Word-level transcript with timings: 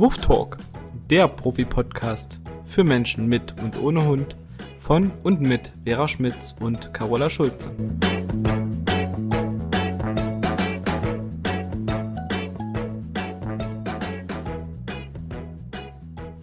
Woof 0.00 0.16
Talk, 0.18 0.58
der 1.10 1.26
Profi-Podcast 1.26 2.38
für 2.66 2.84
Menschen 2.84 3.26
mit 3.26 3.60
und 3.60 3.82
ohne 3.82 4.06
Hund 4.06 4.36
von 4.80 5.10
und 5.24 5.40
mit 5.40 5.72
Vera 5.84 6.06
Schmitz 6.06 6.54
und 6.60 6.94
Carola 6.94 7.28
Schulze. 7.28 7.72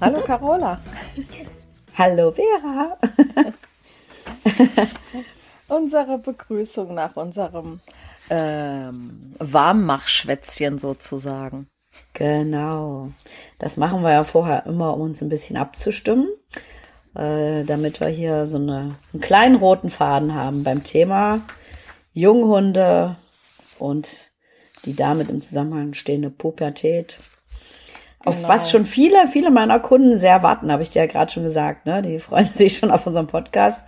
Hallo 0.02 0.20
Carola. 0.26 0.82
Hallo 1.98 2.34
Vera. 2.34 2.98
Unsere 5.70 6.18
Begrüßung 6.18 6.94
nach 6.94 7.16
unserem 7.16 7.80
ähm, 8.30 9.34
Warmmachschwätzchen 9.40 10.78
sozusagen. 10.78 11.70
Genau. 12.14 13.10
Das 13.60 13.78
machen 13.78 14.02
wir 14.02 14.12
ja 14.12 14.24
vorher 14.24 14.66
immer, 14.66 14.94
um 14.94 15.02
uns 15.02 15.22
ein 15.22 15.30
bisschen 15.30 15.58
abzustimmen, 15.58 16.28
äh, 17.16 17.64
damit 17.64 18.00
wir 18.00 18.08
hier 18.08 18.48
so 18.48 18.58
eine, 18.58 18.96
einen 19.14 19.22
kleinen 19.22 19.56
roten 19.56 19.90
Faden 19.90 20.34
haben 20.34 20.64
beim 20.64 20.84
Thema 20.84 21.42
Junghunde 22.14 23.18
und 23.78 24.32
die 24.86 24.96
damit 24.96 25.30
im 25.30 25.42
Zusammenhang 25.42 25.94
stehende 25.94 26.30
Pubertät. 26.30 27.20
Auf 28.20 28.38
Genau. 28.38 28.48
was 28.48 28.72
schon 28.72 28.86
viele, 28.86 29.28
viele 29.28 29.52
meiner 29.52 29.80
Kunden 29.80 30.18
sehr 30.18 30.42
warten, 30.42 30.72
habe 30.72 30.82
ich 30.82 30.90
dir 30.90 31.00
ja 31.00 31.06
gerade 31.08 31.32
schon 31.32 31.44
gesagt. 31.44 31.86
Ne? 31.86 32.02
Die 32.02 32.20
freuen 32.20 32.50
sich 32.56 32.78
schon 32.78 32.92
auf 32.92 33.06
unseren 33.06 33.28
Podcast. 33.28 33.86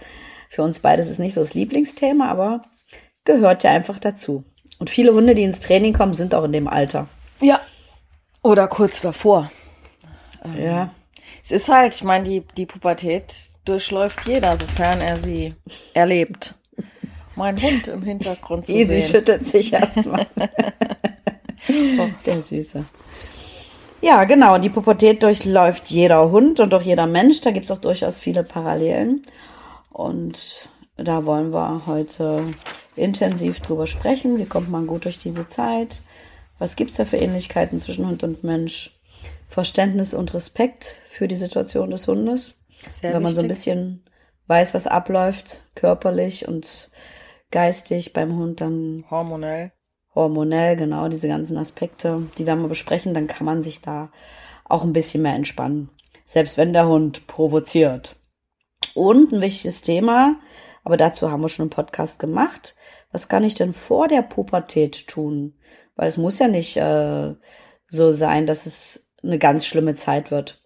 Für 0.50 0.64
uns 0.64 0.80
beide 0.80 1.02
ist 1.02 1.10
es 1.10 1.20
nicht 1.20 1.34
so 1.34 1.42
das 1.42 1.54
Lieblingsthema, 1.54 2.30
aber 2.30 2.64
gehört 3.24 3.64
ja 3.64 3.72
einfach 3.72 4.00
dazu. 4.00 4.44
Und 4.80 4.90
viele 4.90 5.14
Hunde, 5.14 5.34
die 5.34 5.44
ins 5.44 5.60
Training 5.60 5.94
kommen, 5.94 6.14
sind 6.14 6.36
auch 6.36 6.44
in 6.44 6.52
dem 6.52 6.68
Alter. 6.68 7.08
Ja. 7.42 7.60
Oder 8.48 8.70
kurz 8.70 9.02
davor. 9.02 9.52
Ja. 10.58 10.92
Es 11.44 11.52
ist 11.52 11.68
halt, 11.68 11.94
ich 11.94 12.04
meine, 12.06 12.24
die, 12.24 12.44
die 12.56 12.66
Pubertät 12.66 13.50
durchläuft 13.66 14.26
jeder, 14.26 14.56
sofern 14.56 15.02
er 15.02 15.18
sie 15.18 15.54
erlebt. 15.94 16.56
Mein 17.36 17.62
Hund 17.62 17.90
im 17.90 18.04
Hintergrund 18.04 18.66
zu 18.66 18.72
Easy 18.72 19.02
sehen. 19.02 19.12
schüttelt 19.12 19.46
sich 19.46 19.74
erstmal. 19.74 20.28
Der 22.26 22.42
Süße. 22.42 22.86
Ja, 24.02 24.24
genau. 24.24 24.58
Die 24.60 24.70
Pubertät 24.70 25.24
durchläuft 25.24 25.90
jeder 25.90 26.32
Hund 26.32 26.62
und 26.62 26.74
auch 26.74 26.84
jeder 26.84 27.06
Mensch. 27.06 27.42
Da 27.42 27.52
gibt 27.52 27.66
es 27.66 27.72
auch 27.72 27.82
durchaus 27.82 28.18
viele 28.18 28.46
Parallelen. 28.46 29.26
Und 29.92 30.70
da 30.96 31.26
wollen 31.26 31.52
wir 31.52 31.82
heute 31.86 32.54
intensiv 32.96 33.60
drüber 33.60 33.88
sprechen. 33.88 34.38
Wie 34.38 34.46
kommt 34.46 34.70
man 34.72 34.88
gut 34.88 35.04
durch 35.04 35.18
diese 35.18 35.50
Zeit? 35.50 36.02
Was 36.60 36.76
gibt 36.76 36.92
es 36.92 36.98
da 36.98 37.06
für 37.06 37.18
Ähnlichkeiten 37.18 37.80
zwischen 37.80 38.08
Hund 38.08 38.24
und 38.24 38.44
Mensch? 38.44 39.00
Verständnis 39.48 40.14
und 40.14 40.34
Respekt 40.34 40.96
für 41.08 41.28
die 41.28 41.36
Situation 41.36 41.90
des 41.90 42.08
Hundes. 42.08 42.58
Sehr 42.92 43.14
Wenn 43.14 43.24
man 43.24 43.34
so 43.34 43.42
ein 43.42 43.50
wichtig. 43.50 43.66
bisschen 43.66 44.04
weiß, 44.48 44.74
was 44.74 44.88
abläuft, 44.88 45.62
körperlich 45.76 46.48
und 46.48 46.90
geistig 47.52 48.14
beim 48.14 48.36
Hund, 48.36 48.62
dann 48.62 49.06
Hormonell. 49.10 49.72
hormonell, 50.14 50.76
genau, 50.76 51.08
diese 51.08 51.28
ganzen 51.28 51.58
Aspekte, 51.58 52.24
die 52.38 52.46
werden 52.46 52.62
wir 52.62 52.70
besprechen, 52.70 53.14
dann 53.14 53.28
kann 53.28 53.46
man 53.46 53.62
sich 53.62 53.82
da 53.82 54.12
auch 54.66 54.84
ein 54.84 54.94
bisschen 54.94 55.24
mehr 55.24 55.36
entspannen. 55.36 55.90
Selbst 56.26 56.58
wenn 56.58 56.74
der 56.74 56.88
Hund 56.88 57.26
provoziert. 57.28 58.16
Und 58.94 59.32
ein 59.32 59.42
wichtiges 59.42 59.82
Thema, 59.82 60.40
aber 60.84 60.98
dazu 60.98 61.32
haben 61.32 61.44
wir 61.44 61.50
schon 61.50 61.64
einen 61.64 61.70
Podcast 61.70 62.20
gemacht. 62.20 62.76
Was 63.12 63.30
kann 63.30 63.44
ich 63.44 63.54
denn 63.54 63.74
vor 63.74 64.08
der 64.08 64.22
Pubertät 64.22 65.08
tun? 65.08 65.54
Weil 65.98 66.08
es 66.08 66.18
muss 66.18 66.40
ja 66.40 66.48
nicht 66.48 66.78
äh, 66.78 67.34
so 67.88 68.12
sein, 68.12 68.48
dass 68.48 68.66
es 68.66 69.10
eine 69.22 69.40
ganz 69.40 69.66
schlimme 69.66 69.96
Zeit 69.96 70.32
wird. 70.32 70.62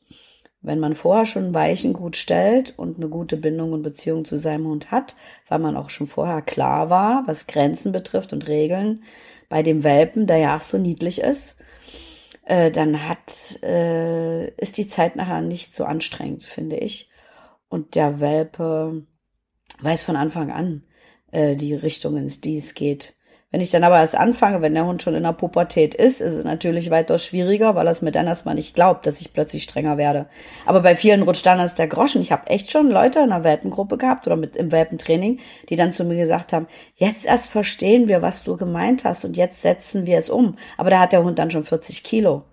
Wenn 0.61 0.79
man 0.79 0.93
vorher 0.93 1.25
schon 1.25 1.55
Weichen 1.55 1.93
gut 1.93 2.15
stellt 2.17 2.77
und 2.77 2.97
eine 2.97 3.09
gute 3.09 3.37
Bindung 3.37 3.73
und 3.73 3.81
Beziehung 3.81 4.25
zu 4.25 4.37
seinem 4.37 4.67
Hund 4.67 4.91
hat, 4.91 5.15
weil 5.47 5.57
man 5.57 5.75
auch 5.75 5.89
schon 5.89 6.05
vorher 6.05 6.43
klar 6.43 6.91
war, 6.91 7.23
was 7.25 7.47
Grenzen 7.47 7.91
betrifft 7.91 8.31
und 8.31 8.47
Regeln, 8.47 9.03
bei 9.49 9.63
dem 9.63 9.83
Welpen, 9.83 10.27
der 10.27 10.37
ja 10.37 10.57
auch 10.57 10.61
so 10.61 10.77
niedlich 10.77 11.21
ist, 11.21 11.57
äh, 12.45 12.69
dann 12.69 13.07
hat, 13.07 13.61
äh, 13.63 14.49
ist 14.55 14.77
die 14.77 14.87
Zeit 14.87 15.15
nachher 15.15 15.41
nicht 15.41 15.75
so 15.75 15.85
anstrengend, 15.85 16.45
finde 16.45 16.77
ich. 16.77 17.09
Und 17.67 17.95
der 17.95 18.19
Welpe 18.19 19.05
weiß 19.79 20.03
von 20.03 20.15
Anfang 20.15 20.51
an 20.51 20.83
äh, 21.31 21.55
die 21.55 21.73
Richtung, 21.73 22.17
in 22.17 22.27
die 22.27 22.57
es 22.57 22.73
geht. 22.73 23.15
Wenn 23.51 23.59
ich 23.59 23.69
dann 23.69 23.83
aber 23.83 23.99
erst 23.99 24.15
anfange, 24.15 24.61
wenn 24.61 24.73
der 24.73 24.85
Hund 24.85 25.03
schon 25.03 25.13
in 25.13 25.23
der 25.23 25.33
Pubertät 25.33 25.93
ist, 25.93 26.21
ist 26.21 26.33
es 26.33 26.45
natürlich 26.45 26.89
weitaus 26.89 27.25
schwieriger, 27.25 27.75
weil 27.75 27.85
er 27.85 27.91
es 27.91 28.01
mir 28.01 28.11
dann 28.11 28.27
erstmal 28.27 28.55
nicht 28.55 28.73
glaubt, 28.73 29.05
dass 29.05 29.19
ich 29.19 29.33
plötzlich 29.33 29.63
strenger 29.63 29.97
werde. 29.97 30.27
Aber 30.65 30.79
bei 30.79 30.95
vielen 30.95 31.21
rutscht 31.23 31.45
dann 31.45 31.59
erst 31.59 31.77
der 31.77 31.87
Groschen. 31.87 32.21
Ich 32.21 32.31
habe 32.31 32.47
echt 32.47 32.71
schon 32.71 32.89
Leute 32.89 33.19
in 33.19 33.31
einer 33.31 33.43
Welpengruppe 33.43 33.97
gehabt 33.97 34.25
oder 34.25 34.37
mit 34.37 34.55
im 34.55 34.71
Welpentraining, 34.71 35.39
die 35.67 35.75
dann 35.75 35.91
zu 35.91 36.05
mir 36.05 36.15
gesagt 36.15 36.53
haben, 36.53 36.67
jetzt 36.95 37.25
erst 37.25 37.49
verstehen 37.49 38.07
wir, 38.07 38.21
was 38.21 38.43
du 38.43 38.55
gemeint 38.55 39.03
hast 39.03 39.25
und 39.25 39.35
jetzt 39.35 39.61
setzen 39.61 40.05
wir 40.05 40.17
es 40.17 40.29
um. 40.29 40.55
Aber 40.77 40.89
da 40.89 40.99
hat 40.99 41.11
der 41.11 41.23
Hund 41.23 41.37
dann 41.37 41.51
schon 41.51 41.65
40 41.65 42.03
Kilo. 42.03 42.43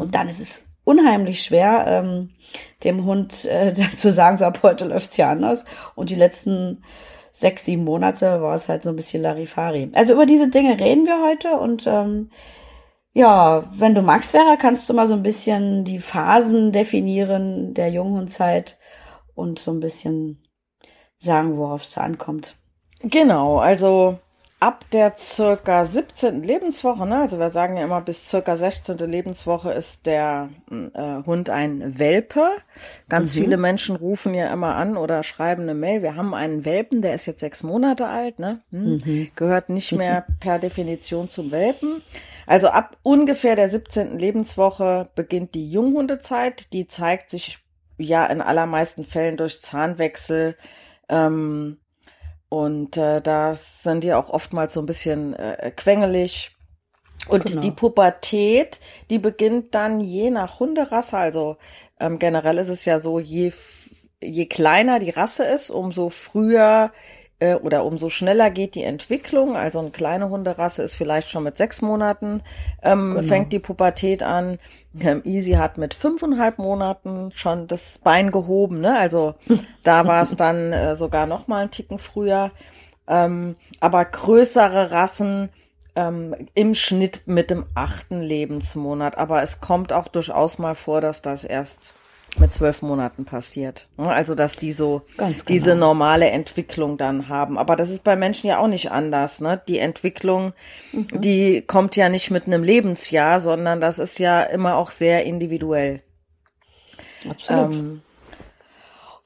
Und 0.00 0.14
dann 0.14 0.28
ist 0.28 0.40
es 0.40 0.68
unheimlich 0.84 1.42
schwer, 1.42 1.84
ähm, 1.86 2.30
dem 2.84 3.04
Hund 3.04 3.44
äh, 3.46 3.72
zu 3.96 4.12
sagen, 4.12 4.36
so 4.36 4.44
ab 4.44 4.60
heute 4.62 4.84
läuft's 4.84 5.16
ja 5.16 5.30
anders. 5.30 5.64
Und 5.94 6.10
die 6.10 6.14
letzten 6.14 6.82
sechs, 7.32 7.64
sieben 7.64 7.82
Monate 7.84 8.40
war 8.42 8.54
es 8.54 8.68
halt 8.68 8.84
so 8.84 8.90
ein 8.90 8.96
bisschen 8.96 9.22
Larifari. 9.22 9.90
Also 9.94 10.12
über 10.12 10.26
diese 10.26 10.48
Dinge 10.48 10.78
reden 10.78 11.06
wir 11.06 11.26
heute 11.26 11.58
und 11.58 11.86
ähm, 11.86 12.30
ja, 13.14 13.64
wenn 13.74 13.94
du 13.94 14.02
magst, 14.02 14.30
Vera, 14.30 14.56
kannst 14.56 14.88
du 14.88 14.94
mal 14.94 15.06
so 15.06 15.14
ein 15.14 15.22
bisschen 15.22 15.84
die 15.84 15.98
Phasen 15.98 16.72
definieren 16.72 17.74
der 17.74 17.90
Junghundzeit 17.90 18.78
und 19.34 19.58
so 19.58 19.70
ein 19.70 19.80
bisschen 19.80 20.42
sagen, 21.18 21.56
worauf 21.56 21.82
es 21.82 21.92
da 21.92 22.02
ankommt. 22.02 22.56
Genau, 23.00 23.58
also 23.58 24.18
ab 24.62 24.84
der 24.92 25.14
circa 25.18 25.84
17. 25.84 26.44
Lebenswoche, 26.44 27.04
ne? 27.04 27.18
also 27.18 27.40
wir 27.40 27.50
sagen 27.50 27.76
ja 27.76 27.82
immer 27.82 28.00
bis 28.00 28.28
circa 28.28 28.56
16. 28.56 28.96
Lebenswoche 28.96 29.72
ist 29.72 30.06
der 30.06 30.50
äh, 30.70 31.24
Hund 31.26 31.50
ein 31.50 31.98
Welpe. 31.98 32.48
Ganz 33.08 33.34
viele 33.34 33.56
Menschen 33.56 33.96
rufen 33.96 34.34
ja 34.34 34.52
immer 34.52 34.76
an 34.76 34.96
oder 34.96 35.24
schreiben 35.24 35.62
eine 35.62 35.74
Mail, 35.74 36.04
wir 36.04 36.14
haben 36.14 36.32
einen 36.32 36.64
Welpen, 36.64 37.02
der 37.02 37.14
ist 37.14 37.26
jetzt 37.26 37.40
sechs 37.40 37.64
Monate 37.64 38.06
alt, 38.06 38.38
ne? 38.38 38.60
Hm. 38.70 39.32
gehört 39.34 39.68
nicht 39.68 39.90
mehr 39.90 40.26
per 40.40 40.60
Definition 40.60 41.28
zum 41.28 41.50
Welpen. 41.50 42.00
Also 42.46 42.68
ab 42.68 42.96
ungefähr 43.02 43.56
der 43.56 43.68
17. 43.68 44.16
Lebenswoche 44.16 45.08
beginnt 45.16 45.56
die 45.56 45.72
Junghundezeit, 45.72 46.72
die 46.72 46.86
zeigt 46.86 47.30
sich 47.30 47.58
ja 47.98 48.24
in 48.26 48.40
allermeisten 48.40 49.02
Fällen 49.02 49.36
durch 49.36 49.60
Zahnwechsel, 49.60 50.56
ähm, 51.08 51.78
und 52.52 52.98
äh, 52.98 53.22
da 53.22 53.54
sind 53.54 54.04
die 54.04 54.12
auch 54.12 54.28
oftmals 54.28 54.74
so 54.74 54.80
ein 54.80 54.84
bisschen 54.84 55.32
äh, 55.32 55.72
quengelig. 55.74 56.54
Und 57.28 57.46
Genau. 57.46 57.62
die 57.62 57.70
Pubertät, 57.70 58.78
die 59.08 59.18
beginnt 59.18 59.74
dann 59.74 60.00
je 60.00 60.28
nach 60.28 60.60
Hunderasse. 60.60 61.16
Also 61.16 61.56
ähm, 61.98 62.18
generell 62.18 62.58
ist 62.58 62.68
es 62.68 62.84
ja 62.84 62.98
so, 62.98 63.18
je, 63.18 63.54
je 64.22 64.44
kleiner 64.44 64.98
die 64.98 65.08
Rasse 65.08 65.44
ist, 65.44 65.70
umso 65.70 66.10
früher 66.10 66.92
äh, 67.42 67.54
oder 67.56 67.84
umso 67.84 68.08
schneller 68.08 68.50
geht 68.50 68.76
die 68.76 68.84
Entwicklung. 68.84 69.56
Also 69.56 69.80
eine 69.80 69.90
kleine 69.90 70.28
Hunderasse 70.30 70.82
ist 70.84 70.94
vielleicht 70.94 71.28
schon 71.30 71.42
mit 71.42 71.56
sechs 71.56 71.82
Monaten, 71.82 72.42
ähm, 72.82 73.14
Genau. 73.14 73.26
fängt 73.26 73.52
die 73.52 73.58
Pubertät 73.58 74.22
an. 74.22 74.58
Ähm, 75.00 75.22
Easy 75.24 75.52
hat 75.52 75.76
mit 75.76 75.92
fünfeinhalb 75.94 76.58
Monaten 76.58 77.32
schon 77.34 77.66
das 77.66 77.98
Bein 77.98 78.30
gehoben. 78.30 78.80
Ne? 78.80 78.96
Also 78.96 79.34
da 79.82 80.06
war 80.06 80.22
es 80.22 80.36
dann 80.36 80.72
äh, 80.72 80.94
sogar 80.94 81.26
noch 81.26 81.48
mal 81.48 81.62
einen 81.62 81.70
Ticken 81.72 81.98
früher. 81.98 82.52
Ähm, 83.08 83.56
aber 83.80 84.04
größere 84.04 84.92
Rassen 84.92 85.48
ähm, 85.96 86.36
im 86.54 86.76
Schnitt 86.76 87.22
mit 87.26 87.50
dem 87.50 87.66
achten 87.74 88.22
Lebensmonat. 88.22 89.18
Aber 89.18 89.42
es 89.42 89.60
kommt 89.60 89.92
auch 89.92 90.06
durchaus 90.06 90.58
mal 90.58 90.76
vor, 90.76 91.00
dass 91.00 91.22
das 91.22 91.42
erst 91.42 91.94
mit 92.38 92.52
zwölf 92.52 92.82
Monaten 92.82 93.24
passiert. 93.24 93.88
Ne? 93.96 94.08
Also 94.08 94.34
dass 94.34 94.56
die 94.56 94.72
so 94.72 95.02
genau. 95.16 95.32
diese 95.48 95.74
normale 95.74 96.30
Entwicklung 96.30 96.96
dann 96.96 97.28
haben. 97.28 97.58
Aber 97.58 97.76
das 97.76 97.90
ist 97.90 98.04
bei 98.04 98.16
Menschen 98.16 98.48
ja 98.48 98.58
auch 98.58 98.68
nicht 98.68 98.90
anders. 98.90 99.40
Ne? 99.40 99.60
Die 99.68 99.78
Entwicklung, 99.78 100.52
die 100.92 101.62
kommt 101.62 101.96
ja 101.96 102.08
nicht 102.08 102.30
mit 102.30 102.46
einem 102.46 102.62
Lebensjahr, 102.62 103.38
sondern 103.38 103.80
das 103.80 103.98
ist 103.98 104.18
ja 104.18 104.42
immer 104.42 104.76
auch 104.76 104.90
sehr 104.90 105.24
individuell. 105.24 106.02
Absolut. 107.28 107.74
Ähm, 107.74 108.02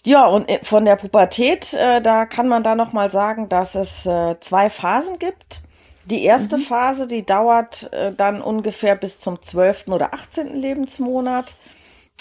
ja, 0.04 0.26
und 0.26 0.48
äh, 0.48 0.60
von 0.62 0.84
der 0.84 0.96
Pubertät, 0.96 1.72
äh, 1.74 2.00
da 2.00 2.26
kann 2.26 2.48
man 2.48 2.62
da 2.62 2.74
noch 2.74 2.92
mal 2.92 3.10
sagen, 3.10 3.48
dass 3.48 3.74
es 3.74 4.06
äh, 4.06 4.38
zwei 4.40 4.70
Phasen 4.70 5.18
gibt. 5.18 5.62
Die 6.04 6.22
erste 6.22 6.58
Phase, 6.58 7.08
die 7.08 7.26
dauert 7.26 7.92
äh, 7.92 8.12
dann 8.12 8.40
ungefähr 8.40 8.94
bis 8.94 9.18
zum 9.18 9.42
12. 9.42 9.88
oder 9.88 10.14
18. 10.14 10.54
Lebensmonat. 10.54 11.54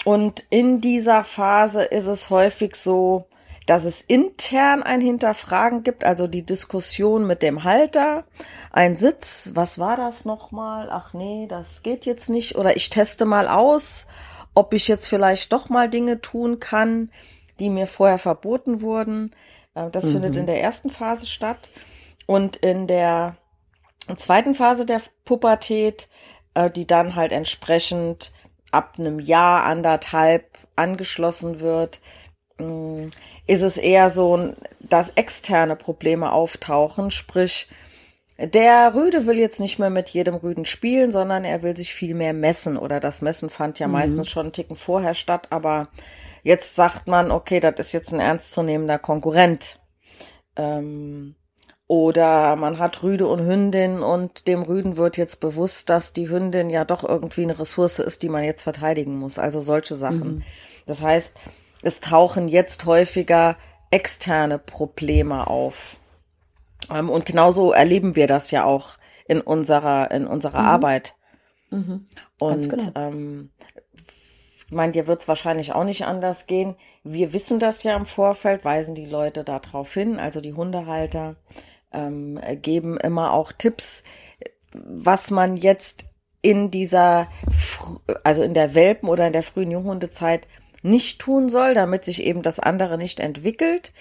Und 0.04 0.44
in 0.50 0.80
dieser 0.80 1.24
Phase 1.24 1.82
ist 1.82 2.06
es 2.06 2.30
häufig 2.30 2.76
so, 2.76 3.26
dass 3.66 3.84
es 3.84 4.02
intern 4.02 4.84
ein 4.84 5.00
Hinterfragen 5.00 5.82
gibt, 5.82 6.04
also 6.04 6.28
die 6.28 6.46
Diskussion 6.46 7.26
mit 7.26 7.42
dem 7.42 7.64
Halter, 7.64 8.24
ein 8.70 8.96
Sitz, 8.96 9.52
was 9.54 9.80
war 9.80 9.96
das 9.96 10.24
nochmal? 10.24 10.88
Ach 10.90 11.14
nee, 11.14 11.46
das 11.48 11.82
geht 11.82 12.06
jetzt 12.06 12.28
nicht 12.28 12.56
oder 12.56 12.76
ich 12.76 12.90
teste 12.90 13.24
mal 13.24 13.48
aus 13.48 14.06
ob 14.56 14.72
ich 14.72 14.88
jetzt 14.88 15.06
vielleicht 15.06 15.52
doch 15.52 15.68
mal 15.68 15.88
Dinge 15.88 16.20
tun 16.22 16.58
kann, 16.58 17.10
die 17.60 17.68
mir 17.68 17.86
vorher 17.86 18.18
verboten 18.18 18.80
wurden. 18.80 19.36
Äh, 19.74 19.90
das 19.90 20.04
mhm. 20.04 20.12
findet 20.12 20.36
in 20.36 20.46
der 20.46 20.60
ersten 20.60 20.90
Phase 20.90 21.26
statt. 21.26 21.68
Und 22.24 22.56
in 22.56 22.88
der 22.88 23.36
zweiten 24.16 24.54
Phase 24.54 24.86
der 24.86 25.02
Pubertät, 25.26 26.08
äh, 26.54 26.70
die 26.70 26.86
dann 26.86 27.14
halt 27.14 27.32
entsprechend 27.32 28.32
ab 28.76 28.94
einem 28.98 29.18
Jahr, 29.18 29.64
anderthalb 29.64 30.44
angeschlossen 30.76 31.60
wird, 31.60 32.00
mm, 32.58 33.06
ist 33.46 33.62
es 33.62 33.78
eher 33.78 34.10
so, 34.10 34.54
dass 34.80 35.10
externe 35.10 35.76
Probleme 35.76 36.30
auftauchen, 36.32 37.10
sprich, 37.10 37.68
der 38.38 38.94
Rüde 38.94 39.26
will 39.26 39.38
jetzt 39.38 39.60
nicht 39.60 39.78
mehr 39.78 39.88
mit 39.88 40.10
jedem 40.10 40.34
Rüden 40.34 40.66
spielen, 40.66 41.10
sondern 41.10 41.44
er 41.44 41.62
will 41.62 41.74
sich 41.74 41.94
viel 41.94 42.14
mehr 42.14 42.34
messen. 42.34 42.76
Oder 42.76 43.00
das 43.00 43.22
Messen 43.22 43.48
fand 43.48 43.78
ja 43.78 43.86
mhm. 43.86 43.94
meistens 43.94 44.28
schon 44.28 44.46
einen 44.46 44.52
Ticken 44.52 44.76
vorher 44.76 45.14
statt, 45.14 45.48
aber 45.50 45.88
jetzt 46.42 46.76
sagt 46.76 47.06
man, 47.06 47.30
okay, 47.30 47.60
das 47.60 47.74
ist 47.78 47.92
jetzt 47.92 48.12
ein 48.12 48.20
ernstzunehmender 48.20 48.98
Konkurrent. 48.98 49.80
Ähm, 50.56 51.34
oder 51.88 52.56
man 52.56 52.78
hat 52.78 53.02
Rüde 53.02 53.28
und 53.28 53.46
Hündin 53.46 54.00
und 54.00 54.48
dem 54.48 54.62
Rüden 54.62 54.96
wird 54.96 55.16
jetzt 55.16 55.38
bewusst, 55.38 55.88
dass 55.88 56.12
die 56.12 56.28
Hündin 56.28 56.68
ja 56.68 56.84
doch 56.84 57.04
irgendwie 57.04 57.42
eine 57.42 57.58
Ressource 57.58 58.00
ist, 58.00 58.22
die 58.22 58.28
man 58.28 58.42
jetzt 58.42 58.62
verteidigen 58.62 59.16
muss. 59.18 59.38
Also 59.38 59.60
solche 59.60 59.94
Sachen. 59.94 60.36
Mhm. 60.36 60.42
Das 60.86 61.02
heißt, 61.02 61.36
es 61.82 62.00
tauchen 62.00 62.48
jetzt 62.48 62.86
häufiger 62.86 63.56
externe 63.90 64.58
Probleme 64.58 65.46
auf. 65.46 65.98
Ähm, 66.90 67.08
und 67.08 67.24
genauso 67.24 67.72
erleben 67.72 68.16
wir 68.16 68.26
das 68.26 68.50
ja 68.50 68.64
auch 68.64 68.98
in 69.28 69.40
unserer, 69.40 70.10
in 70.10 70.26
unserer 70.26 70.62
mhm. 70.62 70.68
Arbeit. 70.68 71.14
Mhm. 71.70 72.08
Und 72.40 72.68
genau. 72.68 72.90
ähm, 72.96 73.50
ich 74.66 74.72
meine, 74.72 74.90
dir 74.90 75.06
wird 75.06 75.22
es 75.22 75.28
wahrscheinlich 75.28 75.72
auch 75.72 75.84
nicht 75.84 76.04
anders 76.04 76.48
gehen. 76.48 76.74
Wir 77.04 77.32
wissen 77.32 77.60
das 77.60 77.84
ja 77.84 77.96
im 77.96 78.06
Vorfeld, 78.06 78.64
weisen 78.64 78.96
die 78.96 79.06
Leute 79.06 79.44
darauf 79.44 79.94
hin, 79.94 80.18
also 80.18 80.40
die 80.40 80.54
Hundehalter 80.54 81.36
ähm, 81.92 82.40
geben 82.62 82.98
immer 82.98 83.32
auch 83.32 83.52
Tipps, 83.52 84.04
was 84.72 85.30
man 85.30 85.56
jetzt 85.56 86.06
in 86.42 86.70
dieser, 86.70 87.28
also 88.22 88.42
in 88.42 88.54
der 88.54 88.74
Welpen- 88.74 89.08
oder 89.08 89.26
in 89.26 89.32
der 89.32 89.42
frühen 89.42 89.70
Junghundezeit 89.70 90.46
nicht 90.82 91.20
tun 91.20 91.48
soll, 91.48 91.74
damit 91.74 92.04
sich 92.04 92.22
eben 92.22 92.42
das 92.42 92.60
andere 92.60 92.98
nicht 92.98 93.20
entwickelt. 93.20 93.92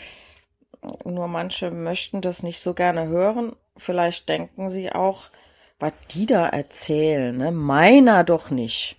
Nur 1.03 1.27
manche 1.27 1.71
möchten 1.71 2.21
das 2.21 2.43
nicht 2.43 2.61
so 2.61 2.73
gerne 2.73 3.07
hören. 3.07 3.55
Vielleicht 3.77 4.29
denken 4.29 4.69
sie 4.69 4.91
auch, 4.91 5.31
was 5.79 5.93
die 6.11 6.25
da 6.25 6.47
erzählen, 6.47 7.35
ne? 7.35 7.51
Meiner 7.51 8.23
doch 8.23 8.51
nicht. 8.51 8.97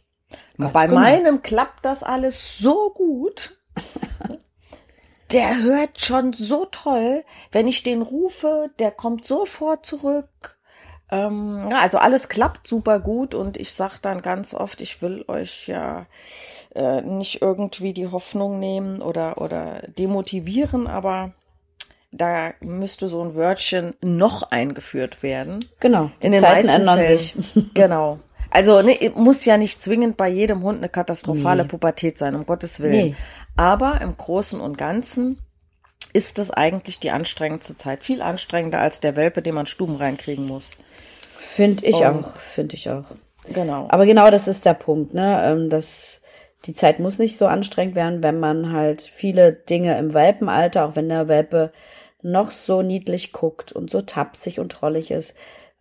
Ganz 0.59 0.73
Bei 0.73 0.87
genau. 0.87 1.01
meinem 1.01 1.43
klappt 1.43 1.85
das 1.85 2.03
alles 2.03 2.59
so 2.59 2.91
gut. 2.91 3.59
der 5.33 5.63
hört 5.63 6.01
schon 6.01 6.33
so 6.33 6.67
toll. 6.67 7.25
Wenn 7.53 7.67
ich 7.67 7.83
den 7.83 8.03
rufe, 8.03 8.71
der 8.79 8.91
kommt 8.91 9.25
sofort 9.25 9.85
zurück. 9.85 10.59
Ähm, 11.11 11.69
also 11.73 11.99
alles 11.99 12.29
klappt 12.29 12.67
super 12.67 13.01
gut 13.01 13.35
und 13.35 13.57
ich 13.57 13.73
sag 13.73 13.99
dann 13.99 14.23
ganz 14.23 14.55
oft, 14.55 14.81
ich 14.81 15.03
will 15.03 15.25
euch 15.29 15.69
ja 15.69 16.07
äh, 16.75 17.01
nicht 17.01 17.43
irgendwie 17.43 17.93
die 17.93 18.09
Hoffnung 18.09 18.59
nehmen 18.59 19.01
oder, 19.03 19.41
oder 19.41 19.83
demotivieren, 19.87 20.87
aber 20.87 21.33
da 22.11 22.55
müsste 22.61 23.09
so 23.09 23.23
ein 23.23 23.35
Wörtchen 23.35 23.95
noch 24.01 24.43
eingeführt 24.51 25.23
werden. 25.23 25.65
Genau. 25.81 26.11
In 26.21 26.33
den 26.33 26.41
Zeiten 26.41 26.69
ändern 26.69 26.99
Fällen. 26.99 27.19
sich. 27.19 27.35
genau. 27.75 28.19
Also 28.51 28.83
ne, 28.83 29.13
muss 29.15 29.45
ja 29.45 29.57
nicht 29.57 29.83
zwingend 29.83 30.17
bei 30.17 30.29
jedem 30.29 30.63
Hund 30.63 30.79
eine 30.79 30.89
katastrophale 30.89 31.63
nee. 31.63 31.69
Pubertät 31.69 32.19
sein, 32.19 32.35
um 32.35 32.47
Gottes 32.47 32.81
Willen. 32.81 32.93
Nee. 32.93 33.17
Aber 33.57 34.01
im 34.01 34.17
Großen 34.17 34.61
und 34.61 34.79
Ganzen 34.79 35.41
ist 36.13 36.39
das 36.39 36.51
eigentlich 36.51 36.99
die 36.99 37.11
anstrengendste 37.11 37.77
Zeit. 37.77 38.05
Viel 38.05 38.23
anstrengender 38.23 38.81
als 38.81 39.01
der 39.01 39.17
Welpe, 39.17 39.43
den 39.43 39.55
man 39.55 39.67
Stuben 39.67 39.97
reinkriegen 39.97 40.47
muss. 40.47 40.71
Finde 41.39 41.85
ich 41.85 41.97
und, 41.97 42.07
auch, 42.07 42.37
finde 42.37 42.75
ich 42.75 42.89
auch. 42.91 43.05
Genau. 43.53 43.87
Aber 43.91 44.07
genau 44.07 44.31
das 44.31 44.49
ist 44.49 44.65
der 44.65 44.75
Punkt, 44.75 45.15
ne? 45.15 45.43
Ähm, 45.45 45.71
das, 45.71 46.21
die 46.65 46.75
Zeit 46.75 46.99
muss 46.99 47.19
nicht 47.19 47.37
so 47.37 47.47
anstrengend 47.47 47.95
werden, 47.95 48.23
wenn 48.23 48.41
man 48.41 48.73
halt 48.73 49.03
viele 49.03 49.53
Dinge 49.53 49.99
im 49.99 50.15
Welpenalter, 50.15 50.87
auch 50.87 50.97
wenn 50.97 51.09
der 51.09 51.29
Welpe 51.29 51.73
noch 52.23 52.51
so 52.51 52.83
niedlich 52.83 53.33
guckt 53.33 53.73
und 53.73 53.91
so 53.91 54.03
tapsig 54.03 54.59
und 54.59 54.73
trollig 54.73 55.11
ist, 55.11 55.37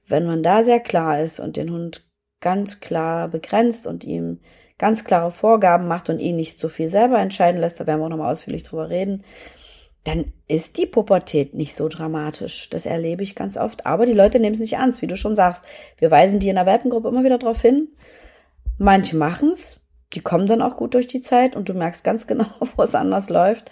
wenn 0.08 0.26
man 0.26 0.44
da 0.44 0.64
sehr 0.64 0.80
klar 0.80 1.20
ist 1.20 1.40
und 1.40 1.58
den 1.58 1.72
Hund 1.72 2.05
ganz 2.46 2.80
klar 2.80 3.28
begrenzt 3.28 3.88
und 3.88 4.04
ihm 4.04 4.40
ganz 4.78 5.04
klare 5.04 5.32
Vorgaben 5.32 5.88
macht 5.88 6.12
und 6.12 6.20
ihn 6.20 6.36
nicht 6.36 6.60
so 6.60 6.70
viel 6.70 6.90
selber 6.90 7.18
entscheiden 7.18 7.60
lässt, 7.60 7.80
da 7.80 7.88
werden 7.88 8.00
wir 8.02 8.06
auch 8.06 8.10
nochmal 8.10 8.32
ausführlich 8.32 8.64
drüber 8.64 8.92
reden, 8.92 9.24
dann 10.04 10.32
ist 10.48 10.78
die 10.78 10.86
Pubertät 10.86 11.56
nicht 11.56 11.74
so 11.76 11.90
dramatisch. 11.90 12.70
Das 12.70 12.86
erlebe 12.86 13.24
ich 13.24 13.34
ganz 13.34 13.58
oft. 13.58 13.88
Aber 13.88 14.06
die 14.06 14.14
Leute 14.14 14.40
nehmen 14.40 14.54
es 14.54 14.60
nicht 14.62 14.74
ernst, 14.74 15.02
wie 15.02 15.08
du 15.08 15.18
schon 15.18 15.36
sagst. 15.36 15.64
Wir 15.98 16.12
weisen 16.12 16.40
die 16.40 16.50
in 16.50 16.56
der 16.56 16.68
Welpengruppe 16.68 17.08
immer 17.08 17.24
wieder 17.24 17.40
darauf 17.40 17.64
hin. 17.64 17.88
Manche 18.78 19.18
machen's, 19.18 19.82
die 20.14 20.22
kommen 20.22 20.46
dann 20.46 20.62
auch 20.62 20.78
gut 20.78 20.94
durch 20.94 21.08
die 21.08 21.22
Zeit 21.22 21.56
und 21.56 21.68
du 21.68 21.74
merkst 21.74 22.04
ganz 22.04 22.28
genau, 22.28 22.46
wo 22.76 22.84
es 22.84 22.94
anders 22.94 23.30
läuft. 23.30 23.72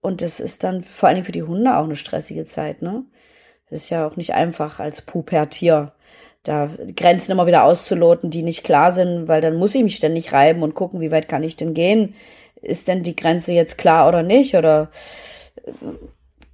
Und 0.00 0.20
das 0.20 0.40
ist 0.40 0.64
dann 0.64 0.82
vor 0.82 1.08
allen 1.08 1.16
Dingen 1.16 1.26
für 1.26 1.32
die 1.32 1.44
Hunde 1.44 1.76
auch 1.76 1.84
eine 1.84 1.94
stressige 1.94 2.46
Zeit, 2.46 2.82
ne? 2.82 3.04
Das 3.68 3.82
ist 3.82 3.90
ja 3.90 4.04
auch 4.04 4.16
nicht 4.16 4.34
einfach 4.34 4.80
als 4.80 5.02
Pubertier 5.02 5.92
da 6.42 6.70
Grenzen 6.96 7.32
immer 7.32 7.46
wieder 7.46 7.64
auszuloten, 7.64 8.30
die 8.30 8.42
nicht 8.42 8.64
klar 8.64 8.92
sind, 8.92 9.28
weil 9.28 9.40
dann 9.40 9.56
muss 9.56 9.74
ich 9.74 9.82
mich 9.82 9.96
ständig 9.96 10.32
reiben 10.32 10.62
und 10.62 10.74
gucken, 10.74 11.00
wie 11.00 11.12
weit 11.12 11.28
kann 11.28 11.42
ich 11.42 11.56
denn 11.56 11.74
gehen? 11.74 12.14
Ist 12.62 12.88
denn 12.88 13.02
die 13.02 13.16
Grenze 13.16 13.52
jetzt 13.52 13.78
klar 13.78 14.08
oder 14.08 14.22
nicht? 14.22 14.54
Oder 14.54 14.90
äh, 15.64 15.70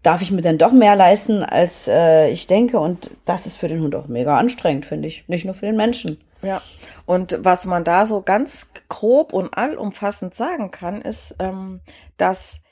darf 0.02 0.22
ich 0.22 0.30
mir 0.30 0.42
denn 0.42 0.58
doch 0.58 0.72
mehr 0.72 0.96
leisten, 0.96 1.42
als 1.42 1.88
äh, 1.88 2.30
ich 2.30 2.46
denke? 2.46 2.78
Und 2.78 3.10
das 3.24 3.46
ist 3.46 3.56
für 3.56 3.68
den 3.68 3.80
Hund 3.80 3.94
auch 3.94 4.08
mega 4.08 4.36
anstrengend, 4.36 4.86
finde 4.86 5.08
ich. 5.08 5.28
Nicht 5.28 5.44
nur 5.44 5.54
für 5.54 5.66
den 5.66 5.76
Menschen. 5.76 6.20
Ja, 6.42 6.62
und 7.06 7.38
was 7.40 7.64
man 7.64 7.82
da 7.82 8.06
so 8.06 8.22
ganz 8.22 8.72
grob 8.88 9.32
und 9.32 9.56
allumfassend 9.56 10.34
sagen 10.34 10.70
kann, 10.70 11.00
ist, 11.00 11.34
ähm, 11.38 11.80
dass 12.16 12.62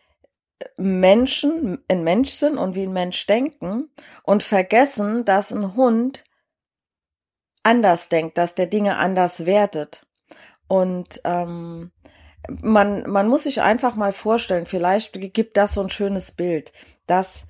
Menschen 0.76 1.78
ein 1.88 2.04
Mensch 2.04 2.30
sind 2.30 2.58
und 2.58 2.74
wie 2.74 2.84
ein 2.84 2.92
Mensch 2.92 3.26
denken 3.26 3.88
und 4.22 4.42
vergessen, 4.42 5.24
dass 5.24 5.52
ein 5.52 5.74
Hund 5.76 6.24
anders 7.64 8.08
denkt, 8.08 8.38
dass 8.38 8.54
der 8.54 8.66
Dinge 8.66 8.96
anders 8.96 9.46
wertet. 9.46 10.06
Und 10.68 11.20
ähm, 11.24 11.90
man, 12.48 13.08
man 13.10 13.28
muss 13.28 13.44
sich 13.44 13.62
einfach 13.62 13.96
mal 13.96 14.12
vorstellen, 14.12 14.66
vielleicht 14.66 15.12
gibt 15.34 15.56
das 15.56 15.72
so 15.72 15.82
ein 15.82 15.90
schönes 15.90 16.30
Bild, 16.30 16.72
dass 17.06 17.48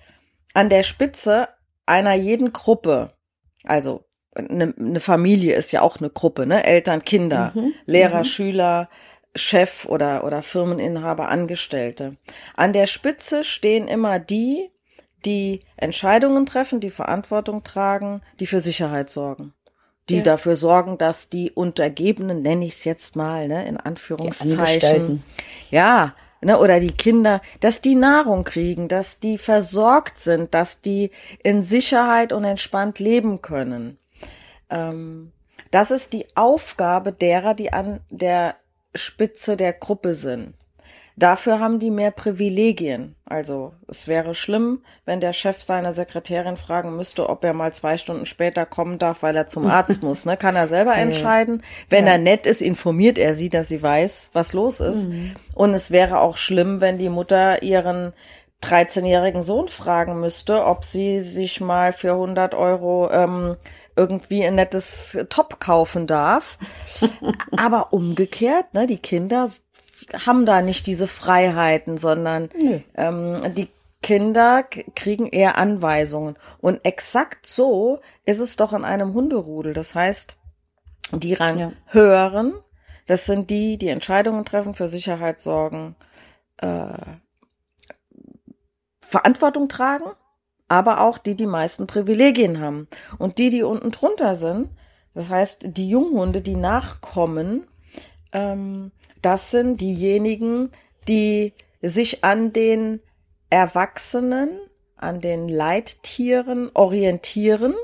an 0.54 0.68
der 0.68 0.82
Spitze 0.82 1.48
einer 1.86 2.14
jeden 2.14 2.52
Gruppe, 2.52 3.12
also 3.64 4.04
eine, 4.34 4.74
eine 4.78 5.00
Familie 5.00 5.54
ist 5.54 5.72
ja 5.72 5.82
auch 5.82 5.98
eine 5.98 6.10
Gruppe, 6.10 6.46
ne? 6.46 6.64
Eltern, 6.64 7.04
Kinder, 7.04 7.52
mhm, 7.54 7.72
Lehrer, 7.86 8.20
mhm. 8.20 8.24
Schüler, 8.24 8.88
Chef 9.36 9.86
oder, 9.86 10.24
oder 10.24 10.42
Firmeninhaber, 10.42 11.28
Angestellte. 11.28 12.16
An 12.56 12.72
der 12.72 12.86
Spitze 12.86 13.44
stehen 13.44 13.88
immer 13.88 14.18
die, 14.18 14.70
die 15.24 15.60
Entscheidungen 15.76 16.46
treffen, 16.46 16.80
die 16.80 16.90
Verantwortung 16.90 17.64
tragen, 17.64 18.22
die 18.38 18.46
für 18.46 18.60
Sicherheit 18.60 19.08
sorgen 19.08 19.54
die 20.08 20.16
ja. 20.16 20.22
dafür 20.22 20.56
sorgen, 20.56 20.98
dass 20.98 21.28
die 21.28 21.50
Untergebenen, 21.50 22.42
nenne 22.42 22.64
ich 22.64 22.74
es 22.74 22.84
jetzt 22.84 23.16
mal, 23.16 23.48
ne, 23.48 23.66
in 23.66 23.76
Anführungszeichen, 23.78 25.22
ja, 25.70 26.14
ne, 26.42 26.58
oder 26.58 26.80
die 26.80 26.92
Kinder, 26.92 27.40
dass 27.60 27.80
die 27.80 27.94
Nahrung 27.94 28.44
kriegen, 28.44 28.88
dass 28.88 29.18
die 29.18 29.38
versorgt 29.38 30.18
sind, 30.18 30.54
dass 30.54 30.80
die 30.80 31.10
in 31.42 31.62
Sicherheit 31.62 32.32
und 32.32 32.44
entspannt 32.44 32.98
leben 32.98 33.40
können. 33.40 33.98
Ähm, 34.70 35.32
das 35.70 35.90
ist 35.90 36.12
die 36.12 36.26
Aufgabe 36.36 37.12
derer, 37.12 37.54
die 37.54 37.72
an 37.72 38.00
der 38.10 38.56
Spitze 38.94 39.56
der 39.56 39.72
Gruppe 39.72 40.14
sind. 40.14 40.54
Dafür 41.16 41.60
haben 41.60 41.78
die 41.78 41.92
mehr 41.92 42.10
Privilegien. 42.10 43.14
Also 43.24 43.72
es 43.86 44.08
wäre 44.08 44.34
schlimm, 44.34 44.82
wenn 45.04 45.20
der 45.20 45.32
Chef 45.32 45.62
seiner 45.62 45.92
Sekretärin 45.92 46.56
fragen 46.56 46.96
müsste, 46.96 47.28
ob 47.28 47.44
er 47.44 47.52
mal 47.52 47.72
zwei 47.72 47.96
Stunden 47.98 48.26
später 48.26 48.66
kommen 48.66 48.98
darf, 48.98 49.22
weil 49.22 49.36
er 49.36 49.46
zum 49.46 49.66
Arzt 49.66 50.02
muss. 50.02 50.26
Ne? 50.26 50.36
Kann 50.36 50.56
er 50.56 50.66
selber 50.66 50.96
entscheiden. 50.96 51.62
Wenn 51.88 52.06
ja. 52.06 52.12
er 52.12 52.18
nett 52.18 52.46
ist, 52.46 52.62
informiert 52.62 53.18
er 53.18 53.34
sie, 53.34 53.48
dass 53.48 53.68
sie 53.68 53.80
weiß, 53.80 54.30
was 54.32 54.52
los 54.52 54.80
ist. 54.80 55.08
Mhm. 55.08 55.36
Und 55.54 55.72
es 55.74 55.92
wäre 55.92 56.18
auch 56.18 56.36
schlimm, 56.36 56.80
wenn 56.80 56.98
die 56.98 57.08
Mutter 57.08 57.62
ihren 57.62 58.12
13-jährigen 58.64 59.42
Sohn 59.42 59.68
fragen 59.68 60.18
müsste, 60.18 60.64
ob 60.64 60.84
sie 60.84 61.20
sich 61.20 61.60
mal 61.60 61.92
für 61.92 62.12
100 62.12 62.54
Euro 62.54 63.10
ähm, 63.12 63.56
irgendwie 63.94 64.44
ein 64.44 64.54
nettes 64.54 65.18
Top 65.28 65.60
kaufen 65.60 66.06
darf. 66.06 66.58
Aber 67.56 67.92
umgekehrt, 67.92 68.74
ne, 68.74 68.86
die 68.86 68.98
Kinder 68.98 69.48
haben 70.26 70.46
da 70.46 70.62
nicht 70.62 70.86
diese 70.86 71.08
Freiheiten, 71.08 71.98
sondern 71.98 72.50
ähm, 72.94 73.54
die 73.54 73.68
Kinder 74.02 74.64
kriegen 74.94 75.26
eher 75.26 75.56
Anweisungen. 75.56 76.36
Und 76.60 76.84
exakt 76.84 77.46
so 77.46 78.00
ist 78.24 78.40
es 78.40 78.56
doch 78.56 78.72
in 78.72 78.84
einem 78.84 79.14
Hunderudel. 79.14 79.72
Das 79.72 79.94
heißt, 79.94 80.36
die 81.12 81.34
ran 81.34 81.58
ja. 81.58 81.72
hören, 81.86 82.54
Das 83.06 83.26
sind 83.26 83.50
die, 83.50 83.76
die 83.78 83.88
Entscheidungen 83.88 84.44
treffen, 84.44 84.74
für 84.74 84.88
Sicherheit 84.88 85.40
sorgen, 85.40 85.96
äh, 86.58 86.98
Verantwortung 89.00 89.68
tragen, 89.68 90.10
aber 90.68 91.00
auch 91.00 91.18
die 91.18 91.34
die 91.34 91.46
meisten 91.46 91.86
Privilegien 91.86 92.60
haben. 92.60 92.88
Und 93.18 93.38
die, 93.38 93.50
die 93.50 93.62
unten 93.62 93.90
drunter 93.90 94.34
sind, 94.34 94.70
das 95.14 95.28
heißt 95.28 95.64
die 95.76 95.88
Junghunde, 95.88 96.40
die 96.40 96.56
nachkommen, 96.56 97.66
ähm, 98.32 98.90
das 99.24 99.50
sind 99.50 99.80
diejenigen, 99.80 100.70
die 101.08 101.52
sich 101.80 102.24
an 102.24 102.52
den 102.52 103.00
Erwachsenen, 103.50 104.58
an 104.96 105.20
den 105.20 105.48
Leittieren 105.48 106.70
orientieren 106.74 107.74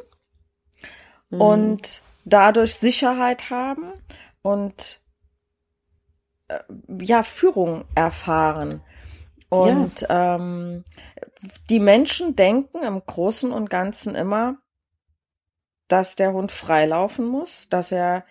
mhm. 1.31 1.41
und 1.41 2.03
dadurch 2.25 2.77
Sicherheit 2.77 3.51
haben 3.51 3.93
und 4.43 5.01
äh, 6.49 6.61
ja, 7.01 7.23
Führung 7.23 7.85
erfahren. 7.95 8.83
Und 9.49 10.03
ja. 10.03 10.37
ähm, 10.37 10.85
die 11.69 11.81
Menschen 11.81 12.37
denken 12.37 12.83
im 12.83 13.03
Großen 13.05 13.51
und 13.51 13.69
Ganzen 13.69 14.15
immer, 14.15 14.57
dass 15.89 16.15
der 16.15 16.33
Hund 16.33 16.53
freilaufen 16.53 17.27
muss, 17.27 17.69
dass 17.69 17.91
er 17.91 18.25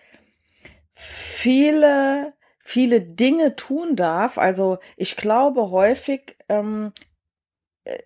viele, 0.94 2.32
viele 2.62 3.00
Dinge 3.00 3.56
tun 3.56 3.96
darf. 3.96 4.38
Also 4.38 4.78
ich 4.96 5.16
glaube 5.16 5.70
häufig 5.70 6.36
ähm, 6.48 6.92
äh, 7.84 7.98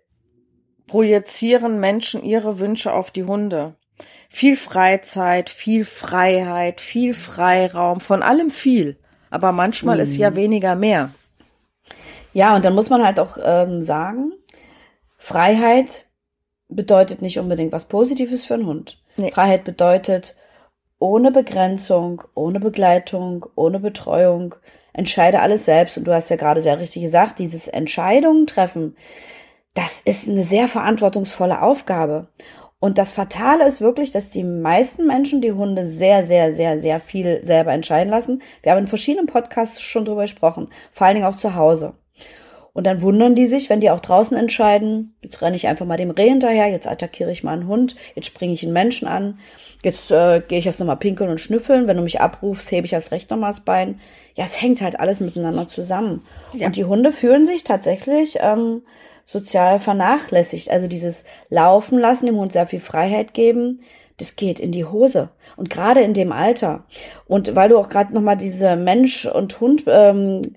projizieren 0.87 1.81
Menschen 1.81 2.23
ihre 2.23 2.59
Wünsche 2.59 2.93
auf 2.93 3.11
die 3.11 3.25
Hunde. 3.25 3.75
Viel 4.29 4.57
Freizeit, 4.57 5.51
viel 5.51 5.85
Freiheit, 5.85 6.81
viel 6.81 7.15
Freiraum, 7.15 8.01
von 8.01 8.23
allem 8.23 8.51
viel. 8.51 8.99
Aber 9.31 9.53
manchmal 9.53 9.97
mhm. 9.97 10.03
ist 10.03 10.17
ja 10.17 10.31
mhm. 10.31 10.37
weniger 10.37 10.75
mehr. 10.75 11.11
Ja, 12.33 12.57
und 12.57 12.65
dann 12.65 12.75
muss 12.75 12.91
man 12.91 13.05
halt 13.05 13.21
auch 13.21 13.39
ähm, 13.41 13.83
sagen, 13.83 14.33
Freiheit 15.19 16.07
bedeutet 16.69 17.23
nicht 17.23 17.39
unbedingt 17.39 17.73
was 17.73 17.87
Positives 17.87 18.45
für 18.45 18.55
einen 18.55 18.67
Hund. 18.67 19.01
Nee. 19.17 19.31
Freiheit 19.31 19.65
bedeutet 19.65 20.37
ohne 20.99 21.31
Begrenzung, 21.31 22.23
ohne 22.35 22.61
Begleitung, 22.61 23.47
ohne 23.57 23.81
Betreuung, 23.81 24.55
entscheide 24.93 25.41
alles 25.41 25.65
selbst. 25.65 25.99
Und 25.99 26.07
du 26.07 26.15
hast 26.15 26.31
ja 26.31 26.37
gerade 26.37 26.63
sehr 26.63 26.79
richtig 26.79 27.03
gesagt, 27.03 27.39
dieses 27.39 27.69
Entscheidungen 27.69 28.47
treffen, 28.47 28.97
das 29.75 30.01
ist 30.01 30.29
eine 30.29 30.45
sehr 30.45 30.69
verantwortungsvolle 30.69 31.61
Aufgabe. 31.61 32.29
Und 32.79 32.99
das 32.99 33.13
Fatale 33.13 33.67
ist 33.67 33.81
wirklich, 33.81 34.13
dass 34.13 34.31
die 34.31 34.45
meisten 34.45 35.07
Menschen 35.07 35.41
die 35.41 35.53
Hunde 35.53 35.87
sehr, 35.87 36.25
sehr, 36.27 36.53
sehr, 36.53 36.79
sehr 36.79 37.01
viel 37.01 37.41
selber 37.43 37.73
entscheiden 37.73 38.11
lassen. 38.11 38.43
Wir 38.63 38.73
haben 38.73 38.81
in 38.81 38.87
verschiedenen 38.87 39.27
Podcasts 39.27 39.81
schon 39.81 40.05
drüber 40.05 40.23
gesprochen, 40.23 40.69
vor 40.93 41.07
allen 41.07 41.17
Dingen 41.17 41.27
auch 41.27 41.39
zu 41.39 41.55
Hause. 41.55 41.95
Und 42.75 42.87
dann 42.87 43.01
wundern 43.03 43.35
die 43.35 43.47
sich, 43.47 43.71
wenn 43.71 43.81
die 43.81 43.91
auch 43.91 44.01
draußen 44.01 44.37
entscheiden, 44.37 45.15
jetzt 45.23 45.41
renne 45.41 45.57
ich 45.57 45.67
einfach 45.67 45.87
mal 45.87 45.97
dem 45.97 46.11
Reh 46.11 46.29
hinterher, 46.29 46.67
jetzt 46.67 46.89
attackiere 46.89 47.31
ich 47.31 47.43
mal 47.43 47.53
einen 47.53 47.69
Hund, 47.69 47.97
jetzt 48.17 48.27
springe 48.27 48.53
ich 48.53 48.65
einen 48.65 48.73
Menschen 48.73 49.09
an, 49.09 49.39
jetzt 49.85 50.11
äh, 50.11 50.43
gehe 50.47 50.59
ich 50.59 50.67
erst 50.67 50.81
nochmal 50.81 50.97
pinkeln 50.97 51.31
und 51.31 51.41
schnüffeln, 51.41 51.87
wenn 51.87 51.97
du 51.97 52.03
mich 52.03 52.21
abrufst, 52.21 52.71
hebe 52.71 52.87
ich 52.87 52.93
erst 52.93 53.12
recht 53.12 53.31
nochmal 53.31 53.50
das 53.50 53.61
Bein. 53.61 54.00
Ja, 54.35 54.45
es 54.45 54.61
hängt 54.61 54.81
halt 54.81 54.99
alles 54.99 55.21
miteinander 55.21 55.69
zusammen. 55.69 56.23
Ja. 56.53 56.67
Und 56.67 56.76
die 56.76 56.85
Hunde 56.85 57.12
fühlen 57.12 57.47
sich 57.47 57.64
tatsächlich 57.64 58.38
ähm, 58.41 58.83
sozial 59.25 59.79
vernachlässigt. 59.79 60.71
Also 60.71 60.87
dieses 60.87 61.25
Laufen 61.49 61.99
lassen, 61.99 62.26
dem 62.26 62.37
Hund 62.37 62.53
sehr 62.53 62.67
viel 62.67 62.81
Freiheit 62.81 63.35
geben, 63.35 63.81
das 64.19 64.37
geht 64.37 64.61
in 64.61 64.73
die 64.73 64.85
Hose. 64.85 65.31
Und 65.57 65.71
gerade 65.71 66.00
in 66.00 66.14
dem 66.14 66.33
Alter. 66.33 66.85
Und 67.26 67.57
weil 67.57 67.69
du 67.69 67.79
auch 67.79 67.88
gerade 67.88 68.14
nochmal 68.14 68.37
diese 68.37 68.76
Mensch 68.76 69.26
und 69.26 69.61
Hund 69.61 69.85
ähm, 69.87 70.57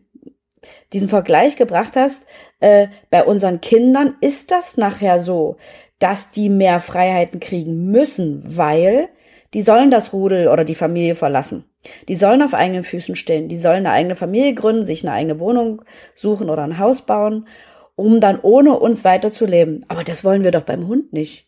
diesen 0.93 1.09
Vergleich 1.09 1.55
gebracht 1.55 1.95
hast, 1.95 2.25
äh, 2.59 2.87
bei 3.09 3.23
unseren 3.23 3.61
Kindern 3.61 4.15
ist 4.21 4.51
das 4.51 4.77
nachher 4.77 5.19
so, 5.19 5.57
dass 5.99 6.31
die 6.31 6.49
mehr 6.49 6.79
Freiheiten 6.79 7.39
kriegen 7.39 7.89
müssen, 7.89 8.43
weil 8.45 9.09
die 9.53 9.61
sollen 9.61 9.91
das 9.91 10.13
Rudel 10.13 10.49
oder 10.49 10.65
die 10.65 10.75
Familie 10.75 11.15
verlassen. 11.15 11.65
Die 12.07 12.15
sollen 12.15 12.41
auf 12.41 12.53
eigenen 12.53 12.83
Füßen 12.83 13.15
stehen. 13.15 13.47
Die 13.47 13.57
sollen 13.57 13.85
eine 13.85 13.91
eigene 13.91 14.15
Familie 14.15 14.53
gründen, 14.53 14.85
sich 14.85 15.03
eine 15.03 15.15
eigene 15.15 15.39
Wohnung 15.39 15.83
suchen 16.15 16.49
oder 16.49 16.63
ein 16.63 16.79
Haus 16.79 17.03
bauen, 17.03 17.47
um 17.95 18.19
dann 18.19 18.39
ohne 18.41 18.77
uns 18.77 19.05
weiterzuleben. 19.05 19.85
Aber 19.87 20.03
das 20.03 20.23
wollen 20.23 20.43
wir 20.43 20.51
doch 20.51 20.63
beim 20.63 20.87
Hund 20.87 21.13
nicht. 21.13 21.47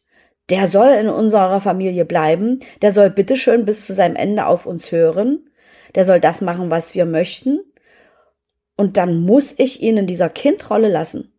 Der 0.49 0.67
soll 0.67 0.89
in 0.93 1.09
unserer 1.09 1.59
Familie 1.61 2.05
bleiben. 2.05 2.59
Der 2.81 2.91
soll 2.91 3.09
bitteschön 3.09 3.65
bis 3.65 3.85
zu 3.85 3.93
seinem 3.93 4.15
Ende 4.15 4.45
auf 4.45 4.65
uns 4.65 4.91
hören. 4.91 5.49
Der 5.95 6.05
soll 6.05 6.19
das 6.19 6.41
machen, 6.41 6.69
was 6.69 6.95
wir 6.95 7.05
möchten. 7.05 7.59
Und 8.75 8.97
dann 8.97 9.21
muss 9.21 9.53
ich 9.57 9.81
ihn 9.81 9.97
in 9.97 10.07
dieser 10.07 10.29
Kindrolle 10.29 10.87
lassen. 10.87 11.33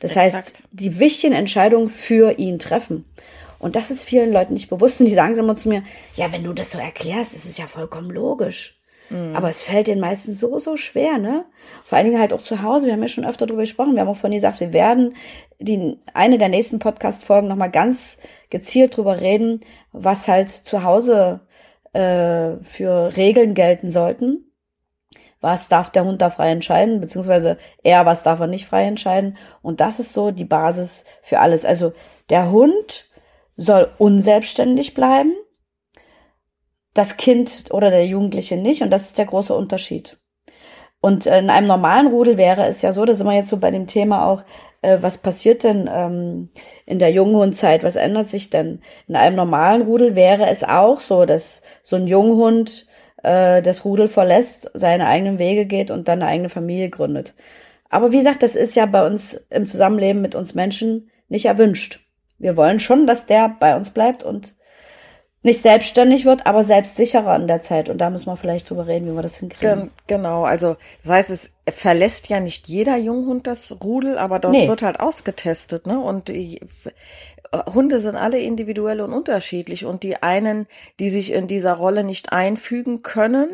Das 0.00 0.12
Exakt. 0.12 0.34
heißt, 0.34 0.62
die 0.70 0.98
wichtigen 0.98 1.34
Entscheidungen 1.34 1.88
für 1.88 2.38
ihn 2.38 2.58
treffen. 2.58 3.04
Und 3.64 3.76
das 3.76 3.90
ist 3.90 4.04
vielen 4.04 4.30
Leuten 4.30 4.52
nicht 4.52 4.68
bewusst. 4.68 5.00
Und 5.00 5.06
die 5.06 5.14
sagen 5.14 5.34
immer 5.36 5.56
zu 5.56 5.70
mir, 5.70 5.82
ja, 6.16 6.30
wenn 6.30 6.44
du 6.44 6.52
das 6.52 6.72
so 6.72 6.78
erklärst, 6.78 7.34
ist 7.34 7.46
es 7.46 7.56
ja 7.56 7.66
vollkommen 7.66 8.10
logisch. 8.10 8.78
Mhm. 9.08 9.34
Aber 9.34 9.48
es 9.48 9.62
fällt 9.62 9.86
den 9.86 10.00
meisten 10.00 10.34
so, 10.34 10.58
so 10.58 10.76
schwer, 10.76 11.16
ne? 11.16 11.46
Vor 11.82 11.96
allen 11.96 12.08
Dingen 12.08 12.20
halt 12.20 12.34
auch 12.34 12.42
zu 12.42 12.62
Hause. 12.62 12.84
Wir 12.84 12.92
haben 12.92 13.00
ja 13.00 13.08
schon 13.08 13.24
öfter 13.24 13.46
darüber 13.46 13.62
gesprochen. 13.62 13.94
Wir 13.94 14.02
haben 14.02 14.08
auch 14.08 14.18
von 14.18 14.32
gesagt, 14.32 14.60
wir 14.60 14.74
werden 14.74 15.16
die, 15.58 15.96
eine 16.12 16.36
der 16.36 16.50
nächsten 16.50 16.78
Podcast-Folgen 16.78 17.48
nochmal 17.48 17.70
ganz 17.70 18.18
gezielt 18.50 18.98
drüber 18.98 19.22
reden, 19.22 19.60
was 19.92 20.28
halt 20.28 20.50
zu 20.50 20.84
Hause 20.84 21.40
äh, 21.94 22.62
für 22.62 23.16
Regeln 23.16 23.54
gelten 23.54 23.90
sollten 23.90 24.44
was 25.40 25.68
darf 25.68 25.90
der 25.90 26.06
Hund 26.06 26.22
da 26.22 26.30
frei 26.30 26.50
entscheiden, 26.52 27.02
beziehungsweise 27.02 27.58
er, 27.82 28.06
was 28.06 28.22
darf 28.22 28.40
er 28.40 28.46
nicht 28.46 28.64
frei 28.64 28.86
entscheiden. 28.86 29.36
Und 29.60 29.80
das 29.80 30.00
ist 30.00 30.14
so 30.14 30.30
die 30.30 30.46
Basis 30.46 31.04
für 31.20 31.38
alles. 31.38 31.66
Also 31.66 31.92
der 32.30 32.50
Hund 32.50 33.10
soll 33.56 33.90
unselbstständig 33.98 34.94
bleiben, 34.94 35.32
das 36.92 37.16
Kind 37.16 37.66
oder 37.70 37.90
der 37.90 38.06
Jugendliche 38.06 38.56
nicht. 38.56 38.82
Und 38.82 38.90
das 38.90 39.04
ist 39.04 39.18
der 39.18 39.26
große 39.26 39.54
Unterschied. 39.54 40.16
Und 41.00 41.26
in 41.26 41.50
einem 41.50 41.66
normalen 41.66 42.06
Rudel 42.06 42.38
wäre 42.38 42.64
es 42.66 42.80
ja 42.80 42.92
so, 42.92 43.04
da 43.04 43.12
sind 43.12 43.26
wir 43.26 43.34
jetzt 43.34 43.50
so 43.50 43.58
bei 43.58 43.70
dem 43.70 43.86
Thema 43.86 44.26
auch, 44.26 44.42
äh, 44.80 44.98
was 45.02 45.18
passiert 45.18 45.62
denn 45.62 45.88
ähm, 45.92 46.48
in 46.86 46.98
der 46.98 47.10
Junghundzeit, 47.10 47.84
was 47.84 47.96
ändert 47.96 48.28
sich 48.28 48.48
denn? 48.48 48.80
In 49.06 49.14
einem 49.14 49.36
normalen 49.36 49.82
Rudel 49.82 50.14
wäre 50.14 50.46
es 50.46 50.64
auch 50.64 51.02
so, 51.02 51.26
dass 51.26 51.60
so 51.82 51.96
ein 51.96 52.06
Junghund 52.06 52.86
äh, 53.22 53.60
das 53.60 53.84
Rudel 53.84 54.08
verlässt, 54.08 54.70
seine 54.72 55.06
eigenen 55.06 55.38
Wege 55.38 55.66
geht 55.66 55.90
und 55.90 56.08
dann 56.08 56.22
eine 56.22 56.30
eigene 56.30 56.48
Familie 56.48 56.88
gründet. 56.88 57.34
Aber 57.90 58.10
wie 58.12 58.18
gesagt, 58.18 58.42
das 58.42 58.56
ist 58.56 58.74
ja 58.74 58.86
bei 58.86 59.06
uns 59.06 59.34
im 59.50 59.66
Zusammenleben 59.66 60.22
mit 60.22 60.34
uns 60.34 60.54
Menschen 60.54 61.10
nicht 61.28 61.44
erwünscht. 61.44 62.03
Wir 62.44 62.58
wollen 62.58 62.78
schon, 62.78 63.06
dass 63.06 63.24
der 63.24 63.56
bei 63.58 63.74
uns 63.74 63.88
bleibt 63.88 64.22
und 64.22 64.54
nicht 65.42 65.62
selbstständig 65.62 66.26
wird, 66.26 66.46
aber 66.46 66.62
selbstsicherer 66.62 67.36
in 67.36 67.46
der 67.46 67.62
Zeit. 67.62 67.88
Und 67.88 68.02
da 68.02 68.10
müssen 68.10 68.26
wir 68.26 68.36
vielleicht 68.36 68.68
drüber 68.68 68.86
reden, 68.86 69.06
wie 69.06 69.14
wir 69.14 69.22
das 69.22 69.38
hinkriegen. 69.38 69.90
Genau, 70.08 70.44
also 70.44 70.76
das 71.02 71.10
heißt, 71.10 71.30
es 71.30 71.52
verlässt 71.70 72.28
ja 72.28 72.40
nicht 72.40 72.68
jeder 72.68 72.98
Junghund 72.98 73.46
das 73.46 73.78
Rudel, 73.82 74.18
aber 74.18 74.40
dort 74.40 74.52
nee. 74.52 74.68
wird 74.68 74.82
halt 74.82 75.00
ausgetestet, 75.00 75.86
ne? 75.86 75.98
Und 75.98 76.30
Hunde 77.72 78.00
sind 78.00 78.16
alle 78.16 78.40
individuell 78.40 79.00
und 79.00 79.14
unterschiedlich 79.14 79.86
und 79.86 80.02
die 80.02 80.22
einen, 80.22 80.66
die 81.00 81.08
sich 81.08 81.32
in 81.32 81.46
dieser 81.46 81.72
Rolle 81.72 82.04
nicht 82.04 82.30
einfügen 82.30 83.00
können, 83.00 83.48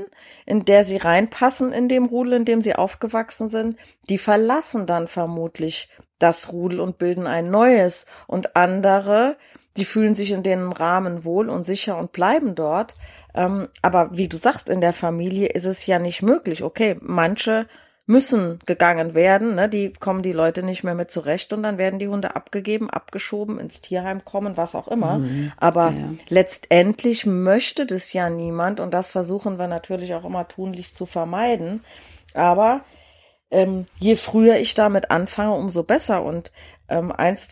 in 0.47 0.65
der 0.65 0.85
sie 0.85 0.97
reinpassen 0.97 1.71
in 1.71 1.87
dem 1.87 2.07
Rudel, 2.07 2.33
in 2.33 2.45
dem 2.45 2.61
sie 2.61 2.75
aufgewachsen 2.75 3.49
sind, 3.49 3.79
die 4.09 4.19
verlassen 4.19 4.87
dann 4.87 5.07
vermutlich 5.07 5.89
das 6.21 6.53
Rudel 6.53 6.79
und 6.79 6.99
bilden 6.99 7.27
ein 7.27 7.51
neues 7.51 8.07
und 8.29 8.55
andere, 8.55 9.37
die 9.77 9.85
fühlen 9.85 10.15
sich 10.15 10.31
in 10.31 10.43
dem 10.43 10.73
Rahmen 10.73 11.25
wohl 11.25 11.49
und 11.49 11.65
sicher 11.65 11.97
und 11.99 12.13
bleiben 12.13 12.55
dort. 12.55 12.95
Ähm, 13.35 13.69
aber 13.83 14.11
wie 14.13 14.29
du 14.29 14.37
sagst, 14.37 14.69
in 14.69 14.81
der 14.81 14.93
Familie 14.93 15.49
ist 15.49 15.67
es 15.67 15.87
ja 15.87 15.99
nicht 15.99 16.23
möglich. 16.23 16.63
Okay, 16.63 16.97
manche 17.01 17.67
müssen 18.11 18.59
gegangen 18.67 19.15
werden. 19.15 19.55
Ne? 19.55 19.69
Die 19.69 19.93
kommen 19.93 20.23
die 20.23 20.33
Leute 20.33 20.65
nicht 20.65 20.83
mehr 20.83 20.97
mit 20.97 21.13
zurecht 21.13 21.53
und 21.53 21.63
dann 21.63 21.79
werden 21.79 22.01
die 22.01 22.09
Hunde 22.09 22.35
abgegeben, 22.35 22.91
abgeschoben, 22.91 23.61
ins 23.61 23.81
Tierheim 23.81 24.25
kommen, 24.25 24.57
was 24.57 24.75
auch 24.75 24.89
immer. 24.89 25.19
Mhm. 25.19 25.53
Aber 25.57 25.91
ja. 25.91 26.09
letztendlich 26.29 27.25
möchte 27.25 27.87
das 27.87 28.13
ja 28.13 28.29
niemand 28.29 28.81
und 28.81 28.95
das 28.95 29.13
versuchen 29.13 29.61
wir 29.61 29.69
natürlich 29.69 30.15
auch 30.15 30.25
immer 30.25 30.49
tunlichst 30.49 30.97
zu 30.97 31.07
vermeiden. 31.07 31.85
Aber 32.35 32.81
ähm, 33.51 33.87
je 33.99 34.17
früher 34.17 34.57
ich 34.57 34.75
damit 34.75 35.11
anfange, 35.11 35.55
umso 35.55 35.83
besser. 35.83 36.23
Und 36.23 36.53
ähm, 36.89 37.13
eins 37.13 37.49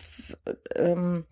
ähm, 0.75 1.25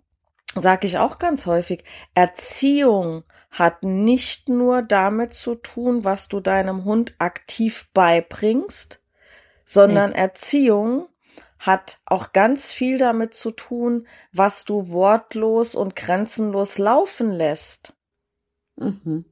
sage 0.56 0.88
ich 0.88 0.98
auch 0.98 1.20
ganz 1.20 1.46
häufig, 1.46 1.84
Erziehung 2.16 3.24
hat 3.50 3.84
nicht 3.84 4.50
nur 4.50 4.82
damit 4.82 5.34
zu 5.34 5.56
tun, 5.56 6.04
was 6.04 6.28
du 6.28 6.40
deinem 6.40 6.84
Hund 6.84 7.16
aktiv 7.18 7.90
beibringst, 7.94 9.02
sondern 9.66 10.12
nee. 10.12 10.18
Erziehung 10.18 11.08
hat 11.60 12.00
auch 12.06 12.34
ganz 12.34 12.72
viel 12.72 12.98
damit 12.98 13.34
zu 13.34 13.52
tun, 13.52 14.08
was 14.32 14.64
du 14.66 14.90
wortlos 14.90 15.76
und 15.76 15.96
grenzenlos 15.96 16.78
laufen 16.78 17.32
lässt. 17.32 17.94
Mhm. 18.76 19.26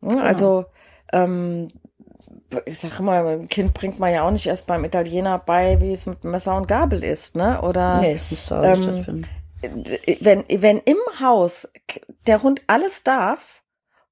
Genau. 0.00 0.20
Also 0.20 0.66
ähm, 1.12 1.68
ich 2.66 2.78
sag 2.78 2.98
immer, 3.00 3.26
ein 3.26 3.48
Kind 3.48 3.74
bringt 3.74 3.98
man 3.98 4.12
ja 4.12 4.26
auch 4.26 4.30
nicht 4.30 4.46
erst 4.46 4.66
beim 4.66 4.84
Italiener 4.84 5.38
bei, 5.38 5.80
wie 5.80 5.92
es 5.92 6.06
mit 6.06 6.24
Messer 6.24 6.56
und 6.56 6.68
Gabel 6.68 7.02
ist, 7.02 7.36
ne? 7.36 7.60
Oder 7.62 8.00
Nee, 8.00 8.14
das 8.14 8.30
muss 8.30 8.50
ähm, 8.50 8.82
stattfinden. 8.82 9.26
wenn, 10.20 10.44
wenn 10.48 10.78
im 10.78 10.98
Haus 11.20 11.72
der 12.26 12.42
Hund 12.42 12.62
alles 12.66 13.02
darf 13.02 13.62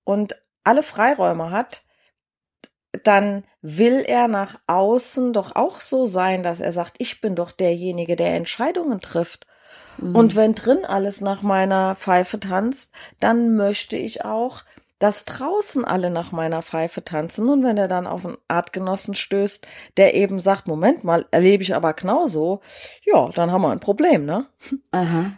und 0.04 0.42
alle 0.64 0.82
Freiräume 0.82 1.50
hat, 1.50 1.82
dann 3.04 3.44
will 3.62 4.04
er 4.06 4.28
nach 4.28 4.58
außen 4.66 5.32
doch 5.32 5.56
auch 5.56 5.80
so 5.80 6.04
sein, 6.06 6.42
dass 6.42 6.60
er 6.60 6.72
sagt, 6.72 6.94
ich 6.98 7.20
bin 7.20 7.34
doch 7.34 7.52
derjenige, 7.52 8.16
der 8.16 8.34
Entscheidungen 8.34 9.00
trifft. 9.00 9.46
Mhm. 9.98 10.14
Und 10.14 10.36
wenn 10.36 10.54
drin 10.54 10.84
alles 10.84 11.20
nach 11.20 11.42
meiner 11.42 11.94
Pfeife 11.94 12.38
tanzt, 12.38 12.92
dann 13.20 13.56
möchte 13.56 13.96
ich 13.96 14.24
auch, 14.24 14.64
dass 15.02 15.24
draußen 15.24 15.84
alle 15.84 16.10
nach 16.10 16.30
meiner 16.30 16.62
Pfeife 16.62 17.02
tanzen. 17.02 17.48
Und 17.48 17.64
wenn 17.64 17.76
er 17.76 17.88
dann 17.88 18.06
auf 18.06 18.24
einen 18.24 18.38
Artgenossen 18.46 19.16
stößt, 19.16 19.66
der 19.96 20.14
eben 20.14 20.38
sagt, 20.38 20.68
Moment 20.68 21.02
mal, 21.02 21.26
erlebe 21.32 21.64
ich 21.64 21.74
aber 21.74 21.92
genauso, 21.92 22.60
ja, 23.04 23.28
dann 23.30 23.50
haben 23.50 23.62
wir 23.62 23.72
ein 23.72 23.80
Problem, 23.80 24.24
ne? 24.24 24.46
Aha. 24.92 25.32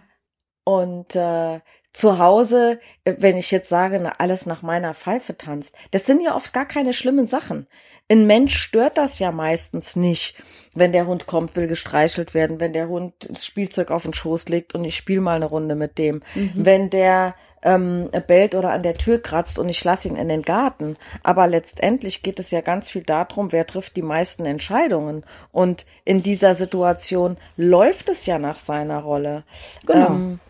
Und 0.65 1.17
äh, 1.17 1.61
zu 1.95 2.19
Hause, 2.19 2.79
äh, 3.05 3.15
wenn 3.19 3.39
ich 3.39 3.51
jetzt 3.51 3.71
sage, 3.71 4.01
na, 4.01 4.13
alles 4.19 4.45
nach 4.45 4.61
meiner 4.61 4.93
Pfeife 4.93 5.35
tanzt, 5.39 5.75
das 5.93 6.05
sind 6.05 6.21
ja 6.21 6.37
oft 6.37 6.53
gar 6.53 6.67
keine 6.67 6.93
schlimmen 6.93 7.27
Sachen. 7.27 7.67
Ein 8.11 8.27
Mensch 8.27 8.59
stört 8.59 8.99
das 8.99 9.19
ja 9.19 9.33
meistens 9.33 9.97
nicht, 9.97 10.37
wenn 10.75 10.93
der 10.93 11.07
Hund 11.07 11.27
kommt, 11.27 11.57
will 11.57 11.69
gestreichelt 11.69 12.35
werden, 12.35 12.61
wenn 12.61 12.75
der 12.75 12.89
Hund 12.89 13.15
das 13.31 13.47
Spielzeug 13.47 13.91
auf 13.91 14.03
den 14.03 14.13
Schoß 14.13 14.51
legt 14.51 14.75
und 14.75 14.85
ich 14.85 14.95
spiele 14.95 15.23
mal 15.23 15.37
eine 15.37 15.47
Runde 15.47 15.75
mit 15.75 15.97
dem, 15.97 16.23
mhm. 16.35 16.53
wenn 16.55 16.91
der 16.91 17.35
ähm, 17.65 18.11
bellt 18.27 18.55
oder 18.55 18.71
an 18.71 18.83
der 18.83 18.95
Tür 18.95 19.21
kratzt 19.21 19.59
und 19.59 19.69
ich 19.69 19.83
lasse 19.83 20.09
ihn 20.09 20.17
in 20.17 20.29
den 20.29 20.43
Garten. 20.43 20.97
Aber 21.23 21.47
letztendlich 21.47 22.23
geht 22.23 22.39
es 22.39 22.51
ja 22.51 22.61
ganz 22.61 22.89
viel 22.89 23.03
darum, 23.03 23.53
wer 23.53 23.67
trifft 23.67 23.97
die 23.97 24.03
meisten 24.03 24.45
Entscheidungen. 24.45 25.25
Und 25.51 25.87
in 26.05 26.23
dieser 26.23 26.55
Situation 26.55 27.37
läuft 27.57 28.09
es 28.09 28.27
ja 28.27 28.39
nach 28.39 28.59
seiner 28.59 29.01
Rolle. 29.01 29.45
Genau. 29.87 30.07
Ähm, 30.07 30.41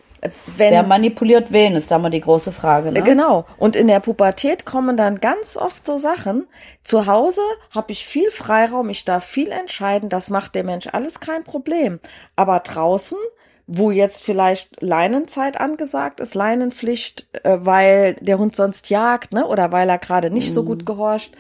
wenn, 0.47 0.73
Wer 0.73 0.83
manipuliert 0.83 1.52
wen, 1.52 1.76
ist 1.76 1.90
da 1.90 1.99
mal 1.99 2.09
die 2.09 2.21
große 2.21 2.50
Frage. 2.50 2.92
Ne? 2.92 3.02
Genau. 3.02 3.44
Und 3.59 3.76
in 3.76 3.88
der 3.88 4.00
Pubertät 4.00 4.64
kommen 4.64 4.97
dann 4.97 5.21
ganz 5.21 5.59
oft 5.59 5.85
so 5.85 5.99
Sachen. 5.99 6.47
Zu 6.83 7.06
Hause 7.06 7.42
habe 7.71 7.92
ich 7.92 8.06
viel 8.06 8.30
Freiraum, 8.30 8.88
ich 8.88 9.04
darf 9.04 9.25
viel 9.25 9.50
entscheiden, 9.50 10.09
das 10.09 10.30
macht 10.30 10.54
der 10.54 10.64
Mensch 10.64 10.88
alles 10.90 11.21
kein 11.21 11.44
Problem. 11.44 12.00
Aber 12.37 12.61
draußen, 12.61 13.18
wo 13.66 13.90
jetzt 13.90 14.23
vielleicht 14.23 14.80
Leinenzeit 14.83 15.61
angesagt 15.61 16.21
ist, 16.21 16.35
Leinenpflicht, 16.35 17.26
äh, 17.44 17.59
weil 17.61 18.14
der 18.21 18.38
Hund 18.38 18.56
sonst 18.56 18.90
jagt, 18.90 19.33
ne, 19.33 19.47
oder 19.47 19.73
weil 19.73 19.88
er 19.88 19.99
gerade 19.99 20.30
nicht 20.30 20.49
mhm. 20.49 20.52
so 20.52 20.64
gut 20.64 20.85
gehorcht, 20.87 21.35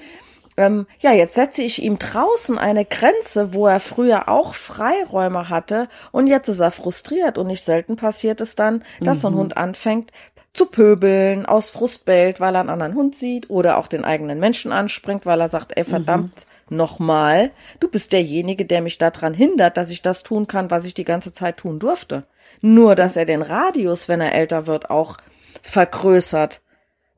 ähm, 0.56 0.86
ja, 1.00 1.12
jetzt 1.12 1.34
setze 1.34 1.62
ich 1.62 1.82
ihm 1.82 1.98
draußen 1.98 2.58
eine 2.58 2.84
Grenze, 2.84 3.54
wo 3.54 3.66
er 3.66 3.80
früher 3.80 4.28
auch 4.28 4.54
Freiräume 4.54 5.48
hatte 5.48 5.88
und 6.12 6.28
jetzt 6.28 6.48
ist 6.48 6.60
er 6.60 6.70
frustriert 6.70 7.38
und 7.38 7.48
nicht 7.48 7.62
selten 7.62 7.96
passiert 7.96 8.40
es 8.40 8.54
dann, 8.54 8.84
dass 9.00 9.18
mhm. 9.18 9.20
so 9.20 9.28
ein 9.28 9.34
mhm. 9.34 9.38
Hund 9.38 9.56
anfängt 9.56 10.12
zu 10.52 10.66
pöbeln, 10.66 11.46
aus 11.46 11.70
Frust 11.70 12.04
bellt, 12.04 12.40
weil 12.40 12.54
er 12.54 12.60
einen 12.60 12.70
anderen 12.70 12.94
Hund 12.94 13.16
sieht 13.16 13.50
oder 13.50 13.76
auch 13.76 13.88
den 13.88 14.04
eigenen 14.04 14.38
Menschen 14.38 14.70
anspringt, 14.70 15.26
weil 15.26 15.40
er 15.40 15.50
sagt, 15.50 15.76
ey, 15.76 15.84
verdammt, 15.84 16.36
mhm. 16.36 16.53
Nochmal, 16.68 17.50
du 17.80 17.88
bist 17.88 18.12
derjenige, 18.12 18.64
der 18.64 18.82
mich 18.82 18.98
daran 18.98 19.34
hindert, 19.34 19.76
dass 19.76 19.90
ich 19.90 20.02
das 20.02 20.22
tun 20.22 20.46
kann, 20.46 20.70
was 20.70 20.84
ich 20.84 20.94
die 20.94 21.04
ganze 21.04 21.32
Zeit 21.32 21.58
tun 21.58 21.78
durfte. 21.78 22.24
Nur, 22.60 22.94
dass 22.94 23.16
er 23.16 23.26
den 23.26 23.42
Radius, 23.42 24.08
wenn 24.08 24.20
er 24.20 24.34
älter 24.34 24.66
wird, 24.66 24.90
auch 24.90 25.16
vergrößert 25.62 26.62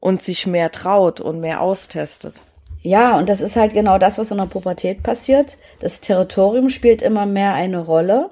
und 0.01 0.23
sich 0.23 0.47
mehr 0.47 0.71
traut 0.71 1.21
und 1.21 1.41
mehr 1.41 1.61
austestet. 1.61 2.43
Ja, 2.83 3.19
und 3.19 3.29
das 3.29 3.41
ist 3.41 3.57
halt 3.57 3.73
genau 3.73 3.99
das, 3.99 4.19
was 4.19 4.31
in 4.31 4.37
der 4.37 4.47
Pubertät 4.47 5.03
passiert. 5.03 5.59
Das 5.81 6.01
Territorium 6.01 6.69
spielt 6.69 7.03
immer 7.03 7.27
mehr 7.27 7.55
eine 7.55 7.81
Rolle. 7.81 8.31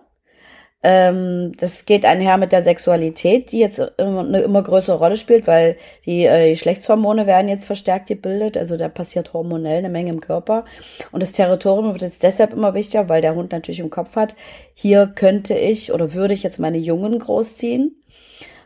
Ähm, 0.86 1.52
das 1.56 1.86
geht 1.86 2.04
einher 2.04 2.36
mit 2.36 2.52
der 2.52 2.60
Sexualität, 2.60 3.52
die 3.52 3.58
jetzt 3.58 3.80
eine 3.98 4.40
immer 4.40 4.62
größere 4.62 4.98
Rolle 4.98 5.16
spielt, 5.16 5.46
weil 5.46 5.78
die 6.04 6.26
äh, 6.26 6.54
werden 6.54 7.48
jetzt 7.48 7.64
verstärkt 7.64 8.06
gebildet. 8.06 8.58
Also 8.58 8.76
da 8.76 8.90
passiert 8.90 9.32
hormonell 9.32 9.78
eine 9.78 9.88
Menge 9.88 10.12
im 10.12 10.20
Körper. 10.20 10.66
Und 11.10 11.22
das 11.22 11.32
Territorium 11.32 11.92
wird 11.92 12.02
jetzt 12.02 12.22
deshalb 12.22 12.52
immer 12.52 12.74
wichtiger, 12.74 13.08
weil 13.08 13.22
der 13.22 13.34
Hund 13.34 13.52
natürlich 13.52 13.80
im 13.80 13.88
Kopf 13.88 14.14
hat, 14.14 14.36
hier 14.74 15.06
könnte 15.06 15.54
ich 15.54 15.90
oder 15.90 16.12
würde 16.12 16.34
ich 16.34 16.42
jetzt 16.42 16.60
meine 16.60 16.78
Jungen 16.78 17.18
großziehen. 17.18 17.96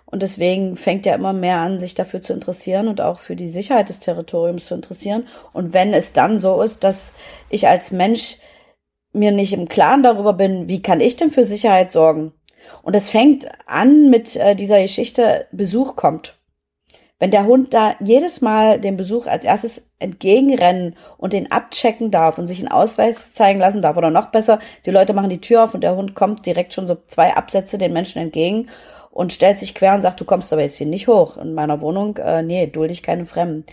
Und 0.04 0.22
deswegen 0.22 0.74
fängt 0.74 1.06
er 1.06 1.14
immer 1.14 1.32
mehr 1.32 1.58
an, 1.58 1.78
sich 1.78 1.94
dafür 1.94 2.20
zu 2.20 2.32
interessieren 2.32 2.88
und 2.88 3.00
auch 3.00 3.20
für 3.20 3.36
die 3.36 3.48
Sicherheit 3.48 3.90
des 3.90 4.00
Territoriums 4.00 4.66
zu 4.66 4.74
interessieren. 4.74 5.28
Und 5.52 5.72
wenn 5.72 5.94
es 5.94 6.12
dann 6.12 6.40
so 6.40 6.60
ist, 6.62 6.82
dass 6.82 7.12
ich 7.48 7.68
als 7.68 7.92
Mensch 7.92 8.38
mir 9.12 9.32
nicht 9.32 9.52
im 9.52 9.68
Klaren 9.68 10.02
darüber 10.02 10.32
bin, 10.32 10.68
wie 10.68 10.82
kann 10.82 11.00
ich 11.00 11.16
denn 11.16 11.30
für 11.30 11.44
Sicherheit 11.44 11.92
sorgen? 11.92 12.32
Und 12.82 12.94
es 12.94 13.10
fängt 13.10 13.48
an 13.66 14.10
mit 14.10 14.36
äh, 14.36 14.54
dieser 14.54 14.80
Geschichte, 14.80 15.46
Besuch 15.52 15.96
kommt. 15.96 16.36
Wenn 17.18 17.30
der 17.32 17.46
Hund 17.46 17.74
da 17.74 17.94
jedes 17.98 18.40
Mal 18.42 18.80
dem 18.80 18.96
Besuch 18.96 19.26
als 19.26 19.44
erstes 19.44 19.88
entgegenrennen 19.98 20.94
und 21.16 21.32
den 21.32 21.50
abchecken 21.50 22.12
darf 22.12 22.38
und 22.38 22.46
sich 22.46 22.60
einen 22.60 22.70
Ausweis 22.70 23.34
zeigen 23.34 23.58
lassen 23.58 23.82
darf, 23.82 23.96
oder 23.96 24.10
noch 24.10 24.26
besser, 24.26 24.60
die 24.86 24.92
Leute 24.92 25.14
machen 25.14 25.30
die 25.30 25.40
Tür 25.40 25.64
auf 25.64 25.74
und 25.74 25.80
der 25.80 25.96
Hund 25.96 26.14
kommt 26.14 26.46
direkt 26.46 26.72
schon 26.72 26.86
so 26.86 26.96
zwei 27.08 27.34
Absätze 27.34 27.76
den 27.76 27.92
Menschen 27.92 28.22
entgegen 28.22 28.68
und 29.10 29.32
stellt 29.32 29.58
sich 29.58 29.74
quer 29.74 29.94
und 29.94 30.02
sagt, 30.02 30.20
du 30.20 30.24
kommst 30.24 30.52
aber 30.52 30.62
jetzt 30.62 30.76
hier 30.76 30.86
nicht 30.86 31.08
hoch 31.08 31.38
in 31.38 31.54
meiner 31.54 31.80
Wohnung. 31.80 32.16
Äh, 32.18 32.42
nee, 32.42 32.68
dulde 32.68 32.92
ich 32.92 33.02
keine 33.02 33.26
Fremden. 33.26 33.64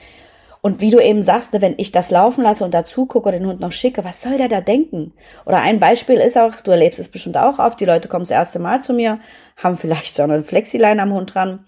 Und 0.65 0.81
wie 0.81 0.89
du 0.89 0.97
eben 0.97 1.21
sagst, 1.21 1.53
wenn 1.53 1.75
ich 1.77 1.91
das 1.91 2.09
laufen 2.09 2.43
lasse 2.43 2.65
und 2.65 2.73
dazu 2.73 3.05
gucke 3.05 3.27
oder 3.27 3.37
den 3.37 3.45
Hund 3.45 3.59
noch 3.59 3.71
schicke, 3.71 4.03
was 4.03 4.23
soll 4.23 4.37
der 4.37 4.47
da 4.47 4.61
denken? 4.61 5.13
Oder 5.45 5.59
ein 5.61 5.79
Beispiel 5.79 6.15
ist 6.15 6.39
auch, 6.39 6.55
du 6.61 6.71
erlebst 6.71 6.97
es 6.97 7.09
bestimmt 7.09 7.37
auch 7.37 7.59
oft, 7.59 7.79
die 7.79 7.85
Leute 7.85 8.07
kommen 8.07 8.23
das 8.23 8.31
erste 8.31 8.57
Mal 8.57 8.81
zu 8.81 8.91
mir, 8.91 9.19
haben 9.57 9.77
vielleicht 9.77 10.15
so 10.15 10.23
eine 10.23 10.41
Flexileine 10.41 11.03
am 11.03 11.13
Hund 11.13 11.35
dran, 11.35 11.67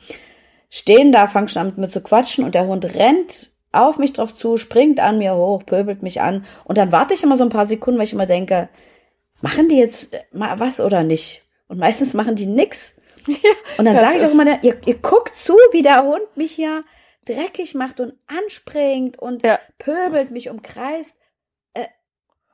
stehen 0.72 1.12
da, 1.12 1.28
fangen 1.28 1.48
schon 1.48 1.60
an 1.60 1.68
mit 1.68 1.78
mir 1.78 1.90
zu 1.90 2.02
quatschen 2.02 2.44
und 2.44 2.56
der 2.56 2.66
Hund 2.66 2.86
rennt 2.86 3.52
auf 3.72 4.00
mich 4.00 4.14
drauf 4.14 4.34
zu, 4.34 4.58
springt 4.58 5.00
an 5.00 5.20
mir 5.20 5.36
hoch, 5.36 5.64
pöbelt 5.64 6.02
mich 6.02 6.22
an 6.22 6.44
und 6.64 6.80
dann 6.80 6.92
warte 6.92 7.14
ich 7.14 7.22
immer 7.22 7.38
so 7.38 7.44
ein 7.44 7.52
paar 7.52 7.68
Sekunden, 7.68 8.00
weil 8.00 8.08
ich 8.08 8.14
immer 8.14 8.26
denke, 8.26 8.68
machen 9.42 9.70
die 9.70 9.78
jetzt 9.78 10.10
mal 10.32 10.60
was 10.60 10.82
oder 10.82 11.04
nicht? 11.04 11.44
Und 11.68 11.78
meistens 11.78 12.16
machen 12.16 12.36
die 12.36 12.48
nix. 12.48 13.00
und 13.78 13.86
dann 13.86 13.96
sage 13.96 14.18
ich 14.18 14.26
auch 14.26 14.32
immer, 14.32 14.64
ihr, 14.64 14.76
ihr 14.88 14.98
guckt 14.98 15.36
zu, 15.36 15.54
wie 15.72 15.84
der 15.84 16.04
Hund 16.04 16.36
mich 16.36 16.54
hier 16.54 16.84
dreckig 17.28 17.76
macht 17.76 18.00
und 18.00 18.14
anspringt 18.28 19.20
und 19.20 19.44
ja. 19.44 19.60
pöbelt, 19.78 20.32
mich 20.32 20.50
umkreist. 20.50 21.16
Äh, 21.74 21.86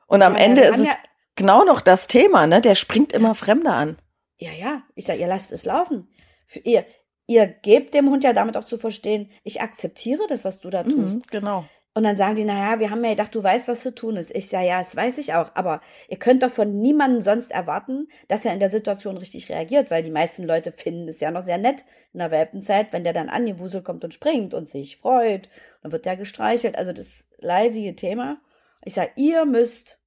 und 0.06 0.22
am 0.22 0.34
Ende 0.36 0.62
ist 0.62 0.78
es 0.78 0.88
ja, 0.88 0.94
genau 1.36 1.64
noch 1.64 1.80
das 1.80 2.06
Thema, 2.06 2.46
ne? 2.46 2.60
Der 2.60 2.74
springt 2.74 3.12
immer 3.12 3.34
Fremde 3.34 3.70
an. 3.70 3.98
Ja, 4.38 4.50
ja. 4.52 4.82
Ich 4.94 5.06
sage, 5.06 5.20
ihr 5.20 5.26
lasst 5.26 5.52
es 5.52 5.64
laufen. 5.64 6.08
Für 6.46 6.60
ihr, 6.60 6.84
ihr 7.26 7.46
gebt 7.46 7.94
dem 7.94 8.10
Hund 8.10 8.24
ja 8.24 8.32
damit 8.32 8.56
auch 8.56 8.64
zu 8.64 8.78
verstehen, 8.78 9.30
ich 9.42 9.60
akzeptiere 9.60 10.26
das, 10.28 10.44
was 10.44 10.60
du 10.60 10.70
da 10.70 10.82
tust. 10.82 11.16
Mhm, 11.16 11.22
genau. 11.30 11.64
Und 11.96 12.02
dann 12.02 12.16
sagen 12.16 12.34
die, 12.34 12.44
naja, 12.44 12.80
wir 12.80 12.90
haben 12.90 13.04
ja 13.04 13.10
gedacht, 13.10 13.32
du 13.34 13.42
weißt, 13.42 13.68
was 13.68 13.80
zu 13.80 13.94
tun 13.94 14.16
ist. 14.16 14.34
Ich 14.34 14.48
sage, 14.48 14.66
ja, 14.66 14.80
das 14.80 14.96
weiß 14.96 15.16
ich 15.18 15.34
auch. 15.34 15.52
Aber 15.54 15.80
ihr 16.08 16.18
könnt 16.18 16.42
doch 16.42 16.50
von 16.50 16.80
niemandem 16.80 17.22
sonst 17.22 17.52
erwarten, 17.52 18.08
dass 18.26 18.44
er 18.44 18.52
in 18.52 18.58
der 18.58 18.68
Situation 18.68 19.16
richtig 19.16 19.48
reagiert, 19.48 19.92
weil 19.92 20.02
die 20.02 20.10
meisten 20.10 20.42
Leute 20.42 20.72
finden 20.72 21.08
es 21.08 21.20
ja 21.20 21.30
noch 21.30 21.42
sehr 21.42 21.58
nett 21.58 21.84
in 22.12 22.18
der 22.18 22.32
Welpenzeit, 22.32 22.92
wenn 22.92 23.04
der 23.04 23.12
dann 23.12 23.28
angewuselt 23.28 23.84
kommt 23.84 24.02
und 24.02 24.12
springt 24.12 24.54
und 24.54 24.68
sich 24.68 24.96
freut. 24.96 25.48
Dann 25.82 25.92
wird 25.92 26.04
der 26.04 26.16
gestreichelt. 26.16 26.76
Also 26.76 26.92
das 26.92 27.28
leidige 27.38 27.94
Thema. 27.94 28.38
Ich 28.84 28.94
sage, 28.94 29.12
ihr 29.14 29.44
müsst 29.44 30.00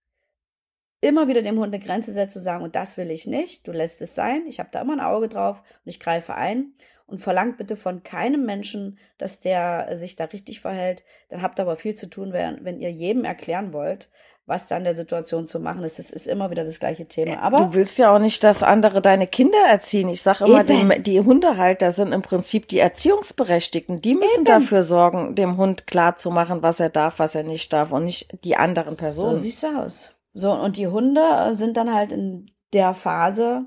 immer 1.00 1.30
wieder 1.30 1.42
dem 1.42 1.58
Hund 1.58 1.74
eine 1.74 1.84
Grenze 1.84 2.12
setzen, 2.12 2.34
zu 2.34 2.42
sagen, 2.42 2.66
und 2.66 2.76
das 2.76 2.98
will 2.98 3.12
ich 3.12 3.28
nicht, 3.28 3.68
du 3.68 3.72
lässt 3.72 4.02
es 4.02 4.16
sein, 4.16 4.46
ich 4.48 4.60
habe 4.60 4.70
da 4.72 4.82
immer 4.82 4.94
ein 4.94 5.00
Auge 5.00 5.30
drauf 5.30 5.60
und 5.62 5.90
ich 5.90 6.00
greife 6.00 6.36
ein 6.36 6.74
und 7.08 7.20
verlangt 7.20 7.58
bitte 7.58 7.76
von 7.76 8.04
keinem 8.04 8.46
Menschen, 8.46 9.00
dass 9.18 9.40
der 9.40 9.96
sich 9.96 10.16
da 10.16 10.26
richtig 10.26 10.60
verhält. 10.60 11.04
Dann 11.30 11.42
habt 11.42 11.60
ihr 11.60 11.64
aber 11.64 11.78
viel 11.78 11.96
zu 11.96 12.10
tun, 12.10 12.34
wenn, 12.34 12.64
wenn 12.64 12.80
ihr 12.80 12.92
jedem 12.92 13.24
erklären 13.24 13.74
wollt, 13.74 14.10
was 14.46 14.68
da 14.68 14.78
in 14.78 14.84
der 14.84 14.96
Situation 14.96 15.46
zu 15.46 15.60
machen 15.60 15.84
ist. 15.84 16.00
Es 16.00 16.10
ist 16.10 16.28
immer 16.28 16.52
wieder 16.52 16.64
das 16.64 16.80
gleiche 16.80 17.06
Thema. 17.06 17.42
Aber 17.42 17.58
du 17.58 17.74
willst 17.74 17.98
ja 17.98 18.14
auch 18.14 18.20
nicht, 18.20 18.44
dass 18.44 18.64
andere 18.64 19.02
deine 19.02 19.28
Kinder 19.28 19.58
erziehen. 19.70 20.08
Ich 20.10 20.22
sage 20.22 20.46
immer, 20.46 20.64
die, 20.64 21.04
die, 21.04 21.20
Hundehalter 21.20 21.92
sind 21.92 22.14
im 22.14 22.22
Prinzip 22.22 22.68
die 22.68 22.80
Erziehungsberechtigten. 22.80 24.02
Die 24.02 24.14
müssen 24.14 24.40
eben. 24.40 24.46
dafür 24.46 24.84
sorgen, 24.84 25.36
dem 25.36 25.58
Hund 25.58 25.88
klar 25.88 26.16
zu 26.16 26.32
machen, 26.32 26.62
was 26.62 26.80
er 26.80 26.90
darf, 26.90 27.20
was 27.20 27.36
er 27.36 27.44
nicht 27.44 27.74
darf 27.74 27.92
und 27.92 28.06
nicht 28.06 28.44
die 28.46 28.56
anderen 28.56 28.96
Personen. 28.96 29.36
So 29.36 29.42
siehst 29.42 29.64
du 29.64 29.80
aus. 29.80 30.12
So, 30.34 30.52
und 30.54 30.78
die 30.78 30.88
Hunde 30.88 31.54
sind 31.54 31.76
dann 31.78 31.94
halt 31.94 32.14
in 32.14 32.46
der 32.72 32.94
Phase, 32.94 33.66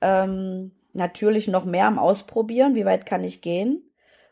ähm, 0.00 0.72
natürlich 0.96 1.48
noch 1.48 1.64
mehr 1.64 1.86
am 1.86 1.98
Ausprobieren, 1.98 2.74
wie 2.74 2.84
weit 2.84 3.06
kann 3.06 3.24
ich 3.24 3.40
gehen. 3.40 3.82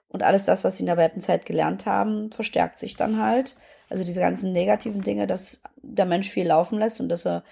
Und 0.08 0.22
alles 0.22 0.44
das, 0.44 0.64
was 0.64 0.76
sie 0.76 0.82
in 0.82 0.86
der 0.86 0.96
Welpenzeit 0.96 1.44
gelernt 1.44 1.86
haben, 1.86 2.30
verstärkt 2.30 2.78
sich 2.78 2.96
dann 2.96 3.20
halt. 3.20 3.56
Also 3.90 4.04
diese 4.04 4.20
ganzen 4.20 4.52
negativen 4.52 5.02
Dinge, 5.02 5.26
dass 5.26 5.60
der 5.82 6.06
Mensch 6.06 6.30
viel 6.30 6.46
laufen 6.46 6.78
lässt 6.78 7.00
und 7.00 7.08
dass 7.08 7.22
sie 7.22 7.42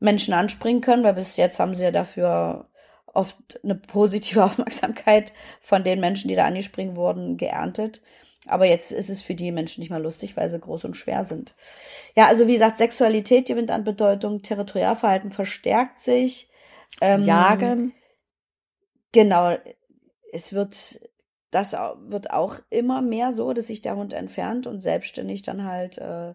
Menschen 0.00 0.34
anspringen 0.34 0.82
können, 0.82 1.04
weil 1.04 1.14
bis 1.14 1.36
jetzt 1.36 1.58
haben 1.58 1.74
sie 1.74 1.84
ja 1.84 1.90
dafür 1.90 2.68
oft 3.06 3.60
eine 3.62 3.74
positive 3.74 4.44
Aufmerksamkeit 4.44 5.32
von 5.60 5.84
den 5.84 6.00
Menschen, 6.00 6.28
die 6.28 6.34
da 6.34 6.44
angespringen 6.44 6.96
wurden, 6.96 7.36
geerntet. 7.36 8.02
Aber 8.46 8.66
jetzt 8.66 8.92
ist 8.92 9.08
es 9.08 9.22
für 9.22 9.34
die 9.34 9.52
Menschen 9.52 9.80
nicht 9.80 9.90
mal 9.90 10.02
lustig, 10.02 10.36
weil 10.36 10.50
sie 10.50 10.58
groß 10.58 10.84
und 10.84 10.96
schwer 10.96 11.24
sind. 11.24 11.54
Ja, 12.14 12.26
also 12.26 12.46
wie 12.46 12.52
gesagt, 12.52 12.76
Sexualität 12.76 13.46
gewinnt 13.46 13.70
an 13.70 13.84
Bedeutung, 13.84 14.42
Territorialverhalten 14.42 15.30
verstärkt 15.30 16.00
sich. 16.00 16.50
Ähm, 17.00 17.24
Jagen. 17.24 17.94
Genau. 19.14 19.56
Es 20.32 20.52
wird, 20.52 21.00
das 21.52 21.72
wird 21.72 22.30
auch 22.30 22.58
immer 22.68 23.00
mehr 23.00 23.32
so, 23.32 23.52
dass 23.52 23.68
sich 23.68 23.80
der 23.80 23.94
Hund 23.94 24.12
entfernt 24.12 24.66
und 24.66 24.80
selbstständig 24.80 25.42
dann 25.42 25.64
halt 25.64 25.98
äh, 25.98 26.34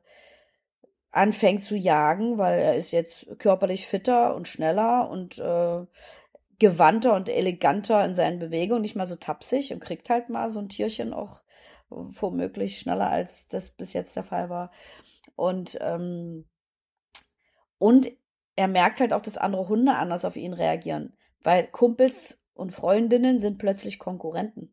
anfängt 1.11 1.65
zu 1.65 1.75
jagen, 1.75 2.37
weil 2.37 2.57
er 2.57 2.75
ist 2.77 2.91
jetzt 2.91 3.27
körperlich 3.37 3.85
fitter 3.85 4.33
und 4.33 4.47
schneller 4.47 5.09
und 5.09 5.39
äh, 5.39 5.85
gewandter 6.57 7.15
und 7.15 7.27
eleganter 7.27 8.05
in 8.05 8.15
seinen 8.15 8.39
Bewegungen, 8.39 8.81
nicht 8.81 8.95
mal 8.95 9.05
so 9.05 9.17
tapsig 9.17 9.73
und 9.73 9.81
kriegt 9.81 10.09
halt 10.09 10.29
mal 10.29 10.49
so 10.49 10.59
ein 10.59 10.69
Tierchen 10.69 11.13
auch 11.13 11.41
womöglich 11.89 12.79
schneller, 12.79 13.09
als 13.09 13.49
das 13.49 13.71
bis 13.71 13.91
jetzt 13.91 14.15
der 14.15 14.23
Fall 14.23 14.49
war. 14.49 14.71
Und, 15.35 15.77
ähm, 15.81 16.45
und 17.77 18.09
er 18.55 18.69
merkt 18.69 19.01
halt 19.01 19.11
auch, 19.11 19.21
dass 19.21 19.37
andere 19.37 19.67
Hunde 19.67 19.95
anders 19.95 20.23
auf 20.23 20.37
ihn 20.37 20.53
reagieren, 20.53 21.17
weil 21.43 21.67
Kumpels 21.67 22.39
und 22.59 22.71
Freundinnen 22.71 23.39
sind 23.39 23.57
plötzlich 23.57 23.99
Konkurrenten. 23.99 24.71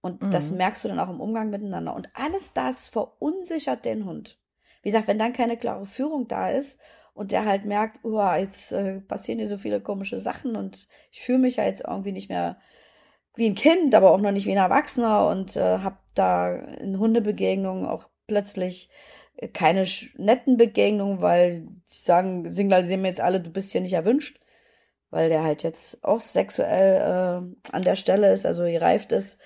Und 0.00 0.22
mhm. 0.22 0.30
das 0.30 0.50
merkst 0.50 0.84
du 0.84 0.88
dann 0.88 0.98
auch 0.98 1.10
im 1.10 1.20
Umgang 1.20 1.50
miteinander. 1.50 1.94
Und 1.94 2.08
alles 2.14 2.52
das 2.52 2.88
verunsichert 2.88 3.84
den 3.84 4.04
Hund. 4.04 4.38
Wie 4.82 4.88
gesagt, 4.88 5.08
wenn 5.08 5.18
dann 5.18 5.32
keine 5.32 5.56
klare 5.56 5.86
Führung 5.86 6.28
da 6.28 6.50
ist 6.50 6.80
und 7.14 7.32
der 7.32 7.44
halt 7.44 7.64
merkt, 7.64 8.00
oh, 8.04 8.32
jetzt 8.36 8.72
äh, 8.72 9.00
passieren 9.00 9.38
hier 9.38 9.48
so 9.48 9.56
viele 9.56 9.80
komische 9.80 10.18
Sachen 10.18 10.56
und 10.56 10.88
ich 11.10 11.22
fühle 11.22 11.38
mich 11.38 11.56
ja 11.56 11.64
jetzt 11.64 11.84
irgendwie 11.86 12.12
nicht 12.12 12.28
mehr 12.28 12.58
wie 13.36 13.46
ein 13.46 13.54
Kind, 13.54 13.94
aber 13.94 14.10
auch 14.10 14.20
noch 14.20 14.30
nicht 14.30 14.46
wie 14.46 14.52
ein 14.52 14.58
Erwachsener 14.58 15.28
und 15.28 15.56
äh, 15.56 15.78
habe 15.78 15.96
da 16.14 16.54
in 16.54 16.98
Hundebegegnungen 16.98 17.86
auch 17.86 18.08
plötzlich 18.26 18.90
keine 19.52 19.86
netten 20.16 20.56
Begegnungen, 20.56 21.20
weil 21.20 21.62
die 21.62 21.80
sagen, 21.88 22.50
signalisieren 22.50 23.02
mir 23.02 23.08
jetzt 23.08 23.20
alle, 23.20 23.40
du 23.40 23.50
bist 23.50 23.72
hier 23.72 23.80
nicht 23.80 23.94
erwünscht, 23.94 24.40
weil 25.14 25.28
der 25.28 25.44
halt 25.44 25.62
jetzt 25.62 26.04
auch 26.04 26.18
sexuell 26.18 26.96
äh, 26.96 27.70
an 27.72 27.82
der 27.82 27.94
Stelle 27.94 28.32
ist, 28.32 28.44
also 28.44 28.64
gereift 28.64 29.12
ist, 29.12 29.40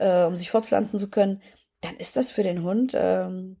äh, 0.00 0.24
um 0.24 0.34
sich 0.34 0.50
fortpflanzen 0.50 0.98
zu 0.98 1.08
können, 1.08 1.40
dann 1.82 1.96
ist 1.98 2.16
das 2.16 2.32
für 2.32 2.42
den 2.42 2.64
Hund 2.64 2.96
ähm, 2.98 3.58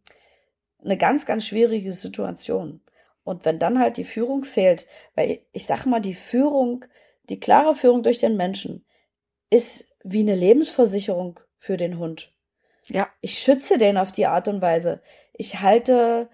eine 0.82 0.96
ganz, 0.96 1.26
ganz 1.26 1.46
schwierige 1.46 1.92
Situation. 1.92 2.80
Und 3.22 3.44
wenn 3.44 3.60
dann 3.60 3.78
halt 3.78 3.98
die 3.98 4.04
Führung 4.04 4.42
fehlt, 4.42 4.88
weil 5.14 5.38
ich 5.52 5.66
sag 5.66 5.86
mal, 5.86 6.00
die 6.00 6.14
Führung, 6.14 6.84
die 7.30 7.38
klare 7.38 7.76
Führung 7.76 8.02
durch 8.02 8.18
den 8.18 8.36
Menschen 8.36 8.84
ist 9.48 9.88
wie 10.02 10.20
eine 10.20 10.34
Lebensversicherung 10.34 11.38
für 11.56 11.76
den 11.76 11.98
Hund. 11.98 12.32
Ja. 12.86 13.06
Ich 13.20 13.38
schütze 13.38 13.78
den 13.78 13.96
auf 13.96 14.10
die 14.10 14.26
Art 14.26 14.48
und 14.48 14.60
Weise. 14.60 15.02
Ich 15.32 15.60
halte 15.60 16.28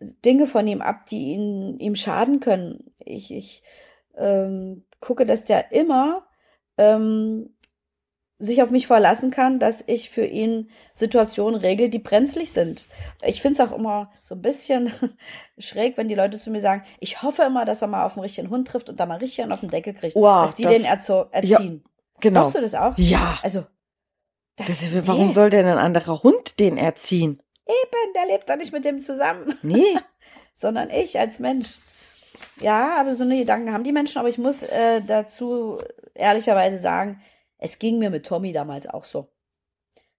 Dinge 0.00 0.48
von 0.48 0.66
ihm 0.66 0.82
ab, 0.82 1.06
die 1.06 1.34
ihn, 1.34 1.78
ihm 1.78 1.94
schaden 1.94 2.40
können. 2.40 2.92
Ich, 2.98 3.32
ich 3.32 3.62
ähm, 4.16 4.84
gucke, 5.00 5.26
dass 5.26 5.44
der 5.44 5.72
immer 5.72 6.26
ähm, 6.78 7.54
sich 8.38 8.62
auf 8.62 8.70
mich 8.70 8.86
verlassen 8.86 9.30
kann, 9.30 9.58
dass 9.58 9.84
ich 9.86 10.10
für 10.10 10.24
ihn 10.24 10.70
Situationen 10.92 11.58
regle, 11.58 11.88
die 11.88 11.98
brenzlig 11.98 12.52
sind. 12.52 12.86
Ich 13.22 13.40
finde 13.40 13.62
es 13.62 13.68
auch 13.68 13.76
immer 13.76 14.10
so 14.22 14.34
ein 14.34 14.42
bisschen 14.42 14.92
schräg, 15.58 15.96
wenn 15.96 16.08
die 16.08 16.14
Leute 16.14 16.38
zu 16.40 16.50
mir 16.50 16.60
sagen, 16.60 16.82
ich 17.00 17.22
hoffe 17.22 17.42
immer, 17.42 17.64
dass 17.64 17.82
er 17.82 17.88
mal 17.88 18.04
auf 18.04 18.14
einen 18.14 18.22
richtigen 18.22 18.50
Hund 18.50 18.68
trifft 18.68 18.88
und 18.88 18.98
da 18.98 19.06
mal 19.06 19.18
richtig 19.18 19.42
einen 19.42 19.52
auf 19.52 19.60
den 19.60 19.70
Deckel 19.70 19.94
kriegt, 19.94 20.16
wow, 20.16 20.46
dass 20.46 20.56
die 20.56 20.64
das, 20.64 20.72
den 20.72 20.84
erziehen. 20.84 21.82
Ja, 21.84 21.90
genau. 22.20 22.40
Glaubst 22.40 22.56
du 22.56 22.60
das 22.60 22.74
auch? 22.74 22.98
Ja. 22.98 23.38
Also, 23.42 23.64
das, 24.56 24.66
das, 24.66 25.06
warum 25.06 25.28
nee. 25.28 25.32
soll 25.32 25.50
denn 25.50 25.66
ein 25.66 25.78
anderer 25.78 26.22
Hund 26.22 26.58
den 26.60 26.76
erziehen? 26.76 27.40
Eben, 27.66 28.12
der 28.14 28.26
lebt 28.26 28.50
doch 28.50 28.56
nicht 28.56 28.72
mit 28.72 28.84
dem 28.84 29.00
zusammen. 29.00 29.56
Nee. 29.62 29.82
Sondern 30.54 30.90
ich 30.90 31.18
als 31.18 31.38
Mensch. 31.38 31.78
Ja, 32.60 32.96
aber 32.98 33.14
so 33.14 33.24
eine 33.24 33.38
Gedanken 33.38 33.72
haben 33.72 33.84
die 33.84 33.92
Menschen, 33.92 34.18
aber 34.18 34.28
ich 34.28 34.38
muss 34.38 34.62
äh, 34.62 35.02
dazu 35.02 35.78
ehrlicherweise 36.14 36.78
sagen, 36.78 37.20
es 37.58 37.78
ging 37.78 37.98
mir 37.98 38.10
mit 38.10 38.26
Tommy 38.26 38.52
damals 38.52 38.86
auch 38.86 39.04
so, 39.04 39.28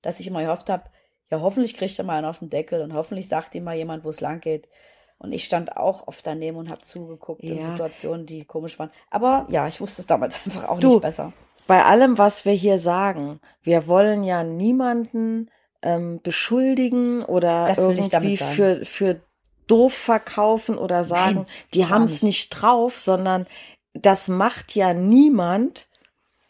dass 0.01 0.19
ich 0.19 0.28
immer 0.28 0.41
gehofft 0.41 0.69
habe, 0.69 0.84
ja, 1.32 1.41
hoffentlich 1.41 1.75
kriegt 1.75 1.97
er 1.97 2.06
mal 2.06 2.17
einen 2.17 2.28
auf 2.28 2.39
den 2.39 2.49
Deckel 2.49 2.82
und 2.82 2.93
hoffentlich 2.93 3.28
sagt 3.28 3.56
ihm 3.56 3.63
mal 3.63 3.75
jemand, 3.75 4.04
wo 4.04 4.10
es 4.10 4.21
lang 4.21 4.41
geht. 4.41 4.69
Und 5.17 5.32
ich 5.32 5.45
stand 5.45 5.78
auch 5.78 6.08
oft 6.08 6.25
daneben 6.28 6.58
und 6.58 6.69
habe 6.69 6.82
zugeguckt 6.82 7.43
ja. 7.43 7.56
in 7.56 7.65
Situationen, 7.65 8.25
die 8.25 8.45
komisch 8.45 8.78
waren. 8.78 8.91
Aber 9.10 9.47
ja, 9.49 9.67
ich 9.67 9.80
wusste 9.80 10.01
es 10.01 10.08
damals 10.08 10.39
einfach 10.45 10.67
auch 10.67 10.80
du, 10.80 10.93
nicht 10.93 11.01
besser. 11.01 11.34
Bei 11.67 11.84
allem, 11.84 12.17
was 12.17 12.45
wir 12.45 12.54
hier 12.54 12.78
sagen, 12.78 13.39
wir 13.63 13.88
wollen 13.88 14.23
ja 14.23 14.43
niemanden 14.43 15.49
ähm, 15.82 16.19
beschuldigen 16.21 17.23
oder 17.23 17.67
irgendwie 17.75 18.38
für, 18.38 18.86
für 18.86 19.21
doof 19.67 19.93
verkaufen 19.93 20.78
oder 20.78 21.04
sagen, 21.04 21.36
Nein, 21.36 21.47
die 21.73 21.86
haben 21.88 22.04
es 22.04 22.23
nicht 22.23 22.49
drauf, 22.49 22.97
sondern 22.99 23.47
das 23.93 24.28
macht 24.28 24.75
ja 24.75 24.93
niemand, 24.93 25.88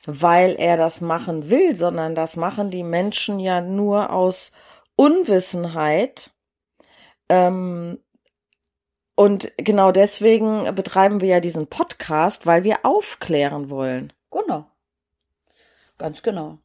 weil 0.06 0.56
er 0.58 0.78
das 0.78 1.02
machen 1.02 1.50
will, 1.50 1.76
sondern 1.76 2.16
das 2.16 2.36
machen 2.36 2.70
die 2.70 2.84
Menschen 2.84 3.40
ja 3.40 3.62
nur 3.62 4.12
aus 4.12 4.52
Unwissenheit. 4.96 6.32
Ähm, 7.30 8.00
und 9.16 9.52
genau 9.58 9.92
deswegen 9.92 10.74
betreiben 10.76 11.22
wir 11.22 11.30
ja 11.30 11.40
diesen 11.40 11.68
Podcast, 11.68 12.46
weil 12.46 12.64
wir 12.64 12.80
aufklären 12.84 13.70
wollen. 13.70 14.12
Genau. 14.30 14.66
Ganz 15.98 16.22
genau. 16.22 16.60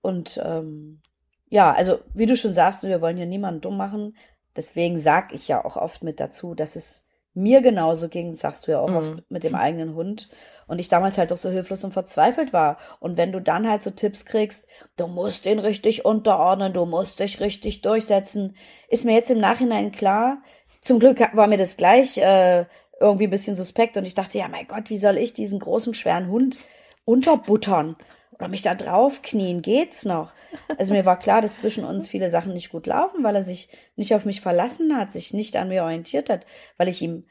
Und 0.00 0.40
ähm, 0.44 1.00
ja, 1.48 1.72
also 1.72 2.00
wie 2.14 2.26
du 2.26 2.36
schon 2.36 2.52
sagst, 2.52 2.82
wir 2.82 3.00
wollen 3.00 3.16
ja 3.16 3.26
niemanden 3.26 3.60
dumm 3.60 3.76
machen. 3.76 4.16
Deswegen 4.56 5.00
sage 5.00 5.34
ich 5.34 5.48
ja 5.48 5.64
auch 5.64 5.76
oft 5.76 6.02
mit 6.02 6.20
dazu, 6.20 6.54
dass 6.54 6.76
es 6.76 7.06
mir 7.34 7.60
genauso 7.60 8.08
ging, 8.08 8.34
sagst 8.34 8.66
du 8.66 8.72
ja 8.72 8.80
auch 8.80 8.90
mhm. 8.90 8.96
oft 8.96 9.30
mit 9.30 9.42
dem 9.42 9.54
eigenen 9.56 9.94
Hund. 9.94 10.28
Und 10.66 10.78
ich 10.78 10.88
damals 10.88 11.18
halt 11.18 11.30
doch 11.30 11.36
so 11.36 11.50
hilflos 11.50 11.84
und 11.84 11.90
verzweifelt 11.90 12.52
war. 12.52 12.78
Und 13.00 13.16
wenn 13.16 13.32
du 13.32 13.40
dann 13.40 13.68
halt 13.68 13.82
so 13.82 13.90
Tipps 13.90 14.24
kriegst, 14.24 14.66
du 14.96 15.08
musst 15.08 15.44
den 15.44 15.58
richtig 15.58 16.04
unterordnen, 16.04 16.72
du 16.72 16.86
musst 16.86 17.18
dich 17.18 17.40
richtig 17.40 17.82
durchsetzen, 17.82 18.56
ist 18.88 19.04
mir 19.04 19.14
jetzt 19.14 19.30
im 19.30 19.40
Nachhinein 19.40 19.92
klar. 19.92 20.38
Zum 20.80 21.00
Glück 21.00 21.20
war 21.34 21.48
mir 21.48 21.58
das 21.58 21.76
gleich 21.76 22.18
äh, 22.18 22.66
irgendwie 23.00 23.24
ein 23.24 23.30
bisschen 23.30 23.56
suspekt 23.56 23.96
und 23.96 24.06
ich 24.06 24.14
dachte, 24.14 24.38
ja, 24.38 24.48
mein 24.48 24.66
Gott, 24.66 24.88
wie 24.88 24.98
soll 24.98 25.18
ich 25.18 25.34
diesen 25.34 25.58
großen, 25.58 25.92
schweren 25.92 26.28
Hund 26.28 26.58
unterbuttern? 27.04 27.96
Oder 28.34 28.48
mich 28.48 28.62
da 28.62 28.74
draufknien, 28.74 29.62
geht's 29.62 30.04
noch? 30.04 30.32
Also 30.78 30.92
mir 30.92 31.06
war 31.06 31.18
klar, 31.18 31.40
dass 31.40 31.58
zwischen 31.58 31.84
uns 31.84 32.08
viele 32.08 32.30
Sachen 32.30 32.52
nicht 32.52 32.70
gut 32.70 32.86
laufen, 32.86 33.22
weil 33.22 33.36
er 33.36 33.42
sich 33.42 33.68
nicht 33.96 34.14
auf 34.14 34.24
mich 34.24 34.40
verlassen 34.40 34.96
hat, 34.96 35.12
sich 35.12 35.32
nicht 35.32 35.56
an 35.56 35.68
mir 35.68 35.84
orientiert 35.84 36.30
hat, 36.30 36.44
weil 36.76 36.88
ich 36.88 37.00
ihm 37.02 37.26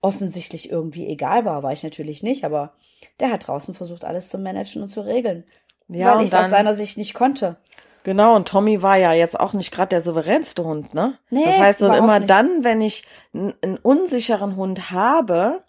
offensichtlich 0.00 0.70
irgendwie 0.70 1.06
egal 1.08 1.44
war, 1.44 1.62
war 1.62 1.72
ich 1.72 1.82
natürlich 1.82 2.22
nicht, 2.22 2.44
aber 2.44 2.74
der 3.20 3.32
hat 3.32 3.46
draußen 3.46 3.74
versucht, 3.74 4.04
alles 4.04 4.28
zu 4.28 4.38
managen 4.38 4.82
und 4.82 4.88
zu 4.88 5.00
regeln. 5.00 5.44
Ja, 5.88 6.14
weil 6.14 6.24
ich 6.24 6.32
es 6.32 6.34
aus 6.34 6.50
seiner 6.50 6.74
Sicht 6.74 6.98
nicht 6.98 7.14
konnte. 7.14 7.56
Genau, 8.04 8.36
und 8.36 8.48
Tommy 8.48 8.82
war 8.82 8.96
ja 8.96 9.12
jetzt 9.12 9.38
auch 9.38 9.54
nicht 9.54 9.72
gerade 9.72 9.88
der 9.88 10.00
souveränste 10.00 10.64
Hund, 10.64 10.94
ne? 10.94 11.18
Nee, 11.30 11.44
das 11.44 11.58
heißt, 11.58 11.82
und 11.82 11.94
immer 11.94 12.20
dann, 12.20 12.64
wenn 12.64 12.80
ich 12.80 13.04
einen 13.34 13.78
unsicheren 13.82 14.56
Hund 14.56 14.90
habe, 14.90 15.64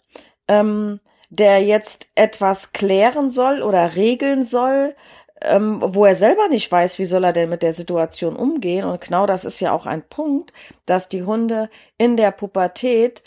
ähm, 0.48 1.00
der 1.30 1.62
jetzt 1.62 2.08
etwas 2.16 2.72
klären 2.72 3.30
soll 3.30 3.62
oder 3.62 3.94
regeln 3.94 4.42
soll, 4.42 4.94
ähm, 5.42 5.80
wo 5.82 6.04
er 6.04 6.14
selber 6.14 6.48
nicht 6.48 6.70
weiß, 6.70 6.98
wie 6.98 7.06
soll 7.06 7.24
er 7.24 7.32
denn 7.32 7.48
mit 7.48 7.62
der 7.62 7.72
Situation 7.72 8.36
umgehen. 8.36 8.84
Und 8.84 9.00
genau 9.00 9.26
das 9.26 9.44
ist 9.44 9.60
ja 9.60 9.72
auch 9.72 9.86
ein 9.86 10.02
Punkt, 10.02 10.52
dass 10.86 11.08
die 11.08 11.22
Hunde 11.22 11.70
in 11.96 12.16
der 12.16 12.32
Pubertät 12.32 13.22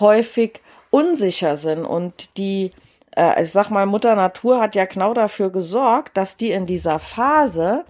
häufig 0.00 0.62
unsicher 0.90 1.56
sind 1.56 1.84
und 1.84 2.36
die, 2.38 2.72
äh, 3.16 3.42
ich 3.42 3.50
sag 3.50 3.70
mal, 3.70 3.86
Mutter 3.86 4.14
Natur 4.14 4.60
hat 4.60 4.74
ja 4.74 4.86
genau 4.86 5.12
dafür 5.12 5.50
gesorgt, 5.50 6.16
dass 6.16 6.36
die 6.36 6.52
in 6.52 6.64
dieser 6.64 6.98
Phase 6.98 7.84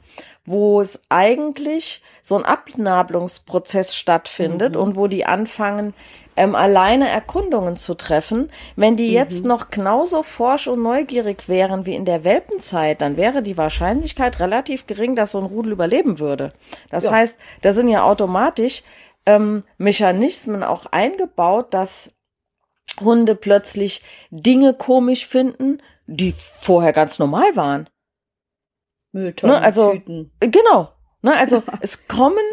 wo 0.48 0.80
es 0.80 1.02
eigentlich 1.08 2.02
so 2.22 2.36
ein 2.36 2.44
Abnabelungsprozess 2.44 3.94
stattfindet 3.94 4.74
mhm. 4.74 4.80
und 4.80 4.96
wo 4.96 5.06
die 5.06 5.26
anfangen, 5.26 5.94
ähm, 6.38 6.54
alleine 6.54 7.08
Erkundungen 7.08 7.76
zu 7.76 7.94
treffen. 7.94 8.50
Wenn 8.76 8.96
die 8.96 9.08
mhm. 9.08 9.14
jetzt 9.14 9.44
noch 9.44 9.70
genauso 9.70 10.22
forsch 10.22 10.68
und 10.68 10.82
neugierig 10.82 11.48
wären 11.48 11.84
wie 11.84 11.94
in 11.94 12.04
der 12.04 12.24
Welpenzeit, 12.24 13.00
dann 13.00 13.16
wäre 13.16 13.42
die 13.42 13.58
Wahrscheinlichkeit 13.58 14.38
relativ 14.40 14.86
gering, 14.86 15.16
dass 15.16 15.32
so 15.32 15.38
ein 15.38 15.46
Rudel 15.46 15.72
überleben 15.72 16.18
würde. 16.18 16.52
Das 16.90 17.04
ja. 17.04 17.12
heißt, 17.12 17.38
da 17.62 17.72
sind 17.72 17.88
ja 17.88 18.04
automatisch 18.04 18.84
ähm, 19.26 19.64
Mechanismen 19.76 20.62
auch 20.62 20.86
eingebaut, 20.86 21.74
dass 21.74 22.12
Hunde 23.00 23.34
plötzlich 23.34 24.02
Dinge 24.30 24.74
komisch 24.74 25.26
finden, 25.26 25.82
die 26.06 26.34
vorher 26.36 26.92
ganz 26.92 27.18
normal 27.18 27.54
waren. 27.54 27.88
Mülltonnen, 29.12 29.56
ne, 29.56 29.62
also, 29.62 29.92
Tüten. 29.92 30.32
Genau. 30.40 30.92
Ne, 31.22 31.36
also 31.36 31.62
es 31.80 32.08
kommen 32.08 32.44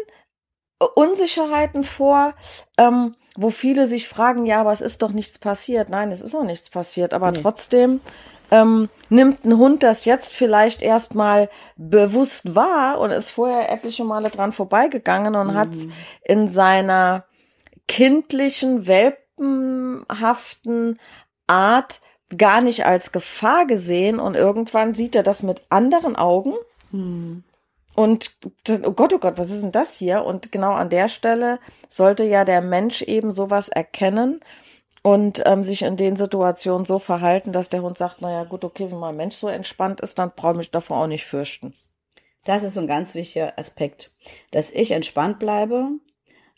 Unsicherheiten 0.94 1.84
vor, 1.84 2.34
ähm, 2.76 3.14
wo 3.36 3.50
viele 3.50 3.88
sich 3.88 4.08
fragen, 4.08 4.46
ja, 4.46 4.60
aber 4.60 4.72
es 4.72 4.80
ist 4.80 5.02
doch 5.02 5.12
nichts 5.12 5.38
passiert. 5.38 5.88
Nein, 5.88 6.10
es 6.10 6.20
ist 6.20 6.34
auch 6.34 6.44
nichts 6.44 6.70
passiert, 6.70 7.14
aber 7.14 7.32
nee. 7.32 7.40
trotzdem 7.40 8.00
ähm, 8.50 8.88
nimmt 9.08 9.44
ein 9.44 9.56
Hund 9.56 9.82
das 9.82 10.04
jetzt 10.04 10.32
vielleicht 10.32 10.82
erstmal 10.82 11.48
bewusst 11.76 12.54
wahr 12.54 13.00
und 13.00 13.10
ist 13.10 13.30
vorher 13.30 13.70
etliche 13.70 14.04
Male 14.04 14.30
dran 14.30 14.52
vorbeigegangen 14.52 15.34
und 15.34 15.48
mhm. 15.48 15.54
hat 15.54 15.70
in 16.22 16.46
seiner 16.48 17.24
kindlichen, 17.88 18.86
welpenhaften 18.86 21.00
Art 21.46 22.00
gar 22.36 22.60
nicht 22.60 22.86
als 22.86 23.12
Gefahr 23.12 23.66
gesehen 23.66 24.18
und 24.18 24.34
irgendwann 24.34 24.94
sieht 24.94 25.14
er 25.14 25.22
das 25.22 25.42
mit 25.42 25.62
anderen 25.68 26.16
Augen. 26.16 26.54
Mhm. 26.90 27.44
Und 27.94 28.36
oh 28.68 28.92
Gott, 28.92 29.14
oh 29.14 29.18
Gott, 29.18 29.38
was 29.38 29.50
ist 29.50 29.62
denn 29.62 29.72
das 29.72 29.96
hier? 29.96 30.24
Und 30.24 30.52
genau 30.52 30.72
an 30.72 30.90
der 30.90 31.08
Stelle 31.08 31.58
sollte 31.88 32.24
ja 32.24 32.44
der 32.44 32.60
Mensch 32.60 33.00
eben 33.02 33.30
sowas 33.30 33.70
erkennen 33.70 34.40
und 35.02 35.42
ähm, 35.46 35.64
sich 35.64 35.82
in 35.82 35.96
den 35.96 36.16
Situationen 36.16 36.84
so 36.84 36.98
verhalten, 36.98 37.52
dass 37.52 37.70
der 37.70 37.82
Hund 37.82 37.96
sagt, 37.96 38.20
naja 38.20 38.44
gut, 38.44 38.64
okay, 38.64 38.90
wenn 38.90 38.98
mein 38.98 39.16
Mensch 39.16 39.36
so 39.36 39.48
entspannt 39.48 40.00
ist, 40.02 40.18
dann 40.18 40.32
brauche 40.34 40.52
ich 40.52 40.58
mich 40.58 40.70
davor 40.72 40.98
auch 40.98 41.06
nicht 41.06 41.24
fürchten. 41.24 41.74
Das 42.44 42.62
ist 42.62 42.74
so 42.74 42.80
ein 42.80 42.86
ganz 42.86 43.14
wichtiger 43.14 43.58
Aspekt, 43.58 44.12
dass 44.50 44.72
ich 44.72 44.90
entspannt 44.90 45.38
bleibe 45.38 45.88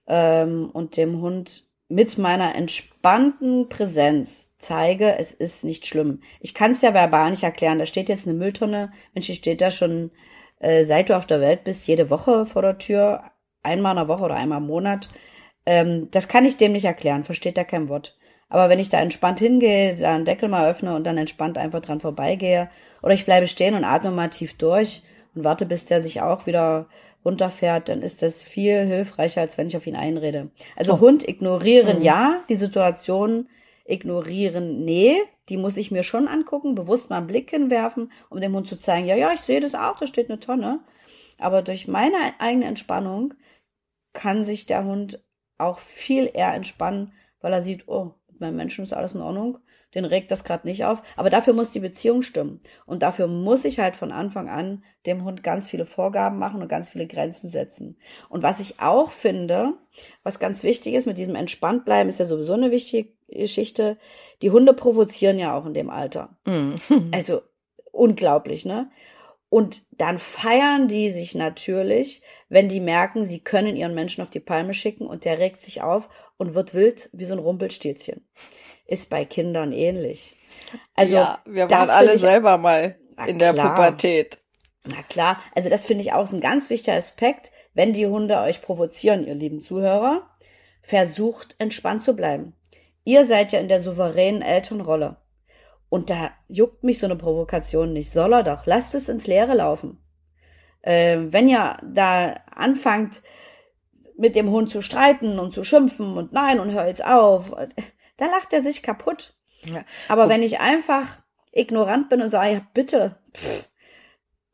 ähm, 0.06 0.70
und 0.72 0.96
dem 0.96 1.20
Hund 1.20 1.67
mit 1.88 2.18
meiner 2.18 2.54
entspannten 2.54 3.68
Präsenz 3.68 4.54
zeige, 4.58 5.16
es 5.18 5.32
ist 5.32 5.64
nicht 5.64 5.86
schlimm. 5.86 6.20
Ich 6.40 6.54
kann 6.54 6.72
es 6.72 6.82
ja 6.82 6.92
verbal 6.92 7.30
nicht 7.30 7.44
erklären. 7.44 7.78
Da 7.78 7.86
steht 7.86 8.08
jetzt 8.08 8.26
eine 8.26 8.36
Mülltonne, 8.36 8.92
Mensch, 9.14 9.26
die 9.26 9.34
steht 9.34 9.60
da 9.60 9.70
schon, 9.70 10.10
äh, 10.60 10.84
seit 10.84 11.08
du 11.08 11.16
auf 11.16 11.26
der 11.26 11.40
Welt 11.40 11.64
bist, 11.64 11.86
jede 11.86 12.10
Woche 12.10 12.44
vor 12.44 12.62
der 12.62 12.78
Tür, 12.78 13.22
einmal 13.62 13.92
in 13.92 13.96
der 13.96 14.08
Woche 14.08 14.24
oder 14.24 14.36
einmal 14.36 14.58
im 14.58 14.66
Monat. 14.66 15.08
Ähm, 15.66 16.08
das 16.10 16.28
kann 16.28 16.44
ich 16.44 16.56
dem 16.56 16.72
nicht 16.72 16.84
erklären, 16.84 17.24
versteht 17.24 17.56
er 17.56 17.64
kein 17.64 17.88
Wort. 17.88 18.16
Aber 18.50 18.68
wenn 18.68 18.78
ich 18.78 18.88
da 18.88 19.00
entspannt 19.00 19.38
hingehe, 19.38 19.96
da 19.96 20.14
einen 20.14 20.24
Deckel 20.24 20.48
mal 20.48 20.70
öffne 20.70 20.94
und 20.94 21.06
dann 21.06 21.18
entspannt 21.18 21.58
einfach 21.58 21.80
dran 21.80 22.00
vorbeigehe, 22.00 22.70
oder 23.02 23.14
ich 23.14 23.24
bleibe 23.24 23.46
stehen 23.46 23.74
und 23.74 23.84
atme 23.84 24.10
mal 24.10 24.28
tief 24.28 24.56
durch 24.56 25.02
und 25.34 25.44
warte, 25.44 25.66
bis 25.66 25.86
der 25.86 26.00
sich 26.00 26.20
auch 26.20 26.46
wieder 26.46 26.86
runterfährt, 27.28 27.90
dann 27.90 28.00
ist 28.00 28.22
das 28.22 28.42
viel 28.42 28.86
hilfreicher, 28.86 29.42
als 29.42 29.58
wenn 29.58 29.66
ich 29.66 29.76
auf 29.76 29.86
ihn 29.86 29.96
einrede. 29.96 30.50
Also 30.76 30.94
oh. 30.94 31.00
Hund 31.00 31.28
ignorieren, 31.28 31.98
mhm. 31.98 32.04
ja, 32.04 32.42
die 32.48 32.56
Situation 32.56 33.48
ignorieren, 33.84 34.84
nee, 34.84 35.16
die 35.50 35.58
muss 35.58 35.76
ich 35.76 35.90
mir 35.90 36.02
schon 36.02 36.26
angucken, 36.26 36.74
bewusst 36.74 37.10
mal 37.10 37.18
einen 37.18 37.26
Blick 37.26 37.50
hinwerfen, 37.50 38.10
um 38.30 38.40
dem 38.40 38.54
Hund 38.54 38.66
zu 38.66 38.76
zeigen, 38.76 39.06
ja, 39.06 39.16
ja, 39.16 39.30
ich 39.34 39.40
sehe 39.40 39.60
das 39.60 39.74
auch, 39.74 39.98
da 39.98 40.06
steht 40.06 40.30
eine 40.30 40.40
Tonne. 40.40 40.80
Aber 41.38 41.62
durch 41.62 41.86
meine 41.86 42.16
eigene 42.38 42.64
Entspannung 42.64 43.34
kann 44.14 44.44
sich 44.44 44.66
der 44.66 44.84
Hund 44.84 45.22
auch 45.58 45.78
viel 45.78 46.30
eher 46.32 46.54
entspannen, 46.54 47.12
weil 47.40 47.52
er 47.52 47.62
sieht, 47.62 47.88
oh, 47.88 48.14
mit 48.28 48.40
meinem 48.40 48.56
Menschen 48.56 48.84
ist 48.84 48.92
alles 48.92 49.14
in 49.14 49.20
Ordnung, 49.20 49.58
den 49.94 50.04
regt 50.04 50.30
das 50.30 50.44
gerade 50.44 50.66
nicht 50.66 50.84
auf. 50.84 51.02
Aber 51.16 51.30
dafür 51.30 51.54
muss 51.54 51.70
die 51.70 51.80
Beziehung 51.80 52.22
stimmen. 52.22 52.60
Und 52.86 53.02
dafür 53.02 53.26
muss 53.26 53.64
ich 53.64 53.78
halt 53.78 53.96
von 53.96 54.12
Anfang 54.12 54.48
an 54.48 54.84
dem 55.06 55.24
Hund 55.24 55.42
ganz 55.42 55.68
viele 55.68 55.86
Vorgaben 55.86 56.38
machen 56.38 56.62
und 56.62 56.68
ganz 56.68 56.90
viele 56.90 57.06
Grenzen 57.06 57.48
setzen. 57.48 57.96
Und 58.28 58.42
was 58.42 58.60
ich 58.60 58.80
auch 58.80 59.10
finde, 59.10 59.74
was 60.22 60.38
ganz 60.38 60.62
wichtig 60.62 60.94
ist, 60.94 61.06
mit 61.06 61.18
diesem 61.18 61.34
entspannt 61.34 61.84
bleiben, 61.84 62.08
ist 62.08 62.18
ja 62.18 62.26
sowieso 62.26 62.52
eine 62.52 62.70
wichtige 62.70 63.10
Geschichte. 63.28 63.98
Die 64.42 64.50
Hunde 64.50 64.74
provozieren 64.74 65.38
ja 65.38 65.56
auch 65.56 65.66
in 65.66 65.74
dem 65.74 65.90
Alter. 65.90 66.36
Mhm. 66.44 66.76
Also 67.12 67.42
unglaublich, 67.92 68.64
ne? 68.64 68.90
Und 69.50 69.82
dann 69.92 70.18
feiern 70.18 70.88
die 70.88 71.10
sich 71.10 71.34
natürlich, 71.34 72.22
wenn 72.50 72.68
die 72.68 72.80
merken, 72.80 73.24
sie 73.24 73.40
können 73.40 73.76
ihren 73.76 73.94
Menschen 73.94 74.22
auf 74.22 74.28
die 74.28 74.40
Palme 74.40 74.74
schicken 74.74 75.06
und 75.06 75.24
der 75.24 75.38
regt 75.38 75.62
sich 75.62 75.80
auf 75.80 76.10
und 76.36 76.54
wird 76.54 76.74
wild 76.74 77.08
wie 77.12 77.24
so 77.24 77.32
ein 77.32 77.38
Rumpelstilzchen. 77.38 78.26
Ist 78.88 79.10
bei 79.10 79.24
Kindern 79.24 79.72
ähnlich. 79.72 80.34
Also, 80.96 81.14
ja, 81.14 81.38
wir 81.44 81.70
waren 81.70 81.90
alle 81.90 82.14
ich, 82.14 82.20
selber 82.20 82.58
mal 82.58 82.96
in 83.26 83.38
der 83.38 83.52
klar, 83.52 83.74
Pubertät. 83.74 84.38
Na 84.84 85.02
klar, 85.08 85.40
also 85.54 85.68
das 85.68 85.84
finde 85.84 86.02
ich 86.02 86.12
auch 86.12 86.32
ein 86.32 86.40
ganz 86.40 86.70
wichtiger 86.70 86.96
Aspekt. 86.96 87.52
Wenn 87.74 87.92
die 87.92 88.06
Hunde 88.06 88.38
euch 88.38 88.62
provozieren, 88.62 89.26
ihr 89.26 89.34
lieben 89.34 89.60
Zuhörer, 89.60 90.28
versucht 90.82 91.54
entspannt 91.58 92.02
zu 92.02 92.14
bleiben. 92.14 92.54
Ihr 93.04 93.24
seid 93.24 93.52
ja 93.52 93.60
in 93.60 93.68
der 93.68 93.80
souveränen 93.80 94.42
Elternrolle. 94.42 95.18
Und 95.90 96.10
da 96.10 96.30
juckt 96.48 96.82
mich 96.82 96.98
so 96.98 97.06
eine 97.06 97.16
Provokation 97.16 97.92
nicht. 97.92 98.10
Soll 98.10 98.32
er 98.32 98.42
doch. 98.42 98.66
Lasst 98.66 98.94
es 98.94 99.08
ins 99.08 99.26
Leere 99.26 99.54
laufen. 99.54 100.02
Äh, 100.82 101.18
wenn 101.30 101.48
ihr 101.48 101.76
da 101.82 102.34
anfangt, 102.54 103.22
mit 104.16 104.34
dem 104.34 104.50
Hund 104.50 104.70
zu 104.70 104.82
streiten 104.82 105.38
und 105.38 105.54
zu 105.54 105.62
schimpfen 105.62 106.16
und 106.16 106.32
nein 106.32 106.58
und 106.58 106.72
hör 106.72 106.88
jetzt 106.88 107.04
auf, 107.04 107.54
da 108.18 108.26
lacht 108.26 108.52
er 108.52 108.62
sich 108.62 108.82
kaputt. 108.82 109.34
Ja. 109.62 109.84
Aber 110.08 110.24
und 110.24 110.28
wenn 110.28 110.42
ich 110.42 110.60
einfach 110.60 111.22
ignorant 111.52 112.10
bin 112.10 112.20
und 112.20 112.28
sage, 112.28 112.52
ja, 112.52 112.66
bitte, 112.74 113.16
pff, 113.34 113.68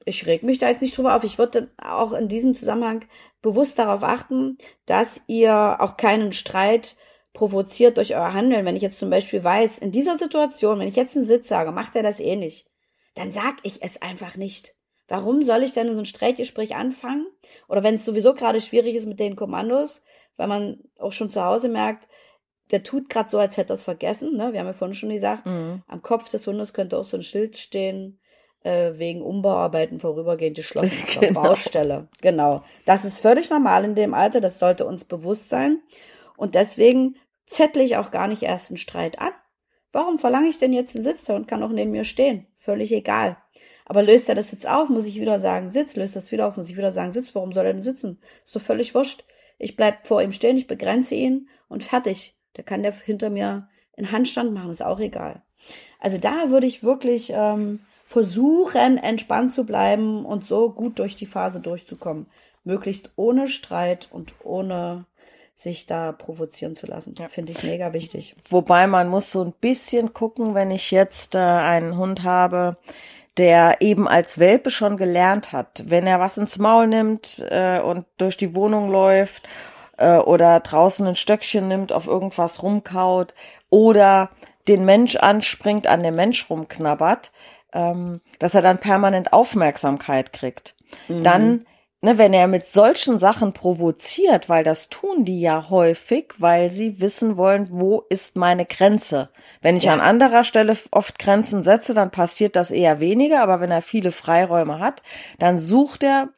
ich 0.05 0.27
reg 0.27 0.42
mich 0.42 0.59
da 0.59 0.68
jetzt 0.68 0.83
nicht 0.83 0.96
drüber 0.96 1.16
auf. 1.16 1.24
Ich 1.24 1.38
würde 1.38 1.70
auch 1.83 2.12
in 2.12 2.29
diesem 2.29 2.55
Zusammenhang 2.55 3.05
bewusst 3.42 3.79
darauf 3.79 4.03
achten, 4.03 4.59
dass 4.87 5.22
ihr 5.27 5.77
auch 5.81 5.96
keinen 5.96 6.33
Streit 6.33 6.96
provoziert 7.33 7.96
durch 7.96 8.14
euer 8.14 8.33
Handeln. 8.33 8.64
Wenn 8.64 8.77
ich 8.77 8.83
jetzt 8.83 8.98
zum 8.98 9.11
Beispiel 9.11 9.42
weiß, 9.42 9.79
in 9.79 9.92
dieser 9.92 10.16
Situation, 10.16 10.79
wenn 10.79 10.88
ich 10.88 10.96
jetzt 10.96 11.16
einen 11.16 11.24
Sitz 11.24 11.48
sage, 11.48 11.72
macht 11.72 11.96
er 11.96 12.03
das 12.03 12.20
eh 12.20 12.37
nicht, 12.37 12.68
dann 13.14 13.31
sag 13.31 13.57
ich 13.62 13.83
es 13.83 14.00
einfach 14.03 14.37
nicht. 14.37 14.74
Warum 15.09 15.42
soll 15.42 15.62
ich 15.62 15.72
denn 15.72 15.92
so 15.92 16.00
ein 16.00 16.07
Streitgespräch 16.07 16.74
anfangen? 16.77 17.27
Oder 17.68 17.83
wenn 17.83 17.96
es 17.96 18.05
sowieso 18.05 18.35
gerade 18.35 18.61
schwierig 18.61 18.94
ist 18.94 19.07
mit 19.07 19.20
den 19.20 19.37
Kommandos, 19.37 20.03
weil 20.37 20.48
man 20.48 20.79
auch 20.98 21.12
schon 21.12 21.31
zu 21.31 21.44
Hause 21.44 21.68
merkt, 21.68 22.09
der 22.70 22.83
tut 22.83 23.09
gerade 23.09 23.29
so, 23.29 23.38
als 23.38 23.57
hätte 23.57 23.72
er 23.72 23.74
es 23.74 23.83
vergessen. 23.83 24.37
Ne? 24.37 24.53
Wir 24.53 24.61
haben 24.61 24.66
ja 24.66 24.72
vorhin 24.72 24.94
schon 24.94 25.11
gesagt, 25.11 25.46
mhm. 25.46 25.83
am 25.87 26.03
Kopf 26.03 26.29
des 26.29 26.46
Hundes 26.46 26.72
könnte 26.72 26.98
auch 26.98 27.05
so 27.05 27.16
ein 27.16 27.22
Schild 27.22 27.57
stehen, 27.57 28.18
äh, 28.62 28.92
wegen 28.96 29.22
Umbauarbeiten 29.22 30.00
vorübergehend 30.00 30.57
geschlossen 30.57 30.92
genau. 31.20 31.42
Baustelle. 31.42 32.09
Genau. 32.22 32.64
Das 32.87 33.05
ist 33.05 33.18
völlig 33.18 33.50
normal 33.50 33.85
in 33.85 33.94
dem 33.94 34.14
Alter, 34.14 34.40
das 34.40 34.59
sollte 34.59 34.87
uns 34.87 35.05
bewusst 35.05 35.48
sein. 35.48 35.83
Und 36.37 36.55
deswegen 36.55 37.16
zettle 37.46 37.83
ich 37.83 37.96
auch 37.96 38.11
gar 38.11 38.27
nicht 38.27 38.42
erst 38.42 38.70
einen 38.70 38.79
Streit 38.79 39.18
an. 39.18 39.33
Warum 39.92 40.18
verlange 40.18 40.48
ich 40.48 40.59
denn 40.59 40.72
jetzt 40.72 40.96
einen 40.96 41.05
Sitz? 41.05 41.24
Der 41.24 41.37
Hund 41.37 41.46
kann 41.46 41.62
auch 41.62 41.70
neben 41.70 41.92
mir 41.92 42.05
stehen. 42.05 42.46
Völlig 42.57 42.90
egal. 42.92 43.37
Aber 43.85 44.03
löst 44.03 44.29
er 44.29 44.35
das 44.35 44.50
jetzt 44.50 44.66
auf, 44.66 44.88
muss 44.88 45.07
ich 45.07 45.20
wieder 45.20 45.38
sagen, 45.38 45.68
Sitz. 45.68 45.94
Löst 45.94 46.16
das 46.16 46.33
wieder 46.33 46.48
auf, 46.48 46.57
muss 46.57 46.70
ich 46.70 46.77
wieder 46.77 46.90
sagen, 46.90 47.12
Sitz. 47.12 47.35
Warum 47.35 47.53
soll 47.53 47.66
er 47.66 47.72
denn 47.74 47.83
sitzen? 47.83 48.20
Ist 48.44 48.57
doch 48.57 48.61
völlig 48.61 48.94
wurscht. 48.94 49.24
Ich 49.59 49.77
bleib 49.77 50.07
vor 50.07 50.20
ihm 50.20 50.33
stehen, 50.33 50.57
ich 50.57 50.66
begrenze 50.66 51.14
ihn 51.14 51.48
und 51.68 51.85
fertig. 51.85 52.37
Da 52.54 52.62
kann 52.62 52.82
der 52.82 52.92
hinter 52.92 53.30
mir 53.30 53.68
einen 53.96 54.12
Handstand 54.12 54.52
machen, 54.52 54.70
ist 54.70 54.84
auch 54.84 55.00
egal. 55.00 55.42
Also 56.00 56.18
da 56.18 56.50
würde 56.50 56.66
ich 56.66 56.82
wirklich 56.82 57.32
ähm, 57.34 57.80
versuchen, 58.04 58.98
entspannt 58.98 59.52
zu 59.54 59.64
bleiben 59.64 60.24
und 60.24 60.46
so 60.46 60.70
gut 60.70 60.98
durch 60.98 61.16
die 61.16 61.26
Phase 61.26 61.60
durchzukommen. 61.60 62.26
Möglichst 62.64 63.12
ohne 63.16 63.48
Streit 63.48 64.08
und 64.10 64.34
ohne 64.42 65.06
sich 65.54 65.86
da 65.86 66.12
provozieren 66.12 66.74
zu 66.74 66.86
lassen. 66.86 67.14
Ja. 67.18 67.28
Finde 67.28 67.52
ich 67.52 67.62
mega 67.62 67.92
wichtig. 67.92 68.34
Wobei 68.48 68.86
man 68.86 69.08
muss 69.08 69.30
so 69.30 69.42
ein 69.42 69.52
bisschen 69.60 70.12
gucken, 70.12 70.54
wenn 70.54 70.70
ich 70.70 70.90
jetzt 70.90 71.34
äh, 71.34 71.38
einen 71.38 71.96
Hund 71.96 72.22
habe, 72.24 72.76
der 73.36 73.80
eben 73.80 74.08
als 74.08 74.38
Welpe 74.38 74.70
schon 74.70 74.96
gelernt 74.96 75.52
hat, 75.52 75.84
wenn 75.86 76.06
er 76.06 76.20
was 76.20 76.38
ins 76.38 76.58
Maul 76.58 76.86
nimmt 76.86 77.44
äh, 77.50 77.80
und 77.80 78.04
durch 78.16 78.36
die 78.36 78.54
Wohnung 78.54 78.90
läuft 78.90 79.48
äh, 79.96 80.16
oder 80.16 80.61
draußen 80.61 81.07
ein 81.07 81.16
Stöckchen 81.16 81.68
nimmt, 81.68 81.92
auf 81.92 82.07
irgendwas 82.07 82.62
rumkaut 82.62 83.35
oder 83.70 84.30
den 84.68 84.85
Mensch 84.85 85.16
anspringt, 85.16 85.87
an 85.87 86.02
dem 86.02 86.14
Mensch 86.14 86.48
rumknabbert, 86.48 87.33
ähm, 87.72 88.20
dass 88.38 88.54
er 88.54 88.62
dann 88.62 88.78
permanent 88.78 89.33
Aufmerksamkeit 89.33 90.33
kriegt. 90.33 90.74
Mhm. 91.09 91.22
Dann 91.22 91.66
ne, 92.04 92.18
wenn 92.18 92.33
er 92.33 92.46
mit 92.46 92.66
solchen 92.66 93.18
Sachen 93.18 93.52
provoziert, 93.52 94.48
weil 94.48 94.62
das 94.62 94.90
tun 94.90 95.24
die 95.24 95.40
ja 95.40 95.70
häufig, 95.70 96.35
weil 96.38 96.70
sie 96.70 97.00
wissen 97.00 97.37
wollen, 97.37 97.68
wo 97.70 98.04
ist 98.09 98.37
meine 98.37 98.66
Grenze. 98.66 99.30
Wenn 99.62 99.76
ich 99.76 99.85
ja. 99.85 99.94
an 99.94 100.00
anderer 100.00 100.44
Stelle 100.44 100.76
oft 100.90 101.18
Grenzen 101.18 101.62
setze, 101.62 101.94
dann 101.94 102.11
passiert 102.11 102.57
das 102.57 102.70
eher 102.70 103.00
weniger, 103.00 103.42
aber 103.42 103.61
wenn 103.61 103.70
er 103.70 103.83
viele 103.83 104.12
Freiräume 104.12 104.78
hat, 104.78 105.02
dann 105.38 105.59
sucht 105.59 106.04
er 106.04 106.28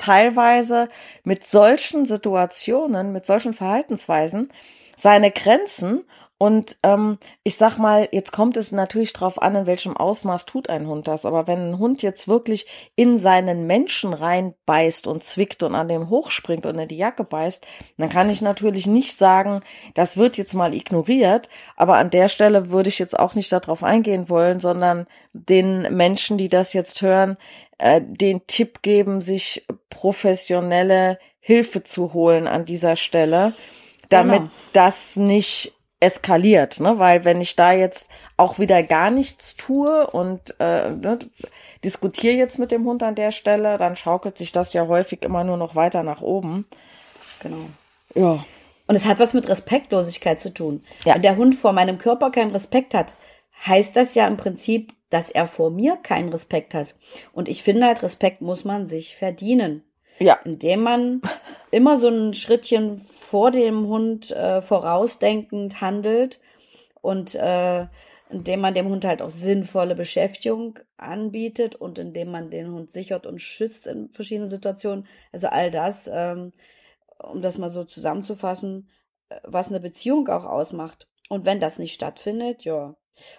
teilweise 0.00 0.88
mit 1.24 1.44
solchen 1.44 2.06
Situationen, 2.06 3.12
mit 3.12 3.26
solchen 3.26 3.52
Verhaltensweisen 3.52 4.52
seine 4.96 5.30
Grenzen 5.30 6.04
und 6.42 6.78
ähm, 6.82 7.18
ich 7.42 7.58
sag 7.58 7.76
mal, 7.76 8.08
jetzt 8.12 8.32
kommt 8.32 8.56
es 8.56 8.72
natürlich 8.72 9.12
drauf 9.12 9.42
an, 9.42 9.54
in 9.54 9.66
welchem 9.66 9.94
Ausmaß 9.94 10.46
tut 10.46 10.70
ein 10.70 10.86
Hund 10.86 11.06
das. 11.06 11.26
Aber 11.26 11.46
wenn 11.46 11.72
ein 11.72 11.78
Hund 11.78 12.00
jetzt 12.00 12.28
wirklich 12.28 12.66
in 12.96 13.18
seinen 13.18 13.66
Menschen 13.66 14.14
reinbeißt 14.14 15.06
und 15.06 15.22
zwickt 15.22 15.62
und 15.62 15.74
an 15.74 15.88
dem 15.88 16.08
hochspringt 16.08 16.64
und 16.64 16.78
in 16.78 16.88
die 16.88 16.96
Jacke 16.96 17.24
beißt, 17.24 17.66
dann 17.98 18.08
kann 18.08 18.30
ich 18.30 18.40
natürlich 18.40 18.86
nicht 18.86 19.18
sagen, 19.18 19.60
das 19.92 20.16
wird 20.16 20.38
jetzt 20.38 20.54
mal 20.54 20.72
ignoriert. 20.72 21.50
Aber 21.76 21.98
an 21.98 22.08
der 22.08 22.30
Stelle 22.30 22.70
würde 22.70 22.88
ich 22.88 22.98
jetzt 22.98 23.18
auch 23.18 23.34
nicht 23.34 23.52
darauf 23.52 23.84
eingehen 23.84 24.30
wollen, 24.30 24.60
sondern 24.60 25.04
den 25.34 25.94
Menschen, 25.94 26.38
die 26.38 26.48
das 26.48 26.72
jetzt 26.72 27.02
hören, 27.02 27.36
äh, 27.80 28.00
den 28.04 28.46
Tipp 28.46 28.82
geben, 28.82 29.20
sich 29.20 29.66
professionelle 29.88 31.18
Hilfe 31.40 31.82
zu 31.82 32.12
holen 32.12 32.46
an 32.46 32.64
dieser 32.64 32.96
Stelle, 32.96 33.54
damit 34.08 34.40
genau. 34.40 34.50
das 34.72 35.16
nicht 35.16 35.72
eskaliert, 36.00 36.80
ne? 36.80 36.98
Weil 36.98 37.24
wenn 37.24 37.40
ich 37.40 37.56
da 37.56 37.72
jetzt 37.72 38.10
auch 38.36 38.58
wieder 38.58 38.82
gar 38.82 39.10
nichts 39.10 39.56
tue 39.56 40.06
und 40.06 40.54
äh, 40.58 40.90
ne, 40.90 41.18
diskutiere 41.84 42.34
jetzt 42.34 42.58
mit 42.58 42.70
dem 42.70 42.84
Hund 42.84 43.02
an 43.02 43.14
der 43.14 43.32
Stelle, 43.32 43.76
dann 43.76 43.96
schaukelt 43.96 44.38
sich 44.38 44.52
das 44.52 44.72
ja 44.72 44.86
häufig 44.86 45.22
immer 45.22 45.44
nur 45.44 45.56
noch 45.58 45.74
weiter 45.74 46.02
nach 46.02 46.22
oben. 46.22 46.66
Genau. 47.42 47.66
Ja. 48.14 48.44
Und 48.86 48.96
es 48.96 49.04
hat 49.04 49.20
was 49.20 49.34
mit 49.34 49.48
Respektlosigkeit 49.48 50.40
zu 50.40 50.52
tun. 50.52 50.82
Ja. 51.04 51.14
Wenn 51.14 51.22
der 51.22 51.36
Hund 51.36 51.54
vor 51.54 51.72
meinem 51.72 51.98
Körper 51.98 52.30
keinen 52.30 52.50
Respekt 52.50 52.94
hat, 52.94 53.12
heißt 53.66 53.94
das 53.94 54.14
ja 54.14 54.26
im 54.26 54.36
Prinzip, 54.36 54.92
dass 55.10 55.30
er 55.30 55.46
vor 55.46 55.70
mir 55.70 55.96
keinen 55.96 56.30
Respekt 56.30 56.72
hat. 56.74 56.94
Und 57.32 57.48
ich 57.48 57.62
finde 57.62 57.86
halt, 57.86 58.02
Respekt 58.02 58.40
muss 58.40 58.64
man 58.64 58.86
sich 58.86 59.16
verdienen. 59.16 59.82
Ja. 60.18 60.38
Indem 60.44 60.82
man 60.82 61.22
immer 61.70 61.98
so 61.98 62.08
ein 62.08 62.34
Schrittchen 62.34 62.98
vor 62.98 63.50
dem 63.50 63.86
Hund 63.86 64.30
äh, 64.30 64.62
vorausdenkend 64.62 65.80
handelt 65.80 66.40
und 67.00 67.34
äh, 67.34 67.86
indem 68.30 68.60
man 68.60 68.74
dem 68.74 68.88
Hund 68.88 69.04
halt 69.04 69.22
auch 69.22 69.28
sinnvolle 69.28 69.94
Beschäftigung 69.94 70.78
anbietet 70.96 71.74
und 71.74 71.98
indem 71.98 72.30
man 72.30 72.50
den 72.50 72.70
Hund 72.70 72.92
sichert 72.92 73.26
und 73.26 73.40
schützt 73.40 73.86
in 73.86 74.10
verschiedenen 74.12 74.48
Situationen. 74.48 75.06
Also 75.32 75.48
all 75.48 75.70
das, 75.70 76.08
ähm, 76.12 76.52
um 77.18 77.42
das 77.42 77.58
mal 77.58 77.68
so 77.68 77.84
zusammenzufassen, 77.84 78.88
äh, 79.28 79.40
was 79.44 79.68
eine 79.68 79.80
Beziehung 79.80 80.28
auch 80.28 80.44
ausmacht. 80.44 81.08
Und 81.28 81.44
wenn 81.44 81.60
das 81.60 81.78
nicht 81.78 81.94
stattfindet, 81.94 82.64
ja. 82.64 82.94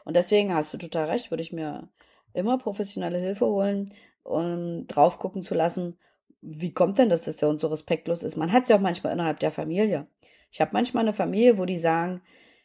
Und 0.06 0.16
deswegen 0.16 0.54
hast 0.54 0.74
du 0.74 0.78
total 0.78 1.10
recht, 1.10 1.32
würde 1.32 1.44
ich 1.44 1.52
mir 1.52 1.90
immer 2.34 2.58
professionelle 2.58 3.18
Hilfe 3.18 3.46
holen, 3.46 3.86
um 4.24 4.88
drauf 4.88 5.20
gucken 5.20 5.44
zu 5.44 5.56
lassen, 5.56 5.98
wie 6.42 6.74
kommt 6.74 6.98
denn 6.98 7.10
das, 7.10 7.26
dass 7.26 7.38
der 7.38 7.50
Hund 7.50 7.60
so 7.60 7.68
respektlos 7.68 8.24
ist? 8.24 8.36
Man 8.36 8.52
hat 8.52 8.64
es 8.64 8.70
ja 8.70 8.78
auch 8.78 8.82
manchmal 8.82 9.14
innerhalb 9.14 9.40
der 9.40 9.52
Familie. 9.52 10.08
Ich 10.52 10.60
habe 10.60 10.72
manchmal 10.74 11.04
eine 11.04 11.14
Familie, 11.14 11.58
wo 11.58 11.66
die 11.66 11.78
sagen, 11.78 12.22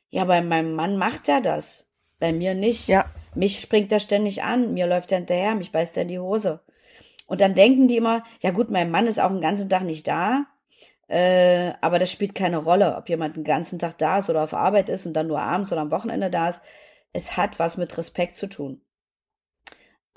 ja, 0.08 0.24
bei 0.24 0.40
meinem 0.40 0.74
Mann 0.74 0.96
macht 0.96 1.28
er 1.28 1.40
das. 1.40 1.90
Bei 2.18 2.32
mir 2.32 2.54
nicht. 2.54 2.88
Ja. 2.88 3.04
Mich 3.34 3.60
springt 3.60 3.92
er 3.92 4.00
ständig 4.00 4.42
an, 4.42 4.72
mir 4.72 4.86
läuft 4.86 5.12
er 5.12 5.18
hinterher, 5.18 5.54
mich 5.54 5.72
beißt 5.72 5.96
er 5.96 6.02
in 6.02 6.08
die 6.08 6.18
Hose. 6.18 6.60
Und 7.26 7.40
dann 7.40 7.54
denken 7.54 7.88
die 7.88 7.96
immer, 7.96 8.22
ja 8.40 8.50
gut, 8.50 8.70
mein 8.70 8.90
Mann 8.90 9.06
ist 9.06 9.20
auch 9.20 9.28
den 9.28 9.40
ganzen 9.40 9.68
Tag 9.68 9.82
nicht 9.82 10.08
da, 10.08 10.46
äh, 11.08 11.72
aber 11.80 11.98
das 11.98 12.10
spielt 12.10 12.34
keine 12.34 12.58
Rolle, 12.58 12.96
ob 12.96 13.08
jemand 13.08 13.36
den 13.36 13.44
ganzen 13.44 13.78
Tag 13.78 13.98
da 13.98 14.18
ist 14.18 14.30
oder 14.30 14.42
auf 14.42 14.54
Arbeit 14.54 14.88
ist 14.88 15.06
und 15.06 15.12
dann 15.12 15.26
nur 15.26 15.40
abends 15.40 15.70
oder 15.70 15.82
am 15.82 15.90
Wochenende 15.90 16.30
da 16.30 16.48
ist. 16.48 16.62
Es 17.16 17.38
hat 17.38 17.58
was 17.58 17.78
mit 17.78 17.96
Respekt 17.96 18.36
zu 18.36 18.46
tun. 18.46 18.82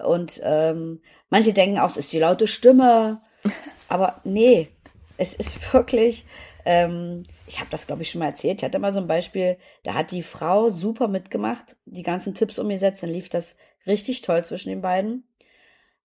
Und 0.04 0.42
ähm, 0.44 1.02
manche 1.30 1.54
denken 1.54 1.80
auch, 1.80 1.92
es 1.92 1.98
ist 1.98 2.12
die 2.12 2.20
laute 2.20 2.46
Stimme. 2.46 3.22
Aber 3.88 4.20
nee, 4.26 4.68
es 5.16 5.34
ist 5.34 5.74
wirklich, 5.74 6.26
ähm, 6.66 7.24
ich 7.48 7.62
habe 7.62 7.70
das, 7.70 7.88
glaube 7.88 8.02
ich, 8.02 8.12
schon 8.12 8.20
mal 8.20 8.26
erzählt. 8.26 8.60
Ich 8.60 8.66
hatte 8.66 8.80
mal 8.80 8.92
so 8.92 9.00
ein 9.00 9.08
Beispiel, 9.08 9.58
da 9.84 9.94
hat 9.94 10.12
die 10.12 10.24
Frau 10.24 10.70
super 10.70 11.08
mitgemacht, 11.08 11.78
die 11.86 12.04
ganzen 12.04 12.36
Tipps 12.36 12.60
umgesetzt, 12.60 13.02
dann 13.02 13.12
lief 13.12 13.30
das 13.30 13.56
richtig 13.88 14.22
toll 14.22 14.44
zwischen 14.44 14.70
den 14.70 14.82
beiden. 14.82 15.24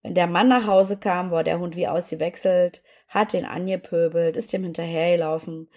Wenn 0.03 0.15
der 0.15 0.29
Mann 0.29 0.47
nach 0.47 0.69
Hause 0.69 0.97
kam, 0.97 1.33
war 1.33 1.43
der 1.43 1.59
Hund 1.59 1.75
wie 1.75 1.89
ausgewechselt, 1.89 2.85
hat 3.09 3.33
den 3.33 3.47
angepöbelt, 3.47 4.37
ist 4.37 4.53
dem 4.53 4.63
hinterhergelaufen. 4.63 5.69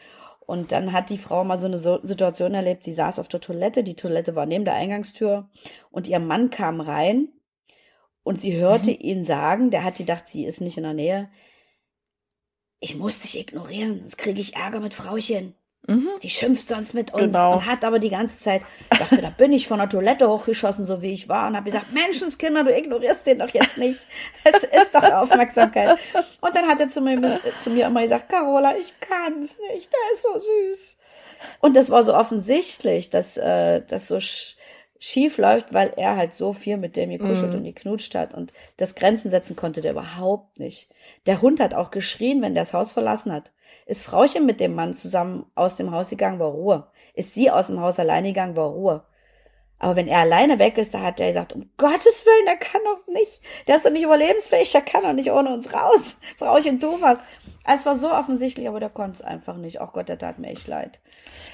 Und 0.47 0.71
dann 0.71 0.93
hat 0.93 1.09
die 1.09 1.17
Frau 1.17 1.43
mal 1.43 1.59
so 1.59 1.67
eine 1.67 1.77
Situation 1.77 2.53
erlebt, 2.53 2.85
sie 2.85 2.93
saß 2.93 3.19
auf 3.19 3.27
der 3.27 3.41
Toilette, 3.41 3.83
die 3.83 3.97
Toilette 3.97 4.33
war 4.33 4.45
neben 4.45 4.63
der 4.63 4.75
Eingangstür 4.75 5.49
und 5.91 6.07
ihr 6.07 6.19
Mann 6.19 6.49
kam 6.49 6.79
rein 6.79 7.27
und 8.23 8.39
sie 8.39 8.55
hörte 8.55 8.91
mhm. 8.91 8.97
ihn 8.97 9.23
sagen, 9.25 9.71
der 9.71 9.83
hat 9.83 9.97
gedacht, 9.97 10.25
sie 10.29 10.45
ist 10.45 10.61
nicht 10.61 10.77
in 10.77 10.83
der 10.83 10.93
Nähe. 10.93 11.29
Ich 12.79 12.95
muss 12.95 13.19
dich 13.19 13.37
ignorieren, 13.37 13.99
sonst 13.99 14.17
kriege 14.17 14.39
ich 14.39 14.55
Ärger 14.55 14.79
mit 14.79 14.93
Frauchen. 14.93 15.53
Mhm. 15.87 16.09
Die 16.21 16.29
schimpft 16.29 16.67
sonst 16.67 16.93
mit 16.93 17.13
uns 17.13 17.23
genau. 17.23 17.53
und 17.53 17.65
hat 17.65 17.85
aber 17.85 17.97
die 17.99 18.09
ganze 18.09 18.37
Zeit, 18.41 18.61
dachte, 18.89 19.21
da 19.21 19.29
bin 19.29 19.53
ich 19.53 19.69
von 19.69 19.79
der 19.79 19.87
Toilette 19.87 20.29
hochgeschossen, 20.29 20.85
so 20.85 21.01
wie 21.01 21.13
ich 21.13 21.29
war, 21.29 21.47
und 21.47 21.55
habe 21.55 21.65
gesagt, 21.65 21.93
Menschenskinder, 21.93 22.65
du 22.65 22.77
ignorierst 22.77 23.25
den 23.25 23.39
doch 23.39 23.49
jetzt 23.49 23.77
nicht. 23.77 23.99
Es 24.43 24.63
ist 24.63 24.93
doch 24.93 25.03
Aufmerksamkeit. 25.03 25.97
Und 26.41 26.55
dann 26.55 26.67
hat 26.67 26.81
er 26.81 26.89
zu 26.89 26.99
mir, 26.99 27.39
zu 27.59 27.69
mir 27.69 27.87
immer 27.87 28.01
gesagt, 28.01 28.29
Carola, 28.29 28.75
ich 28.77 28.93
kann's 28.99 29.59
nicht, 29.73 29.89
der 29.91 30.13
ist 30.13 30.23
so 30.23 30.39
süß. 30.39 30.97
Und 31.61 31.75
das 31.75 31.89
war 31.89 32.03
so 32.03 32.13
offensichtlich, 32.13 33.09
dass 33.09 33.37
äh, 33.37 33.81
das 33.87 34.07
so 34.07 34.19
schief 34.99 35.37
läuft, 35.37 35.73
weil 35.73 35.93
er 35.95 36.15
halt 36.15 36.33
so 36.33 36.53
viel 36.53 36.77
mit 36.77 36.95
dem 36.97 37.11
gekuschelt 37.11 37.51
mhm. 37.51 37.59
und 37.59 37.63
geknutscht 37.63 38.15
hat 38.15 38.33
und 38.33 38.51
das 38.77 38.95
Grenzen 38.95 39.29
setzen 39.29 39.55
konnte 39.55 39.81
der 39.81 39.91
überhaupt 39.91 40.59
nicht. 40.59 40.89
Der 41.27 41.41
Hund 41.41 41.59
hat 41.59 41.73
auch 41.73 41.91
geschrien, 41.91 42.41
wenn 42.41 42.55
der 42.55 42.63
das 42.63 42.73
Haus 42.73 42.91
verlassen 42.91 43.31
hat. 43.31 43.51
Ist 43.87 44.03
Frauchen 44.03 44.45
mit 44.45 44.59
dem 44.59 44.75
Mann 44.75 44.93
zusammen 44.93 45.45
aus 45.55 45.77
dem 45.77 45.91
Haus 45.91 46.09
gegangen, 46.09 46.39
war 46.39 46.49
Ruhe. 46.49 46.87
Ist 47.13 47.33
sie 47.33 47.49
aus 47.49 47.67
dem 47.67 47.79
Haus 47.79 47.97
alleine 47.97 48.27
gegangen, 48.27 48.57
war 48.57 48.67
Ruhe. 48.69 49.03
Aber 49.79 49.95
wenn 49.95 50.07
er 50.07 50.19
alleine 50.19 50.59
weg 50.59 50.77
ist, 50.77 50.93
da 50.93 51.01
hat 51.01 51.19
der 51.19 51.27
gesagt, 51.27 51.53
um 51.53 51.69
Gottes 51.77 52.25
Willen, 52.25 52.45
der 52.47 52.57
kann 52.57 52.81
doch 52.83 53.13
nicht, 53.13 53.41
der 53.67 53.77
ist 53.77 53.85
doch 53.85 53.91
nicht 53.91 54.03
überlebensfähig, 54.03 54.71
der 54.71 54.81
kann 54.81 55.03
doch 55.03 55.13
nicht 55.13 55.31
ohne 55.31 55.53
uns 55.53 55.71
raus. 55.71 56.17
Frauchen, 56.37 56.79
du 56.79 56.99
was. 56.99 57.23
Es 57.63 57.85
war 57.85 57.95
so 57.95 58.11
offensichtlich, 58.11 58.67
aber 58.67 58.79
der 58.79 58.89
konnte 58.89 59.15
es 59.15 59.21
einfach 59.21 59.55
nicht. 59.55 59.79
Auch 59.79 59.93
Gott, 59.93 60.09
der 60.09 60.17
tat 60.17 60.39
mir 60.39 60.49
echt 60.49 60.67
leid. 60.67 60.99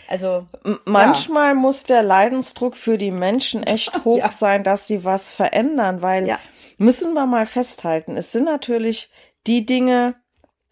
Also. 0.08 0.48
Manchmal 0.86 1.50
ja. 1.50 1.54
muss 1.56 1.84
der 1.84 2.02
Leidensdruck 2.02 2.78
für 2.78 2.98
die 2.98 3.12
Menschen 3.12 3.64
echt 3.64 4.06
hoch 4.06 4.20
ja. 4.20 4.32
sein, 4.32 4.64
dass 4.64 4.88
sie 4.88 5.04
was 5.04 5.34
verändern, 5.34 6.02
weil 6.02 6.28
ja. 6.28 6.40
müssen 6.78 7.14
wir 7.14 7.26
mal 7.26 7.46
festhalten, 7.46 8.16
es 8.16 8.32
sind 8.32 8.46
natürlich 8.46 9.12
die 9.48 9.66
Dinge, 9.66 10.16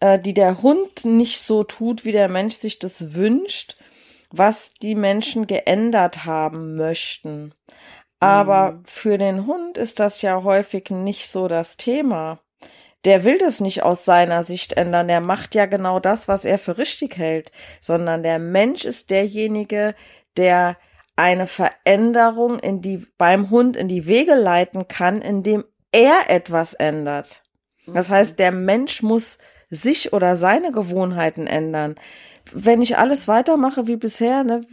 äh, 0.02 0.18
die 0.18 0.34
der 0.34 0.62
Hund 0.62 1.04
nicht 1.04 1.40
so 1.40 1.64
tut, 1.64 2.04
wie 2.04 2.12
der 2.12 2.28
Mensch 2.28 2.56
sich 2.56 2.78
das 2.78 3.14
wünscht, 3.14 3.76
was 4.30 4.74
die 4.74 4.94
Menschen 4.94 5.46
geändert 5.46 6.24
haben 6.24 6.74
möchten. 6.74 7.54
Aber 8.20 8.72
mhm. 8.72 8.84
für 8.86 9.18
den 9.18 9.46
Hund 9.46 9.78
ist 9.78 10.00
das 10.00 10.22
ja 10.22 10.42
häufig 10.42 10.90
nicht 10.90 11.28
so 11.28 11.48
das 11.48 11.76
Thema 11.76 12.40
der 13.04 13.24
will 13.24 13.38
das 13.38 13.60
nicht 13.60 13.82
aus 13.82 14.04
seiner 14.04 14.44
Sicht 14.44 14.74
ändern. 14.74 15.08
Der 15.08 15.20
macht 15.20 15.54
ja 15.54 15.66
genau 15.66 15.98
das, 15.98 16.28
was 16.28 16.44
er 16.44 16.58
für 16.58 16.78
richtig 16.78 17.16
hält, 17.16 17.50
sondern 17.80 18.22
der 18.22 18.38
Mensch 18.38 18.84
ist 18.84 19.10
derjenige, 19.10 19.94
der 20.36 20.76
eine 21.16 21.46
Veränderung 21.46 22.58
in 22.58 22.80
die, 22.80 23.06
beim 23.18 23.50
Hund 23.50 23.76
in 23.76 23.88
die 23.88 24.06
Wege 24.06 24.34
leiten 24.34 24.88
kann, 24.88 25.20
indem 25.20 25.64
er 25.90 26.30
etwas 26.30 26.74
ändert. 26.74 27.42
Das 27.86 28.08
mhm. 28.08 28.14
heißt, 28.14 28.38
der 28.38 28.52
Mensch 28.52 29.02
muss 29.02 29.38
sich 29.72 30.12
oder 30.12 30.36
seine 30.36 30.70
Gewohnheiten 30.70 31.46
ändern. 31.46 31.96
Wenn 32.52 32.82
ich 32.82 32.98
alles 32.98 33.26
weitermache 33.26 33.86
wie 33.86 33.96
bisher, 33.96 34.44
ne, 34.44 34.66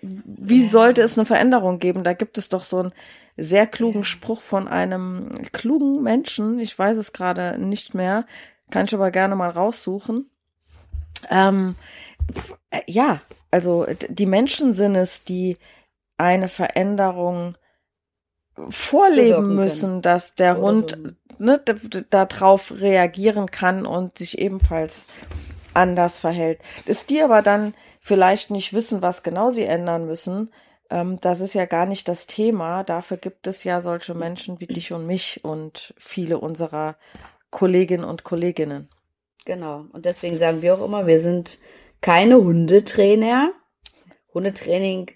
wie 0.00 0.64
sollte 0.64 1.02
es 1.02 1.18
eine 1.18 1.26
Veränderung 1.26 1.80
geben? 1.80 2.04
Da 2.04 2.12
gibt 2.12 2.38
es 2.38 2.48
doch 2.48 2.64
so 2.64 2.84
ein 2.84 2.92
sehr 3.36 3.66
klugen 3.66 4.04
Spruch 4.04 4.40
von 4.40 4.68
einem 4.68 5.42
klugen 5.52 6.02
Menschen. 6.02 6.60
Ich 6.60 6.78
weiß 6.78 6.96
es 6.98 7.12
gerade 7.12 7.58
nicht 7.58 7.94
mehr. 7.94 8.26
Kann 8.70 8.86
ich 8.86 8.94
aber 8.94 9.10
gerne 9.10 9.34
mal 9.34 9.50
raussuchen. 9.50 10.30
Ähm, 11.28 11.74
ja, 12.86 13.20
also 13.50 13.86
die 14.08 14.26
Menschen 14.26 14.72
sind 14.72 14.94
es, 14.94 15.24
die 15.24 15.56
eine 16.16 16.46
Veränderung 16.48 17.56
vorleben 18.68 19.56
müssen, 19.56 20.00
dass 20.00 20.34
der 20.34 20.58
Oder 20.58 20.62
Hund 20.62 20.90
so. 20.90 21.10
Ne, 21.40 21.60
darauf 22.10 22.72
reagieren 22.80 23.50
kann 23.50 23.86
und 23.86 24.18
sich 24.18 24.38
ebenfalls 24.38 25.06
anders 25.74 26.20
verhält. 26.20 26.60
Dass 26.86 27.06
die 27.06 27.22
aber 27.22 27.42
dann 27.42 27.74
vielleicht 28.00 28.50
nicht 28.50 28.72
wissen, 28.72 29.02
was 29.02 29.22
genau 29.22 29.50
sie 29.50 29.64
ändern 29.64 30.06
müssen, 30.06 30.50
ähm, 30.90 31.18
das 31.20 31.40
ist 31.40 31.54
ja 31.54 31.66
gar 31.66 31.86
nicht 31.86 32.08
das 32.08 32.26
Thema. 32.26 32.84
Dafür 32.84 33.16
gibt 33.16 33.46
es 33.46 33.64
ja 33.64 33.80
solche 33.80 34.14
Menschen 34.14 34.60
wie 34.60 34.66
dich 34.66 34.92
und 34.92 35.06
mich 35.06 35.44
und 35.44 35.94
viele 35.96 36.38
unserer 36.38 36.96
Kolleginnen 37.50 38.04
und 38.04 38.24
Kolleginnen. 38.24 38.88
Genau. 39.44 39.86
Und 39.92 40.04
deswegen 40.04 40.36
sagen 40.36 40.62
wir 40.62 40.74
auch 40.74 40.84
immer, 40.84 41.06
wir 41.06 41.20
sind 41.20 41.58
keine 42.00 42.36
Hundetrainer. 42.36 43.52
Hundetraining 44.34 45.10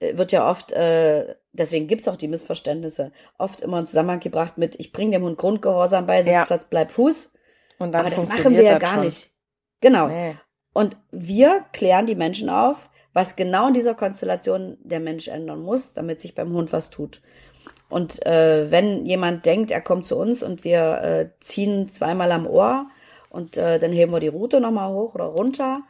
wird 0.00 0.32
ja 0.32 0.48
oft, 0.48 0.72
äh, 0.72 1.34
deswegen 1.52 1.86
gibt 1.86 2.02
es 2.02 2.08
auch 2.08 2.16
die 2.16 2.28
Missverständnisse, 2.28 3.12
oft 3.38 3.60
immer 3.60 3.78
in 3.78 3.86
Zusammenhang 3.86 4.20
gebracht 4.20 4.58
mit, 4.58 4.78
ich 4.78 4.92
bringe 4.92 5.12
dem 5.12 5.22
Hund 5.24 5.38
Grundgehorsam 5.38 6.06
bei, 6.06 6.22
Sitzplatz, 6.22 6.62
ja. 6.62 6.68
bleib 6.68 6.92
Fuß. 6.92 7.32
Und 7.78 7.92
dann 7.92 8.06
Aber 8.06 8.14
das 8.14 8.28
machen 8.28 8.52
wir 8.52 8.62
ja 8.62 8.78
gar 8.78 8.94
schon. 8.94 9.04
nicht. 9.04 9.30
Genau. 9.80 10.08
Nee. 10.08 10.36
Und 10.72 10.96
wir 11.10 11.64
klären 11.72 12.06
die 12.06 12.14
Menschen 12.14 12.48
auf, 12.48 12.88
was 13.12 13.36
genau 13.36 13.68
in 13.68 13.74
dieser 13.74 13.94
Konstellation 13.94 14.76
der 14.82 15.00
Mensch 15.00 15.28
ändern 15.28 15.60
muss, 15.60 15.94
damit 15.94 16.20
sich 16.20 16.34
beim 16.34 16.52
Hund 16.52 16.72
was 16.72 16.90
tut. 16.90 17.22
Und 17.88 18.24
äh, 18.26 18.70
wenn 18.70 19.06
jemand 19.06 19.46
denkt, 19.46 19.70
er 19.70 19.80
kommt 19.80 20.06
zu 20.06 20.16
uns 20.16 20.42
und 20.42 20.64
wir 20.64 21.02
äh, 21.02 21.28
ziehen 21.40 21.90
zweimal 21.90 22.32
am 22.32 22.46
Ohr 22.46 22.88
und 23.30 23.56
äh, 23.56 23.78
dann 23.78 23.92
heben 23.92 24.12
wir 24.12 24.20
die 24.20 24.28
Route 24.28 24.60
nochmal 24.60 24.92
hoch 24.92 25.14
oder 25.14 25.26
runter 25.26 25.82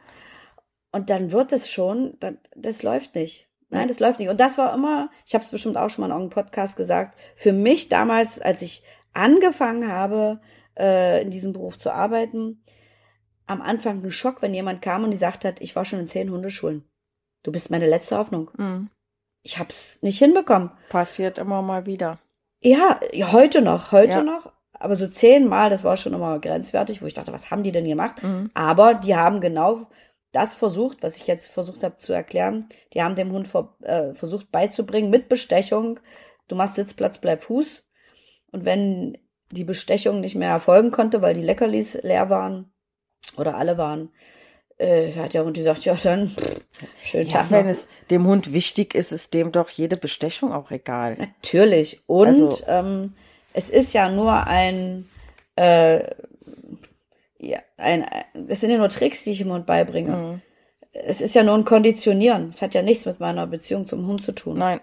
und 0.91 1.09
dann 1.09 1.31
wird 1.31 1.51
es 1.51 1.69
schon, 1.69 2.15
das, 2.19 2.35
das 2.55 2.83
läuft 2.83 3.15
nicht. 3.15 3.44
Nein, 3.69 3.87
das 3.87 3.99
läuft 3.99 4.19
nicht. 4.19 4.29
Und 4.29 4.39
das 4.39 4.57
war 4.57 4.73
immer, 4.73 5.09
ich 5.25 5.33
habe 5.33 5.43
es 5.43 5.49
bestimmt 5.49 5.77
auch 5.77 5.89
schon 5.89 6.01
mal 6.01 6.07
in 6.07 6.13
irgendeinem 6.13 6.43
Podcast 6.43 6.77
gesagt, 6.77 7.19
für 7.35 7.51
mich 7.51 7.89
damals, 7.89 8.39
als 8.39 8.61
ich 8.61 8.83
angefangen 9.13 9.91
habe, 9.91 10.39
äh, 10.77 11.21
in 11.21 11.31
diesem 11.31 11.53
Beruf 11.53 11.79
zu 11.79 11.91
arbeiten, 11.91 12.63
am 13.47 13.61
Anfang 13.61 14.03
ein 14.03 14.11
Schock, 14.11 14.41
wenn 14.41 14.53
jemand 14.53 14.81
kam 14.81 15.03
und 15.03 15.11
gesagt 15.11 15.45
hat, 15.45 15.61
ich 15.61 15.75
war 15.75 15.85
schon 15.85 15.99
in 15.99 16.07
zehn 16.07 16.31
Hundeschulen. 16.31 16.83
Du 17.43 17.51
bist 17.51 17.69
meine 17.69 17.87
letzte 17.87 18.17
Hoffnung. 18.17 18.51
Mhm. 18.57 18.89
Ich 19.43 19.59
hab's 19.59 20.01
nicht 20.01 20.17
hinbekommen. 20.17 20.71
Passiert 20.89 21.37
immer 21.37 21.61
mal 21.61 21.85
wieder. 21.85 22.19
Ja, 22.61 22.99
heute 23.31 23.61
noch, 23.61 23.91
heute 23.91 24.17
ja. 24.17 24.23
noch. 24.23 24.51
Aber 24.73 24.95
so 24.95 25.07
zehnmal, 25.07 25.69
das 25.69 25.83
war 25.83 25.95
schon 25.95 26.13
immer 26.13 26.39
grenzwertig, 26.39 27.01
wo 27.01 27.05
ich 27.05 27.13
dachte, 27.13 27.31
was 27.31 27.51
haben 27.51 27.63
die 27.63 27.71
denn 27.71 27.85
gemacht? 27.85 28.21
Mhm. 28.23 28.49
Aber 28.53 28.95
die 28.95 29.15
haben 29.15 29.41
genau 29.41 29.87
das 30.35 30.53
versucht, 30.53 31.01
was 31.01 31.15
ich 31.17 31.27
jetzt 31.27 31.47
versucht 31.47 31.83
habe 31.83 31.97
zu 31.97 32.11
erklären. 32.11 32.67
Die 32.93 33.01
haben 33.01 33.15
dem 33.15 33.31
Hund 33.31 33.47
vor, 33.47 33.77
äh, 33.81 34.13
versucht 34.13 34.51
beizubringen 34.51 35.09
mit 35.09 35.29
Bestechung. 35.29 35.99
Du 36.47 36.55
machst 36.55 36.75
Sitzplatz, 36.75 37.19
bleib 37.19 37.41
Fuß. 37.43 37.83
Und 38.51 38.65
wenn 38.65 39.17
die 39.51 39.63
Bestechung 39.63 40.19
nicht 40.19 40.35
mehr 40.35 40.49
erfolgen 40.49 40.91
konnte, 40.91 41.21
weil 41.21 41.33
die 41.33 41.41
Leckerlis 41.41 42.01
leer 42.03 42.29
waren 42.29 42.73
oder 43.37 43.55
alle 43.55 43.77
waren, 43.77 44.09
äh, 44.77 45.13
hat 45.13 45.33
der 45.33 45.45
Hund 45.45 45.55
gesagt, 45.55 45.85
ja 45.85 45.95
dann, 46.03 46.29
pff, 46.29 46.61
schönen 47.03 47.29
ja, 47.29 47.39
Tag 47.39 47.51
Wenn 47.51 47.69
es 47.69 47.87
dem 48.09 48.27
Hund 48.27 48.51
wichtig 48.51 48.93
ist, 48.93 49.13
ist 49.13 49.33
dem 49.33 49.53
doch 49.53 49.69
jede 49.69 49.95
Bestechung 49.95 50.51
auch 50.51 50.69
egal. 50.71 51.15
Natürlich. 51.17 52.01
Und 52.07 52.27
also, 52.27 52.59
ähm, 52.67 53.13
es 53.53 53.69
ist 53.69 53.93
ja 53.93 54.09
nur 54.09 54.47
ein, 54.47 55.07
äh, 55.55 56.03
ja, 57.45 57.59
ein, 57.77 58.05
es 58.47 58.61
sind 58.61 58.71
ja 58.71 58.77
nur 58.77 58.89
Tricks, 58.89 59.23
die 59.23 59.31
ich 59.31 59.37
dem 59.39 59.51
Hund 59.51 59.65
beibringe. 59.65 60.15
Mhm. 60.15 60.41
Es 60.93 61.21
ist 61.21 61.35
ja 61.35 61.43
nur 61.43 61.55
ein 61.55 61.65
Konditionieren. 61.65 62.49
Es 62.49 62.61
hat 62.61 62.73
ja 62.73 62.81
nichts 62.81 63.05
mit 63.05 63.19
meiner 63.19 63.47
Beziehung 63.47 63.85
zum 63.85 64.07
Hund 64.07 64.23
zu 64.23 64.31
tun. 64.31 64.57
Nein. 64.57 64.79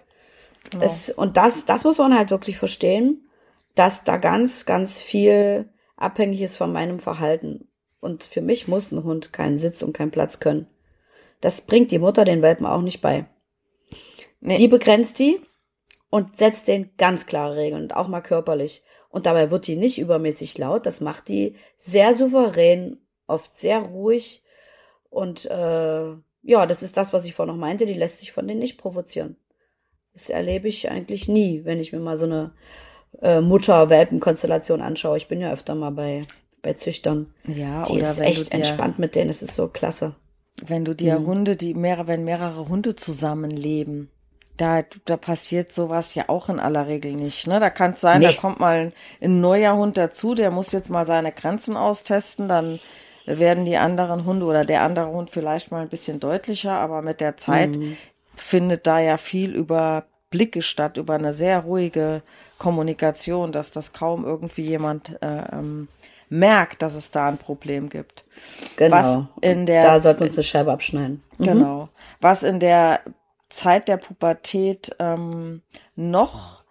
Genau. 0.69 0.85
Es, 0.85 1.09
und 1.09 1.37
das, 1.37 1.65
das 1.65 1.83
muss 1.83 1.97
man 1.97 2.15
halt 2.15 2.29
wirklich 2.29 2.57
verstehen, 2.57 3.27
dass 3.75 4.03
da 4.03 4.17
ganz, 4.17 4.65
ganz 4.65 4.99
viel 4.99 5.69
abhängig 5.97 6.41
ist 6.41 6.55
von 6.55 6.71
meinem 6.71 6.99
Verhalten. 6.99 7.67
Und 7.99 8.23
für 8.23 8.41
mich 8.41 8.67
muss 8.67 8.91
ein 8.91 9.03
Hund 9.03 9.33
keinen 9.33 9.57
Sitz 9.57 9.81
und 9.81 9.93
keinen 9.93 10.11
Platz 10.11 10.39
können. 10.39 10.67
Das 11.41 11.61
bringt 11.61 11.91
die 11.91 11.99
Mutter 11.99 12.25
den 12.25 12.41
Welpen 12.41 12.65
auch 12.65 12.81
nicht 12.81 13.01
bei. 13.01 13.25
Nee. 14.39 14.55
Die 14.55 14.67
begrenzt 14.67 15.19
die 15.19 15.39
und 16.09 16.37
setzt 16.37 16.67
den 16.67 16.91
ganz 16.97 17.25
klare 17.25 17.55
Regeln 17.55 17.83
und 17.83 17.95
auch 17.95 18.07
mal 18.07 18.21
körperlich. 18.21 18.83
Und 19.13 19.27
dabei 19.27 19.51
wird 19.51 19.67
die 19.67 19.75
nicht 19.75 19.99
übermäßig 19.99 20.57
laut. 20.57 20.87
Das 20.87 20.99
macht 20.99 21.27
die 21.27 21.55
sehr 21.77 22.15
souverän, 22.15 22.97
oft 23.27 23.59
sehr 23.59 23.77
ruhig. 23.77 24.41
Und 25.11 25.45
äh, 25.45 26.13
ja, 26.41 26.65
das 26.65 26.81
ist 26.81 26.97
das, 26.97 27.13
was 27.13 27.23
ich 27.25 27.35
vorhin 27.35 27.53
noch 27.53 27.61
meinte. 27.61 27.85
Die 27.85 27.93
lässt 27.93 28.21
sich 28.21 28.31
von 28.31 28.47
denen 28.47 28.59
nicht 28.59 28.79
provozieren. 28.79 29.35
Das 30.13 30.31
erlebe 30.31 30.67
ich 30.67 30.89
eigentlich 30.89 31.27
nie, 31.27 31.63
wenn 31.63 31.79
ich 31.79 31.93
mir 31.93 31.99
mal 31.99 32.17
so 32.17 32.25
eine 32.25 32.55
äh, 33.21 33.39
Mutter-Welpen-Konstellation 33.39 34.81
anschaue. 34.81 35.17
Ich 35.17 35.27
bin 35.27 35.41
ja 35.41 35.53
öfter 35.53 35.75
mal 35.75 35.91
bei, 35.91 36.25
bei 36.63 36.73
Züchtern. 36.73 37.35
Ja, 37.45 37.83
die 37.83 37.93
oder 37.93 38.09
ist 38.09 38.19
echt 38.19 38.51
entspannt 38.51 38.97
mit 38.97 39.15
denen. 39.15 39.29
Es 39.29 39.43
ist 39.43 39.53
so 39.53 39.67
klasse. 39.67 40.15
Wenn 40.65 40.85
du 40.85 40.95
dir 40.95 41.19
mhm. 41.19 41.27
Hunde, 41.27 41.55
die 41.55 41.75
mehrere, 41.75 42.07
wenn 42.07 42.23
mehrere 42.23 42.67
Hunde 42.67 42.95
zusammenleben, 42.95 44.09
da, 44.57 44.83
da 45.05 45.17
passiert 45.17 45.73
sowas 45.73 46.13
ja 46.13 46.25
auch 46.27 46.49
in 46.49 46.59
aller 46.59 46.87
Regel 46.87 47.13
nicht. 47.13 47.47
Ne? 47.47 47.59
Da 47.59 47.69
kann 47.69 47.91
es 47.91 48.01
sein, 48.01 48.19
nee. 48.19 48.27
da 48.27 48.33
kommt 48.33 48.59
mal 48.59 48.91
ein, 49.21 49.41
neuer 49.41 49.75
Hund 49.75 49.97
dazu, 49.97 50.35
der 50.35 50.51
muss 50.51 50.71
jetzt 50.71 50.89
mal 50.89 51.05
seine 51.05 51.31
Grenzen 51.31 51.75
austesten, 51.75 52.47
dann 52.47 52.79
werden 53.25 53.65
die 53.65 53.77
anderen 53.77 54.25
Hunde 54.25 54.45
oder 54.45 54.65
der 54.65 54.81
andere 54.81 55.07
Hund 55.07 55.29
vielleicht 55.29 55.71
mal 55.71 55.81
ein 55.81 55.89
bisschen 55.89 56.19
deutlicher, 56.19 56.73
aber 56.73 57.01
mit 57.01 57.21
der 57.21 57.37
Zeit 57.37 57.77
mhm. 57.77 57.97
findet 58.35 58.85
da 58.85 58.99
ja 58.99 59.17
viel 59.17 59.55
über 59.55 60.05
Blicke 60.29 60.61
statt, 60.61 60.97
über 60.97 61.15
eine 61.15 61.31
sehr 61.31 61.59
ruhige 61.61 62.21
Kommunikation, 62.57 63.51
dass 63.51 63.71
das 63.71 63.93
kaum 63.93 64.25
irgendwie 64.25 64.63
jemand 64.63 65.21
äh, 65.21 65.43
ähm, 65.51 65.87
merkt, 66.29 66.81
dass 66.81 66.95
es 66.95 67.11
da 67.11 67.27
ein 67.27 67.37
Problem 67.37 67.89
gibt. 67.89 68.25
Genau. 68.75 68.95
Was 68.95 69.19
in 69.41 69.65
der, 69.65 69.83
da 69.83 69.99
sollten 69.99 70.21
wir 70.21 70.27
uns 70.27 70.35
eine 70.35 70.43
Scheibe 70.43 70.71
abschneiden. 70.71 71.23
Mhm. 71.37 71.43
Genau. 71.43 71.89
Was 72.19 72.43
in 72.43 72.59
der 72.59 73.01
Zeit 73.53 73.87
der 73.87 73.97
Pubertät 73.97 74.95
ähm, 74.99 75.61
noch 75.95 76.63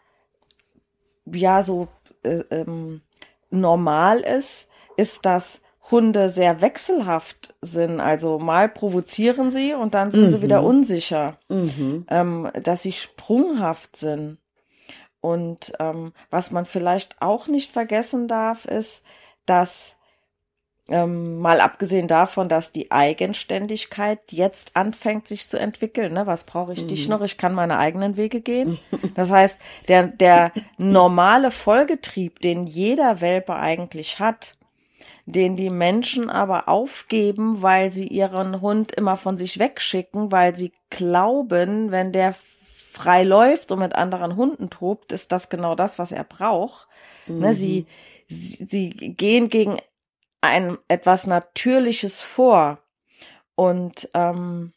ja 1.26 1.62
so 1.62 1.88
äh, 2.24 2.42
ähm, 2.50 3.02
normal 3.50 4.20
ist, 4.20 4.68
ist, 4.96 5.24
dass 5.24 5.62
Hunde 5.90 6.28
sehr 6.28 6.60
wechselhaft 6.60 7.54
sind. 7.60 8.00
Also 8.00 8.38
mal 8.38 8.68
provozieren 8.68 9.50
sie 9.50 9.74
und 9.74 9.94
dann 9.94 10.10
sind 10.10 10.24
mhm. 10.24 10.30
sie 10.30 10.42
wieder 10.42 10.62
unsicher, 10.64 11.38
mhm. 11.48 12.06
ähm, 12.08 12.50
dass 12.62 12.82
sie 12.82 12.92
sprunghaft 12.92 13.96
sind. 13.96 14.38
Und 15.20 15.72
ähm, 15.78 16.12
was 16.30 16.50
man 16.50 16.64
vielleicht 16.64 17.22
auch 17.22 17.46
nicht 17.46 17.70
vergessen 17.70 18.26
darf, 18.26 18.64
ist, 18.64 19.04
dass 19.46 19.96
ähm, 20.92 21.38
mal 21.38 21.62
abgesehen 21.62 22.06
davon, 22.06 22.50
dass 22.50 22.70
die 22.70 22.90
Eigenständigkeit 22.90 24.20
jetzt 24.30 24.76
anfängt, 24.76 25.26
sich 25.26 25.48
zu 25.48 25.58
entwickeln. 25.58 26.12
Ne? 26.12 26.26
Was 26.26 26.44
brauche 26.44 26.74
ich 26.74 26.82
mhm. 26.82 26.88
dich 26.88 27.08
noch? 27.08 27.22
Ich 27.22 27.38
kann 27.38 27.54
meine 27.54 27.78
eigenen 27.78 28.16
Wege 28.16 28.40
gehen. 28.40 28.78
Das 29.14 29.30
heißt, 29.30 29.60
der, 29.88 30.06
der 30.06 30.52
normale 30.78 31.50
Vollgetrieb, 31.50 32.40
den 32.40 32.66
jeder 32.66 33.20
Welpe 33.20 33.56
eigentlich 33.56 34.20
hat, 34.20 34.56
den 35.26 35.56
die 35.56 35.70
Menschen 35.70 36.30
aber 36.30 36.68
aufgeben, 36.68 37.62
weil 37.62 37.92
sie 37.92 38.06
ihren 38.06 38.60
Hund 38.60 38.92
immer 38.92 39.16
von 39.16 39.36
sich 39.36 39.58
wegschicken, 39.58 40.32
weil 40.32 40.56
sie 40.56 40.72
glauben, 40.88 41.90
wenn 41.90 42.12
der 42.12 42.34
frei 42.34 43.22
läuft 43.22 43.72
und 43.72 43.80
mit 43.80 43.94
anderen 43.94 44.36
Hunden 44.36 44.70
tobt, 44.70 45.12
ist 45.12 45.32
das 45.32 45.48
genau 45.48 45.74
das, 45.74 45.98
was 45.98 46.12
er 46.12 46.24
braucht. 46.24 46.86
Mhm. 47.26 47.38
Ne, 47.38 47.54
sie, 47.54 47.86
sie, 48.28 48.66
sie 48.68 48.90
gehen 48.90 49.48
gegen 49.48 49.76
ein 50.42 50.76
etwas 50.88 51.26
Natürliches 51.26 52.20
vor. 52.20 52.78
Und 53.54 54.10
ähm, 54.12 54.72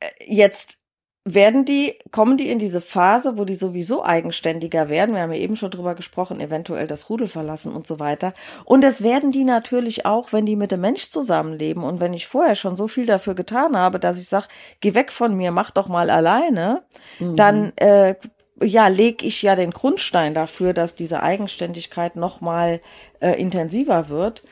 äh, 0.00 0.08
jetzt 0.26 0.78
werden 1.24 1.64
die, 1.64 1.98
kommen 2.10 2.36
die 2.36 2.50
in 2.50 2.58
diese 2.58 2.80
Phase, 2.80 3.38
wo 3.38 3.44
die 3.44 3.54
sowieso 3.54 4.04
eigenständiger 4.04 4.88
werden. 4.88 5.14
Wir 5.14 5.22
haben 5.22 5.32
ja 5.32 5.38
eben 5.38 5.54
schon 5.54 5.70
drüber 5.70 5.94
gesprochen, 5.94 6.40
eventuell 6.40 6.88
das 6.88 7.08
Rudel 7.08 7.28
verlassen 7.28 7.72
und 7.72 7.86
so 7.86 8.00
weiter. 8.00 8.34
Und 8.64 8.82
das 8.82 9.04
werden 9.04 9.30
die 9.30 9.44
natürlich 9.44 10.04
auch, 10.04 10.32
wenn 10.32 10.46
die 10.46 10.56
mit 10.56 10.72
dem 10.72 10.80
Mensch 10.80 11.10
zusammenleben. 11.10 11.84
Und 11.84 12.00
wenn 12.00 12.12
ich 12.12 12.26
vorher 12.26 12.56
schon 12.56 12.76
so 12.76 12.88
viel 12.88 13.06
dafür 13.06 13.34
getan 13.34 13.76
habe, 13.76 14.00
dass 14.00 14.18
ich 14.18 14.28
sage, 14.28 14.48
geh 14.80 14.94
weg 14.94 15.12
von 15.12 15.36
mir, 15.36 15.52
mach 15.52 15.70
doch 15.70 15.88
mal 15.88 16.10
alleine, 16.10 16.82
mhm. 17.20 17.36
dann 17.36 17.72
äh, 17.76 18.16
ja, 18.60 18.88
lege 18.88 19.26
ich 19.26 19.42
ja 19.42 19.56
den 19.56 19.70
Grundstein 19.70 20.34
dafür, 20.34 20.72
dass 20.72 20.94
diese 20.94 21.22
Eigenständigkeit 21.22 22.16
nochmal 22.16 22.80
äh, 23.20 23.32
intensiver 23.40 24.08
wird. 24.08 24.42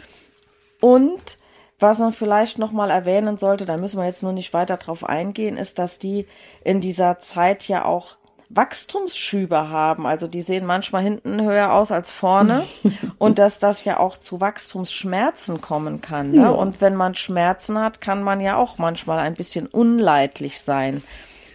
Und 0.81 1.39
was 1.79 1.99
man 1.99 2.13
vielleicht 2.13 2.59
nochmal 2.59 2.91
erwähnen 2.91 3.39
sollte, 3.39 3.67
da 3.67 3.77
müssen 3.77 3.99
wir 3.99 4.07
jetzt 4.07 4.23
nur 4.23 4.33
nicht 4.33 4.53
weiter 4.53 4.77
drauf 4.77 5.05
eingehen, 5.05 5.57
ist, 5.57 5.79
dass 5.79 5.99
die 5.99 6.27
in 6.63 6.81
dieser 6.81 7.19
Zeit 7.21 7.69
ja 7.69 7.85
auch 7.85 8.17
Wachstumsschübe 8.51 9.69
haben. 9.69 10.07
Also 10.07 10.27
die 10.27 10.43
sehen 10.43 10.67
manchmal 10.67 11.03
hinten 11.03 11.41
höher 11.41 11.73
aus 11.73 11.93
als 11.93 12.11
vorne 12.11 12.65
und 13.19 13.39
dass 13.39 13.61
das 13.61 13.85
ja 13.85 13.99
auch 13.99 14.17
zu 14.17 14.41
Wachstumsschmerzen 14.41 15.61
kommen 15.61 16.01
kann. 16.01 16.33
Ne? 16.33 16.43
Ja. 16.43 16.51
Und 16.51 16.81
wenn 16.81 16.97
man 16.97 17.15
Schmerzen 17.15 17.79
hat, 17.79 18.01
kann 18.01 18.23
man 18.23 18.41
ja 18.41 18.57
auch 18.57 18.77
manchmal 18.77 19.21
ein 19.21 19.35
bisschen 19.35 19.67
unleidlich 19.67 20.61
sein. 20.61 21.03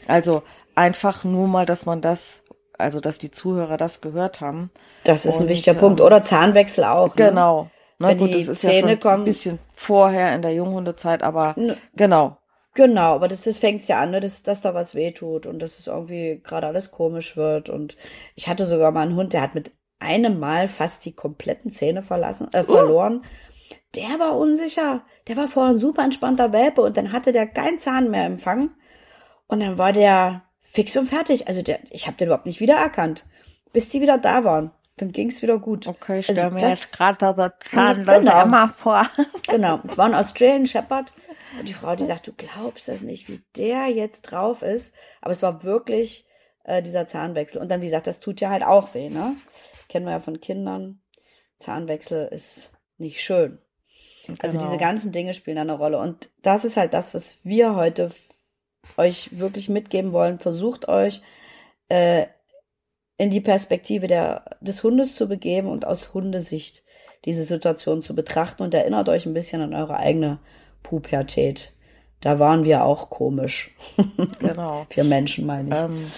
Also 0.07 0.43
einfach 0.76 1.23
nur 1.23 1.47
mal, 1.47 1.65
dass 1.65 1.86
man 1.86 2.01
das 2.01 2.45
also 2.78 2.99
dass 2.99 3.17
die 3.17 3.32
Zuhörer 3.32 3.78
das 3.78 4.01
gehört 4.01 4.41
haben. 4.41 4.71
Das 5.03 5.26
ist 5.26 5.36
und, 5.36 5.43
ein 5.43 5.49
wichtiger 5.49 5.80
Punkt. 5.80 6.01
Oder 6.01 6.23
Zahnwechsel 6.23 6.84
auch. 6.84 7.15
Ne? 7.15 7.28
Genau. 7.28 7.69
Na 7.97 8.09
Wenn 8.09 8.17
gut, 8.17 8.36
das 8.36 8.47
ist 8.47 8.61
Zähne 8.61 8.73
ja 8.76 8.88
schon 8.89 8.99
kommen. 8.99 9.21
ein 9.21 9.26
bisschen 9.26 9.59
vorher 9.73 10.36
in 10.36 10.41
der 10.41 10.53
Junghundezeit, 10.53 11.23
aber 11.23 11.53
ne. 11.57 11.78
genau. 11.95 12.38
Genau, 12.73 13.15
aber 13.15 13.30
das, 13.30 13.39
das 13.39 13.57
fängt 13.57 13.88
ja 13.88 14.01
an, 14.01 14.11
ne, 14.11 14.19
dass, 14.19 14.43
dass 14.43 14.61
da 14.61 14.73
was 14.73 14.95
wehtut 14.95 15.45
und 15.45 15.61
dass 15.61 15.80
es 15.80 15.88
irgendwie 15.88 16.41
gerade 16.43 16.67
alles 16.67 16.91
komisch 16.91 17.38
wird. 17.38 17.69
Und 17.69 17.95
ich 18.36 18.49
hatte 18.49 18.65
sogar 18.65 18.91
mal 18.91 19.03
einen 19.03 19.15
Hund, 19.15 19.32
der 19.32 19.41
hat 19.41 19.55
mit 19.55 19.71
einem 19.99 20.39
Mal 20.39 20.67
fast 20.67 21.05
die 21.05 21.13
kompletten 21.13 21.71
Zähne 21.71 22.03
verlassen, 22.03 22.49
äh, 22.51 22.65
verloren. 22.65 23.19
Uh. 23.19 23.76
Der 23.95 24.19
war 24.19 24.36
unsicher. 24.36 25.03
Der 25.30 25.38
war 25.38 25.47
vorher 25.47 25.71
ein 25.71 25.80
super 25.80 26.03
entspannter 26.03 26.51
Welpe 26.51 26.82
und 26.82 26.97
dann 26.97 27.13
hatte 27.13 27.32
der 27.32 27.47
keinen 27.47 27.80
Zahn 27.80 28.11
mehr 28.11 28.26
empfangen. 28.26 28.76
Und 29.47 29.61
dann 29.61 29.78
war 29.78 29.93
der 29.93 30.43
fix 30.76 30.95
und 30.97 31.07
fertig. 31.07 31.47
Also 31.47 31.61
der, 31.61 31.80
ich 31.89 32.05
habe 32.05 32.17
den 32.17 32.28
überhaupt 32.28 32.45
nicht 32.45 32.59
wiedererkannt, 32.59 33.26
bis 33.71 33.89
die 33.89 34.01
wieder 34.01 34.17
da 34.17 34.43
waren. 34.43 34.71
Dann 34.97 35.11
ging 35.11 35.30
es 35.30 35.41
wieder 35.41 35.57
gut. 35.57 35.88
Okay, 35.88 36.19
ich 36.19 36.30
also 36.30 36.41
stelle 36.41 36.53
also 36.53 36.55
mir 36.55 36.69
das, 36.69 36.82
jetzt 36.82 36.93
gerade 36.93 37.17
das 37.17 37.51
Zahn 37.71 38.07
also, 38.07 38.19
genau, 38.19 38.41
Emma 38.41 38.73
vor. 38.78 39.09
genau, 39.47 39.80
es 39.88 39.97
war 39.97 40.05
ein 40.05 40.15
Australian 40.15 40.65
Shepherd. 40.65 41.13
Und 41.57 41.69
die 41.69 41.73
Frau, 41.73 41.95
die 41.95 42.05
sagt, 42.05 42.28
du 42.28 42.34
glaubst 42.34 42.89
das 42.89 43.01
nicht, 43.01 43.30
wie 43.30 43.41
der 43.55 43.88
jetzt 43.88 44.23
drauf 44.23 44.61
ist. 44.61 44.93
Aber 45.21 45.32
es 45.32 45.41
war 45.41 45.63
wirklich 45.63 46.26
äh, 46.65 46.82
dieser 46.82 47.07
Zahnwechsel. 47.07 47.61
Und 47.61 47.69
dann, 47.69 47.82
wie 47.82 47.86
gesagt, 47.86 48.07
das 48.07 48.19
tut 48.19 48.41
ja 48.41 48.49
halt 48.49 48.63
auch 48.63 48.93
weh, 48.93 49.09
ne? 49.09 49.36
Kennen 49.88 50.05
wir 50.05 50.11
ja 50.11 50.19
von 50.19 50.41
Kindern. 50.41 51.01
Zahnwechsel 51.59 52.28
ist 52.28 52.71
nicht 52.97 53.21
schön. 53.21 53.59
Genau. 54.26 54.39
Also 54.41 54.57
diese 54.57 54.78
ganzen 54.78 55.11
Dinge 55.11 55.34
spielen 55.34 55.55
da 55.55 55.61
eine 55.61 55.78
Rolle. 55.78 55.99
Und 55.99 56.30
das 56.41 56.65
ist 56.65 56.78
halt 56.78 56.93
das, 56.93 57.13
was 57.13 57.38
wir 57.43 57.76
heute 57.76 58.11
euch 58.97 59.39
wirklich 59.39 59.69
mitgeben 59.69 60.13
wollen. 60.13 60.39
Versucht 60.39 60.88
euch 60.88 61.21
äh, 61.89 62.25
in 63.17 63.29
die 63.29 63.41
Perspektive 63.41 64.07
der, 64.07 64.57
des 64.61 64.83
Hundes 64.83 65.15
zu 65.15 65.27
begeben 65.27 65.69
und 65.69 65.86
aus 65.86 66.13
Hundesicht 66.13 66.83
diese 67.25 67.45
Situation 67.45 68.01
zu 68.01 68.13
betrachten 68.13 68.63
und 68.63 68.73
erinnert 68.73 69.09
euch 69.09 69.25
ein 69.25 69.33
bisschen 69.33 69.61
an 69.61 69.73
eure 69.73 69.97
eigene 69.97 70.39
Pubertät. 70.83 71.73
Da 72.21 72.39
waren 72.39 72.65
wir 72.65 72.83
auch 72.83 73.09
komisch. 73.09 73.75
Genau. 74.39 74.86
Für 74.89 75.03
Menschen 75.03 75.45
meine 75.45 75.69
ich. 75.69 75.75
Ähm, 75.75 76.11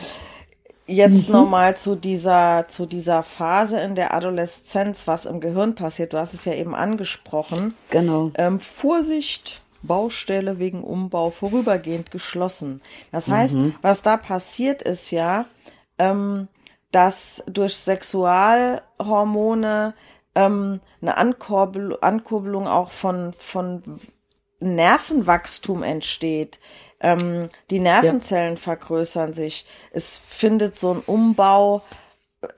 jetzt 0.88 1.28
mhm. 1.28 1.34
nochmal 1.34 1.76
zu 1.76 1.96
dieser, 1.96 2.66
zu 2.68 2.86
dieser 2.86 3.24
Phase 3.24 3.80
in 3.80 3.96
der 3.96 4.14
Adoleszenz, 4.14 5.08
was 5.08 5.26
im 5.26 5.40
Gehirn 5.40 5.76
passiert. 5.76 6.14
Du 6.14 6.18
hast 6.18 6.34
es 6.34 6.46
ja 6.46 6.54
eben 6.54 6.76
angesprochen. 6.76 7.74
Genau. 7.90 8.32
Ähm, 8.36 8.60
Vorsicht, 8.60 9.62
Baustelle 9.88 10.60
wegen 10.60 10.84
Umbau 10.84 11.32
vorübergehend 11.32 12.12
geschlossen. 12.12 12.82
Das 13.12 13.28
heißt, 13.28 13.56
mhm. 13.56 13.76
was 13.82 14.02
da 14.02 14.16
passiert 14.18 14.82
ist 14.82 15.12
ja, 15.12 15.46
ähm, 15.98 16.48
dass 16.92 17.44
durch 17.48 17.76
Sexualhormone 17.76 19.94
ähm, 20.36 20.80
eine 21.02 21.18
Ankurbel 21.18 21.98
Ankurbelung 22.02 22.68
auch 22.68 22.92
von, 22.92 23.34
von 23.34 23.82
Nervenwachstum 24.60 25.84
entsteht. 25.84 26.60
Ähm, 27.00 27.50
die 27.70 27.80
Nervenzellen 27.80 28.56
ja. 28.56 28.62
vergrößern 28.62 29.34
sich. 29.34 29.66
Es 29.92 30.18
findet 30.18 30.78
so 30.78 30.94
ein 30.94 31.04
Umbau 31.06 31.84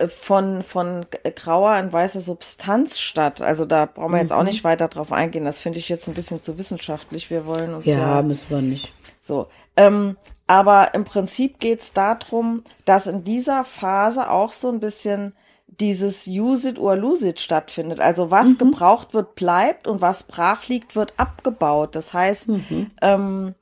von, 0.08 0.62
von 0.62 1.06
grauer 1.36 1.78
in 1.78 1.94
weiße 1.94 2.20
Substanz 2.20 3.00
statt. 3.00 3.42
Also 3.42 3.66
da 3.66 3.86
brauchen 3.86 4.12
wir 4.12 4.20
jetzt 4.20 4.34
auch 4.34 4.40
mhm. 4.40 4.48
nicht 4.48 4.64
weiter 4.64 4.88
drauf 4.90 5.14
eingehen. 5.14 5.46
Das 5.46 5.62
finde 5.62 5.80
ich 5.80 5.88
jetzt 5.88 6.08
ein 6.08 6.14
bisschen 6.14 6.42
zu 6.42 6.58
wissenschaftlich. 6.58 7.30
Wir 7.30 7.46
wollen 7.46 7.74
uns 7.74 7.86
ja. 7.86 7.98
Ja, 7.98 8.22
müssen 8.22 8.50
wir 8.50 8.62
nicht. 8.62 8.94
So. 9.22 9.48
Ähm, 9.78 10.18
aber 10.48 10.94
im 10.94 11.06
Prinzip 11.06 11.60
geht 11.60 11.80
es 11.80 11.94
darum, 11.94 12.64
dass 12.84 13.08
in 13.08 13.24
dieser 13.24 13.64
Phase 13.64 14.30
auch 14.30 14.52
so 14.52 14.70
ein 14.70 14.80
bisschen 14.80 15.34
dieses 15.68 16.28
Use 16.28 16.70
it 16.70 16.80
or 16.80 16.98
lose 16.98 17.28
it 17.28 17.40
stattfindet. 17.40 18.02
Also 18.02 18.32
was 18.32 18.48
mhm. 18.48 18.58
gebraucht 18.58 19.14
wird, 19.14 19.36
bleibt 19.36 19.88
und 19.88 20.02
was 20.02 20.24
brach 20.24 20.68
liegt, 20.68 20.98
wird 20.98 21.14
abgebaut. 21.18 21.96
Das 21.96 22.14
heißt, 22.14 22.50
mhm. 22.50 22.92
ähm, 23.02 23.56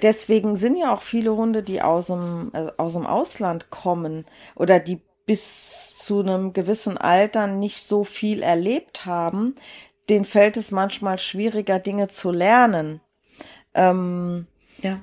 deswegen 0.00 0.54
sind 0.54 0.76
ja 0.76 0.94
auch 0.94 1.02
viele 1.02 1.34
Hunde, 1.34 1.64
die 1.64 1.82
aus 1.82 2.06
dem, 2.06 2.50
äh, 2.52 2.70
aus 2.76 2.92
dem 2.92 3.06
Ausland 3.06 3.70
kommen 3.70 4.26
oder 4.54 4.78
die 4.78 5.00
bis 5.26 5.98
zu 5.98 6.20
einem 6.20 6.52
gewissen 6.52 6.98
Alter 6.98 7.46
nicht 7.46 7.82
so 7.82 8.04
viel 8.04 8.42
erlebt 8.42 9.06
haben, 9.06 9.56
denen 10.08 10.24
fällt 10.24 10.56
es 10.56 10.70
manchmal 10.70 11.18
schwieriger, 11.18 11.78
Dinge 11.78 12.08
zu 12.08 12.30
lernen. 12.30 13.00
Ähm, 13.74 14.46
ja. 14.82 15.00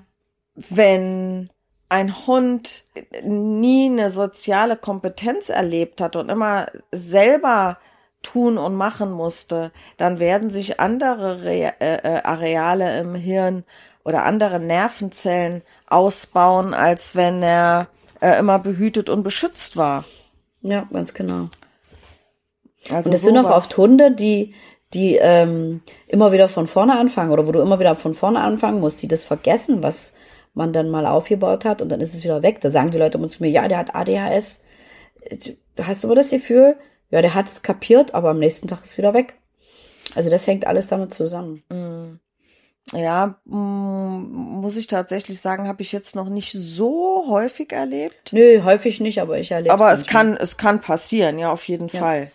Wenn 0.56 1.50
ein 1.90 2.26
Hund 2.28 2.86
nie 3.24 3.90
eine 3.90 4.12
soziale 4.12 4.78
Kompetenz 4.78 5.50
erlebt 5.50 6.02
hat 6.02 6.16
und 6.16 6.30
immer 6.30 6.68
selber 6.92 7.80
tun 8.22 8.58
und 8.58 8.76
machen 8.76 9.12
musste, 9.12 9.72
dann 9.98 10.20
werden 10.20 10.50
sich 10.52 10.80
andere 10.80 11.44
Re 11.44 11.74
äh, 11.80 11.96
äh, 11.96 12.22
Areale 12.24 13.00
im 13.00 13.16
Hirn 13.16 13.64
oder 14.04 14.24
andere 14.24 14.60
Nervenzellen 14.60 15.64
ausbauen, 15.88 16.74
als 16.74 17.16
wenn 17.16 17.44
er 17.44 17.88
äh, 18.22 18.40
immer 18.40 18.60
behütet 18.60 19.10
und 19.10 19.24
beschützt 19.24 19.76
war. 19.76 20.06
Ja, 20.62 20.88
ganz 20.92 21.14
genau. 21.14 21.50
Also 22.90 23.10
und 23.10 23.16
es 23.16 23.22
sind 23.22 23.38
auch 23.38 23.50
oft 23.50 23.76
Hunde, 23.78 24.12
die, 24.12 24.54
die 24.94 25.16
ähm, 25.16 25.82
immer 26.08 26.32
wieder 26.32 26.48
von 26.48 26.68
vorne 26.68 26.98
anfangen 26.98 27.32
oder 27.32 27.46
wo 27.48 27.52
du 27.52 27.60
immer 27.60 27.80
wieder 27.80 27.96
von 27.96 28.14
vorne 28.14 28.40
anfangen 28.42 28.80
musst, 28.80 29.02
die 29.02 29.08
das 29.08 29.24
vergessen, 29.24 29.84
was 29.84 30.14
man 30.54 30.74
dann 30.74 30.90
mal 30.90 31.06
aufgebaut 31.06 31.66
hat 31.66 31.82
und 31.82 31.90
dann 31.90 32.02
ist 32.02 32.14
es 32.14 32.24
wieder 32.24 32.44
weg. 32.44 32.62
Da 32.62 32.70
sagen 32.70 32.92
die 32.92 32.98
Leute 32.98 33.18
immer 33.18 33.30
zu 33.30 33.44
mir, 33.44 33.50
ja, 33.50 33.68
der 33.68 33.78
hat 33.78 33.96
ADHS. 33.96 34.64
Hast 35.82 36.04
du 36.04 36.08
immer 36.08 36.16
das 36.16 36.30
Gefühl? 36.30 36.78
Ja, 37.10 37.22
der 37.22 37.36
hat 37.36 37.48
es 37.48 37.62
kapiert, 37.62 38.14
aber 38.14 38.30
am 38.30 38.40
nächsten 38.40 38.68
Tag 38.68 38.84
ist 38.84 38.92
es 38.92 38.98
wieder 38.98 39.14
weg. 39.14 39.36
Also 40.16 40.30
das 40.30 40.48
hängt 40.48 40.68
alles 40.68 40.88
damit 40.88 41.14
zusammen. 41.14 41.64
Mm. 41.70 42.20
Ja, 42.94 43.36
mm, 43.46 44.60
muss 44.62 44.76
ich 44.76 44.88
tatsächlich 44.88 45.40
sagen, 45.40 45.68
habe 45.68 45.82
ich 45.82 45.92
jetzt 45.92 46.16
noch 46.16 46.30
nicht 46.30 46.52
so 46.52 47.26
häufig 47.30 47.72
erlebt. 47.72 48.34
Nö, 48.34 48.64
häufig 48.64 49.00
nicht, 49.00 49.22
aber 49.22 49.40
ich 49.40 49.52
erlebe 49.52 49.74
Aber 49.74 49.92
es 49.94 50.06
kann, 50.06 50.36
es 50.36 50.58
kann 50.58 50.82
passieren, 50.82 51.40
ja, 51.40 51.52
auf 51.52 51.68
jeden 51.68 51.88
ja. 51.88 52.00
Fall. 52.00 52.32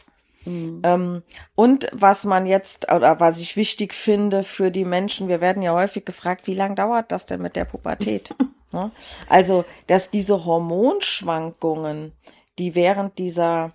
Mhm. 0.47 0.81
Ähm, 0.85 1.23
und 1.55 1.89
was 1.93 2.25
man 2.25 2.47
jetzt, 2.47 2.91
oder 2.91 3.21
was 3.21 3.41
ich 3.41 3.57
wichtig 3.57 3.93
finde 3.93 4.43
für 4.45 4.71
die 4.71 4.85
Menschen, 4.85 5.29
wir 5.29 5.41
werden 5.41 5.63
ja 5.63 5.75
häufig 5.75 6.05
gefragt, 6.05 6.47
wie 6.47 6.55
lange 6.55 6.77
dauert 6.77 7.13
das 7.13 7.27
denn 7.27 7.43
mit 7.43 7.57
der 7.57 7.65
Pubertät? 7.65 8.31
ja? 8.73 8.91
Also, 9.29 9.65
dass 9.89 10.11
diese 10.11 10.45
Hormonschwankungen, 10.45 12.13
die 12.59 12.75
während 12.75 13.19
dieser 13.19 13.73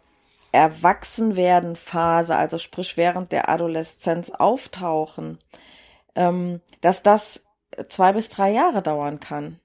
Erwachsenwerden-Phase, 0.54 2.36
also 2.36 2.58
sprich 2.58 2.98
während 2.98 3.32
der 3.32 3.50
Adoleszenz 3.50 4.32
auftauchen, 4.32 5.38
ähm, 6.16 6.62
dass 6.82 7.04
das 7.04 7.46
zwei 7.88 8.14
bis 8.14 8.30
drei 8.30 8.52
Jahre 8.52 8.82
dauern 8.82 9.20
kann. 9.20 9.60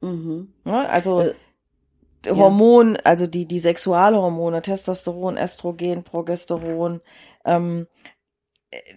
Mhm. 0.00 0.52
Ja, 0.64 0.86
also, 0.86 1.18
also 1.18 1.34
Hormon, 2.26 2.94
ja. 2.94 3.00
also 3.04 3.26
die, 3.26 3.46
die 3.46 3.58
Sexualhormone, 3.58 4.62
Testosteron, 4.62 5.36
Estrogen, 5.36 6.02
Progesteron, 6.02 7.00
ähm, 7.44 7.86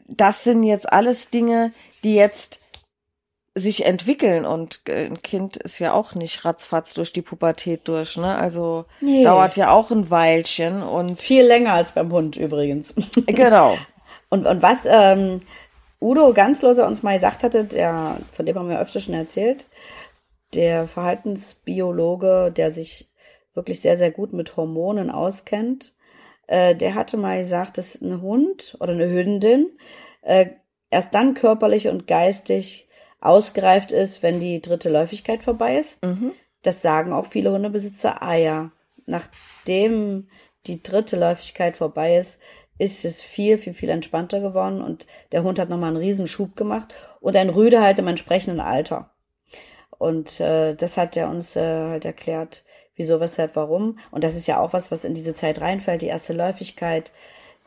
das 0.07 0.43
sind 0.43 0.63
jetzt 0.63 0.91
alles 0.91 1.29
Dinge, 1.29 1.73
die 2.03 2.15
jetzt 2.15 2.59
sich 3.55 3.85
entwickeln 3.85 4.45
und 4.45 4.81
ein 4.89 5.21
Kind 5.21 5.57
ist 5.57 5.77
ja 5.77 5.93
auch 5.93 6.15
nicht 6.15 6.43
ratzfatz 6.43 6.95
durch 6.95 7.13
die 7.13 7.21
Pubertät 7.21 7.87
durch, 7.87 8.17
ne? 8.17 8.35
Also 8.35 8.85
nee. 8.99 9.23
dauert 9.23 9.55
ja 9.57 9.69
auch 9.69 9.91
ein 9.91 10.09
Weilchen 10.09 10.81
und 10.81 11.21
viel 11.21 11.43
länger 11.43 11.73
als 11.73 11.91
beim 11.91 12.11
Hund 12.11 12.35
übrigens. 12.35 12.95
Genau. 13.27 13.77
und 14.29 14.47
und 14.47 14.63
was 14.63 14.87
ähm, 14.89 15.39
Udo 16.03 16.33
Ganzloser 16.33 16.85
uns 16.85 17.01
mal 17.01 17.15
gesagt 17.15 17.43
hatte, 17.43 17.63
der 17.63 18.17
von 18.31 18.45
dem 18.45 18.57
haben 18.57 18.69
wir 18.69 18.79
öfter 18.79 18.99
schon 18.99 19.13
erzählt, 19.13 19.65
der 20.53 20.85
Verhaltensbiologe, 20.85 22.51
der 22.55 22.71
sich 22.71 23.09
wirklich 23.53 23.79
sehr, 23.79 23.95
sehr 23.95 24.11
gut 24.11 24.33
mit 24.33 24.57
Hormonen 24.57 25.09
auskennt, 25.09 25.93
äh, 26.47 26.75
der 26.75 26.95
hatte 26.95 27.15
mal 27.15 27.39
gesagt, 27.39 27.77
dass 27.77 28.01
ein 28.01 28.21
Hund 28.21 28.75
oder 28.81 28.91
eine 28.91 29.09
Hündin 29.09 29.69
äh, 30.21 30.47
erst 30.89 31.13
dann 31.13 31.35
körperlich 31.35 31.87
und 31.87 32.05
geistig 32.05 32.89
ausgereift 33.21 33.93
ist, 33.93 34.21
wenn 34.21 34.41
die 34.41 34.61
dritte 34.61 34.89
Läufigkeit 34.89 35.41
vorbei 35.41 35.77
ist. 35.77 36.03
Mhm. 36.03 36.33
Das 36.63 36.81
sagen 36.81 37.13
auch 37.13 37.25
viele 37.25 37.51
Hundebesitzer. 37.51 38.21
Ah 38.21 38.35
ja, 38.35 38.71
nachdem 39.05 40.27
die 40.67 40.83
dritte 40.83 41.17
Läufigkeit 41.17 41.77
vorbei 41.77 42.17
ist, 42.17 42.41
ist 42.77 43.05
es 43.05 43.21
viel, 43.21 43.57
viel, 43.57 43.73
viel 43.73 43.89
entspannter 43.89 44.39
geworden 44.39 44.81
und 44.81 45.05
der 45.31 45.43
Hund 45.43 45.59
hat 45.59 45.69
nochmal 45.69 45.89
einen 45.89 45.97
Riesenschub 45.97 46.55
gemacht 46.55 46.93
und 47.19 47.35
ein 47.35 47.49
Rüde 47.49 47.81
halt 47.81 47.99
im 47.99 48.07
entsprechenden 48.07 48.59
Alter. 48.59 49.11
Und 49.97 50.39
äh, 50.39 50.75
das 50.75 50.97
hat 50.97 51.15
er 51.15 51.29
uns 51.29 51.55
äh, 51.55 51.61
halt 51.61 52.05
erklärt, 52.05 52.65
wieso, 52.95 53.19
weshalb, 53.19 53.55
warum. 53.55 53.99
Und 54.11 54.23
das 54.23 54.35
ist 54.35 54.47
ja 54.47 54.59
auch 54.59 54.73
was, 54.73 54.91
was 54.91 55.05
in 55.05 55.13
diese 55.13 55.35
Zeit 55.35 55.61
reinfällt, 55.61 56.01
die 56.01 56.07
erste 56.07 56.33
Läufigkeit. 56.33 57.11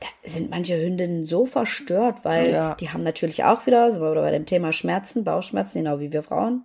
Da 0.00 0.06
sind 0.28 0.50
manche 0.50 0.76
Hündinnen 0.76 1.24
so 1.24 1.46
verstört, 1.46 2.18
weil 2.24 2.50
ja. 2.52 2.74
die 2.74 2.90
haben 2.90 3.02
natürlich 3.02 3.44
auch 3.44 3.66
wieder, 3.66 3.90
so 3.90 4.00
bei 4.00 4.30
dem 4.30 4.44
Thema 4.44 4.72
Schmerzen, 4.72 5.24
Bauchschmerzen, 5.24 5.78
genau 5.78 6.00
wie 6.00 6.12
wir 6.12 6.22
Frauen, 6.22 6.64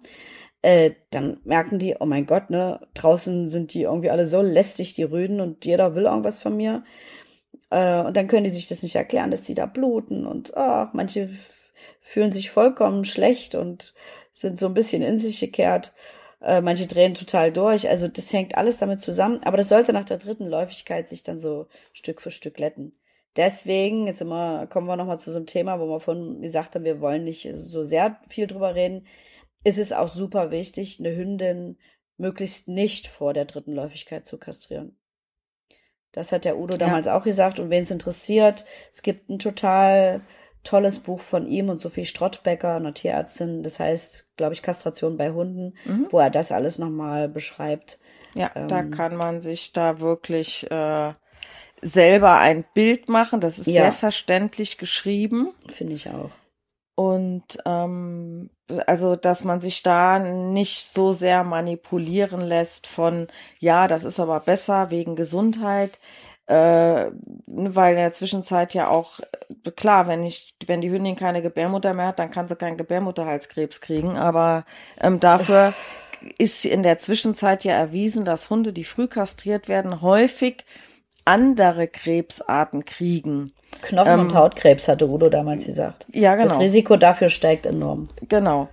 äh, 0.61 0.91
dann 1.09 1.37
merken 1.43 1.79
die, 1.79 1.95
oh 1.99 2.05
mein 2.05 2.25
Gott, 2.25 2.49
ne, 2.49 2.81
draußen 2.93 3.47
sind 3.47 3.73
die 3.73 3.83
irgendwie 3.83 4.09
alle 4.09 4.27
so 4.27 4.41
lästig, 4.41 4.93
die 4.93 5.03
Rüden, 5.03 5.39
und 5.39 5.65
jeder 5.65 5.95
will 5.95 6.03
irgendwas 6.03 6.39
von 6.39 6.57
mir. 6.57 6.83
Äh, 7.71 8.01
und 8.01 8.15
dann 8.15 8.27
können 8.27 8.43
die 8.43 8.49
sich 8.51 8.67
das 8.67 8.83
nicht 8.83 8.95
erklären, 8.95 9.31
dass 9.31 9.43
die 9.43 9.55
da 9.55 9.65
bluten 9.65 10.27
und 10.27 10.53
oh, 10.55 10.85
manche 10.93 11.29
fühlen 12.01 12.31
sich 12.31 12.51
vollkommen 12.51 13.05
schlecht 13.05 13.55
und 13.55 13.93
sind 14.33 14.59
so 14.59 14.67
ein 14.67 14.73
bisschen 14.73 15.01
in 15.01 15.19
sich 15.19 15.39
gekehrt. 15.39 15.93
Äh, 16.41 16.61
manche 16.61 16.87
drehen 16.87 17.13
total 17.15 17.51
durch. 17.51 17.89
Also 17.89 18.07
das 18.07 18.31
hängt 18.33 18.55
alles 18.55 18.77
damit 18.77 19.01
zusammen. 19.01 19.41
Aber 19.43 19.57
das 19.57 19.69
sollte 19.69 19.93
nach 19.93 20.05
der 20.05 20.17
dritten 20.17 20.47
Läufigkeit 20.47 21.09
sich 21.09 21.23
dann 21.23 21.39
so 21.39 21.67
Stück 21.93 22.21
für 22.21 22.31
Stück 22.31 22.55
glätten. 22.55 22.93
Deswegen, 23.37 24.07
jetzt 24.07 24.21
immer, 24.21 24.67
kommen 24.67 24.87
wir 24.87 24.97
nochmal 24.97 25.19
zu 25.19 25.31
so 25.31 25.37
einem 25.37 25.45
Thema, 25.45 25.79
wo 25.79 25.87
wir 25.87 25.99
von 25.99 26.41
gesagt 26.41 26.75
haben, 26.75 26.83
wir 26.83 26.99
wollen 27.01 27.23
nicht 27.23 27.49
so 27.55 27.83
sehr 27.83 28.19
viel 28.27 28.47
drüber 28.47 28.75
reden. 28.75 29.07
Ist 29.63 29.79
es 29.79 29.93
auch 29.93 30.09
super 30.09 30.51
wichtig, 30.51 30.99
eine 30.99 31.15
Hündin 31.15 31.77
möglichst 32.17 32.67
nicht 32.67 33.07
vor 33.07 33.33
der 33.33 33.45
dritten 33.45 33.73
Läufigkeit 33.73 34.27
zu 34.27 34.37
kastrieren. 34.37 34.97
Das 36.11 36.31
hat 36.31 36.45
der 36.45 36.57
Udo 36.57 36.73
ja. 36.73 36.79
damals 36.79 37.07
auch 37.07 37.23
gesagt. 37.23 37.59
Und 37.59 37.69
wen 37.69 37.83
es 37.83 37.91
interessiert, 37.91 38.65
es 38.91 39.01
gibt 39.01 39.29
ein 39.29 39.39
total 39.39 40.21
tolles 40.63 40.99
Buch 40.99 41.19
von 41.19 41.47
ihm 41.47 41.69
und 41.69 41.81
Sophie 41.81 42.05
Strottbecker, 42.05 42.75
einer 42.75 42.93
Tierärztin, 42.93 43.63
das 43.63 43.79
heißt, 43.79 44.35
glaube 44.37 44.53
ich, 44.53 44.61
Kastration 44.61 45.17
bei 45.17 45.31
Hunden, 45.31 45.73
mhm. 45.85 46.07
wo 46.11 46.19
er 46.19 46.29
das 46.29 46.51
alles 46.51 46.77
nochmal 46.77 47.27
beschreibt. 47.29 47.99
Ja, 48.35 48.51
ähm, 48.55 48.67
da 48.67 48.83
kann 48.83 49.15
man 49.15 49.41
sich 49.41 49.73
da 49.73 49.99
wirklich 49.99 50.69
äh, 50.69 51.13
selber 51.81 52.37
ein 52.37 52.63
Bild 52.73 53.09
machen. 53.09 53.39
Das 53.39 53.59
ist 53.59 53.67
ja. 53.67 53.73
sehr 53.73 53.91
verständlich 53.91 54.77
geschrieben. 54.77 55.51
Finde 55.69 55.93
ich 55.93 56.09
auch. 56.09 56.29
Und 56.95 57.57
ähm, 57.65 58.51
also, 58.87 59.15
dass 59.15 59.43
man 59.43 59.61
sich 59.61 59.83
da 59.83 60.19
nicht 60.19 60.83
so 60.85 61.13
sehr 61.13 61.43
manipulieren 61.43 62.41
lässt 62.41 62.87
von, 62.87 63.27
ja, 63.59 63.87
das 63.87 64.03
ist 64.03 64.19
aber 64.19 64.39
besser 64.39 64.91
wegen 64.91 65.15
Gesundheit. 65.15 65.99
äh, 66.47 67.11
weil 67.47 67.91
in 67.93 67.99
der 67.99 68.13
Zwischenzeit 68.13 68.73
ja 68.73 68.89
auch, 68.89 69.19
äh, 69.65 69.71
klar, 69.71 70.07
wenn 70.07 70.23
ich, 70.23 70.53
wenn 70.67 70.81
die 70.81 70.91
Hündin 70.91 71.15
keine 71.15 71.41
Gebärmutter 71.41 71.93
mehr 71.93 72.07
hat, 72.07 72.19
dann 72.19 72.31
kann 72.31 72.47
sie 72.47 72.55
keinen 72.55 72.77
Gebärmutterhalskrebs 72.77 73.81
kriegen, 73.81 74.17
aber 74.17 74.65
ähm, 74.99 75.19
dafür 75.19 75.73
ist 76.37 76.65
in 76.65 76.83
der 76.83 76.99
Zwischenzeit 76.99 77.63
ja 77.63 77.73
erwiesen, 77.73 78.25
dass 78.25 78.49
Hunde, 78.49 78.73
die 78.73 78.83
früh 78.83 79.07
kastriert 79.07 79.69
werden, 79.69 80.01
häufig 80.01 80.65
andere 81.25 81.87
Krebsarten 81.87 82.85
kriegen. 82.85 83.53
Knochen- 83.81 84.19
und 84.19 84.31
ähm, 84.31 84.35
Hautkrebs 84.35 84.87
hatte 84.87 85.07
Udo 85.07 85.29
damals 85.29 85.65
gesagt. 85.65 86.05
Ja, 86.11 86.35
genau. 86.35 86.47
Das 86.47 86.59
Risiko 86.59 86.97
dafür 86.97 87.29
steigt 87.29 87.65
enorm. 87.65 88.09
Genau. 88.27 88.69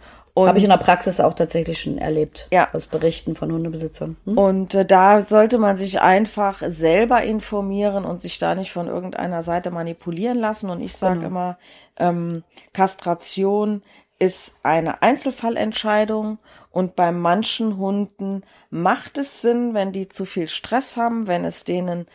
Habe 0.46 0.58
ich 0.58 0.64
in 0.64 0.70
der 0.70 0.76
Praxis 0.76 1.20
auch 1.20 1.34
tatsächlich 1.34 1.80
schon 1.80 1.98
erlebt. 1.98 2.46
Ja. 2.52 2.68
Aus 2.72 2.86
Berichten 2.86 3.34
von 3.34 3.50
Hundebesitzern. 3.50 4.16
Hm? 4.24 4.38
Und 4.38 4.74
äh, 4.74 4.84
da 4.84 5.20
sollte 5.20 5.58
man 5.58 5.76
sich 5.76 6.00
einfach 6.00 6.62
selber 6.66 7.22
informieren 7.22 8.04
und 8.04 8.22
sich 8.22 8.38
da 8.38 8.54
nicht 8.54 8.72
von 8.72 8.86
irgendeiner 8.86 9.42
Seite 9.42 9.70
manipulieren 9.70 10.38
lassen. 10.38 10.70
Und 10.70 10.80
ich 10.80 10.96
sage 10.96 11.16
genau. 11.16 11.26
immer, 11.28 11.58
ähm, 11.96 12.44
Kastration 12.72 13.82
ist 14.18 14.56
eine 14.62 15.02
Einzelfallentscheidung 15.02 16.38
und 16.70 16.96
bei 16.96 17.12
manchen 17.12 17.78
Hunden 17.78 18.42
macht 18.70 19.18
es 19.18 19.42
Sinn, 19.42 19.74
wenn 19.74 19.92
die 19.92 20.08
zu 20.08 20.24
viel 20.24 20.48
Stress 20.48 20.96
haben, 20.96 21.26
wenn 21.26 21.44
es 21.44 21.64
denen 21.64 22.06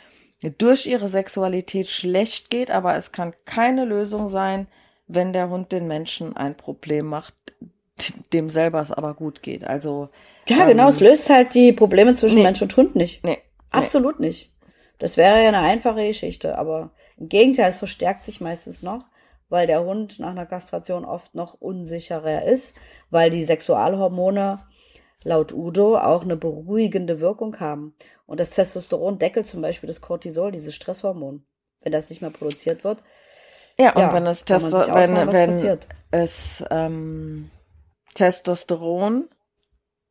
durch 0.52 0.86
ihre 0.86 1.08
Sexualität 1.08 1.88
schlecht 1.88 2.50
geht, 2.50 2.72
aber 2.72 2.96
es 2.96 3.12
kann 3.12 3.34
keine 3.46 3.86
Lösung 3.86 4.30
sein, 4.30 4.68
wenn 5.08 5.34
der 5.34 5.50
Hund 5.50 5.72
den 5.72 5.88
Menschen 5.88 6.36
ein 6.36 6.56
Problem 6.56 7.08
macht, 7.08 7.36
dem 8.34 8.50
selber 8.50 8.82
es 8.82 8.92
aber 8.92 9.14
gut 9.14 9.42
geht. 9.42 9.64
Also 9.64 10.10
ja, 10.48 10.62
ähm, 10.62 10.70
genau, 10.70 10.90
es 10.90 11.00
löst 11.00 11.30
halt 11.30 11.54
die 11.54 11.72
Probleme 11.72 12.14
zwischen 12.14 12.38
nee, 12.38 12.44
Mensch 12.44 12.62
und 12.62 12.76
Hund 12.76 12.96
nicht. 12.96 13.24
Nee, 13.24 13.38
absolut 13.70 14.20
nee. 14.20 14.28
nicht. 14.28 14.52
Das 15.00 15.18
wäre 15.18 15.42
ja 15.42 15.48
eine 15.48 15.60
einfache 15.60 16.08
Geschichte, 16.08 16.58
aber 16.58 16.92
im 17.18 17.30
Gegenteil, 17.30 17.70
es 17.70 17.78
verstärkt 17.78 18.24
sich 18.24 18.42
meistens 18.42 18.84
noch, 18.84 19.06
weil 19.50 19.68
der 19.68 19.84
Hund 19.84 20.20
nach 20.20 20.32
einer 20.32 20.46
Kastration 20.46 21.06
oft 21.06 21.36
noch 21.36 21.56
unsicherer 21.60 22.44
ist, 22.44 22.76
weil 23.10 23.30
die 23.30 23.44
Sexualhormone 23.44 24.60
laut 25.24 25.54
Udo 25.54 25.98
auch 25.98 26.24
eine 26.24 26.36
beruhigende 26.36 27.20
Wirkung 27.20 27.60
haben. 27.60 27.96
Und 28.26 28.40
das 28.40 28.52
Testosteron 28.52 29.20
deckelt 29.20 29.48
zum 29.48 29.62
Beispiel 29.62 29.88
das 29.88 30.02
Cortisol, 30.02 30.52
dieses 30.52 30.76
Stresshormon. 30.76 31.46
Wenn 31.82 31.92
das 31.92 32.10
nicht 32.10 32.22
mehr 32.22 32.32
produziert 32.32 32.84
wird. 32.84 33.04
Ja, 33.78 33.94
und 33.94 34.02
ja, 34.02 34.14
wenn 34.14 34.26
es 34.28 34.46
Testo 34.46 34.78
wenn, 34.94 35.16
wenn 35.16 35.80
es 36.12 36.64
ähm, 36.70 37.50
Testosteron, 38.14 39.28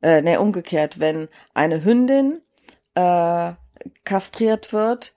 äh, 0.03 0.21
ne, 0.21 0.41
umgekehrt, 0.41 0.99
wenn 0.99 1.29
eine 1.55 1.85
Hündin 1.85 2.43
äh, 2.95 3.53
kastriert 4.05 4.73
wird, 4.73 5.15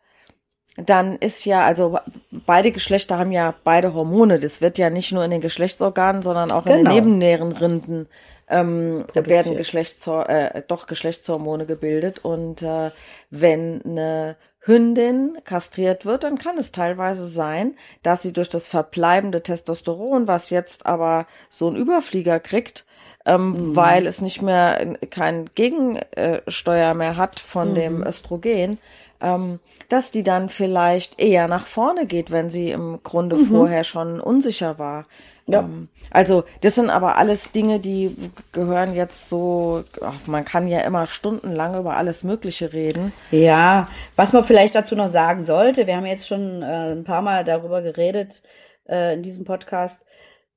dann 0.78 1.18
ist 1.18 1.46
ja, 1.46 1.66
also 1.66 2.00
beide 2.46 2.72
Geschlechter 2.72 3.18
haben 3.18 3.32
ja 3.32 3.56
beide 3.64 3.94
Hormone. 3.94 4.40
Das 4.40 4.62
wird 4.62 4.78
ja 4.78 4.90
nicht 4.90 5.12
nur 5.12 5.24
in 5.24 5.32
den 5.32 5.42
Geschlechtsorganen, 5.42 6.22
sondern 6.22 6.52
auch 6.52 6.66
genau. 6.66 6.78
in 6.78 6.84
den 6.84 6.94
genau. 6.94 6.96
Nebennierenrinden 6.96 8.08
ähm, 8.48 9.06
werden 9.14 9.58
Geschlechtshor 9.58 10.30
äh, 10.30 10.64
doch 10.68 10.88
Geschlechtshormone 10.88 11.66
gebildet. 11.66 12.24
Und 12.24 12.62
äh, 12.62 12.92
wenn 13.30 13.82
eine 13.84 14.36
Hündin 14.66 15.38
kastriert 15.44 16.06
wird, 16.06 16.24
dann 16.24 16.38
kann 16.38 16.58
es 16.58 16.72
teilweise 16.72 17.26
sein, 17.26 17.76
dass 18.02 18.24
sie 18.24 18.34
durch 18.34 18.50
das 18.50 18.68
verbleibende 18.68 19.44
Testosteron, 19.44 20.28
was 20.28 20.50
jetzt 20.50 20.86
aber 20.86 21.28
so 21.50 21.70
ein 21.70 21.76
Überflieger 21.76 22.40
kriegt, 22.40 22.86
ähm, 23.26 23.50
mhm. 23.50 23.76
weil 23.76 24.08
es 24.08 24.22
nicht 24.22 24.42
mehr 24.42 24.98
kein 25.10 25.46
Gegensteuer 25.54 26.94
mehr 26.96 27.18
hat 27.18 27.40
von 27.40 27.72
mhm. 27.72 27.76
dem 27.76 28.04
Östrogen, 28.04 28.80
ähm, 29.22 29.60
dass 29.90 30.12
die 30.12 30.24
dann 30.24 30.50
vielleicht 30.50 31.20
eher 31.20 31.48
nach 31.48 31.68
vorne 31.68 32.08
geht, 32.08 32.32
wenn 32.32 32.50
sie 32.50 32.72
im 32.72 33.02
Grunde 33.04 33.36
mhm. 33.36 33.46
vorher 33.46 33.84
schon 33.84 34.20
unsicher 34.20 34.80
war. 34.80 35.06
Ja. 35.48 35.60
Ähm, 35.60 35.90
also 36.12 36.44
das 36.62 36.76
sind 36.76 36.90
aber 36.90 37.18
alles 37.18 37.52
Dinge, 37.52 37.80
die 37.80 38.16
gehören 38.52 38.96
jetzt 38.96 39.30
so, 39.30 39.84
ach, 40.02 40.26
man 40.28 40.46
kann 40.46 40.68
ja 40.68 40.82
immer 40.82 41.08
stundenlang 41.08 41.78
über 41.78 41.98
alles 41.98 42.24
Mögliche 42.24 42.74
reden. 42.74 43.14
Ja, 43.32 43.88
was 44.16 44.34
man 44.34 44.44
vielleicht 44.44 44.76
dazu 44.76 44.96
noch 44.96 45.10
sagen 45.10 45.44
sollte, 45.44 45.88
wir 45.88 45.96
haben 45.96 46.06
jetzt 46.06 46.28
schon 46.28 46.62
äh, 46.64 46.92
ein 46.94 47.04
paar 47.04 47.22
Mal 47.22 47.44
darüber 47.44 47.82
geredet 47.82 48.42
äh, 48.88 49.14
in 49.14 49.24
diesem 49.24 49.44
Podcast, 49.44 50.04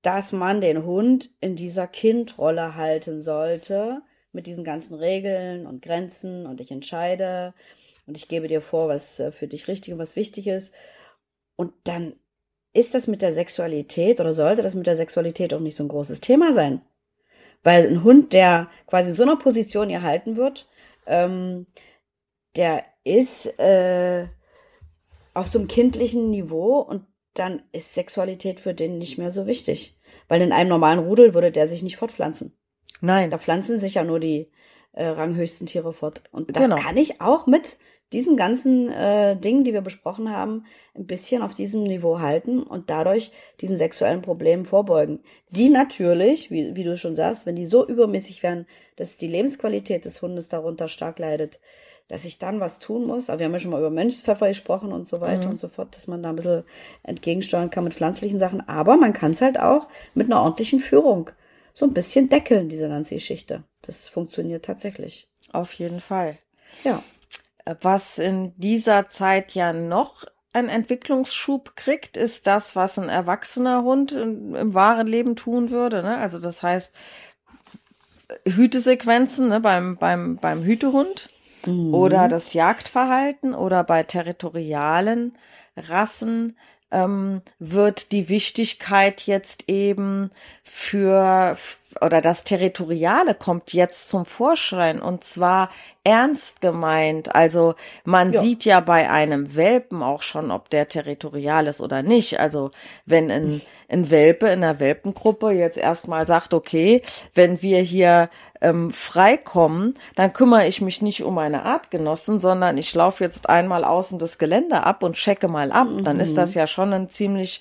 dass 0.02 0.32
man 0.32 0.60
den 0.60 0.84
Hund 0.84 1.30
in 1.40 1.56
dieser 1.56 1.86
Kindrolle 1.86 2.76
halten 2.76 3.20
sollte, 3.20 4.02
mit 4.32 4.46
diesen 4.46 4.64
ganzen 4.64 4.94
Regeln 4.94 5.66
und 5.66 5.82
Grenzen 5.82 6.46
und 6.46 6.60
ich 6.60 6.70
entscheide 6.70 7.52
und 8.06 8.16
ich 8.16 8.28
gebe 8.28 8.48
dir 8.48 8.62
vor, 8.62 8.88
was 8.88 9.20
äh, 9.20 9.32
für 9.32 9.48
dich 9.48 9.68
richtig 9.68 9.92
und 9.92 9.98
was 9.98 10.16
wichtig 10.16 10.46
ist. 10.46 10.72
Und 11.56 11.72
dann 11.84 12.14
ist 12.72 12.94
das 12.94 13.06
mit 13.06 13.22
der 13.22 13.32
Sexualität 13.32 14.20
oder 14.20 14.34
sollte 14.34 14.62
das 14.62 14.74
mit 14.74 14.86
der 14.86 14.96
Sexualität 14.96 15.54
auch 15.54 15.60
nicht 15.60 15.76
so 15.76 15.84
ein 15.84 15.88
großes 15.88 16.20
Thema 16.20 16.54
sein? 16.54 16.82
Weil 17.64 17.86
ein 17.86 18.04
Hund, 18.04 18.32
der 18.32 18.68
quasi 18.86 19.10
in 19.10 19.16
so 19.16 19.22
einer 19.22 19.36
Position 19.36 19.88
hier 19.88 20.02
halten 20.02 20.36
wird, 20.36 20.68
ähm, 21.06 21.66
der 22.56 22.84
ist 23.04 23.58
äh, 23.58 24.26
auf 25.34 25.48
so 25.48 25.58
einem 25.58 25.68
kindlichen 25.68 26.30
Niveau 26.30 26.78
und 26.78 27.04
dann 27.34 27.62
ist 27.72 27.94
Sexualität 27.94 28.60
für 28.60 28.74
den 28.74 28.98
nicht 28.98 29.18
mehr 29.18 29.30
so 29.30 29.46
wichtig. 29.46 29.98
Weil 30.28 30.42
in 30.42 30.52
einem 30.52 30.68
normalen 30.68 30.98
Rudel 30.98 31.34
würde 31.34 31.52
der 31.52 31.66
sich 31.66 31.82
nicht 31.82 31.96
fortpflanzen. 31.96 32.56
Nein. 33.00 33.30
Da 33.30 33.38
pflanzen 33.38 33.78
sich 33.78 33.94
ja 33.94 34.04
nur 34.04 34.20
die 34.20 34.50
äh, 34.92 35.06
ranghöchsten 35.06 35.66
Tiere 35.66 35.92
fort. 35.92 36.22
Und 36.32 36.54
das 36.54 36.64
genau. 36.64 36.76
kann 36.76 36.96
ich 36.96 37.20
auch 37.20 37.46
mit 37.46 37.78
diesen 38.12 38.36
ganzen 38.36 38.90
äh, 38.90 39.36
Dingen, 39.36 39.64
die 39.64 39.72
wir 39.72 39.82
besprochen 39.82 40.30
haben, 40.30 40.64
ein 40.94 41.06
bisschen 41.06 41.42
auf 41.42 41.54
diesem 41.54 41.82
Niveau 41.82 42.20
halten 42.20 42.62
und 42.62 42.90
dadurch 42.90 43.32
diesen 43.60 43.76
sexuellen 43.76 44.22
Problemen 44.22 44.64
vorbeugen. 44.64 45.20
Die 45.50 45.68
natürlich, 45.68 46.50
wie, 46.50 46.74
wie 46.74 46.84
du 46.84 46.96
schon 46.96 47.16
sagst, 47.16 47.44
wenn 47.44 47.56
die 47.56 47.66
so 47.66 47.86
übermäßig 47.86 48.42
werden, 48.42 48.66
dass 48.96 49.18
die 49.18 49.28
Lebensqualität 49.28 50.04
des 50.04 50.22
Hundes 50.22 50.48
darunter 50.48 50.88
stark 50.88 51.18
leidet, 51.18 51.60
dass 52.08 52.24
ich 52.24 52.38
dann 52.38 52.60
was 52.60 52.78
tun 52.78 53.06
muss. 53.06 53.28
Aber 53.28 53.38
wir 53.38 53.46
haben 53.46 53.52
ja 53.52 53.58
schon 53.58 53.70
mal 53.70 53.80
über 53.80 53.90
Mönchspfeffer 53.90 54.48
gesprochen 54.48 54.92
und 54.92 55.06
so 55.06 55.20
weiter 55.20 55.46
mhm. 55.46 55.52
und 55.52 55.58
so 55.58 55.68
fort, 55.68 55.94
dass 55.94 56.06
man 56.06 56.22
da 56.22 56.30
ein 56.30 56.36
bisschen 56.36 56.64
entgegensteuern 57.02 57.70
kann 57.70 57.84
mit 57.84 57.94
pflanzlichen 57.94 58.38
Sachen. 58.38 58.66
Aber 58.66 58.96
man 58.96 59.12
kann 59.12 59.32
es 59.32 59.42
halt 59.42 59.60
auch 59.60 59.88
mit 60.14 60.26
einer 60.26 60.40
ordentlichen 60.42 60.78
Führung 60.78 61.30
so 61.74 61.84
ein 61.84 61.92
bisschen 61.92 62.28
deckeln, 62.28 62.68
diese 62.70 62.88
ganze 62.88 63.14
Geschichte. 63.14 63.64
Das 63.82 64.08
funktioniert 64.08 64.64
tatsächlich. 64.64 65.28
Auf 65.52 65.72
jeden 65.74 66.00
Fall. 66.00 66.38
Ja. 66.82 67.02
Was 67.80 68.18
in 68.18 68.52
dieser 68.58 69.08
Zeit 69.08 69.54
ja 69.54 69.72
noch 69.72 70.24
einen 70.52 70.68
Entwicklungsschub 70.68 71.76
kriegt, 71.76 72.16
ist 72.16 72.46
das, 72.46 72.74
was 72.74 72.98
ein 72.98 73.08
erwachsener 73.08 73.82
Hund 73.82 74.12
im, 74.12 74.54
im 74.54 74.74
wahren 74.74 75.06
Leben 75.06 75.36
tun 75.36 75.70
würde. 75.70 76.02
Ne? 76.02 76.18
Also 76.18 76.38
das 76.38 76.62
heißt, 76.62 76.94
Hütesequenzen 78.46 79.48
ne, 79.48 79.60
beim, 79.60 79.96
beim, 79.96 80.36
beim 80.36 80.62
Hütehund 80.62 81.30
mhm. 81.66 81.94
oder 81.94 82.28
das 82.28 82.52
Jagdverhalten 82.52 83.54
oder 83.54 83.84
bei 83.84 84.02
territorialen 84.02 85.36
Rassen 85.76 86.56
ähm, 86.90 87.42
wird 87.58 88.12
die 88.12 88.28
Wichtigkeit 88.28 89.22
jetzt 89.22 89.64
eben 89.68 90.30
für 90.62 91.56
oder 92.00 92.20
das 92.20 92.44
Territoriale 92.44 93.34
kommt 93.34 93.72
jetzt 93.72 94.08
zum 94.08 94.24
Vorschein 94.24 95.00
und 95.00 95.24
zwar 95.24 95.70
ernst 96.08 96.62
gemeint. 96.62 97.34
Also 97.34 97.74
man 98.04 98.32
ja. 98.32 98.40
sieht 98.40 98.64
ja 98.64 98.80
bei 98.80 99.10
einem 99.10 99.54
Welpen 99.56 100.02
auch 100.02 100.22
schon, 100.22 100.50
ob 100.50 100.70
der 100.70 100.88
territorial 100.88 101.66
ist 101.66 101.82
oder 101.82 102.02
nicht. 102.02 102.40
Also 102.40 102.70
wenn 103.04 103.30
ein, 103.30 103.60
ein 103.90 104.10
Welpe 104.10 104.46
in 104.46 104.64
einer 104.64 104.80
Welpengruppe 104.80 105.50
jetzt 105.50 105.76
erstmal 105.76 106.26
sagt, 106.26 106.54
okay, 106.54 107.02
wenn 107.34 107.60
wir 107.60 107.80
hier 107.80 108.30
ähm, 108.62 108.90
freikommen, 108.90 109.94
dann 110.14 110.32
kümmere 110.32 110.66
ich 110.66 110.80
mich 110.80 111.02
nicht 111.02 111.22
um 111.22 111.34
meine 111.34 111.64
Artgenossen, 111.64 112.38
sondern 112.38 112.78
ich 112.78 112.94
laufe 112.94 113.22
jetzt 113.22 113.50
einmal 113.50 113.84
außen 113.84 114.18
das 114.18 114.38
Gelände 114.38 114.84
ab 114.84 115.02
und 115.02 115.16
checke 115.16 115.48
mal 115.48 115.72
ab. 115.72 115.88
Mhm. 115.90 116.04
Dann 116.04 116.20
ist 116.20 116.38
das 116.38 116.54
mhm. 116.54 116.60
ja 116.60 116.66
schon 116.66 116.92
ein 116.94 117.08
ziemlich 117.10 117.60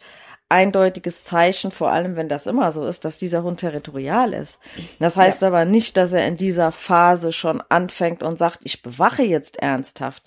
eindeutiges 0.50 1.24
Zeichen, 1.26 1.72
vor 1.72 1.92
allem 1.92 2.16
wenn 2.16 2.30
das 2.30 2.48
immer 2.48 2.72
so 2.72 2.86
ist, 2.86 3.04
dass 3.06 3.18
dieser 3.18 3.44
Hund 3.44 3.60
territorial 3.60 4.34
ist. 4.34 4.60
Das 5.00 5.18
heißt 5.18 5.42
ja. 5.42 5.50
aber 5.50 5.66
nicht, 5.66 5.98
dass 5.98 6.14
er 6.14 6.28
in 6.28 6.38
dieser 6.38 6.72
Phase 6.72 7.32
schon 7.32 7.62
anfängt 7.70 8.24
und 8.24 8.38
sagt, 8.38 8.60
ich 8.64 8.82
bewache 8.82 9.24
jetzt 9.24 9.58
ernsthaft. 9.58 10.24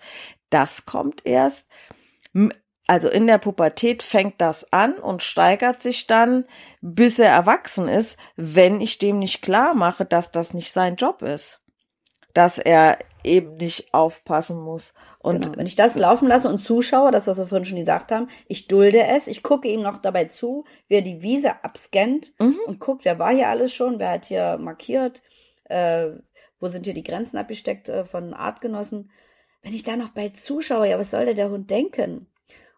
Das 0.50 0.84
kommt 0.84 1.26
erst, 1.26 1.70
also 2.86 3.08
in 3.08 3.26
der 3.26 3.38
Pubertät 3.38 4.02
fängt 4.02 4.40
das 4.40 4.72
an 4.72 4.94
und 4.94 5.22
steigert 5.22 5.80
sich 5.80 6.06
dann, 6.06 6.44
bis 6.80 7.18
er 7.18 7.30
erwachsen 7.30 7.88
ist, 7.88 8.18
wenn 8.36 8.80
ich 8.80 8.98
dem 8.98 9.20
nicht 9.20 9.42
klar 9.42 9.74
mache, 9.74 10.04
dass 10.04 10.32
das 10.32 10.54
nicht 10.54 10.72
sein 10.72 10.96
Job 10.96 11.22
ist. 11.22 11.60
Dass 12.34 12.58
er 12.58 12.98
eben 13.24 13.56
nicht 13.56 13.94
aufpassen 13.94 14.60
muss. 14.60 14.92
Und 15.22 15.44
genau. 15.44 15.58
wenn 15.58 15.66
ich 15.66 15.74
das 15.74 15.98
laufen 15.98 16.28
lasse 16.28 16.48
und 16.48 16.60
zuschaue, 16.60 17.12
das, 17.12 17.26
was 17.26 17.38
wir 17.38 17.46
vorhin 17.46 17.66
schon 17.66 17.78
gesagt 17.78 18.10
haben, 18.10 18.28
ich 18.48 18.68
dulde 18.68 19.04
es, 19.04 19.26
ich 19.26 19.42
gucke 19.42 19.68
ihm 19.68 19.82
noch 19.82 19.98
dabei 19.98 20.24
zu, 20.24 20.64
wie 20.88 20.94
er 20.94 21.02
die 21.02 21.22
Wiese 21.22 21.62
abscannt 21.62 22.32
mhm. 22.38 22.58
und 22.66 22.80
guckt, 22.80 23.04
wer 23.04 23.18
war 23.18 23.30
hier 23.30 23.48
alles 23.48 23.74
schon, 23.74 23.98
wer 23.98 24.12
hat 24.12 24.24
hier 24.24 24.56
markiert, 24.56 25.20
äh, 25.64 26.08
wo 26.58 26.68
sind 26.68 26.86
hier 26.86 26.94
die 26.94 27.02
Grenzen 27.02 27.36
abgesteckt 27.36 27.90
äh, 27.90 28.04
von 28.04 28.32
Artgenossen. 28.32 29.10
wenn 29.62 29.74
ich 29.74 29.82
da 29.82 29.96
noch 29.96 30.08
bei 30.08 30.30
zuschaue, 30.30 30.88
ja, 30.88 30.98
was 30.98 31.10
soll 31.10 31.34
der 31.34 31.50
Hund 31.50 31.70
denken? 31.70 32.26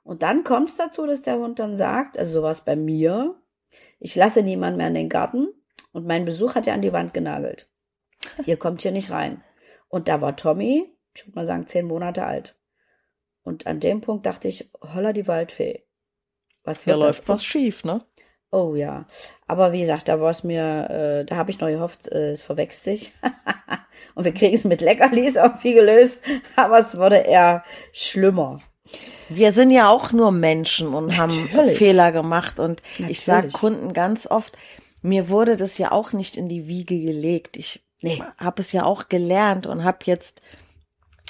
Und 0.02 0.24
dann 0.24 0.42
kommt 0.42 0.70
es 0.70 0.76
dazu, 0.76 1.06
dass 1.06 1.22
der 1.22 1.38
Hund 1.38 1.60
dann 1.60 1.76
sagt, 1.76 2.18
also 2.18 2.40
sowas 2.40 2.64
bei 2.64 2.74
mir, 2.74 3.36
ich 4.00 4.16
lasse 4.16 4.42
niemanden 4.42 4.78
mehr 4.78 4.88
in 4.88 4.94
den 4.94 5.08
Garten 5.08 5.46
und 5.92 6.08
mein 6.08 6.24
Besuch 6.24 6.56
hat 6.56 6.66
er 6.66 6.74
an 6.74 6.82
die 6.82 6.92
Wand 6.92 7.14
genagelt. 7.14 7.68
Ihr 8.46 8.56
kommt 8.56 8.82
hier 8.82 8.90
nicht 8.90 9.12
rein. 9.12 9.44
Und 9.88 10.08
da 10.08 10.20
war 10.20 10.36
Tommy, 10.36 10.91
ich 11.14 11.26
würde 11.26 11.36
mal 11.36 11.46
sagen, 11.46 11.66
zehn 11.66 11.86
Monate 11.86 12.24
alt. 12.24 12.56
Und 13.42 13.66
an 13.66 13.80
dem 13.80 14.00
Punkt 14.00 14.26
dachte 14.26 14.48
ich, 14.48 14.70
holla 14.94 15.12
die 15.12 15.26
Waldfee. 15.26 15.84
Was 16.64 16.86
wird 16.86 16.96
Hier 16.96 17.04
läuft 17.04 17.28
was 17.28 17.44
schief, 17.44 17.84
ne? 17.84 18.04
Oh 18.52 18.74
ja. 18.74 19.06
Aber 19.46 19.72
wie 19.72 19.80
gesagt, 19.80 20.08
da 20.08 20.20
war 20.20 20.30
es 20.30 20.44
mir, 20.44 20.90
äh, 20.90 21.24
da 21.24 21.36
habe 21.36 21.50
ich 21.50 21.58
noch 21.58 21.68
gehofft, 21.68 22.08
äh, 22.08 22.30
es 22.30 22.42
verwechselt 22.42 22.98
sich. 22.98 23.12
Und 24.14 24.24
wir 24.24 24.34
kriegen 24.34 24.54
es 24.54 24.64
mit 24.64 24.80
Leckerlis 24.80 25.36
irgendwie 25.36 25.72
gelöst, 25.72 26.22
aber 26.56 26.78
es 26.78 26.96
wurde 26.96 27.16
eher 27.16 27.64
schlimmer. 27.92 28.58
Wir 29.28 29.52
sind 29.52 29.70
ja 29.70 29.88
auch 29.88 30.12
nur 30.12 30.32
Menschen 30.32 30.92
und 30.92 31.16
Natürlich. 31.16 31.54
haben 31.54 31.70
Fehler 31.70 32.12
gemacht. 32.12 32.58
Und 32.58 32.82
Natürlich. 32.82 33.10
ich 33.10 33.20
sage 33.22 33.48
Kunden 33.48 33.92
ganz 33.94 34.26
oft, 34.26 34.58
mir 35.00 35.30
wurde 35.30 35.56
das 35.56 35.78
ja 35.78 35.92
auch 35.92 36.12
nicht 36.12 36.36
in 36.36 36.48
die 36.48 36.68
Wiege 36.68 36.98
gelegt. 37.00 37.56
Ich 37.56 37.82
nee. 38.02 38.22
habe 38.36 38.60
es 38.60 38.72
ja 38.72 38.84
auch 38.84 39.08
gelernt 39.08 39.66
und 39.66 39.84
habe 39.84 39.98
jetzt 40.04 40.42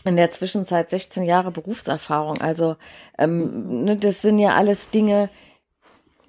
in 0.05 0.17
der 0.17 0.31
Zwischenzeit 0.31 0.91
16 0.91 1.25
Jahre 1.25 1.51
Berufserfahrung. 1.51 2.41
Also 2.41 2.77
ähm, 3.19 3.85
ne, 3.85 3.97
das 3.97 4.23
sind 4.23 4.39
ja 4.39 4.55
alles 4.55 4.91
Dinge, 4.91 5.31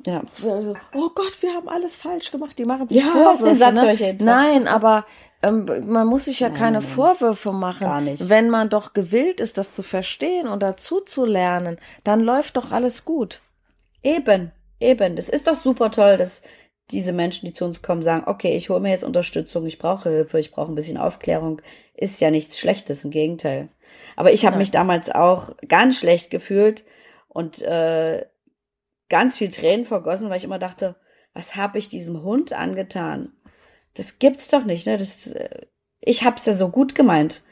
ja, 0.05 0.21
also, 0.43 0.75
oh 0.93 1.09
Gott, 1.15 1.41
wir 1.41 1.53
haben 1.53 1.69
alles 1.69 1.95
falsch 1.95 2.31
gemacht. 2.31 2.57
Die 2.59 2.65
machen 2.65 2.89
sich 2.89 3.01
ja, 3.01 3.09
Vorwürfe. 3.09 3.71
Ne? 3.71 4.17
Nein, 4.19 4.67
aber 4.67 5.05
ähm, 5.41 5.65
man 5.87 6.07
muss 6.07 6.25
sich 6.25 6.41
ja 6.41 6.49
nein, 6.49 6.57
keine 6.57 6.79
nein, 6.79 6.87
Vorwürfe 6.87 7.51
machen. 7.51 8.17
Wenn 8.19 8.49
man 8.49 8.69
doch 8.69 8.93
gewillt 8.93 9.39
ist, 9.39 9.57
das 9.57 9.71
zu 9.71 9.81
verstehen 9.81 10.47
und 10.47 10.61
dazu 10.61 10.99
zu 10.99 11.25
lernen, 11.25 11.77
dann 12.03 12.19
läuft 12.19 12.57
doch 12.57 12.71
alles 12.71 13.05
gut. 13.05 13.41
Eben, 14.01 14.51
eben. 14.79 15.15
Das 15.15 15.29
ist 15.29 15.47
doch 15.47 15.55
super 15.55 15.89
toll, 15.89 16.17
dass 16.17 16.41
diese 16.93 17.13
Menschen, 17.13 17.45
die 17.45 17.53
zu 17.53 17.65
uns 17.65 17.81
kommen, 17.81 18.03
sagen, 18.03 18.23
okay, 18.27 18.55
ich 18.55 18.69
hole 18.69 18.79
mir 18.79 18.89
jetzt 18.89 19.03
Unterstützung, 19.03 19.65
ich 19.65 19.79
brauche 19.79 20.09
Hilfe, 20.09 20.39
ich 20.39 20.51
brauche 20.51 20.71
ein 20.71 20.75
bisschen 20.75 20.97
Aufklärung, 20.97 21.61
ist 21.93 22.21
ja 22.21 22.31
nichts 22.31 22.59
Schlechtes, 22.59 23.03
im 23.03 23.11
Gegenteil. 23.11 23.69
Aber 24.15 24.31
ich 24.31 24.45
habe 24.45 24.55
ja. 24.55 24.59
mich 24.59 24.71
damals 24.71 25.09
auch 25.09 25.55
ganz 25.67 25.99
schlecht 25.99 26.29
gefühlt 26.29 26.83
und 27.27 27.61
äh, 27.61 28.25
ganz 29.09 29.37
viel 29.37 29.49
Tränen 29.49 29.85
vergossen, 29.85 30.29
weil 30.29 30.37
ich 30.37 30.43
immer 30.43 30.59
dachte, 30.59 30.95
was 31.33 31.55
habe 31.55 31.77
ich 31.77 31.89
diesem 31.89 32.23
Hund 32.23 32.53
angetan? 32.53 33.33
Das 33.95 34.19
gibt's 34.19 34.47
doch 34.47 34.65
nicht, 34.65 34.85
ne? 34.85 34.97
Das, 34.97 35.27
äh, 35.27 35.65
ich 35.99 36.23
hab's 36.23 36.45
ja 36.45 36.53
so 36.53 36.69
gut 36.69 36.95
gemeint 36.95 37.43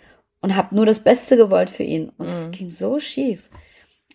und 0.42 0.56
hab 0.56 0.72
nur 0.72 0.86
das 0.86 1.04
Beste 1.04 1.38
gewollt 1.38 1.70
für 1.70 1.84
ihn 1.84 2.10
und 2.18 2.28
es 2.28 2.48
mhm. 2.48 2.52
ging 2.52 2.72
so 2.72 3.00
schief. 3.00 3.50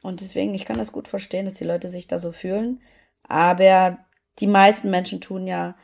Und 0.03 0.21
deswegen, 0.21 0.55
ich 0.55 0.65
kann 0.65 0.79
das 0.79 0.93
gut 0.93 1.09
verstehen, 1.09 1.47
dass 1.47 1.55
die 1.55 1.65
Leute 1.65 1.89
sich 1.89 2.07
da 2.07 2.19
so 2.19 2.33
fühlen. 2.33 2.81
Aber 3.29 3.99
die 4.39 4.47
meisten 4.47 4.91
Menschen 4.91 5.21
tun 5.21 5.47
ja 5.47 5.77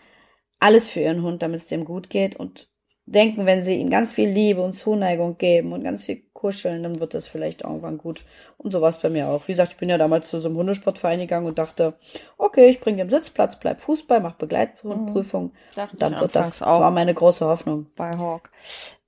alles 0.61 0.89
für 0.89 1.01
ihren 1.01 1.23
Hund, 1.23 1.43
damit 1.43 1.61
es 1.61 1.67
dem 1.67 1.85
gut 1.85 2.11
geht 2.11 2.37
und 2.37 2.69
denken, 3.07 3.47
wenn 3.47 3.63
sie 3.63 3.75
ihm 3.75 3.91
ganz 3.91 4.13
viel 4.13 4.29
Liebe 4.29 4.63
und 4.63 4.75
Zuneigung 4.75 5.37
geben 5.37 5.73
und 5.73 5.83
ganz 5.83 6.05
viel 6.05 6.23
kuscheln, 6.33 6.83
dann 6.83 7.01
wird 7.01 7.15
das 7.15 7.27
vielleicht 7.27 7.63
irgendwann 7.63 7.99
gut. 7.99 8.25
Und 8.59 8.71
sowas 8.71 9.01
bei 9.01 9.11
mir 9.11 9.29
auch. 9.29 9.49
Wie 9.49 9.53
gesagt, 9.53 9.73
ich 9.73 9.77
bin 9.77 9.89
ja 9.89 9.99
damals 9.99 10.31
zu 10.31 10.39
so 10.39 10.49
einem 10.49 10.59
Hundesportverein 10.59 11.19
gegangen 11.19 11.47
und 11.47 11.59
dachte, 11.59 11.95
okay, 12.39 12.69
ich 12.69 12.81
bringe 12.81 12.99
den 12.99 13.11
Sitzplatz, 13.11 13.59
bleib 13.59 13.81
Fußball, 13.81 14.21
mach 14.21 14.35
Begleitprüfung. 14.35 15.45
Mhm. 15.77 15.99
dann 15.99 16.21
wird 16.21 16.35
das, 16.35 16.59
das 16.59 16.69
war 16.69 16.91
meine 16.91 17.15
große 17.15 17.45
Hoffnung. 17.45 17.87
Bei 17.97 18.11
Hawk. 18.17 18.51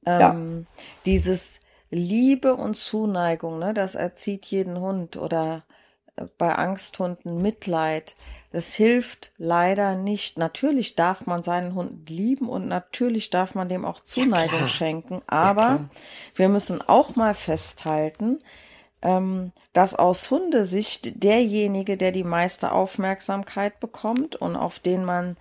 Ähm, 0.07 0.20
ja. 0.20 0.82
Dieses 1.07 1.61
Liebe 1.90 2.57
und 2.57 2.76
Zuneigung, 2.76 3.59
ne, 3.59 3.74
das 3.74 3.95
erzieht 3.95 4.45
jeden 4.47 4.80
Hund 4.80 5.16
oder 5.16 5.64
bei 6.38 6.54
Angsthunden 6.54 7.42
Mitleid. 7.42 8.16
Das 8.52 8.74
hilft 8.74 9.32
leider 9.36 9.96
nicht. 9.96 10.38
Natürlich 10.38 10.94
darf 10.94 11.26
man 11.26 11.42
seinen 11.42 11.74
Hund 11.74 12.08
lieben 12.08 12.48
und 12.48 12.68
natürlich 12.68 13.30
darf 13.30 13.54
man 13.54 13.68
dem 13.68 13.84
auch 13.84 14.00
Zuneigung 14.00 14.60
ja, 14.60 14.68
schenken. 14.68 15.22
Aber 15.26 15.62
ja, 15.62 15.88
wir 16.36 16.48
müssen 16.48 16.80
auch 16.80 17.16
mal 17.16 17.34
festhalten, 17.34 18.38
ähm, 19.02 19.52
dass 19.72 19.94
aus 19.94 20.30
Hundesicht 20.30 21.22
derjenige, 21.22 21.96
der 21.96 22.12
die 22.12 22.24
meiste 22.24 22.70
Aufmerksamkeit 22.70 23.80
bekommt 23.80 24.36
und 24.36 24.56
auf 24.56 24.78
den 24.78 25.04
man 25.04 25.36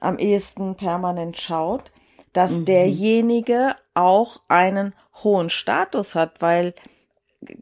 am 0.00 0.18
ehesten 0.18 0.76
permanent 0.76 1.40
schaut, 1.40 1.90
dass 2.32 2.52
mhm. 2.52 2.64
derjenige 2.66 3.76
auch 3.94 4.40
einen 4.48 4.94
hohen 5.24 5.50
Status 5.50 6.14
hat, 6.14 6.40
weil 6.42 6.74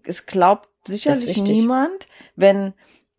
es 0.05 0.27
glaubt 0.27 0.69
sicherlich 0.87 1.43
niemand, 1.43 2.09
wenn 2.35 2.75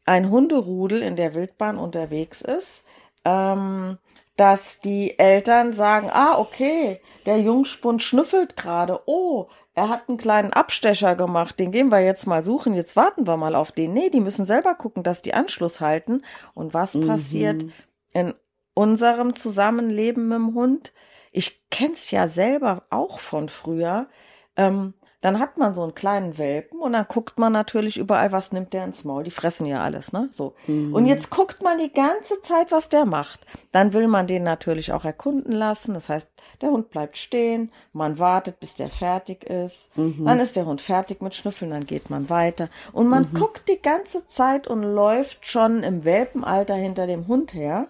ein 0.05 0.30
Hunderudel 0.30 1.01
in 1.01 1.15
der 1.15 1.36
Wildbahn 1.36 1.78
unterwegs 1.78 2.41
ist, 2.41 2.86
ähm, 3.26 3.97
dass 4.38 4.80
die 4.82 5.18
Eltern 5.20 5.74
sagen, 5.74 6.09
ah, 6.11 6.38
okay, 6.38 7.01
der 7.26 7.39
Jungspund 7.39 8.01
schnüffelt 8.01 8.55
gerade, 8.55 9.01
oh, 9.05 9.47
er 9.74 9.89
hat 9.89 10.09
einen 10.09 10.18
kleinen 10.18 10.53
Abstecher 10.53 11.15
gemacht, 11.15 11.59
den 11.59 11.72
gehen 11.72 11.91
wir 11.91 11.99
jetzt 11.99 12.26
mal 12.26 12.43
suchen, 12.43 12.74
jetzt 12.74 12.95
warten 12.95 13.28
wir 13.28 13.38
mal 13.38 13.53
auf 13.53 13.72
den. 13.72 13.93
Nee, 13.93 14.09
die 14.09 14.22
müssen 14.22 14.43
selber 14.43 14.74
gucken, 14.74 15.03
dass 15.03 15.22
die 15.22 15.36
Anschluss 15.36 15.82
halten. 15.82 16.24
Und 16.55 16.74
was 16.74 16.95
mhm. 16.95 17.05
passiert 17.05 17.65
in 18.11 18.34
unserem 18.74 19.36
Zusammenleben 19.36 20.30
mit 20.30 20.38
dem 20.38 20.55
Hund? 20.55 20.93
Ich 21.32 21.70
kenn's 21.70 22.09
ja 22.09 22.28
selber 22.28 22.86
auch 22.89 23.20
von 23.20 23.49
früher. 23.49 24.07
Ähm, 24.55 24.95
dann 25.22 25.39
hat 25.39 25.57
man 25.57 25.74
so 25.74 25.82
einen 25.82 25.95
kleinen 25.95 26.38
Welpen 26.38 26.80
und 26.80 26.93
dann 26.93 27.07
guckt 27.07 27.39
man 27.39 27.51
natürlich 27.51 27.97
überall, 27.97 28.32
was 28.32 28.51
nimmt 28.51 28.74
der 28.74 28.86
ins 28.86 29.03
Maul. 29.03 29.24
Die 29.24 29.32
fressen 29.32 29.65
ja 29.65 29.82
alles, 29.82 30.13
ne? 30.13 30.28
So. 30.32 30.53
Mhm. 30.68 30.93
Und 30.93 31.07
jetzt 31.07 31.32
guckt 31.32 31.63
man 31.63 31.80
die 31.80 31.91
ganze 31.91 32.39
Zeit, 32.43 32.72
was 32.72 32.89
der 32.89 33.05
macht. 33.05 33.47
Dann 33.72 33.93
will 33.93 34.07
man 34.07 34.28
den 34.28 34.43
natürlich 34.43 34.93
auch 34.93 35.05
erkunden 35.05 35.53
lassen. 35.53 35.95
Das 35.95 36.09
heißt, 36.09 36.32
der 36.61 36.70
Hund 36.70 36.91
bleibt 36.91 37.18
stehen, 37.18 37.72
man 37.93 38.20
wartet, 38.20 38.59
bis 38.59 38.76
der 38.76 38.89
fertig 38.89 39.43
ist. 39.43 39.95
Mhm. 39.97 40.24
Dann 40.24 40.39
ist 40.39 40.55
der 40.55 40.68
Hund 40.68 40.82
fertig 40.82 41.20
mit 41.22 41.34
Schnüffeln, 41.34 41.72
dann 41.72 41.88
geht 41.88 42.11
man 42.11 42.30
weiter. 42.30 42.70
Und 42.93 43.07
man 43.07 43.30
mhm. 43.32 43.39
guckt 43.39 43.68
die 43.70 43.82
ganze 43.82 44.28
Zeit 44.28 44.68
und 44.68 44.84
läuft 44.84 45.47
schon 45.47 45.82
im 45.82 46.05
Welpenalter 46.05 46.76
hinter 46.76 47.07
dem 47.07 47.28
Hund 47.28 47.55
her. 47.55 47.88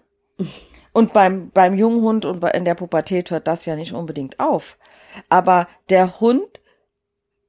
Und 0.93 1.11
beim, 1.11 1.49
beim 1.49 1.75
jungen 1.75 2.01
Hund 2.01 2.25
und 2.25 2.41
in 2.41 2.63
der 2.63 2.75
Pubertät 2.75 3.31
hört 3.31 3.47
das 3.47 3.65
ja 3.65 3.75
nicht 3.75 3.93
unbedingt 3.93 4.39
auf. 4.39 4.77
Aber 5.27 5.67
der 5.89 6.21
Hund 6.21 6.61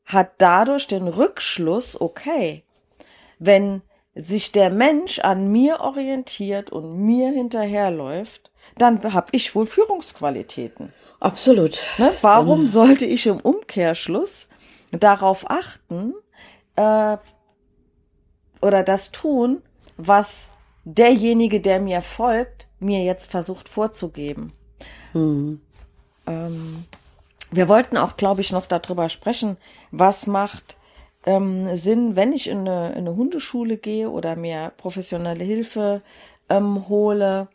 hat 0.09 0.32
dadurch 0.38 0.86
den 0.86 1.06
Rückschluss, 1.06 2.00
okay, 2.00 2.64
wenn 3.38 3.82
sich 4.14 4.50
der 4.50 4.70
Mensch 4.70 5.20
an 5.20 5.52
mir 5.52 5.80
orientiert 5.80 6.70
und 6.70 6.98
mir 7.04 7.30
hinterherläuft, 7.30 8.50
dann 8.78 9.12
habe 9.12 9.28
ich 9.32 9.54
wohl 9.54 9.66
Führungsqualitäten. 9.66 10.92
Absolut. 11.20 11.82
Ne? 11.98 12.11
Warum 12.22 12.61
dann 12.61 12.68
sollte 12.68 13.04
ich 13.04 13.26
im 13.26 13.38
Umkehrschluss 13.38 14.48
darauf 14.92 15.48
achten 15.50 16.14
äh, 16.76 17.18
oder 18.62 18.82
das 18.82 19.12
tun, 19.12 19.62
was 19.98 20.50
derjenige, 20.84 21.61
der 21.61 21.80
mir 21.80 22.00
folgt, 22.00 22.68
mir 22.80 23.04
jetzt 23.04 23.30
versucht 23.30 23.68
vorzugeben? 23.68 24.52
Mhm. 25.12 25.61
Ähm, 26.26 26.86
wir 27.50 27.68
wollten 27.68 27.96
auch, 27.96 28.16
glaube 28.16 28.40
ich, 28.40 28.52
noch 28.52 28.66
darüber 28.66 29.09
sprechen, 29.09 29.56
was 29.91 30.26
macht 30.26 30.78
ähm, 31.28 31.76
Sinn, 31.76 32.16
wenn 32.16 32.32
ich 32.32 32.49
in 32.49 32.61
eine, 32.61 32.93
in 32.93 32.99
eine, 32.99 33.16
Hundeschule 33.16 33.76
gehe 33.76 34.09
oder 34.11 34.36
mir 34.36 34.72
professionelle 34.76 35.45
Hilfe 35.45 36.03
ähm, 36.49 36.89
hole. 36.89 37.49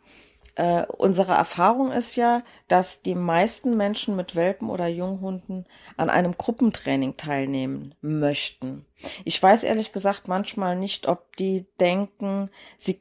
Äh, 0.56 0.86
unsere 0.86 1.32
Erfahrung 1.32 1.90
ist 1.90 2.14
ja, 2.14 2.44
dass 2.68 3.02
die 3.02 3.16
meisten 3.16 3.76
Menschen 3.76 4.14
mit 4.14 4.36
Welpen 4.36 4.70
oder 4.70 4.86
Junghunden 4.86 5.66
an 5.96 6.10
einem 6.10 6.36
Gruppentraining 6.38 7.16
teilnehmen 7.16 7.96
möchten. 8.00 8.86
Ich 9.24 9.42
weiß 9.42 9.64
ehrlich 9.64 9.92
gesagt 9.92 10.28
manchmal 10.28 10.76
nicht, 10.76 11.08
ob 11.08 11.36
die 11.36 11.66
denken, 11.80 12.50
sie, 12.78 13.00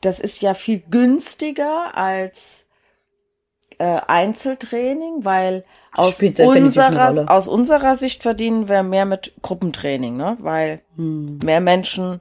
das 0.00 0.20
ist 0.20 0.40
ja 0.40 0.54
viel 0.54 0.84
günstiger 0.88 1.96
als 1.96 2.63
äh, 3.78 4.00
Einzeltraining, 4.06 5.24
weil 5.24 5.64
aus 5.92 6.20
unserer, 6.20 7.30
aus 7.30 7.46
unserer 7.48 7.94
Sicht 7.94 8.22
verdienen 8.22 8.68
wir 8.68 8.82
mehr 8.82 9.04
mit 9.04 9.32
Gruppentraining, 9.42 10.16
ne? 10.16 10.36
Weil 10.40 10.80
hm. 10.96 11.38
mehr 11.38 11.60
Menschen 11.60 12.20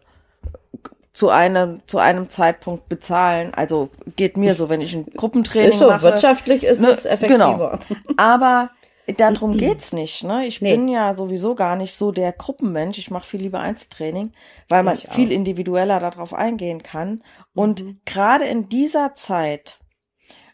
zu 1.13 1.29
einem, 1.29 1.81
zu 1.87 1.99
einem 1.99 2.29
Zeitpunkt 2.29 2.89
bezahlen. 2.89 3.53
Also 3.53 3.89
geht 4.15 4.35
mir 4.35 4.55
so, 4.55 4.69
wenn 4.69 4.81
ich 4.81 4.95
ein 4.95 5.05
Gruppentraining 5.15 5.71
ist 5.71 5.79
so, 5.79 5.87
mache. 5.87 6.01
Wirtschaftlich 6.01 6.63
ist 6.63 6.81
ne, 6.81 6.89
es 6.89 7.05
effektiver. 7.05 7.79
Genau. 7.87 8.03
Aber 8.17 8.71
darum 9.17 9.57
geht's 9.57 9.93
nicht. 9.93 10.23
Ne? 10.23 10.45
Ich 10.47 10.61
nee. 10.61 10.75
bin 10.75 10.87
ja 10.87 11.13
sowieso 11.13 11.53
gar 11.53 11.75
nicht 11.75 11.93
so 11.93 12.11
der 12.11 12.31
Gruppenmensch. 12.31 12.97
Ich 12.97 13.11
mache 13.11 13.27
viel 13.27 13.41
lieber 13.41 13.59
Einzeltraining, 13.59 14.31
weil 14.69 14.83
man 14.83 14.97
viel 14.97 15.31
individueller 15.31 15.99
darauf 15.99 16.33
eingehen 16.33 16.81
kann. 16.81 17.23
Und 17.53 17.83
mhm. 17.83 17.99
gerade 18.05 18.45
in 18.45 18.69
dieser 18.69 19.13
Zeit, 19.13 19.77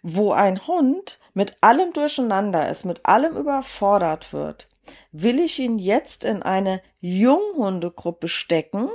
wo 0.02 0.32
ein 0.32 0.68
Hund 0.68 1.20
mit 1.34 1.58
allem 1.62 1.94
durcheinander 1.94 2.70
ist, 2.70 2.86
mit 2.86 3.06
allem 3.06 3.36
überfordert 3.38 4.34
wird, 4.34 4.68
will 5.12 5.40
ich 5.40 5.60
ihn 5.60 5.80
jetzt 5.80 6.24
in 6.24 6.44
eine 6.44 6.82
Junghundegruppe 7.00 8.28
stecken, 8.28 8.90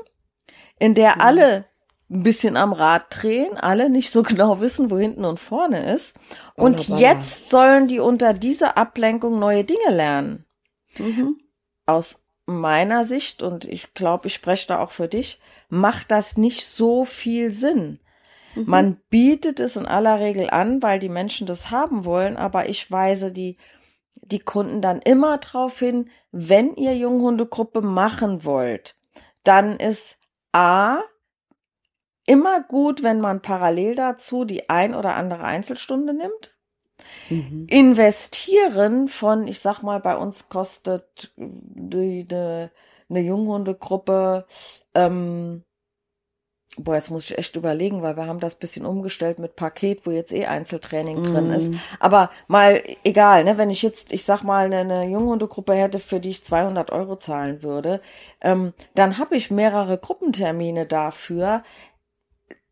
in 0.79 0.95
der 0.95 1.17
mhm. 1.17 1.21
alle 1.21 1.65
ein 2.11 2.23
bisschen 2.23 2.57
am 2.57 2.73
Rad 2.73 3.07
drehen, 3.11 3.57
alle 3.57 3.91
nicht 3.91 4.11
so 4.11 4.23
genau 4.25 4.61
wissen, 4.61 4.91
wo 4.91 4.99
hinten 4.99 5.25
und 5.25 5.41
vorne 5.41 5.93
ist. 5.93 6.17
Und 6.55 6.89
Wunderbar. 6.89 7.01
jetzt 7.01 7.51
sollen 7.51 7.89
die 7.89 8.01
unter 8.01 8.35
dieser 8.35 8.77
Ablenkung 8.77 9.39
neue 9.39 9.65
Dinge 9.65 9.91
lernen. 9.91 10.45
Mhm. 10.99 11.39
Aus 11.87 12.25
meiner 12.47 13.05
Sicht, 13.05 13.43
und 13.43 13.65
ich 13.65 13.95
glaube, 13.95 14.29
ich 14.29 14.35
spreche 14.35 14.69
da 14.69 14.81
auch 14.81 14.91
für 14.91 15.09
dich, 15.09 15.41
macht 15.69 16.11
das 16.11 16.37
nicht 16.37 16.67
so 16.67 17.05
viel 17.05 17.53
Sinn. 17.53 18.01
Mhm. 18.55 18.65
Man 18.67 18.97
bietet 19.11 19.61
es 19.61 19.77
in 19.77 19.87
aller 19.87 20.21
Regel 20.21 20.51
an, 20.51 20.83
weil 20.83 20.99
die 20.99 21.09
Menschen 21.09 21.47
das 21.47 21.71
haben 21.71 22.05
wollen, 22.05 22.37
aber 22.37 22.69
ich 22.69 22.91
weise 22.91 23.33
die, 23.33 23.57
die 24.23 24.39
Kunden 24.39 24.81
dann 24.81 25.01
immer 25.01 25.39
darauf 25.39 25.79
hin, 25.79 26.11
wenn 26.31 26.75
ihr 26.77 26.97
Junghundegruppe 26.97 27.81
machen 27.81 28.45
wollt, 28.45 28.97
dann 29.43 29.77
ist 29.77 30.19
A, 30.53 31.01
immer 32.27 32.63
gut, 32.63 33.03
wenn 33.03 33.21
man 33.21 33.43
parallel 33.43 33.95
dazu 33.95 34.45
die 34.45 34.71
ein 34.71 34.95
oder 34.95 35.15
andere 35.15 35.45
Einzelstunde 35.45 36.15
nimmt. 36.15 36.57
Mhm. 37.29 37.67
Investieren 37.69 39.09
von, 39.09 39.47
ich 39.47 39.61
sag 39.61 39.83
mal, 39.83 40.01
bei 40.01 40.17
uns 40.17 40.49
kostet 40.49 41.33
die, 41.37 42.27
die, 42.27 42.35
eine 42.35 43.21
Junghundegruppe 43.21 44.47
ähm, 44.95 45.65
Boah, 46.77 46.97
jetzt 46.97 47.11
muss 47.11 47.25
ich 47.25 47.39
echt 47.39 47.55
überlegen, 47.55 48.03
weil 48.03 48.17
wir 48.17 48.27
haben 48.27 48.41
das 48.41 48.57
bisschen 48.57 48.85
umgestellt 48.85 49.39
mit 49.39 49.55
Paket, 49.55 50.07
wo 50.07 50.11
jetzt 50.11 50.33
eh 50.33 50.47
Einzeltraining 50.47 51.21
mm. 51.21 51.23
drin 51.23 51.51
ist. 51.51 51.71
Mhm. 51.71 51.81
Aber 52.01 52.31
mal 52.49 52.83
egal, 53.05 53.45
ne, 53.45 53.59
wenn 53.59 53.71
ich 53.71 53.83
jetzt, 53.83 54.13
ich 54.13 54.25
sag 54.25 54.43
mal, 54.43 54.67
eine, 54.67 54.81
eine 54.81 55.09
Junghundegruppe 55.09 55.75
hätte, 55.75 56.01
für 56.01 56.19
die 56.19 56.31
ich 56.31 56.45
200 56.45 56.91
Euro 56.91 57.17
zahlen 57.17 57.63
würde, 57.63 58.01
ähm, 58.41 58.73
dann 58.95 59.19
habe 59.19 59.37
ich 59.37 59.53
mehrere 59.53 59.99
Gruppentermine 59.99 60.87
dafür. 60.87 61.63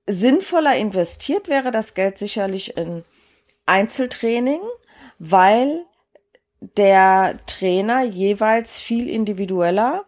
Sinnvoller 0.07 0.77
investiert 0.77 1.49
wäre 1.49 1.71
das 1.71 1.95
Geld 1.95 2.19
sicherlich 2.19 2.77
in 2.77 3.05
Einzeltraining, 3.67 4.61
weil 5.21 5.85
der 6.61 7.39
Trainer 7.47 8.03
jeweils 8.03 8.81
viel 8.81 9.09
individueller 9.09 10.05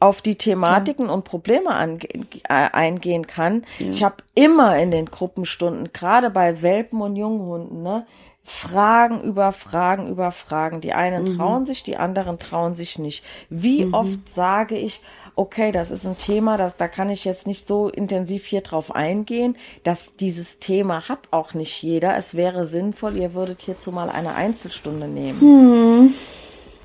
auf 0.00 0.22
die 0.22 0.36
Thematiken 0.36 1.06
ja. 1.06 1.12
und 1.12 1.24
Probleme 1.24 1.70
äh, 1.70 2.38
eingehen 2.48 3.26
kann. 3.26 3.64
Ja. 3.78 3.90
Ich 3.90 4.04
habe 4.04 4.16
immer 4.34 4.78
in 4.78 4.90
den 4.90 5.06
Gruppenstunden, 5.06 5.92
gerade 5.92 6.30
bei 6.30 6.62
Welpen 6.62 7.00
und 7.00 7.16
Junghunden, 7.16 7.82
ne, 7.82 8.06
Fragen 8.48 9.20
über 9.20 9.52
Fragen 9.52 10.08
über 10.08 10.32
Fragen. 10.32 10.80
Die 10.80 10.94
einen 10.94 11.24
mhm. 11.24 11.36
trauen 11.36 11.66
sich, 11.66 11.82
die 11.82 11.98
anderen 11.98 12.38
trauen 12.38 12.74
sich 12.74 12.98
nicht. 12.98 13.22
Wie 13.50 13.84
mhm. 13.84 13.92
oft 13.92 14.28
sage 14.28 14.74
ich, 14.74 15.02
okay, 15.34 15.70
das 15.70 15.90
ist 15.90 16.06
ein 16.06 16.16
Thema, 16.16 16.56
das, 16.56 16.76
da 16.76 16.88
kann 16.88 17.10
ich 17.10 17.26
jetzt 17.26 17.46
nicht 17.46 17.68
so 17.68 17.88
intensiv 17.88 18.46
hier 18.46 18.62
drauf 18.62 18.94
eingehen, 18.94 19.54
dass 19.84 20.16
dieses 20.16 20.60
Thema 20.60 21.08
hat 21.10 21.28
auch 21.30 21.52
nicht 21.52 21.82
jeder. 21.82 22.16
Es 22.16 22.36
wäre 22.36 22.66
sinnvoll, 22.66 23.16
ihr 23.18 23.34
würdet 23.34 23.60
hierzu 23.60 23.92
mal 23.92 24.08
eine 24.08 24.34
Einzelstunde 24.34 25.08
nehmen. 25.08 25.40
Mhm. 25.40 26.14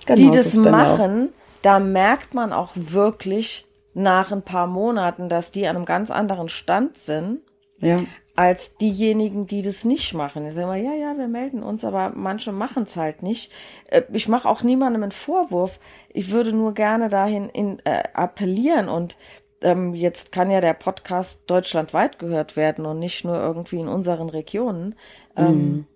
Genau, 0.05 0.17
die 0.17 0.37
das 0.37 0.53
machen, 0.55 1.29
da 1.63 1.79
merkt 1.79 2.33
man 2.33 2.53
auch 2.53 2.73
wirklich 2.75 3.65
nach 3.93 4.31
ein 4.31 4.43
paar 4.43 4.67
Monaten, 4.67 5.29
dass 5.29 5.51
die 5.51 5.65
an 5.67 5.75
einem 5.75 5.85
ganz 5.85 6.11
anderen 6.11 6.49
Stand 6.49 6.97
sind. 6.97 7.41
Ja. 7.79 8.03
Als 8.35 8.77
diejenigen, 8.77 9.45
die 9.45 9.61
das 9.61 9.85
nicht 9.85 10.15
machen. 10.15 10.47
Ich 10.47 10.53
sage 10.53 10.63
immer, 10.63 10.75
ja, 10.75 10.93
ja, 10.93 11.15
wir 11.17 11.27
melden 11.27 11.61
uns, 11.61 11.85
aber 11.85 12.13
manche 12.15 12.51
machen 12.51 12.83
es 12.83 12.95
halt 12.95 13.21
nicht. 13.21 13.51
Äh, 13.87 14.01
ich 14.11 14.27
mache 14.27 14.49
auch 14.49 14.63
niemandem 14.63 15.03
einen 15.03 15.11
Vorwurf. 15.11 15.79
Ich 16.09 16.31
würde 16.31 16.51
nur 16.51 16.73
gerne 16.73 17.09
dahin 17.09 17.49
in, 17.49 17.79
äh, 17.85 18.03
appellieren 18.13 18.89
und 18.89 19.17
ähm, 19.61 19.93
jetzt 19.93 20.31
kann 20.31 20.49
ja 20.49 20.61
der 20.61 20.73
Podcast 20.73 21.43
deutschlandweit 21.47 22.17
gehört 22.17 22.55
werden 22.55 22.87
und 22.87 22.97
nicht 22.97 23.23
nur 23.23 23.35
irgendwie 23.35 23.79
in 23.79 23.87
unseren 23.87 24.29
Regionen. 24.29 24.95
Ähm, 25.37 25.47
mhm. 25.47 25.87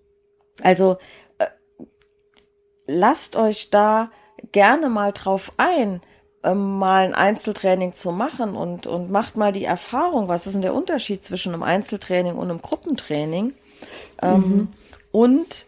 Also 0.62 0.98
äh, 1.38 1.46
lasst 2.86 3.34
euch 3.34 3.70
da 3.70 4.10
gerne 4.52 4.88
mal 4.88 5.12
drauf 5.12 5.52
ein, 5.56 6.00
ähm, 6.44 6.78
mal 6.78 7.04
ein 7.04 7.14
Einzeltraining 7.14 7.94
zu 7.94 8.12
machen 8.12 8.54
und, 8.54 8.86
und 8.86 9.10
macht 9.10 9.36
mal 9.36 9.52
die 9.52 9.64
Erfahrung, 9.64 10.28
was 10.28 10.46
ist 10.46 10.54
denn 10.54 10.62
der 10.62 10.74
Unterschied 10.74 11.24
zwischen 11.24 11.52
einem 11.52 11.62
Einzeltraining 11.62 12.36
und 12.36 12.50
einem 12.50 12.62
Gruppentraining. 12.62 13.54
Ähm, 14.22 14.40
mhm. 14.40 14.68
Und 15.10 15.66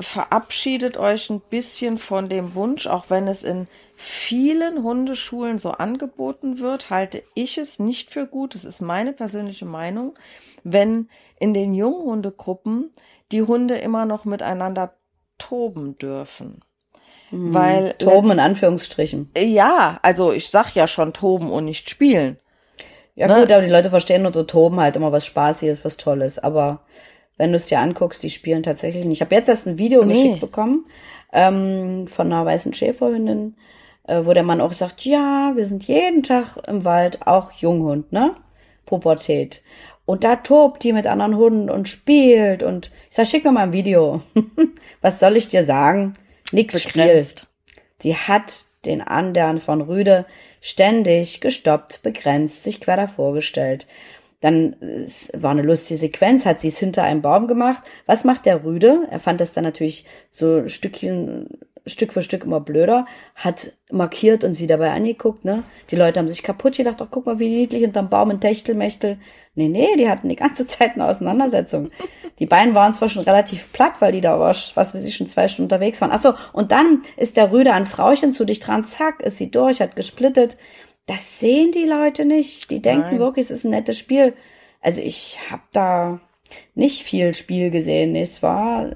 verabschiedet 0.00 0.96
euch 0.98 1.30
ein 1.30 1.40
bisschen 1.40 1.98
von 1.98 2.28
dem 2.28 2.54
Wunsch, 2.54 2.86
auch 2.86 3.08
wenn 3.08 3.28
es 3.28 3.42
in 3.42 3.66
vielen 3.96 4.82
Hundeschulen 4.82 5.58
so 5.58 5.70
angeboten 5.72 6.58
wird, 6.58 6.90
halte 6.90 7.22
ich 7.34 7.56
es 7.56 7.78
nicht 7.78 8.10
für 8.10 8.26
gut, 8.26 8.54
das 8.54 8.64
ist 8.64 8.82
meine 8.82 9.14
persönliche 9.14 9.64
Meinung, 9.64 10.14
wenn 10.64 11.08
in 11.40 11.54
den 11.54 11.74
Junghundegruppen 11.74 12.92
die 13.32 13.42
Hunde 13.42 13.76
immer 13.76 14.04
noch 14.04 14.26
miteinander 14.26 14.94
toben 15.38 15.96
dürfen. 15.98 16.60
Mhm. 17.30 17.54
Weil 17.54 17.92
toben 17.94 18.30
in 18.30 18.40
Anführungsstrichen. 18.40 19.30
Ja, 19.36 19.98
also 20.02 20.32
ich 20.32 20.48
sag 20.48 20.74
ja 20.74 20.86
schon 20.86 21.12
toben 21.12 21.50
und 21.50 21.64
nicht 21.64 21.90
spielen. 21.90 22.38
Ja 23.14 23.26
ne? 23.26 23.40
gut, 23.40 23.52
aber 23.52 23.62
die 23.62 23.70
Leute 23.70 23.90
verstehen 23.90 24.26
unter 24.26 24.46
toben 24.46 24.78
halt 24.78 24.96
immer 24.96 25.10
was 25.10 25.26
Spaßiges, 25.26 25.84
was 25.84 25.96
Tolles. 25.96 26.38
Aber 26.38 26.80
wenn 27.36 27.50
du 27.50 27.56
es 27.56 27.66
dir 27.66 27.80
anguckst, 27.80 28.22
die 28.22 28.30
spielen 28.30 28.62
tatsächlich 28.62 29.04
nicht. 29.04 29.18
Ich 29.18 29.22
habe 29.22 29.34
jetzt 29.34 29.48
erst 29.48 29.66
ein 29.66 29.78
Video 29.78 30.04
nee. 30.04 30.14
geschickt 30.14 30.40
bekommen 30.40 30.86
ähm, 31.32 32.06
von 32.06 32.32
einer 32.32 32.44
weißen 32.44 32.72
Schäferhündin, 32.72 33.56
äh, 34.06 34.20
wo 34.24 34.32
der 34.32 34.42
Mann 34.42 34.60
auch 34.60 34.72
sagt, 34.72 35.04
ja, 35.04 35.52
wir 35.54 35.66
sind 35.66 35.86
jeden 35.88 36.22
Tag 36.22 36.58
im 36.66 36.84
Wald, 36.84 37.26
auch 37.26 37.52
Junghund, 37.52 38.12
ne? 38.12 38.34
Pubertät. 38.84 39.62
Und 40.04 40.22
da 40.22 40.36
tobt 40.36 40.84
die 40.84 40.92
mit 40.92 41.06
anderen 41.06 41.36
Hunden 41.36 41.68
und 41.68 41.88
spielt. 41.88 42.62
Und 42.62 42.92
ich 43.10 43.16
sag, 43.16 43.26
schick 43.26 43.44
mir 43.44 43.50
mal 43.50 43.64
ein 43.64 43.72
Video. 43.72 44.22
was 45.00 45.18
soll 45.18 45.36
ich 45.36 45.48
dir 45.48 45.64
sagen? 45.64 46.14
Nix 46.52 46.84
begrenzt. 46.84 47.46
Sie 47.98 48.16
hat 48.16 48.64
den 48.84 49.00
anderen, 49.02 49.60
ein 49.66 49.80
Rüde, 49.80 50.26
ständig 50.60 51.40
gestoppt, 51.40 52.02
begrenzt, 52.02 52.62
sich 52.62 52.80
quer 52.80 52.96
davor 52.96 53.32
gestellt. 53.34 53.86
Dann 54.40 54.76
es 54.80 55.30
war 55.34 55.50
eine 55.50 55.62
lustige 55.62 55.98
Sequenz, 55.98 56.44
hat 56.44 56.60
sie 56.60 56.68
es 56.68 56.78
hinter 56.78 57.02
einem 57.02 57.22
Baum 57.22 57.48
gemacht. 57.48 57.82
Was 58.04 58.24
macht 58.24 58.46
der 58.46 58.64
Rüde? 58.64 59.06
Er 59.10 59.18
fand 59.18 59.40
das 59.40 59.54
dann 59.54 59.64
natürlich 59.64 60.04
so 60.30 60.68
Stückchen 60.68 61.58
Stück 61.86 62.12
für 62.12 62.22
Stück 62.22 62.44
immer 62.44 62.60
blöder, 62.60 63.06
hat 63.34 63.72
markiert 63.90 64.42
und 64.42 64.54
sie 64.54 64.66
dabei 64.66 64.90
angeguckt, 64.90 65.44
ne? 65.44 65.62
Die 65.90 65.96
Leute 65.96 66.18
haben 66.18 66.28
sich 66.28 66.42
kaputt 66.42 66.76
gedacht, 66.76 67.00
ach, 67.00 67.08
guck 67.10 67.26
mal, 67.26 67.38
wie 67.38 67.48
niedlich 67.48 67.84
unterm 67.84 68.08
Baum 68.08 68.30
ein 68.30 68.40
Techtelmechtel. 68.40 69.18
Nee, 69.54 69.68
nee, 69.68 69.96
die 69.96 70.08
hatten 70.08 70.28
die 70.28 70.36
ganze 70.36 70.66
Zeit 70.66 70.94
eine 70.94 71.06
Auseinandersetzung. 71.06 71.90
Die 72.38 72.46
Beine 72.46 72.74
waren 72.74 72.92
zwar 72.92 73.08
schon 73.08 73.22
relativ 73.22 73.72
platt, 73.72 73.94
weil 74.00 74.12
die 74.12 74.20
da 74.20 74.34
aber, 74.34 74.48
was 74.48 74.74
weiß 74.76 75.04
ich, 75.04 75.14
schon 75.14 75.28
zwei 75.28 75.48
Stunden 75.48 75.72
unterwegs 75.72 76.00
waren. 76.00 76.10
Ach 76.12 76.20
so, 76.20 76.34
und 76.52 76.72
dann 76.72 77.02
ist 77.16 77.36
der 77.36 77.52
Rüde 77.52 77.72
an 77.72 77.86
Frauchen 77.86 78.32
zu 78.32 78.44
dich 78.44 78.60
dran, 78.60 78.84
zack, 78.84 79.20
ist 79.20 79.38
sie 79.38 79.50
durch, 79.50 79.80
hat 79.80 79.96
gesplittet. 79.96 80.58
Das 81.06 81.38
sehen 81.38 81.70
die 81.70 81.84
Leute 81.84 82.24
nicht. 82.24 82.70
Die 82.70 82.82
denken 82.82 83.10
Nein. 83.12 83.18
wirklich, 83.20 83.46
es 83.46 83.50
ist 83.52 83.64
ein 83.64 83.70
nettes 83.70 83.96
Spiel. 83.96 84.34
Also 84.80 85.00
ich 85.00 85.38
habe 85.50 85.62
da 85.72 86.20
nicht 86.74 87.02
viel 87.02 87.32
Spiel 87.34 87.70
gesehen. 87.70 88.16
Es 88.16 88.42
war 88.42 88.90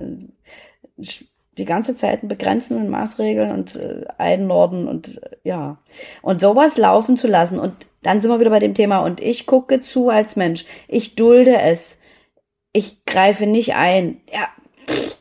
die 1.59 1.65
ganze 1.65 1.95
Zeit 1.95 2.27
begrenzenden 2.27 2.89
Maßregeln 2.89 3.51
und 3.51 3.77
äh, 3.77 4.05
Einnorden 4.19 4.89
und 4.89 5.23
äh, 5.23 5.37
ja. 5.45 5.79
Und 6.23 6.41
sowas 6.41 6.77
laufen 6.77 7.17
zu 7.17 7.27
lassen. 7.27 7.59
Und 7.59 7.75
dann 8.03 8.21
sind 8.21 8.31
wir 8.31 8.41
wieder 8.41 8.51
bei 8.51 8.61
dem 8.61 8.75
Thema. 8.75 9.01
Und 9.01 9.21
ich 9.21 9.47
gucke 9.47 9.81
zu 9.81 10.09
als 10.09 10.37
Mensch. 10.37 10.65
Ich 10.89 11.17
dulde 11.17 11.61
es. 11.61 11.99
Ich 12.73 13.05
greife 13.05 13.47
nicht 13.47 13.75
ein. 13.75 14.21
Ja, 14.33 14.49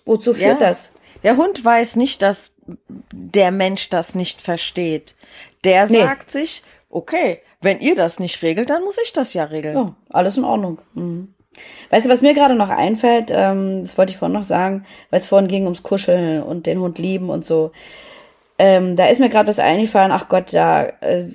wozu 0.05 0.33
führt 0.33 0.61
ja. 0.61 0.67
das? 0.67 0.91
Der 1.23 1.35
Hund 1.37 1.63
weiß 1.63 1.95
nicht, 1.95 2.21
dass 2.21 2.53
der 3.11 3.51
Mensch 3.51 3.89
das 3.89 4.15
nicht 4.15 4.41
versteht. 4.41 5.15
Der 5.63 5.89
nee. 5.89 5.99
sagt 5.99 6.31
sich, 6.31 6.63
okay, 6.89 7.39
wenn 7.61 7.79
ihr 7.79 7.95
das 7.95 8.19
nicht 8.19 8.41
regelt, 8.41 8.69
dann 8.69 8.83
muss 8.83 8.97
ich 9.03 9.11
das 9.13 9.33
ja 9.33 9.45
regeln. 9.45 9.75
Ja, 9.75 9.95
alles 10.09 10.37
in 10.37 10.45
Ordnung. 10.45 10.79
Mhm. 10.93 11.33
Weißt 11.89 12.05
du, 12.05 12.09
was 12.09 12.21
mir 12.21 12.33
gerade 12.33 12.55
noch 12.55 12.69
einfällt, 12.69 13.31
ähm, 13.33 13.81
das 13.81 13.97
wollte 13.97 14.11
ich 14.11 14.17
vorhin 14.17 14.37
noch 14.37 14.43
sagen, 14.43 14.85
weil 15.09 15.19
es 15.19 15.27
vorhin 15.27 15.47
ging 15.47 15.63
ums 15.65 15.83
Kuscheln 15.83 16.43
und 16.43 16.65
den 16.65 16.79
Hund 16.79 16.99
lieben 16.99 17.29
und 17.29 17.45
so. 17.45 17.71
Ähm, 18.57 18.95
da 18.95 19.07
ist 19.07 19.19
mir 19.19 19.29
gerade 19.29 19.47
was 19.47 19.59
eingefallen, 19.59 20.11
ach 20.11 20.29
Gott, 20.29 20.51
ja, 20.51 20.83
äh, 21.01 21.25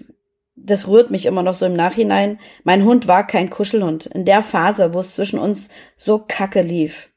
das 0.56 0.86
rührt 0.86 1.10
mich 1.10 1.26
immer 1.26 1.42
noch 1.42 1.54
so 1.54 1.66
im 1.66 1.74
Nachhinein. 1.74 2.38
Mein 2.62 2.84
Hund 2.84 3.08
war 3.08 3.26
kein 3.26 3.50
Kuschelhund. 3.50 4.06
In 4.06 4.24
der 4.24 4.42
Phase, 4.42 4.94
wo 4.94 5.00
es 5.00 5.14
zwischen 5.14 5.38
uns 5.38 5.68
so 5.96 6.18
kacke 6.18 6.62
lief. 6.62 7.10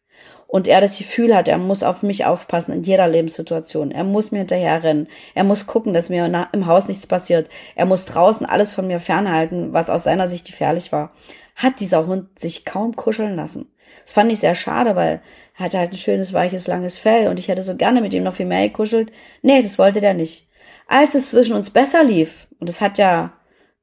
Und 0.48 0.68
er 0.68 0.80
das 0.80 0.98
Gefühl 0.98 1.36
hat, 1.36 1.50
er 1.50 1.58
muss 1.58 1.84
auf 1.84 2.04
mich 2.04 2.26
aufpassen 2.26 2.74
in 2.74 2.84
jeder 2.84 3.08
Lebenssituation. 3.08 3.92
Er 3.92 4.06
muss 4.06 4.32
mir 4.32 4.40
hinterherrennen. 4.40 5.08
Er 5.36 5.44
muss 5.44 5.68
gucken, 5.68 5.94
dass 5.94 6.08
mir 6.08 6.48
im 6.54 6.68
Haus 6.68 6.88
nichts 6.88 7.06
passiert. 7.06 7.50
Er 7.76 7.86
muss 7.86 8.06
draußen 8.06 8.46
alles 8.46 8.72
von 8.72 8.88
mir 8.88 9.02
fernhalten, 9.02 9.74
was 9.74 9.90
aus 9.90 10.06
seiner 10.06 10.28
Sicht 10.28 10.48
gefährlich 10.48 10.94
war. 10.94 11.12
Hat 11.56 11.82
dieser 11.82 12.08
Hund 12.08 12.40
sich 12.40 12.64
kaum 12.64 12.96
kuscheln 12.96 13.36
lassen. 13.36 13.70
Das 14.06 14.14
fand 14.14 14.32
ich 14.32 14.40
sehr 14.40 14.56
schade, 14.56 14.96
weil 14.96 15.22
er 15.58 15.66
hatte 15.66 15.80
halt 15.80 15.92
ein 15.92 15.98
schönes, 15.98 16.32
weiches, 16.32 16.68
langes 16.68 16.98
Fell 16.98 17.28
und 17.28 17.40
ich 17.40 17.50
hätte 17.50 17.62
so 17.62 17.76
gerne 17.76 18.00
mit 18.00 18.14
ihm 18.14 18.24
noch 18.24 18.36
viel 18.36 18.46
mehr 18.46 18.70
gekuschelt. 18.70 19.12
Nee, 19.42 19.62
das 19.62 19.78
wollte 19.78 20.00
der 20.00 20.14
nicht. 20.14 20.48
Als 20.88 21.14
es 21.14 21.32
zwischen 21.32 21.56
uns 21.56 21.72
besser 21.72 22.06
lief, 22.06 22.48
und 22.60 22.70
es 22.70 22.80
hat 22.80 22.98
ja 22.98 23.34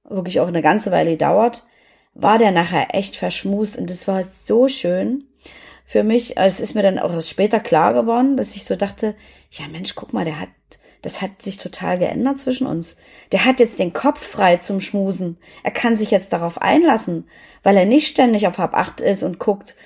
wirklich 0.04 0.40
auch 0.40 0.48
eine 0.48 0.62
ganze 0.62 0.90
Weile 0.92 1.10
gedauert, 1.10 1.64
war 2.14 2.38
der 2.38 2.52
nachher 2.52 2.94
echt 2.94 3.16
verschmust 3.16 3.76
und 3.76 3.90
das 3.90 4.08
war 4.08 4.22
so 4.22 4.68
schön 4.68 5.24
für 5.84 6.02
mich. 6.02 6.38
Also 6.38 6.62
es 6.62 6.70
ist 6.70 6.74
mir 6.74 6.82
dann 6.82 6.98
auch 6.98 7.12
erst 7.12 7.28
später 7.28 7.60
klar 7.60 7.94
geworden, 7.94 8.36
dass 8.36 8.56
ich 8.56 8.64
so 8.64 8.76
dachte, 8.76 9.14
ja 9.50 9.66
Mensch, 9.70 9.94
guck 9.94 10.12
mal, 10.12 10.24
der 10.24 10.40
hat, 10.40 10.48
das 11.02 11.20
hat 11.22 11.42
sich 11.42 11.58
total 11.58 11.98
geändert 11.98 12.40
zwischen 12.40 12.66
uns. 12.66 12.96
Der 13.32 13.44
hat 13.44 13.60
jetzt 13.60 13.78
den 13.78 13.92
Kopf 13.92 14.20
frei 14.24 14.56
zum 14.56 14.80
Schmusen. 14.80 15.38
Er 15.62 15.70
kann 15.70 15.96
sich 15.96 16.10
jetzt 16.10 16.32
darauf 16.32 16.60
einlassen, 16.60 17.28
weil 17.62 17.76
er 17.76 17.84
nicht 17.84 18.08
ständig 18.08 18.46
auf 18.46 18.58
Hab 18.58 18.74
acht 18.74 19.00
ist 19.00 19.22
und 19.22 19.38
guckt, 19.38 19.76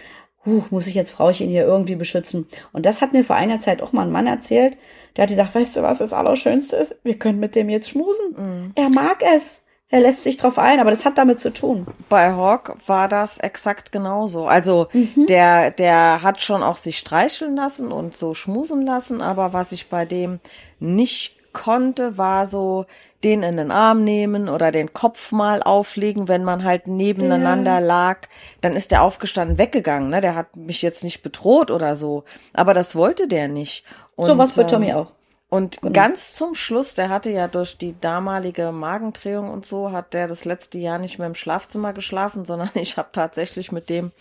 huh, 0.46 0.62
muss 0.70 0.86
ich 0.86 0.94
jetzt 0.94 1.11
Frauchen 1.11 1.49
hier 1.49 1.64
irgendwie 1.64 1.96
beschützen. 1.96 2.46
Und 2.72 2.86
das 2.86 3.03
hat 3.03 3.12
mir 3.12 3.24
vor 3.24 3.36
einer 3.36 3.61
Zeit 3.61 3.82
auch 3.82 3.92
mal 3.92 4.03
ein 4.03 4.12
Mann 4.12 4.26
erzählt, 4.26 4.76
der 5.16 5.22
hat 5.22 5.30
gesagt, 5.30 5.55
weißt 5.55 5.76
du, 5.76 5.82
was 5.82 5.99
das 5.99 6.12
Allerschönste 6.12 6.76
ist? 6.76 6.96
Wir 7.03 7.18
können 7.18 7.40
mit 7.40 7.57
dem 7.57 7.68
jetzt 7.68 7.90
schmusen. 7.90 8.34
Mhm. 8.36 8.72
Er 8.76 8.88
mag 8.88 9.22
es. 9.34 9.64
Er 9.91 10.01
lässt 10.01 10.22
sich 10.22 10.36
drauf 10.36 10.59
ein, 10.59 10.80
aber 10.80 10.91
das 10.91 11.07
hat 11.07 11.16
damit 11.16 11.41
zu 11.41 11.51
tun. 11.51 11.86
Bei 12.11 12.32
Hawk 12.32 12.76
war 12.86 13.09
das 13.09 13.39
exakt 13.39 13.91
genauso. 13.91 14.47
Also 14.47 14.89
mhm. 14.93 15.26
der, 15.26 15.70
der 15.70 16.22
hat 16.22 16.43
schon 16.43 16.62
auch 16.62 16.76
sich 16.76 16.99
streicheln 16.99 17.57
lassen 17.57 17.91
und 17.91 18.14
so 18.14 18.34
schmusen 18.34 18.84
lassen, 18.84 19.22
aber 19.22 19.55
was 19.55 19.72
ich 19.72 19.89
bei 19.89 20.05
dem 20.05 20.41
nicht 20.78 21.39
konnte, 21.55 22.18
war 22.18 22.45
so 22.45 22.84
den 23.24 23.43
in 23.43 23.57
den 23.57 23.70
Arm 23.70 24.05
nehmen 24.05 24.49
oder 24.49 24.70
den 24.70 24.93
Kopf 24.93 25.32
mal 25.32 25.62
auflegen, 25.62 26.28
wenn 26.28 26.45
man 26.45 26.62
halt 26.62 26.86
nebeneinander 26.86 27.74
ja. 27.74 27.78
lag. 27.78 28.28
Dann 28.61 28.74
ist 28.74 28.91
der 28.91 29.03
aufgestanden 29.03 29.59
weggegangen. 29.59 30.11
Ne? 30.11 30.20
Der 30.20 30.34
hat 30.34 30.55
mich 30.55 30.82
jetzt 30.82 31.03
nicht 31.03 31.22
bedroht 31.22 31.70
oder 31.70 31.97
so. 31.97 32.24
Aber 32.53 32.74
das 32.74 32.95
wollte 32.95 33.26
der 33.26 33.49
nicht. 33.49 33.84
Und, 34.14 34.26
so 34.26 34.39
was 34.39 34.55
bei 34.55 34.64
Tommy 34.64 34.91
ähm, 34.91 34.97
auch. 34.97 35.12
Und 35.51 35.80
genau. 35.80 35.92
ganz 35.92 36.34
zum 36.34 36.55
Schluss, 36.55 36.94
der 36.94 37.09
hatte 37.09 37.30
ja 37.30 37.49
durch 37.49 37.78
die 37.78 37.99
damalige 37.99 38.70
Magendrehung 38.70 39.51
und 39.51 39.64
so, 39.64 39.92
hat 39.92 40.12
der 40.12 40.28
das 40.28 40.44
letzte 40.44 40.78
Jahr 40.78 40.99
nicht 40.99 41.18
mehr 41.18 41.26
im 41.26 41.34
Schlafzimmer 41.34 41.94
geschlafen, 41.94 42.44
sondern 42.44 42.70
ich 42.74 42.99
habe 42.99 43.09
tatsächlich 43.12 43.72
mit 43.72 43.88
dem 43.88 44.12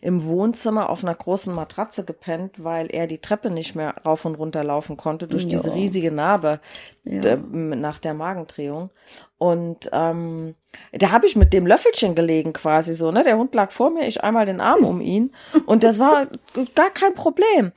im 0.00 0.24
Wohnzimmer 0.24 0.90
auf 0.90 1.04
einer 1.04 1.14
großen 1.14 1.54
Matratze 1.54 2.04
gepennt, 2.04 2.64
weil 2.64 2.88
er 2.90 3.06
die 3.06 3.20
Treppe 3.20 3.50
nicht 3.50 3.76
mehr 3.76 3.94
rauf 4.04 4.24
und 4.24 4.34
runter 4.34 4.64
laufen 4.64 4.96
konnte 4.96 5.28
durch 5.28 5.44
jo. 5.44 5.50
diese 5.50 5.72
riesige 5.72 6.10
Narbe 6.10 6.58
ja. 7.04 7.36
nach 7.36 8.00
der 8.00 8.12
Magendrehung. 8.12 8.90
Und 9.38 9.88
ähm, 9.92 10.56
da 10.90 11.12
habe 11.12 11.26
ich 11.26 11.36
mit 11.36 11.52
dem 11.52 11.68
Löffelchen 11.68 12.16
gelegen 12.16 12.52
quasi 12.52 12.94
so, 12.94 13.12
ne? 13.12 13.22
Der 13.22 13.38
Hund 13.38 13.54
lag 13.54 13.70
vor 13.70 13.90
mir, 13.90 14.08
ich 14.08 14.24
einmal 14.24 14.44
den 14.44 14.60
Arm 14.60 14.84
um 14.84 15.00
ihn 15.00 15.32
und 15.66 15.84
das 15.84 16.00
war 16.00 16.26
gar 16.74 16.90
kein 16.90 17.14
Problem. 17.14 17.70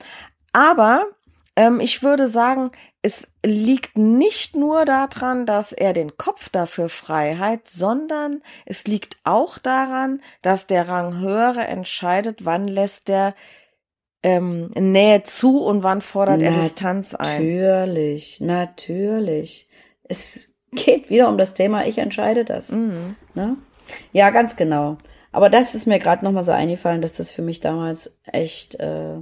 Aber 0.52 1.06
ähm, 1.54 1.78
ich 1.78 2.02
würde 2.02 2.26
sagen, 2.26 2.72
es 3.06 3.28
liegt 3.44 3.96
nicht 3.96 4.56
nur 4.56 4.84
daran, 4.84 5.46
dass 5.46 5.70
er 5.70 5.92
den 5.92 6.16
Kopf 6.16 6.48
dafür 6.48 6.88
frei 6.88 7.36
hat, 7.36 7.68
sondern 7.68 8.42
es 8.64 8.88
liegt 8.88 9.18
auch 9.22 9.58
daran, 9.58 10.20
dass 10.42 10.66
der 10.66 10.88
Ranghöhere 10.88 11.68
entscheidet, 11.68 12.44
wann 12.44 12.66
lässt 12.66 13.06
der 13.06 13.36
ähm, 14.24 14.72
Nähe 14.76 15.22
zu 15.22 15.64
und 15.64 15.84
wann 15.84 16.00
fordert 16.00 16.42
er 16.42 16.50
Distanz 16.50 17.14
ein. 17.14 17.42
Natürlich, 17.42 18.40
natürlich. 18.40 19.68
Es 20.02 20.40
geht 20.72 21.08
wieder 21.08 21.28
um 21.28 21.38
das 21.38 21.54
Thema, 21.54 21.86
ich 21.86 21.98
entscheide 21.98 22.44
das. 22.44 22.72
Mhm. 22.72 23.14
Ne? 23.34 23.56
Ja, 24.10 24.30
ganz 24.30 24.56
genau. 24.56 24.98
Aber 25.30 25.48
das 25.48 25.76
ist 25.76 25.86
mir 25.86 26.00
gerade 26.00 26.24
nochmal 26.24 26.42
so 26.42 26.50
eingefallen, 26.50 27.02
dass 27.02 27.12
das 27.12 27.30
für 27.30 27.42
mich 27.42 27.60
damals 27.60 28.18
echt 28.24 28.80
äh, 28.80 29.18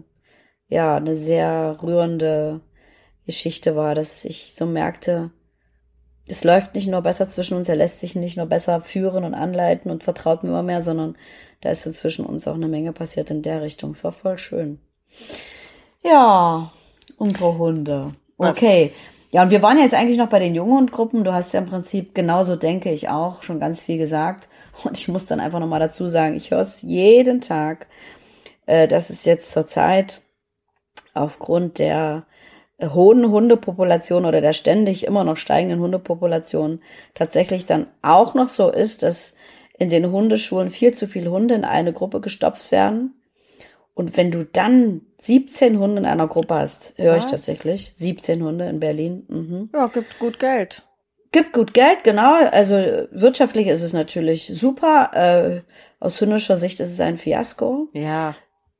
ja, 0.68 0.96
eine 0.96 1.16
sehr 1.16 1.76
rührende 1.82 2.62
Geschichte 3.26 3.76
war, 3.76 3.94
dass 3.94 4.24
ich 4.24 4.54
so 4.54 4.66
merkte, 4.66 5.30
es 6.26 6.44
läuft 6.44 6.74
nicht 6.74 6.88
nur 6.88 7.02
besser 7.02 7.28
zwischen 7.28 7.56
uns, 7.56 7.68
er 7.68 7.76
lässt 7.76 8.00
sich 8.00 8.14
nicht 8.14 8.36
nur 8.36 8.46
besser 8.46 8.80
führen 8.80 9.24
und 9.24 9.34
anleiten 9.34 9.90
und 9.90 10.04
vertraut 10.04 10.42
mir 10.42 10.50
immer 10.50 10.62
mehr, 10.62 10.82
sondern 10.82 11.16
da 11.60 11.70
ist 11.70 11.82
zwischen 11.94 12.24
uns 12.24 12.48
auch 12.48 12.54
eine 12.54 12.68
Menge 12.68 12.92
passiert 12.92 13.30
in 13.30 13.42
der 13.42 13.62
Richtung. 13.62 13.92
Es 13.92 14.04
war 14.04 14.12
voll 14.12 14.38
schön. 14.38 14.78
Ja, 16.02 16.72
unsere 17.16 17.58
Hunde. 17.58 18.12
Okay. 18.36 18.90
Ja, 19.32 19.42
und 19.42 19.50
wir 19.50 19.62
waren 19.62 19.78
jetzt 19.78 19.94
eigentlich 19.94 20.18
noch 20.18 20.28
bei 20.28 20.38
den 20.38 20.54
Junghundgruppen. 20.54 21.24
Du 21.24 21.32
hast 21.32 21.52
ja 21.52 21.60
im 21.60 21.66
Prinzip 21.66 22.14
genauso, 22.14 22.56
denke 22.56 22.92
ich 22.92 23.08
auch, 23.08 23.42
schon 23.42 23.58
ganz 23.58 23.82
viel 23.82 23.98
gesagt. 23.98 24.48
Und 24.84 24.96
ich 24.96 25.08
muss 25.08 25.26
dann 25.26 25.40
einfach 25.40 25.58
nochmal 25.58 25.80
dazu 25.80 26.08
sagen, 26.08 26.36
ich 26.36 26.50
höre 26.50 26.60
es 26.60 26.82
jeden 26.82 27.40
Tag. 27.40 27.86
Äh, 28.66 28.86
das 28.86 29.10
ist 29.10 29.26
jetzt 29.26 29.50
zur 29.50 29.66
Zeit 29.66 30.20
aufgrund 31.14 31.78
der 31.78 32.26
hohen 32.82 33.30
Hundepopulation 33.30 34.24
oder 34.24 34.40
der 34.40 34.52
ständig 34.52 35.04
immer 35.06 35.24
noch 35.24 35.36
steigenden 35.36 35.80
Hundepopulation 35.80 36.80
tatsächlich 37.14 37.66
dann 37.66 37.86
auch 38.02 38.34
noch 38.34 38.48
so 38.48 38.70
ist, 38.70 39.02
dass 39.02 39.36
in 39.78 39.88
den 39.88 40.10
Hundeschulen 40.10 40.70
viel 40.70 40.92
zu 40.92 41.06
viele 41.06 41.30
Hunde 41.30 41.54
in 41.54 41.64
eine 41.64 41.92
Gruppe 41.92 42.20
gestopft 42.20 42.70
werden. 42.70 43.14
Und 43.94 44.16
wenn 44.16 44.30
du 44.32 44.44
dann 44.44 45.02
17 45.18 45.78
Hunde 45.78 45.98
in 45.98 46.06
einer 46.06 46.26
Gruppe 46.26 46.54
hast, 46.54 46.94
höre 46.96 47.16
ich 47.16 47.26
tatsächlich, 47.26 47.92
17 47.94 48.42
Hunde 48.42 48.68
in 48.68 48.80
Berlin. 48.80 49.24
Mhm. 49.28 49.70
Ja, 49.72 49.86
gibt 49.86 50.18
gut 50.18 50.40
Geld. 50.40 50.82
Gibt 51.30 51.52
gut 51.52 51.74
Geld, 51.74 52.02
genau. 52.02 52.34
Also 52.50 52.74
wirtschaftlich 53.10 53.68
ist 53.68 53.82
es 53.82 53.92
natürlich 53.92 54.46
super. 54.46 55.10
Äh, 55.14 55.62
aus 56.00 56.20
hündischer 56.20 56.56
Sicht 56.56 56.80
ist 56.80 56.92
es 56.92 57.00
ein 57.00 57.16
Fiasko. 57.16 57.88
Ja. 57.92 58.34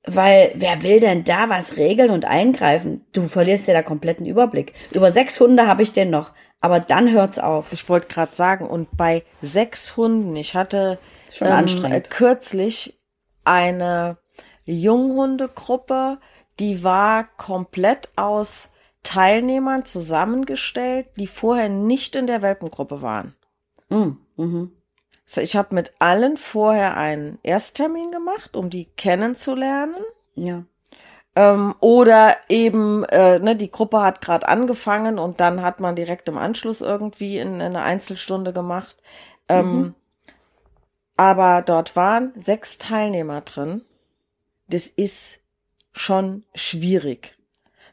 Weil 0.06 0.52
wer 0.54 0.82
will 0.82 1.00
denn 1.00 1.24
da 1.24 1.48
was 1.48 1.76
regeln 1.78 2.10
und 2.10 2.26
eingreifen? 2.26 3.06
Du 3.12 3.26
verlierst 3.26 3.66
ja 3.68 3.74
da 3.74 3.82
kompletten 3.82 4.26
Überblick. 4.26 4.74
Über 4.92 5.10
sechs 5.10 5.40
Hunde 5.40 5.66
habe 5.66 5.82
ich 5.82 5.92
den 5.92 6.10
noch, 6.10 6.32
aber 6.60 6.78
dann 6.80 7.10
hört's 7.10 7.38
auf. 7.38 7.72
Ich 7.72 7.88
wollte 7.88 8.08
gerade 8.08 8.34
sagen, 8.34 8.66
und 8.66 8.96
bei 8.96 9.24
sechs 9.40 9.96
Hunden, 9.96 10.36
ich 10.36 10.54
hatte 10.54 10.98
Schon 11.30 11.48
ähm, 11.48 11.54
anstrengend. 11.54 12.10
kürzlich 12.10 12.98
eine 13.44 14.18
Junghundegruppe, 14.64 16.18
die 16.60 16.84
war 16.84 17.24
komplett 17.36 18.10
aus 18.16 18.70
Teilnehmern 19.02 19.84
zusammengestellt, 19.84 21.12
die 21.16 21.26
vorher 21.26 21.68
nicht 21.68 22.16
in 22.16 22.26
der 22.26 22.42
Welpengruppe 22.42 23.02
waren. 23.02 23.34
Mm, 23.88 24.12
mhm. 24.36 24.72
Ich 25.26 25.56
habe 25.56 25.74
mit 25.74 25.94
allen 25.98 26.36
vorher 26.36 26.96
einen 26.96 27.38
Ersttermin 27.42 28.10
gemacht, 28.10 28.56
um 28.56 28.70
die 28.70 28.84
kennenzulernen. 28.84 29.96
Ja. 30.34 30.64
Ähm, 31.36 31.74
oder 31.80 32.36
eben, 32.48 33.04
äh, 33.04 33.38
ne, 33.38 33.56
die 33.56 33.70
Gruppe 33.70 34.02
hat 34.02 34.20
gerade 34.20 34.46
angefangen 34.46 35.18
und 35.18 35.40
dann 35.40 35.62
hat 35.62 35.80
man 35.80 35.96
direkt 35.96 36.28
im 36.28 36.38
Anschluss 36.38 36.80
irgendwie 36.80 37.38
in, 37.38 37.54
in 37.54 37.62
eine 37.62 37.82
Einzelstunde 37.82 38.52
gemacht. 38.52 38.96
Ähm, 39.48 39.76
mhm. 39.76 39.94
Aber 41.16 41.62
dort 41.62 41.96
waren 41.96 42.32
sechs 42.36 42.78
Teilnehmer 42.78 43.40
drin. 43.40 43.82
Das 44.68 44.86
ist 44.86 45.38
schon 45.92 46.44
schwierig. 46.54 47.36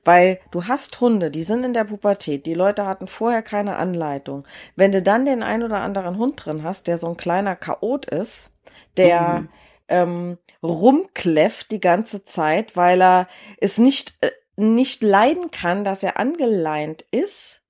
Weil 0.03 0.39
du 0.49 0.67
hast 0.67 0.99
Hunde, 0.99 1.29
die 1.29 1.43
sind 1.43 1.63
in 1.63 1.73
der 1.73 1.83
Pubertät, 1.83 2.45
die 2.45 2.55
Leute 2.55 2.85
hatten 2.85 3.07
vorher 3.07 3.43
keine 3.43 3.75
Anleitung. 3.75 4.47
Wenn 4.75 4.91
du 4.91 5.01
dann 5.01 5.25
den 5.25 5.43
ein 5.43 5.61
oder 5.61 5.81
anderen 5.81 6.17
Hund 6.17 6.43
drin 6.43 6.63
hast, 6.63 6.87
der 6.87 6.97
so 6.97 7.07
ein 7.07 7.17
kleiner 7.17 7.55
Chaot 7.55 8.07
ist, 8.07 8.49
der 8.97 9.41
mhm. 9.41 9.49
ähm, 9.87 10.37
rumkläfft 10.63 11.71
die 11.71 11.79
ganze 11.79 12.23
Zeit, 12.23 12.75
weil 12.75 13.01
er 13.01 13.27
es 13.57 13.77
nicht, 13.77 14.15
äh, 14.21 14.31
nicht 14.55 15.03
leiden 15.03 15.51
kann, 15.51 15.83
dass 15.83 16.01
er 16.01 16.17
angeleint 16.17 17.05
ist, 17.11 17.61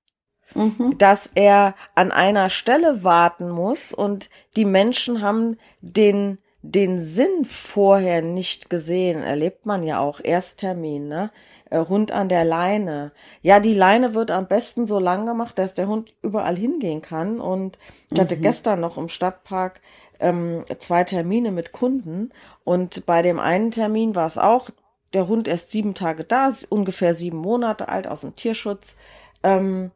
mhm. 0.54 0.96
dass 0.96 1.30
er 1.34 1.74
an 1.94 2.12
einer 2.12 2.48
Stelle 2.48 3.04
warten 3.04 3.50
muss 3.50 3.92
und 3.92 4.30
die 4.56 4.64
Menschen 4.64 5.20
haben 5.20 5.58
den 5.80 6.38
den 6.62 7.00
Sinn 7.00 7.44
vorher 7.44 8.22
nicht 8.22 8.70
gesehen, 8.70 9.22
erlebt 9.22 9.66
man 9.66 9.82
ja 9.82 9.98
auch 9.98 10.20
Ersttermin, 10.22 11.08
ne? 11.08 11.32
Äh, 11.72 11.86
Hund 11.88 12.12
an 12.12 12.28
der 12.28 12.44
Leine. 12.44 13.12
Ja, 13.40 13.58
die 13.58 13.72
Leine 13.72 14.12
wird 14.12 14.30
am 14.30 14.46
besten 14.46 14.86
so 14.86 14.98
lang 14.98 15.24
gemacht, 15.24 15.58
dass 15.58 15.72
der 15.72 15.88
Hund 15.88 16.14
überall 16.20 16.54
hingehen 16.54 17.00
kann. 17.00 17.40
Und 17.40 17.78
ich 18.10 18.20
hatte 18.20 18.36
mhm. 18.36 18.42
gestern 18.42 18.80
noch 18.80 18.98
im 18.98 19.08
Stadtpark 19.08 19.80
ähm, 20.20 20.64
zwei 20.78 21.02
Termine 21.04 21.50
mit 21.50 21.72
Kunden. 21.72 22.30
Und 22.62 23.06
bei 23.06 23.22
dem 23.22 23.40
einen 23.40 23.70
Termin 23.70 24.14
war 24.14 24.26
es 24.26 24.36
auch, 24.36 24.68
der 25.14 25.28
Hund 25.28 25.48
erst 25.48 25.70
sieben 25.70 25.94
Tage 25.94 26.24
da, 26.24 26.50
ungefähr 26.68 27.14
sieben 27.14 27.38
Monate 27.38 27.88
alt 27.88 28.06
aus 28.06 28.20
dem 28.20 28.36
Tierschutz. 28.36 28.96
Ähm, 29.42 29.92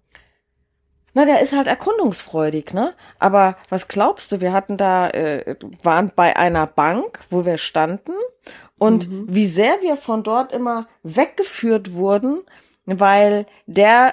na, 1.16 1.24
der 1.24 1.40
ist 1.40 1.56
halt 1.56 1.66
erkundungsfreudig, 1.66 2.74
ne? 2.74 2.92
Aber 3.18 3.56
was 3.70 3.88
glaubst 3.88 4.32
du? 4.32 4.42
Wir 4.42 4.52
hatten 4.52 4.76
da, 4.76 5.08
äh, 5.08 5.56
waren 5.82 6.12
bei 6.14 6.36
einer 6.36 6.66
Bank, 6.66 7.20
wo 7.30 7.46
wir 7.46 7.56
standen 7.56 8.12
und 8.76 9.08
mhm. 9.08 9.24
wie 9.26 9.46
sehr 9.46 9.80
wir 9.80 9.96
von 9.96 10.22
dort 10.22 10.52
immer 10.52 10.88
weggeführt 11.02 11.94
wurden, 11.94 12.42
weil 12.84 13.46
der 13.64 14.12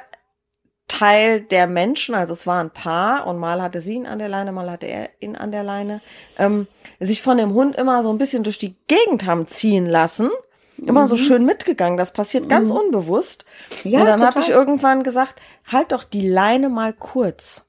Teil 0.88 1.42
der 1.42 1.68
Menschen, 1.68 2.16
also 2.16 2.32
es 2.32 2.48
war 2.48 2.64
ein 2.64 2.72
Paar 2.72 3.28
und 3.28 3.38
mal 3.38 3.62
hatte 3.62 3.82
sie 3.82 3.96
ihn 3.96 4.06
an 4.06 4.20
der 4.20 4.30
Leine, 4.30 4.54
mal 4.54 4.72
hatte 4.72 4.88
er 4.88 5.10
ihn 5.20 5.36
an 5.36 5.52
der 5.52 5.64
Leine, 5.64 6.00
ähm, 6.38 6.68
sich 7.02 7.22
von 7.22 7.36
dem 7.36 7.54
Hund 7.54 7.76
immer 7.76 8.02
so 8.02 8.12
ein 8.14 8.18
bisschen 8.18 8.44
durch 8.44 8.60
die 8.60 8.78
Gegend 8.88 9.26
haben 9.26 9.46
ziehen 9.46 9.88
lassen. 9.88 10.30
Immer 10.78 11.04
mhm. 11.04 11.08
so 11.08 11.18
schön 11.18 11.46
mitgegangen. 11.46 11.98
Das 11.98 12.14
passiert 12.14 12.50
ganz 12.50 12.70
mhm. 12.70 12.78
unbewusst. 12.78 13.46
Ja, 13.84 14.00
und 14.00 14.06
dann 14.08 14.26
habe 14.26 14.40
ich 14.40 14.50
irgendwann 14.50 15.04
gesagt, 15.04 15.42
halt 15.72 15.92
doch 15.92 16.04
die 16.04 16.28
Leine 16.28 16.70
mal 16.70 16.94
kurz. 16.94 17.66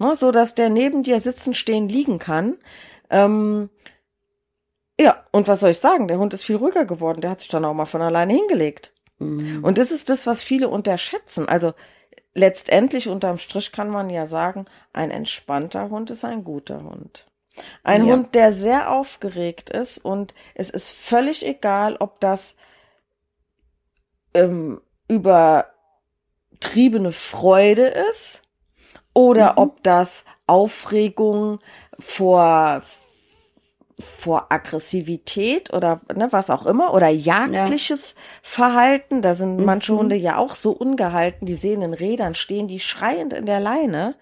Ne, 0.00 0.16
so 0.16 0.32
dass 0.32 0.54
der 0.54 0.70
neben 0.70 1.02
dir 1.02 1.20
sitzen, 1.20 1.54
stehen, 1.54 1.88
liegen 1.88 2.18
kann. 2.18 2.56
Ähm, 3.10 3.70
ja, 4.98 5.24
und 5.30 5.46
was 5.48 5.60
soll 5.60 5.70
ich 5.70 5.78
sagen? 5.78 6.08
Der 6.08 6.18
Hund 6.18 6.34
ist 6.34 6.44
viel 6.44 6.56
ruhiger 6.56 6.84
geworden. 6.84 7.20
Der 7.20 7.30
hat 7.30 7.40
sich 7.40 7.48
dann 7.48 7.64
auch 7.64 7.74
mal 7.74 7.84
von 7.84 8.02
alleine 8.02 8.32
hingelegt. 8.32 8.92
Mhm. 9.18 9.62
Und 9.62 9.78
das 9.78 9.92
ist 9.92 10.10
das, 10.10 10.26
was 10.26 10.42
viele 10.42 10.68
unterschätzen. 10.68 11.48
Also 11.48 11.74
letztendlich 12.34 13.08
unterm 13.08 13.38
Strich 13.38 13.72
kann 13.72 13.88
man 13.88 14.10
ja 14.10 14.26
sagen, 14.26 14.66
ein 14.92 15.10
entspannter 15.10 15.90
Hund 15.90 16.10
ist 16.10 16.24
ein 16.24 16.44
guter 16.44 16.82
Hund. 16.82 17.26
Ein 17.82 18.06
ja. 18.06 18.12
Hund, 18.12 18.34
der 18.34 18.52
sehr 18.52 18.90
aufgeregt 18.90 19.70
ist 19.70 19.96
und 19.98 20.34
es 20.54 20.68
ist 20.70 20.90
völlig 20.90 21.46
egal, 21.46 21.96
ob 21.96 22.20
das 22.20 22.56
ähm, 24.34 24.80
übertriebene 25.08 27.12
Freude 27.12 27.86
ist 28.10 28.42
oder 29.12 29.52
mhm. 29.52 29.58
ob 29.58 29.82
das 29.82 30.24
Aufregung 30.46 31.60
vor 31.98 32.82
vor 34.00 34.50
Aggressivität 34.50 35.72
oder 35.72 36.00
ne, 36.14 36.28
was 36.32 36.50
auch 36.50 36.66
immer 36.66 36.94
oder 36.94 37.08
jagdliches 37.08 38.14
ja. 38.16 38.20
Verhalten. 38.42 39.22
Da 39.22 39.34
sind 39.34 39.58
mhm. 39.58 39.64
manche 39.64 39.94
Hunde 39.94 40.16
ja 40.16 40.36
auch 40.36 40.56
so 40.56 40.72
ungehalten, 40.72 41.46
die 41.46 41.54
sehen 41.54 41.82
in 41.82 41.94
Rädern 41.94 42.34
stehen, 42.34 42.66
die 42.66 42.80
schreiend 42.80 43.32
in 43.32 43.46
der 43.46 43.60
Leine. 43.60 44.16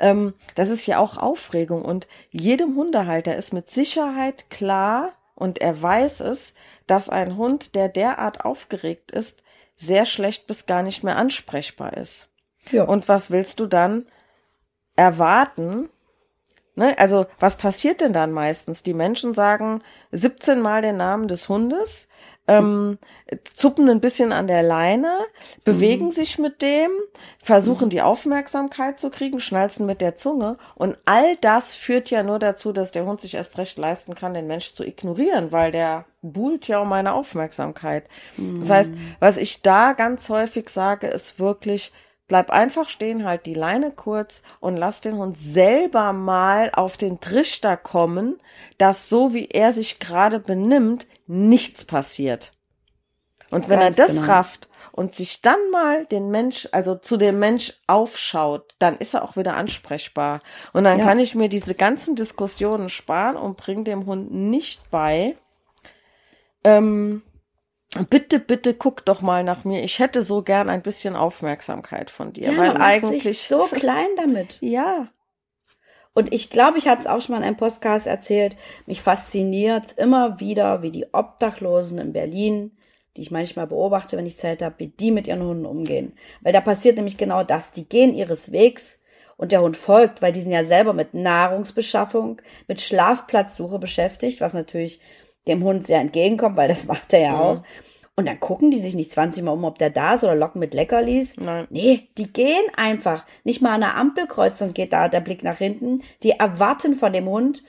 Ähm, 0.00 0.34
das 0.54 0.68
ist 0.68 0.86
ja 0.86 0.98
auch 0.98 1.16
Aufregung 1.16 1.84
und 1.84 2.06
jedem 2.30 2.76
Hundehalter 2.76 3.36
ist 3.36 3.52
mit 3.52 3.70
Sicherheit 3.70 4.50
klar 4.50 5.12
und 5.34 5.60
er 5.60 5.80
weiß 5.80 6.20
es, 6.20 6.54
dass 6.86 7.08
ein 7.08 7.36
Hund, 7.36 7.74
der 7.74 7.88
derart 7.88 8.44
aufgeregt 8.44 9.10
ist, 9.10 9.42
sehr 9.76 10.06
schlecht 10.06 10.46
bis 10.46 10.66
gar 10.66 10.82
nicht 10.82 11.02
mehr 11.02 11.16
ansprechbar 11.16 11.96
ist. 11.96 12.28
Ja. 12.70 12.84
Und 12.84 13.08
was 13.08 13.30
willst 13.30 13.60
du 13.60 13.66
dann 13.66 14.06
erwarten, 14.96 15.88
Ne? 16.76 16.98
Also, 16.98 17.26
was 17.38 17.56
passiert 17.56 18.00
denn 18.00 18.12
dann 18.12 18.32
meistens? 18.32 18.82
Die 18.82 18.94
Menschen 18.94 19.34
sagen 19.34 19.82
17 20.10 20.60
Mal 20.60 20.82
den 20.82 20.96
Namen 20.96 21.28
des 21.28 21.48
Hundes, 21.48 22.08
ähm, 22.46 22.98
zuppen 23.54 23.88
ein 23.88 24.00
bisschen 24.00 24.32
an 24.32 24.46
der 24.46 24.62
Leine, 24.62 25.18
bewegen 25.64 26.06
mhm. 26.06 26.12
sich 26.12 26.38
mit 26.38 26.60
dem, 26.60 26.90
versuchen 27.42 27.88
die 27.90 28.02
Aufmerksamkeit 28.02 28.98
zu 28.98 29.10
kriegen, 29.10 29.40
schnalzen 29.40 29.86
mit 29.86 30.00
der 30.00 30.14
Zunge. 30.14 30.58
Und 30.74 30.98
all 31.06 31.36
das 31.36 31.74
führt 31.74 32.10
ja 32.10 32.22
nur 32.22 32.38
dazu, 32.38 32.72
dass 32.72 32.92
der 32.92 33.06
Hund 33.06 33.20
sich 33.20 33.34
erst 33.34 33.56
recht 33.56 33.78
leisten 33.78 34.14
kann, 34.14 34.34
den 34.34 34.46
Mensch 34.46 34.74
zu 34.74 34.84
ignorieren, 34.84 35.52
weil 35.52 35.72
der 35.72 36.04
buhlt 36.20 36.68
ja 36.68 36.80
um 36.80 36.88
meine 36.88 37.14
Aufmerksamkeit. 37.14 38.08
Mhm. 38.36 38.60
Das 38.60 38.70
heißt, 38.70 38.92
mhm. 38.92 39.14
was 39.20 39.36
ich 39.36 39.62
da 39.62 39.92
ganz 39.94 40.28
häufig 40.28 40.68
sage, 40.68 41.06
ist 41.06 41.38
wirklich, 41.38 41.92
Bleib 42.26 42.50
einfach 42.50 42.88
stehen, 42.88 43.26
halt 43.26 43.44
die 43.44 43.52
Leine 43.52 43.90
kurz 43.90 44.42
und 44.58 44.78
lass 44.78 45.02
den 45.02 45.16
Hund 45.16 45.36
selber 45.36 46.14
mal 46.14 46.70
auf 46.72 46.96
den 46.96 47.20
Trichter 47.20 47.76
kommen, 47.76 48.38
dass 48.78 49.10
so 49.10 49.34
wie 49.34 49.48
er 49.48 49.74
sich 49.74 49.98
gerade 49.98 50.40
benimmt, 50.40 51.06
nichts 51.26 51.84
passiert. 51.84 52.52
Und 53.50 53.68
wenn 53.68 53.80
Ganz 53.80 53.98
er 53.98 54.06
das 54.06 54.16
genau. 54.16 54.32
rafft 54.32 54.68
und 54.92 55.14
sich 55.14 55.42
dann 55.42 55.58
mal 55.70 56.06
den 56.06 56.30
Mensch, 56.30 56.68
also 56.72 56.94
zu 56.94 57.16
dem 57.16 57.38
Mensch 57.38 57.74
aufschaut, 57.86 58.74
dann 58.78 58.96
ist 58.98 59.14
er 59.14 59.22
auch 59.22 59.36
wieder 59.36 59.54
ansprechbar. 59.54 60.40
Und 60.72 60.84
dann 60.84 60.98
ja. 60.98 61.04
kann 61.04 61.18
ich 61.18 61.34
mir 61.34 61.48
diese 61.48 61.74
ganzen 61.74 62.16
Diskussionen 62.16 62.88
sparen 62.88 63.36
und 63.36 63.56
bringe 63.56 63.84
dem 63.84 64.06
Hund 64.06 64.32
nicht 64.32 64.90
bei, 64.90 65.36
ähm, 66.64 67.22
bitte, 68.10 68.40
bitte 68.40 68.74
guck 68.74 69.04
doch 69.04 69.20
mal 69.20 69.44
nach 69.44 69.64
mir. 69.64 69.84
Ich 69.84 69.98
hätte 69.98 70.22
so 70.22 70.42
gern 70.42 70.70
ein 70.70 70.82
bisschen 70.82 71.14
Aufmerksamkeit 71.14 72.10
von 72.10 72.32
dir, 72.32 72.52
ja, 72.52 72.56
weil 72.56 72.76
eigentlich 72.78 73.46
so 73.46 73.58
klein 73.72 74.08
damit. 74.16 74.58
Ja. 74.60 75.08
Und 76.14 76.32
ich 76.32 76.48
glaube, 76.48 76.78
ich 76.78 76.86
hatte 76.86 77.02
es 77.02 77.06
auch 77.08 77.20
schon 77.20 77.34
mal 77.34 77.38
in 77.38 77.44
einem 77.44 77.56
Podcast 77.56 78.06
erzählt. 78.06 78.56
Mich 78.86 79.02
fasziniert 79.02 79.92
immer 79.98 80.38
wieder, 80.38 80.82
wie 80.82 80.92
die 80.92 81.12
Obdachlosen 81.12 81.98
in 81.98 82.12
Berlin, 82.12 82.70
die 83.16 83.20
ich 83.20 83.32
manchmal 83.32 83.66
beobachte, 83.66 84.16
wenn 84.16 84.26
ich 84.26 84.38
Zeit 84.38 84.62
habe, 84.62 84.76
wie 84.78 84.88
die 84.88 85.10
mit 85.10 85.26
ihren 85.26 85.42
Hunden 85.42 85.66
umgehen. 85.66 86.12
Weil 86.40 86.52
da 86.52 86.60
passiert 86.60 86.96
nämlich 86.96 87.16
genau 87.16 87.42
das. 87.42 87.72
Die 87.72 87.88
gehen 87.88 88.14
ihres 88.14 88.52
Wegs 88.52 89.02
und 89.36 89.50
der 89.50 89.62
Hund 89.62 89.76
folgt, 89.76 90.22
weil 90.22 90.32
die 90.32 90.40
sind 90.40 90.52
ja 90.52 90.62
selber 90.62 90.92
mit 90.92 91.14
Nahrungsbeschaffung, 91.14 92.40
mit 92.68 92.80
Schlafplatzsuche 92.80 93.80
beschäftigt, 93.80 94.40
was 94.40 94.54
natürlich 94.54 95.00
dem 95.48 95.64
Hund 95.64 95.86
sehr 95.86 96.00
entgegenkommt, 96.00 96.56
weil 96.56 96.68
das 96.68 96.84
macht 96.86 97.12
er 97.12 97.20
ja, 97.20 97.26
ja. 97.26 97.40
auch. 97.40 97.62
Und 98.16 98.26
dann 98.28 98.38
gucken 98.38 98.70
die 98.70 98.78
sich 98.78 98.94
nicht 98.94 99.10
20 99.10 99.42
Mal 99.42 99.50
um, 99.50 99.64
ob 99.64 99.78
der 99.78 99.90
da 99.90 100.14
ist 100.14 100.22
oder 100.22 100.36
locken 100.36 100.60
mit 100.60 100.72
Leckerlis. 100.72 101.36
Nein. 101.36 101.66
Nee, 101.70 102.08
die 102.16 102.32
gehen 102.32 102.64
einfach. 102.76 103.26
Nicht 103.42 103.60
mal 103.60 103.72
an 103.72 103.80
der 103.80 103.96
Ampelkreuzung 103.96 104.72
geht 104.72 104.92
da 104.92 105.08
der 105.08 105.20
Blick 105.20 105.42
nach 105.42 105.58
hinten. 105.58 106.02
Die 106.22 106.30
erwarten 106.30 106.94
von 106.94 107.12
dem 107.12 107.28
Hund, 107.28 107.64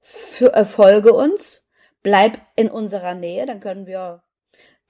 für, 0.00 0.54
äh, 0.54 0.64
folge 0.64 1.12
uns, 1.12 1.62
bleib 2.02 2.38
in 2.56 2.70
unserer 2.70 3.14
Nähe, 3.14 3.46
dann 3.46 3.60
können 3.60 3.86
wir 3.86 4.22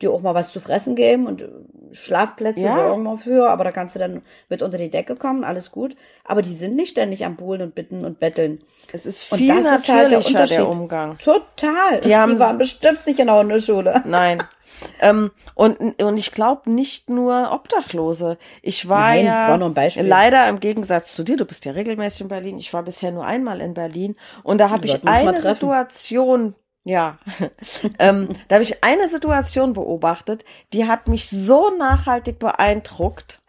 dir 0.01 0.12
auch 0.12 0.20
mal 0.20 0.34
was 0.34 0.53
zu 0.53 0.61
fressen 0.61 0.94
geben 0.94 1.26
und 1.26 1.42
äh, 1.42 1.49
Schlafplätze 1.90 2.61
ja. 2.61 2.76
sorgen 2.76 3.03
wir 3.03 3.16
für, 3.16 3.49
aber 3.49 3.64
da 3.64 3.72
kannst 3.72 3.96
du 3.96 3.99
dann 3.99 4.22
mit 4.49 4.62
unter 4.62 4.78
die 4.78 4.90
Decke 4.90 5.16
kommen, 5.16 5.42
alles 5.42 5.72
gut. 5.72 5.96
Aber 6.24 6.42
die 6.42 6.55
sind 6.55 6.76
nicht 6.76 6.90
ständig 6.90 7.24
am 7.24 7.36
Buhlen 7.36 7.62
und 7.62 7.74
bitten 7.74 8.05
und 8.05 8.20
betteln. 8.20 8.62
Es 8.92 9.07
ist 9.07 9.24
viel 9.24 9.51
und 9.51 9.57
das 9.57 9.88
natürlicher, 9.88 10.18
ist 10.18 10.34
halt 10.34 10.51
der, 10.51 10.59
der, 10.59 10.68
Umgang. 10.68 11.18
Total. 11.18 12.01
Die, 12.03 12.09
die 12.09 12.38
waren 12.38 12.59
bestimmt 12.59 13.07
nicht 13.07 13.18
in 13.18 13.26
der 13.26 13.36
Hundeschule. 13.36 14.03
Nein. 14.05 14.42
ähm, 15.01 15.31
und, 15.55 16.01
und 16.03 16.16
ich 16.16 16.33
glaube 16.33 16.71
nicht 16.71 17.11
nur 17.11 17.51
Obdachlose. 17.53 18.39
Ich 18.62 18.89
war 18.89 19.01
Nein, 19.01 19.27
ja 19.27 19.49
war 19.49 19.59
nur 19.59 19.69
ein 19.69 19.75
Beispiel. 19.75 20.07
leider 20.07 20.49
im 20.49 20.61
Gegensatz 20.61 21.14
zu 21.14 21.25
dir, 21.25 21.37
du 21.37 21.45
bist 21.45 21.64
ja 21.64 21.73
regelmäßig 21.73 22.23
in 22.23 22.29
Berlin. 22.29 22.59
Ich 22.59 22.73
war 22.73 22.83
bisher 22.83 23.11
nur 23.11 23.25
einmal 23.25 23.61
in 23.61 23.75
Berlin 23.75 24.16
und 24.43 24.59
da 24.61 24.71
habe 24.71 24.87
ich 24.87 25.07
eine 25.07 25.41
Situation 25.41 26.55
ja, 26.85 27.19
ähm, 27.99 28.29
da 28.49 28.55
habe 28.55 28.62
ich 28.62 28.83
eine 28.83 29.09
Situation 29.09 29.75
beobachtet, 29.75 30.47
die 30.73 30.87
hat 30.87 31.07
mich 31.07 31.29
so 31.29 31.69
nachhaltig 31.77 32.39
beeindruckt, 32.39 33.43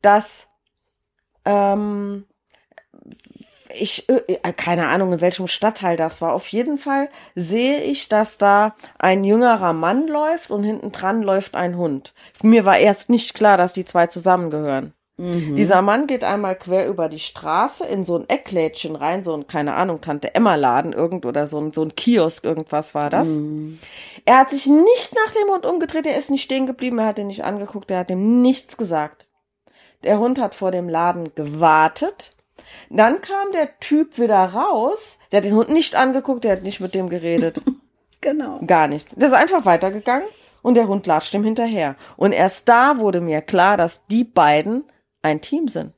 dass 0.00 0.48
ähm, 1.44 2.24
ich, 3.78 4.08
äh, 4.08 4.52
keine 4.52 4.88
Ahnung, 4.88 5.12
in 5.12 5.20
welchem 5.20 5.46
Stadtteil 5.46 5.96
das 5.96 6.20
war. 6.20 6.32
Auf 6.32 6.48
jeden 6.48 6.78
Fall 6.78 7.08
sehe 7.34 7.82
ich, 7.82 8.08
dass 8.08 8.38
da 8.38 8.74
ein 8.98 9.24
jüngerer 9.24 9.72
Mann 9.72 10.08
läuft 10.08 10.50
und 10.50 10.64
hinten 10.64 10.92
dran 10.92 11.22
läuft 11.22 11.54
ein 11.54 11.76
Hund. 11.76 12.14
Mir 12.42 12.64
war 12.64 12.78
erst 12.78 13.10
nicht 13.10 13.34
klar, 13.34 13.56
dass 13.56 13.72
die 13.72 13.84
zwei 13.84 14.06
zusammengehören. 14.06 14.94
Mhm. 15.16 15.54
Dieser 15.54 15.80
Mann 15.80 16.08
geht 16.08 16.24
einmal 16.24 16.56
quer 16.56 16.88
über 16.88 17.08
die 17.08 17.20
Straße 17.20 17.86
in 17.86 18.04
so 18.04 18.18
ein 18.18 18.28
Ecklädchen 18.28 18.96
rein, 18.96 19.22
so 19.22 19.34
ein, 19.34 19.46
keine 19.46 19.74
Ahnung, 19.74 20.00
Tante 20.00 20.34
Emma 20.34 20.56
Laden 20.56 20.92
irgend 20.92 21.24
oder 21.24 21.46
so 21.46 21.60
ein, 21.60 21.72
so 21.72 21.82
ein 21.82 21.94
Kiosk, 21.94 22.44
irgendwas 22.44 22.94
war 22.96 23.10
das. 23.10 23.36
Mhm. 23.36 23.78
Er 24.24 24.38
hat 24.38 24.50
sich 24.50 24.66
nicht 24.66 25.14
nach 25.14 25.32
dem 25.34 25.52
Hund 25.52 25.66
umgedreht, 25.66 26.06
er 26.06 26.18
ist 26.18 26.30
nicht 26.30 26.42
stehen 26.42 26.66
geblieben, 26.66 26.98
er 26.98 27.06
hat 27.06 27.18
ihn 27.20 27.28
nicht 27.28 27.44
angeguckt, 27.44 27.90
er 27.92 28.00
hat 28.00 28.10
ihm 28.10 28.42
nichts 28.42 28.76
gesagt. 28.76 29.28
Der 30.02 30.18
Hund 30.18 30.40
hat 30.40 30.54
vor 30.54 30.72
dem 30.72 30.88
Laden 30.88 31.34
gewartet. 31.34 32.33
Dann 32.90 33.20
kam 33.20 33.52
der 33.52 33.78
Typ 33.80 34.18
wieder 34.18 34.44
raus, 34.44 35.18
der 35.30 35.38
hat 35.38 35.44
den 35.44 35.54
Hund 35.54 35.68
nicht 35.68 35.94
angeguckt, 35.94 36.44
der 36.44 36.52
hat 36.52 36.62
nicht 36.62 36.80
mit 36.80 36.94
dem 36.94 37.08
geredet. 37.08 37.60
genau. 38.20 38.60
Gar 38.66 38.88
nichts. 38.88 39.14
Der 39.14 39.28
ist 39.28 39.34
einfach 39.34 39.64
weitergegangen 39.64 40.28
und 40.62 40.74
der 40.74 40.88
Hund 40.88 41.06
latscht 41.06 41.34
ihm 41.34 41.44
hinterher. 41.44 41.96
Und 42.16 42.32
erst 42.32 42.68
da 42.68 42.98
wurde 42.98 43.20
mir 43.20 43.42
klar, 43.42 43.76
dass 43.76 44.06
die 44.06 44.24
beiden 44.24 44.84
ein 45.22 45.40
Team 45.40 45.68
sind. 45.68 45.92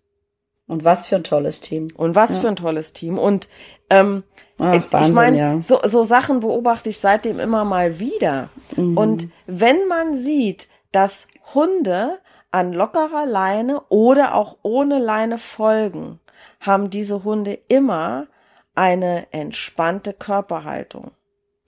Und 0.66 0.84
was 0.84 1.06
für 1.06 1.16
ein 1.16 1.24
tolles 1.24 1.60
Team. 1.60 1.88
Und 1.96 2.14
was 2.16 2.34
ja. 2.34 2.40
für 2.40 2.48
ein 2.48 2.56
tolles 2.56 2.92
Team. 2.92 3.18
Und 3.18 3.48
ähm, 3.90 4.24
Ach, 4.58 4.74
Wahnsinn, 4.90 5.10
ich 5.10 5.14
meine, 5.14 5.38
ja. 5.38 5.62
so, 5.62 5.80
so 5.84 6.02
Sachen 6.02 6.40
beobachte 6.40 6.90
ich 6.90 6.98
seitdem 6.98 7.38
immer 7.38 7.64
mal 7.64 8.00
wieder. 8.00 8.48
Mhm. 8.74 8.96
Und 8.96 9.28
wenn 9.46 9.86
man 9.86 10.14
sieht, 10.14 10.68
dass 10.92 11.28
Hunde 11.54 12.18
an 12.50 12.72
lockerer 12.72 13.26
Leine 13.26 13.82
oder 13.88 14.34
auch 14.34 14.56
ohne 14.62 14.98
Leine 14.98 15.38
folgen, 15.38 16.20
haben 16.66 16.90
diese 16.90 17.24
Hunde 17.24 17.58
immer 17.68 18.26
eine 18.74 19.32
entspannte 19.32 20.12
Körperhaltung. 20.12 21.12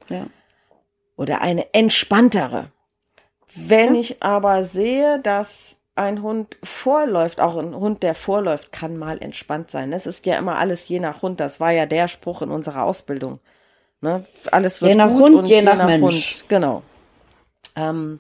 Ja. 0.09 0.27
Oder 1.17 1.41
eine 1.41 1.73
entspanntere. 1.75 2.71
Wenn 3.55 3.95
ja. 3.95 4.01
ich 4.01 4.23
aber 4.23 4.63
sehe, 4.63 5.19
dass 5.21 5.79
ein 5.95 6.23
Hund 6.23 6.57
vorläuft, 6.63 7.41
auch 7.41 7.57
ein 7.57 7.75
Hund, 7.75 8.03
der 8.03 8.15
vorläuft, 8.15 8.73
kann 8.73 8.97
mal 8.97 9.19
entspannt 9.21 9.71
sein. 9.71 9.91
Das 9.91 10.07
ist 10.07 10.27
ja 10.27 10.37
immer 10.37 10.59
alles 10.59 10.87
je 10.87 11.01
nach 11.01 11.23
Hund. 11.23 11.41
Das 11.41 11.59
war 11.59 11.73
ja 11.73 11.87
der 11.87 12.09
Spruch 12.09 12.43
in 12.43 12.51
unserer 12.51 12.85
Ausbildung. 12.85 13.41
Ne? 14.01 14.25
Alles 14.53 14.81
wird 14.81 14.93
je 14.93 14.97
nach 14.97 15.09
gut 15.09 15.23
Hund, 15.23 15.37
und 15.37 15.49
je 15.49 15.63
nach 15.63 15.85
Mensch. 15.85 16.03
Hund. 16.03 16.49
Genau. 16.49 16.83
Ähm, 17.75 18.19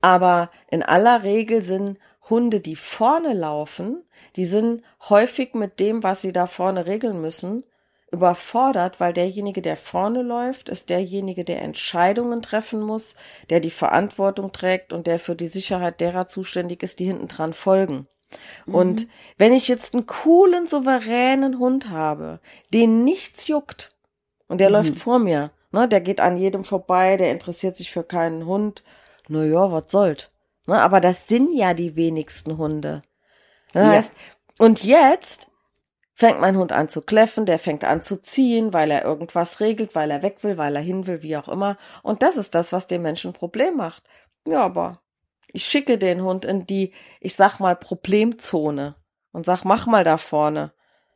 aber 0.00 0.50
in 0.70 0.82
aller 0.82 1.24
Regel 1.24 1.62
sind 1.62 1.98
Hunde, 2.28 2.60
die 2.60 2.76
vorne 2.76 3.32
laufen, 3.32 4.04
die 4.36 4.44
sind 4.44 4.82
häufig 5.08 5.54
mit 5.54 5.80
dem, 5.80 6.02
was 6.02 6.22
sie 6.22 6.32
da 6.32 6.46
vorne 6.46 6.86
regeln 6.86 7.20
müssen, 7.20 7.64
überfordert, 8.12 8.98
weil 8.98 9.12
derjenige, 9.12 9.62
der 9.62 9.76
vorne 9.76 10.22
läuft, 10.22 10.68
ist 10.68 10.90
derjenige, 10.90 11.44
der 11.44 11.62
Entscheidungen 11.62 12.42
treffen 12.42 12.80
muss, 12.80 13.14
der 13.50 13.60
die 13.60 13.70
Verantwortung 13.70 14.52
trägt 14.52 14.92
und 14.92 15.06
der 15.06 15.18
für 15.18 15.36
die 15.36 15.46
Sicherheit 15.46 16.00
derer 16.00 16.26
zuständig 16.26 16.82
ist, 16.82 16.98
die 16.98 17.06
hinten 17.06 17.28
dran 17.28 17.52
folgen. 17.52 18.08
Mhm. 18.66 18.74
Und 18.74 19.08
wenn 19.38 19.52
ich 19.52 19.68
jetzt 19.68 19.94
einen 19.94 20.06
coolen, 20.06 20.66
souveränen 20.66 21.58
Hund 21.58 21.88
habe, 21.88 22.40
den 22.72 23.04
nichts 23.04 23.46
juckt 23.46 23.94
und 24.48 24.60
der 24.60 24.68
mhm. 24.68 24.74
läuft 24.74 24.96
vor 24.96 25.18
mir, 25.18 25.50
ne, 25.70 25.88
der 25.88 26.00
geht 26.00 26.20
an 26.20 26.36
jedem 26.36 26.64
vorbei, 26.64 27.16
der 27.16 27.30
interessiert 27.30 27.76
sich 27.76 27.90
für 27.92 28.04
keinen 28.04 28.46
Hund, 28.46 28.82
na 29.28 29.44
ja, 29.44 29.70
was 29.70 29.90
soll's. 29.90 30.30
Ne, 30.66 30.80
aber 30.80 31.00
das 31.00 31.28
sind 31.28 31.54
ja 31.54 31.74
die 31.74 31.96
wenigsten 31.96 32.58
Hunde. 32.58 33.02
Das 33.72 33.86
ja. 33.86 33.90
heißt, 33.92 34.14
und 34.58 34.84
jetzt 34.84 35.48
fängt 36.14 36.40
mein 36.40 36.56
Hund 36.56 36.72
an 36.72 36.88
zu 36.88 37.00
kläffen, 37.00 37.46
der 37.46 37.58
fängt 37.58 37.82
an 37.82 38.02
zu 38.02 38.20
ziehen, 38.20 38.74
weil 38.74 38.90
er 38.90 39.04
irgendwas 39.04 39.60
regelt, 39.60 39.94
weil 39.94 40.10
er 40.10 40.22
weg 40.22 40.42
will, 40.42 40.58
weil 40.58 40.76
er 40.76 40.82
hin 40.82 41.06
will, 41.06 41.22
wie 41.22 41.36
auch 41.36 41.48
immer. 41.48 41.78
Und 42.02 42.22
das 42.22 42.36
ist 42.36 42.54
das, 42.54 42.72
was 42.72 42.86
dem 42.86 43.02
Menschen 43.02 43.30
ein 43.30 43.34
Problem 43.34 43.76
macht. 43.76 44.02
Ja, 44.46 44.62
aber 44.62 45.00
ich 45.52 45.64
schicke 45.64 45.98
den 45.98 46.22
Hund 46.22 46.44
in 46.44 46.66
die, 46.66 46.92
ich 47.20 47.34
sag 47.34 47.58
mal, 47.58 47.74
Problemzone 47.74 48.96
und 49.32 49.46
sag, 49.46 49.64
mach 49.64 49.86
mal 49.86 50.04
da 50.04 50.18
vorne. 50.18 50.72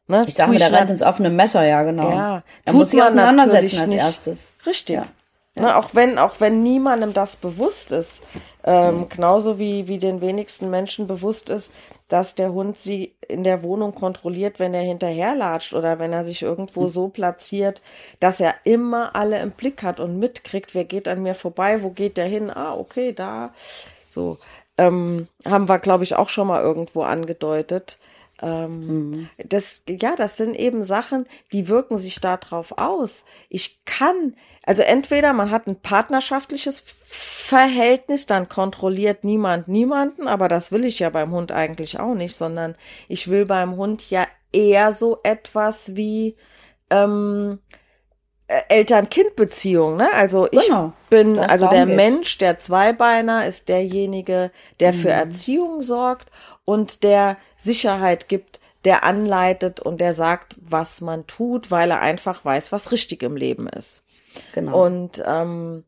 Ne? 0.06 0.22
Ich 0.26 0.34
sag 0.34 0.48
mal, 0.48 0.58
der 0.58 0.72
rennt 0.72 0.90
ins 0.90 1.02
offene 1.02 1.30
Messer, 1.30 1.64
ja, 1.64 1.82
genau. 1.82 2.10
Ja, 2.10 2.42
da 2.64 2.72
muss 2.72 2.90
sich 2.90 3.02
auseinandersetzen 3.02 3.80
als 3.80 3.92
erstes. 3.92 4.52
Richtig. 4.66 4.96
Ja. 4.96 5.04
Ne, 5.56 5.76
auch 5.76 5.94
wenn, 5.94 6.18
auch 6.18 6.40
wenn 6.40 6.64
niemandem 6.64 7.12
das 7.12 7.36
bewusst 7.36 7.92
ist, 7.92 8.24
ähm, 8.64 9.08
genauso 9.08 9.58
wie, 9.58 9.86
wie 9.86 9.98
den 9.98 10.20
wenigsten 10.20 10.68
Menschen 10.68 11.06
bewusst 11.06 11.48
ist, 11.48 11.70
dass 12.08 12.34
der 12.34 12.52
Hund 12.52 12.78
sie 12.78 13.14
in 13.28 13.44
der 13.44 13.62
Wohnung 13.62 13.94
kontrolliert, 13.94 14.58
wenn 14.58 14.74
er 14.74 14.82
hinterherlatscht 14.82 15.72
oder 15.72 15.98
wenn 15.98 16.12
er 16.12 16.24
sich 16.24 16.42
irgendwo 16.42 16.82
hm. 16.82 16.88
so 16.88 17.08
platziert, 17.08 17.82
dass 18.20 18.40
er 18.40 18.54
immer 18.64 19.14
alle 19.14 19.40
im 19.40 19.52
Blick 19.52 19.82
hat 19.82 20.00
und 20.00 20.18
mitkriegt, 20.18 20.74
wer 20.74 20.84
geht 20.84 21.06
an 21.06 21.22
mir 21.22 21.34
vorbei, 21.34 21.82
wo 21.82 21.90
geht 21.90 22.16
der 22.16 22.26
hin? 22.26 22.50
Ah, 22.50 22.74
okay, 22.74 23.12
da. 23.12 23.54
So. 24.08 24.38
Ähm, 24.76 25.28
haben 25.44 25.68
wir, 25.68 25.78
glaube 25.78 26.02
ich, 26.02 26.16
auch 26.16 26.28
schon 26.28 26.48
mal 26.48 26.62
irgendwo 26.62 27.02
angedeutet. 27.02 27.98
Ähm, 28.42 29.10
mhm. 29.10 29.30
Das, 29.38 29.84
ja, 29.88 30.16
das 30.16 30.36
sind 30.36 30.56
eben 30.56 30.84
Sachen, 30.84 31.26
die 31.52 31.68
wirken 31.68 31.96
sich 31.96 32.20
darauf 32.20 32.76
aus. 32.76 33.24
Ich 33.48 33.84
kann, 33.84 34.34
also 34.66 34.82
entweder 34.82 35.32
man 35.32 35.50
hat 35.50 35.66
ein 35.66 35.80
partnerschaftliches 35.80 36.82
Verhältnis, 36.86 38.26
dann 38.26 38.48
kontrolliert 38.48 39.24
niemand 39.24 39.68
niemanden, 39.68 40.26
aber 40.26 40.48
das 40.48 40.72
will 40.72 40.84
ich 40.84 40.98
ja 40.98 41.10
beim 41.10 41.32
Hund 41.32 41.52
eigentlich 41.52 42.00
auch 42.00 42.14
nicht, 42.14 42.34
sondern 42.34 42.74
ich 43.08 43.28
will 43.28 43.44
beim 43.44 43.76
Hund 43.76 44.08
ja 44.10 44.26
eher 44.52 44.92
so 44.92 45.18
etwas 45.22 45.96
wie 45.96 46.36
ähm, 46.90 47.58
äh, 48.46 48.60
Eltern-Kind-Beziehung, 48.68 49.96
ne? 49.96 50.08
Also 50.14 50.48
ich 50.50 50.66
genau, 50.66 50.92
bin, 51.10 51.38
also 51.38 51.66
der 51.68 51.86
geht. 51.86 51.96
Mensch, 51.96 52.38
der 52.38 52.58
Zweibeiner, 52.58 53.46
ist 53.46 53.68
derjenige, 53.68 54.50
der 54.80 54.92
mhm. 54.92 54.96
für 54.96 55.10
Erziehung 55.10 55.80
sorgt 55.82 56.30
und 56.64 57.02
der 57.02 57.36
Sicherheit 57.56 58.28
gibt, 58.28 58.60
der 58.84 59.02
anleitet 59.04 59.80
und 59.80 60.00
der 60.00 60.14
sagt, 60.14 60.56
was 60.60 61.00
man 61.00 61.26
tut, 61.26 61.70
weil 61.70 61.90
er 61.90 62.00
einfach 62.00 62.44
weiß, 62.44 62.70
was 62.70 62.92
richtig 62.92 63.22
im 63.22 63.36
Leben 63.36 63.66
ist. 63.66 64.03
Genau. 64.52 64.86
Und 64.86 65.22
ähm, 65.26 65.84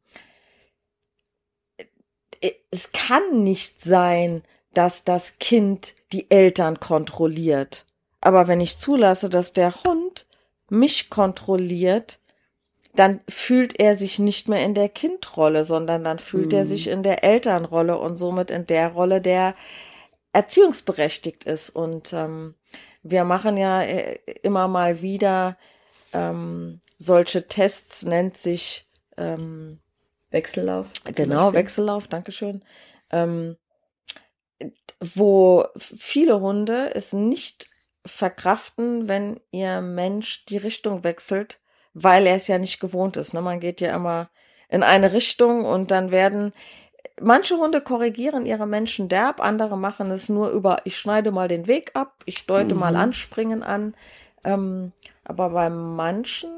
es 2.70 2.92
kann 2.92 3.42
nicht 3.42 3.80
sein, 3.82 4.42
dass 4.74 5.04
das 5.04 5.38
Kind 5.38 5.94
die 6.12 6.30
Eltern 6.30 6.78
kontrolliert. 6.78 7.86
Aber 8.20 8.48
wenn 8.48 8.60
ich 8.60 8.78
zulasse, 8.78 9.30
dass 9.30 9.52
der 9.52 9.72
Hund 9.84 10.26
mich 10.68 11.10
kontrolliert, 11.10 12.18
dann 12.94 13.20
fühlt 13.28 13.78
er 13.78 13.96
sich 13.96 14.18
nicht 14.18 14.48
mehr 14.48 14.64
in 14.64 14.74
der 14.74 14.88
Kindrolle, 14.88 15.64
sondern 15.64 16.04
dann 16.04 16.18
fühlt 16.18 16.52
mhm. 16.52 16.58
er 16.58 16.66
sich 16.66 16.88
in 16.88 17.02
der 17.02 17.24
Elternrolle 17.24 17.98
und 17.98 18.16
somit 18.16 18.50
in 18.50 18.66
der 18.66 18.88
Rolle, 18.88 19.20
der 19.20 19.54
erziehungsberechtigt 20.32 21.44
ist. 21.44 21.70
Und 21.70 22.12
ähm, 22.12 22.54
wir 23.02 23.24
machen 23.24 23.56
ja 23.56 23.82
äh, 23.82 24.18
immer 24.42 24.66
mal 24.68 25.02
wieder 25.02 25.56
ähm, 26.16 26.80
solche 26.98 27.46
Tests, 27.46 28.04
nennt 28.04 28.38
sich 28.38 28.88
ähm, 29.18 29.80
Wechsellauf. 30.30 30.92
Genau, 31.04 31.52
Wechsellauf, 31.52 32.08
Dankeschön. 32.08 32.64
Ähm, 33.10 33.56
wo 35.00 35.66
viele 35.76 36.40
Hunde 36.40 36.94
es 36.94 37.12
nicht 37.12 37.68
verkraften, 38.06 39.08
wenn 39.08 39.40
ihr 39.50 39.82
Mensch 39.82 40.46
die 40.46 40.56
Richtung 40.56 41.04
wechselt, 41.04 41.60
weil 41.92 42.26
er 42.26 42.36
es 42.36 42.48
ja 42.48 42.58
nicht 42.58 42.80
gewohnt 42.80 43.16
ist. 43.16 43.34
Ne? 43.34 43.42
Man 43.42 43.60
geht 43.60 43.80
ja 43.80 43.94
immer 43.94 44.30
in 44.68 44.82
eine 44.82 45.12
Richtung 45.12 45.64
und 45.64 45.90
dann 45.90 46.10
werden 46.10 46.52
manche 47.20 47.56
Hunde 47.56 47.80
korrigieren 47.80 48.46
ihre 48.46 48.66
Menschen 48.66 49.08
derb, 49.08 49.40
andere 49.40 49.76
machen 49.76 50.10
es 50.10 50.28
nur 50.28 50.50
über, 50.50 50.78
ich 50.84 50.98
schneide 50.98 51.30
mal 51.30 51.48
den 51.48 51.66
Weg 51.66 51.90
ab, 51.94 52.22
ich 52.24 52.46
deute 52.46 52.74
mhm. 52.74 52.80
mal 52.80 52.96
anspringen 52.96 53.62
an. 53.62 53.94
Ähm, 54.46 54.92
aber 55.24 55.50
bei 55.50 55.68
manchen 55.68 56.50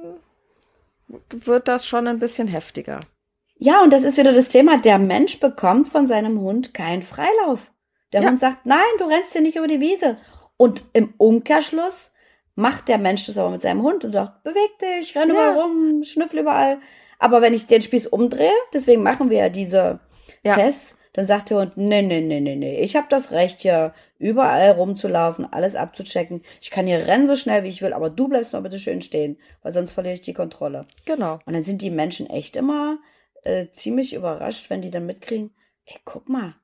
wird 1.31 1.69
das 1.69 1.87
schon 1.87 2.07
ein 2.07 2.19
bisschen 2.19 2.49
heftiger. 2.49 3.01
Ja, 3.57 3.83
und 3.83 3.93
das 3.93 4.05
ist 4.05 4.19
wieder 4.19 4.33
das 4.33 4.51
Thema, 4.51 4.79
der 4.79 4.99
Mensch 4.99 5.41
bekommt 5.41 5.89
von 5.89 6.07
seinem 6.07 6.41
Hund 6.41 6.75
keinen 6.75 7.03
Freilauf. 7.03 7.73
Der 8.13 8.23
ja. 8.23 8.29
Hund 8.29 8.41
sagt, 8.41 8.67
nein, 8.67 8.79
du 8.99 9.05
rennst 9.05 9.33
hier 9.33 9.41
nicht 9.41 9.57
über 9.57 9.67
die 9.67 9.81
Wiese. 9.81 10.17
Und 10.57 10.83
im 10.93 11.15
Umkehrschluss 11.17 12.13
macht 12.55 12.89
der 12.89 12.99
Mensch 12.99 13.27
das 13.27 13.39
aber 13.39 13.51
mit 13.51 13.63
seinem 13.63 13.83
Hund 13.83 14.05
und 14.05 14.13
sagt, 14.13 14.43
beweg 14.45 14.79
dich, 14.81 15.17
renn 15.17 15.29
ja. 15.29 15.35
mal 15.35 15.59
rum, 15.59 16.03
schnüffel 16.05 16.41
überall. 16.41 16.79
Aber 17.19 17.43
wenn 17.43 17.55
ich 17.55 17.67
den 17.67 17.83
Spieß 17.83 18.07
umdrehe, 18.09 18.53
deswegen 18.73 19.03
machen 19.03 19.31
wir 19.31 19.39
ja 19.39 19.49
diese 19.49 20.01
ja. 20.45 20.55
Tests, 20.55 20.99
dann 21.19 21.27
sagt 21.27 21.51
der 21.51 21.57
Hund, 21.59 21.77
nee, 21.77 22.01
nee, 22.01 22.21
nee, 22.21 22.39
nee, 22.39 22.55
nee, 22.55 22.79
ich 22.79 22.95
habe 22.95 23.09
das 23.11 23.33
Recht 23.33 23.63
hier 23.63 23.93
überall 24.21 24.71
rumzulaufen, 24.71 25.53
alles 25.53 25.75
abzuchecken. 25.75 26.43
Ich 26.61 26.71
kann 26.71 26.87
hier 26.87 27.09
rennen 27.09 27.27
so 27.27 27.35
schnell 27.35 27.65
wie 27.65 27.69
ich 27.69 27.83
will, 27.83 27.93
aber 27.93 28.09
du 28.09 28.29
bleibst 28.29 28.53
mal 28.53 28.63
bitte 28.63 28.79
schön 28.79 29.03
stehen, 29.03 29.37
weil 29.61 29.73
sonst 29.73 29.91
verliere 29.91 30.15
ich 30.15 30.21
die 30.21 30.33
Kontrolle. 30.33 30.87
Genau. 31.07 31.41
Und 31.45 31.55
dann 31.55 31.65
sind 31.65 31.83
die 31.83 31.91
Menschen 31.91 32.31
echt 32.31 32.55
immer 32.55 32.99
äh, 33.43 33.67
ziemlich 33.73 34.15
überrascht, 34.15 34.71
wenn 34.71 34.81
die 34.81 34.93
dann 34.93 35.07
mitkriegen, 35.07 35.51
ey, 35.87 35.97
guck 36.05 36.29
mal, 36.29 36.55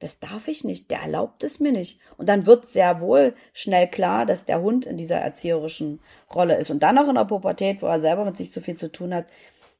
das 0.00 0.18
darf 0.18 0.48
ich 0.48 0.64
nicht, 0.64 0.90
der 0.90 1.02
erlaubt 1.02 1.44
es 1.44 1.60
mir 1.60 1.70
nicht. 1.70 2.00
Und 2.16 2.28
dann 2.28 2.46
wird 2.46 2.68
sehr 2.68 3.00
wohl 3.00 3.36
schnell 3.52 3.86
klar, 3.86 4.26
dass 4.26 4.44
der 4.44 4.60
Hund 4.60 4.86
in 4.86 4.96
dieser 4.96 5.18
erzieherischen 5.18 6.00
Rolle 6.34 6.56
ist. 6.56 6.70
Und 6.70 6.82
dann 6.82 6.98
auch 6.98 7.08
in 7.08 7.14
der 7.14 7.26
Pubertät, 7.26 7.80
wo 7.80 7.86
er 7.86 8.00
selber 8.00 8.24
mit 8.24 8.36
sich 8.36 8.50
zu 8.50 8.60
viel 8.60 8.76
zu 8.76 8.90
tun 8.90 9.14
hat, 9.14 9.26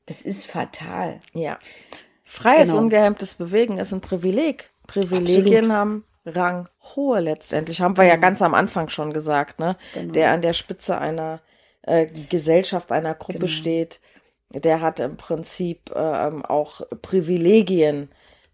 das 0.06 0.22
ist 0.22 0.46
fatal. 0.46 1.18
Ja. 1.34 1.58
Freies, 2.30 2.70
genau. 2.70 2.82
ungehemmtes 2.82 3.34
Bewegen 3.34 3.78
ist 3.78 3.92
ein 3.92 4.00
Privileg. 4.00 4.70
Privilegien 4.86 5.70
Absolut. 5.70 5.76
haben 5.76 6.04
ranghohe 6.24 7.18
letztendlich. 7.18 7.80
Haben 7.80 7.96
wir 7.96 8.04
ja 8.04 8.14
genau. 8.14 8.28
ganz 8.28 8.40
am 8.40 8.54
Anfang 8.54 8.88
schon 8.88 9.12
gesagt, 9.12 9.58
ne? 9.58 9.76
Genau. 9.94 10.12
Der 10.12 10.30
an 10.30 10.40
der 10.40 10.52
Spitze 10.52 10.96
einer 10.98 11.40
äh, 11.82 12.06
Gesellschaft, 12.06 12.92
einer 12.92 13.14
Gruppe 13.14 13.40
genau. 13.40 13.50
steht, 13.50 14.00
der 14.50 14.80
hat 14.80 15.00
im 15.00 15.16
Prinzip 15.16 15.90
äh, 15.90 15.98
auch 15.98 16.82
Privilegien 17.02 18.10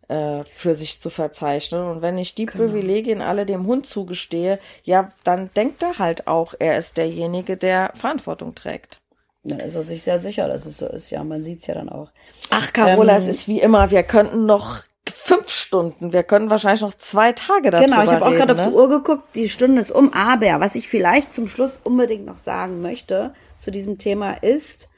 äh, 0.09 0.45
für 0.55 0.75
sich 0.75 0.99
zu 0.99 1.11
verzeichnen. 1.11 1.83
Und 1.83 2.01
wenn 2.01 2.17
ich 2.17 2.35
die 2.35 2.47
genau. 2.47 2.65
Privilegien 2.65 3.21
alle 3.21 3.45
dem 3.45 3.67
Hund 3.67 3.87
zugestehe, 3.87 4.59
ja, 4.85 5.13
dann 5.23 5.51
denkt 5.55 5.83
er 5.83 5.99
halt 5.99 6.29
auch, 6.29 6.55
er 6.59 6.79
ist 6.79 6.97
derjenige, 6.97 7.59
der 7.59 7.93
Verantwortung 7.95 8.55
trägt. 8.55 9.03
Dann 9.49 9.61
ist 9.61 9.77
er 9.77 9.83
sich 9.83 10.03
sehr 10.03 10.19
sicher, 10.19 10.49
dass 10.49 10.67
es 10.67 10.79
so 10.79 10.87
ist. 10.87 11.11
Ja, 11.11 11.23
man 11.25 11.43
sieht 11.43 11.61
es 11.61 11.67
ja 11.67 11.75
dann 11.75 11.89
auch. 11.89 12.11
Ach, 12.51 12.73
Carola, 12.73 13.13
ähm, 13.13 13.19
es 13.19 13.29
ist 13.29 13.49
wie 13.49 13.61
immer, 13.61 13.91
wir 13.91 14.03
könnten 14.03 14.47
noch 14.47 14.83
fünf 15.09 15.51
Stunden, 15.51 16.13
wir 16.13 16.23
können 16.23 16.51
wahrscheinlich 16.51 16.83
noch 16.83 16.95
zwei 16.95 17.33
Tage 17.33 17.71
darüber 17.71 17.87
Genau, 17.87 18.03
ich 18.03 18.11
habe 18.11 18.27
auch 18.27 18.35
gerade 18.35 18.55
ne? 18.55 18.61
auf 18.61 18.69
die 18.69 18.75
Uhr 18.75 18.89
geguckt, 18.89 19.25
die 19.35 19.49
Stunde 19.49 19.81
ist 19.81 19.93
um. 19.93 20.13
Aber 20.13 20.61
was 20.61 20.75
ich 20.75 20.89
vielleicht 20.89 21.35
zum 21.35 21.49
Schluss 21.49 21.81
unbedingt 21.83 22.27
noch 22.27 22.39
sagen 22.39 22.81
möchte 22.81 23.33
zu 23.59 23.71
diesem 23.71 23.99
Thema 23.99 24.33
ist, 24.33 24.89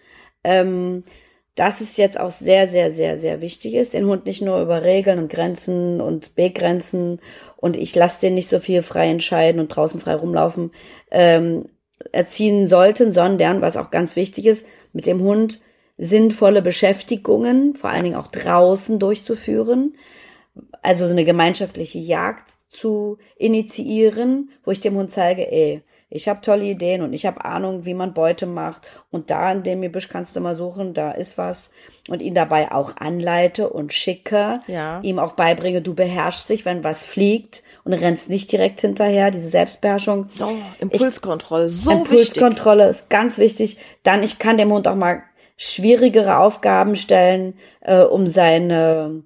ähm, 0.45 1.05
dass 1.55 1.81
es 1.81 1.97
jetzt 1.97 2.21
auch 2.21 2.31
sehr, 2.31 2.69
sehr, 2.69 2.93
sehr, 2.93 3.17
sehr 3.17 3.41
wichtig 3.41 3.75
ist, 3.75 3.95
den 3.95 4.07
Hund 4.07 4.27
nicht 4.27 4.43
nur 4.43 4.63
über 4.63 4.85
Regeln 4.85 5.19
und 5.19 5.31
Grenzen 5.31 6.01
und 6.01 6.37
Begrenzen 6.37 7.21
und 7.57 7.77
ich 7.77 7.95
lasse 7.97 8.21
den 8.21 8.35
nicht 8.35 8.49
so 8.49 8.61
viel 8.61 8.83
frei 8.83 9.11
entscheiden 9.11 9.61
und 9.61 9.69
draußen 9.69 10.01
frei 10.01 10.15
rumlaufen, 10.15 10.71
ähm, 11.11 11.69
erziehen 12.13 12.67
sollten, 12.67 13.13
sondern, 13.13 13.61
was 13.61 13.77
auch 13.77 13.91
ganz 13.91 14.17
wichtig 14.17 14.47
ist, 14.47 14.65
mit 14.93 15.07
dem 15.07 15.21
Hund 15.21 15.61
sinnvolle 15.99 16.63
Beschäftigungen, 16.63 17.75
vor 17.75 17.91
allen 17.91 18.05
Dingen 18.05 18.17
auch 18.17 18.29
draußen 18.29 18.99
durchzuführen, 18.99 19.97
also 20.83 21.07
so 21.07 21.13
eine 21.13 21.25
gemeinschaftliche 21.25 21.99
Jagd 21.99 22.53
zu 22.69 23.19
initiieren, 23.37 24.51
wo 24.65 24.71
ich 24.71 24.81
dem 24.81 24.95
Hund 24.95 25.11
zeige, 25.11 25.51
ey, 25.51 25.83
ich 26.11 26.29
habe 26.29 26.41
tolle 26.41 26.65
Ideen 26.65 27.03
und 27.03 27.13
ich 27.13 27.27
habe 27.27 27.45
Ahnung, 27.45 27.85
wie 27.85 27.93
man 27.93 28.15
Beute 28.15 28.47
macht 28.47 28.83
und 29.11 29.31
da 29.31 29.53
in 29.53 29.63
dem 29.63 29.83
Gebüsch 29.83 30.09
kannst 30.09 30.35
du 30.35 30.41
mal 30.41 30.55
suchen, 30.55 30.95
da 30.95 31.11
ist 31.11 31.37
was 31.37 31.71
und 32.09 32.23
ihn 32.23 32.35
dabei 32.35 32.73
auch 32.73 32.97
anleite 32.99 33.69
und 33.69 33.93
schicke, 33.93 34.61
Ja. 34.67 35.01
ihm 35.03 35.19
auch 35.19 35.33
beibringe, 35.33 35.83
du 35.83 35.95
beherrschst 35.95 36.49
dich, 36.49 36.65
wenn 36.65 36.83
was 36.83 37.05
fliegt 37.05 37.63
und 37.85 37.93
rennst 37.93 38.31
nicht 38.31 38.51
direkt 38.51 38.81
hinterher, 38.81 39.31
diese 39.31 39.49
Selbstbeherrschung. 39.51 40.29
Oh, 40.41 40.49
Impulskontrolle, 40.81 41.69
so 41.69 41.91
wichtig. 41.91 42.11
Impulskontrolle 42.11 42.89
ist 42.89 43.11
ganz 43.11 43.37
wichtig. 43.37 43.79
Dann, 44.03 44.23
ich 44.23 44.39
kann 44.39 44.57
dem 44.57 44.73
Hund 44.73 44.89
auch 44.89 44.95
mal 44.97 45.23
schwierigere 45.57 46.39
Aufgaben 46.39 46.97
stellen, 46.97 47.55
äh, 47.81 48.01
um 48.03 48.27
seine, 48.27 49.25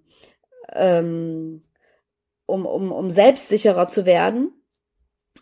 ähm, 0.74 1.60
um, 2.46 2.66
um, 2.66 2.90
um 2.90 3.10
selbstsicherer 3.10 3.88
zu 3.88 4.06
werden. 4.06 4.52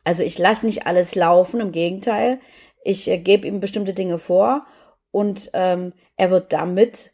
Also 0.04 0.22
ich 0.22 0.38
lasse 0.38 0.66
nicht 0.66 0.86
alles 0.86 1.14
laufen, 1.14 1.60
im 1.60 1.72
Gegenteil. 1.72 2.40
Ich 2.84 3.08
äh, 3.08 3.18
gebe 3.18 3.46
ihm 3.46 3.60
bestimmte 3.60 3.94
Dinge 3.94 4.18
vor 4.18 4.66
und 5.10 5.50
ähm, 5.52 5.92
er 6.16 6.30
wird 6.30 6.52
damit 6.52 7.12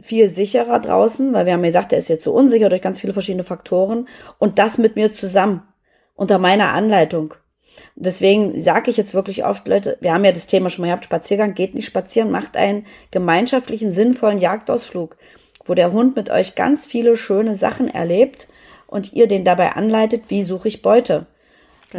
viel 0.00 0.28
sicherer 0.28 0.78
draußen, 0.78 1.32
weil 1.32 1.46
wir 1.46 1.52
haben 1.52 1.64
ja 1.64 1.70
gesagt, 1.70 1.92
er 1.92 1.98
ist 1.98 2.08
jetzt 2.08 2.24
so 2.24 2.32
unsicher 2.32 2.68
durch 2.68 2.82
ganz 2.82 3.00
viele 3.00 3.12
verschiedene 3.12 3.44
Faktoren 3.44 4.08
und 4.38 4.58
das 4.58 4.78
mit 4.78 4.96
mir 4.96 5.12
zusammen 5.12 5.62
unter 6.14 6.38
meiner 6.38 6.72
Anleitung. 6.72 7.34
Deswegen 7.94 8.60
sage 8.60 8.90
ich 8.90 8.96
jetzt 8.96 9.14
wirklich 9.14 9.44
oft, 9.44 9.68
Leute, 9.68 9.96
wir 10.00 10.12
haben 10.12 10.24
ja 10.24 10.32
das 10.32 10.46
Thema 10.46 10.70
schon 10.70 10.82
mal 10.82 10.88
gehabt, 10.88 11.04
Spaziergang, 11.04 11.54
geht 11.54 11.74
nicht 11.74 11.86
spazieren, 11.86 12.30
macht 12.30 12.56
einen 12.56 12.86
gemeinschaftlichen, 13.10 13.92
sinnvollen 13.92 14.38
Jagdausflug, 14.38 15.16
wo 15.64 15.74
der 15.74 15.92
Hund 15.92 16.16
mit 16.16 16.30
euch 16.30 16.54
ganz 16.54 16.86
viele 16.86 17.16
schöne 17.16 17.54
Sachen 17.54 17.88
erlebt 17.88 18.48
und 18.86 19.12
ihr 19.12 19.28
den 19.28 19.44
dabei 19.44 19.72
anleitet, 19.72 20.24
wie 20.28 20.42
suche 20.42 20.68
ich 20.68 20.82
Beute. 20.82 21.26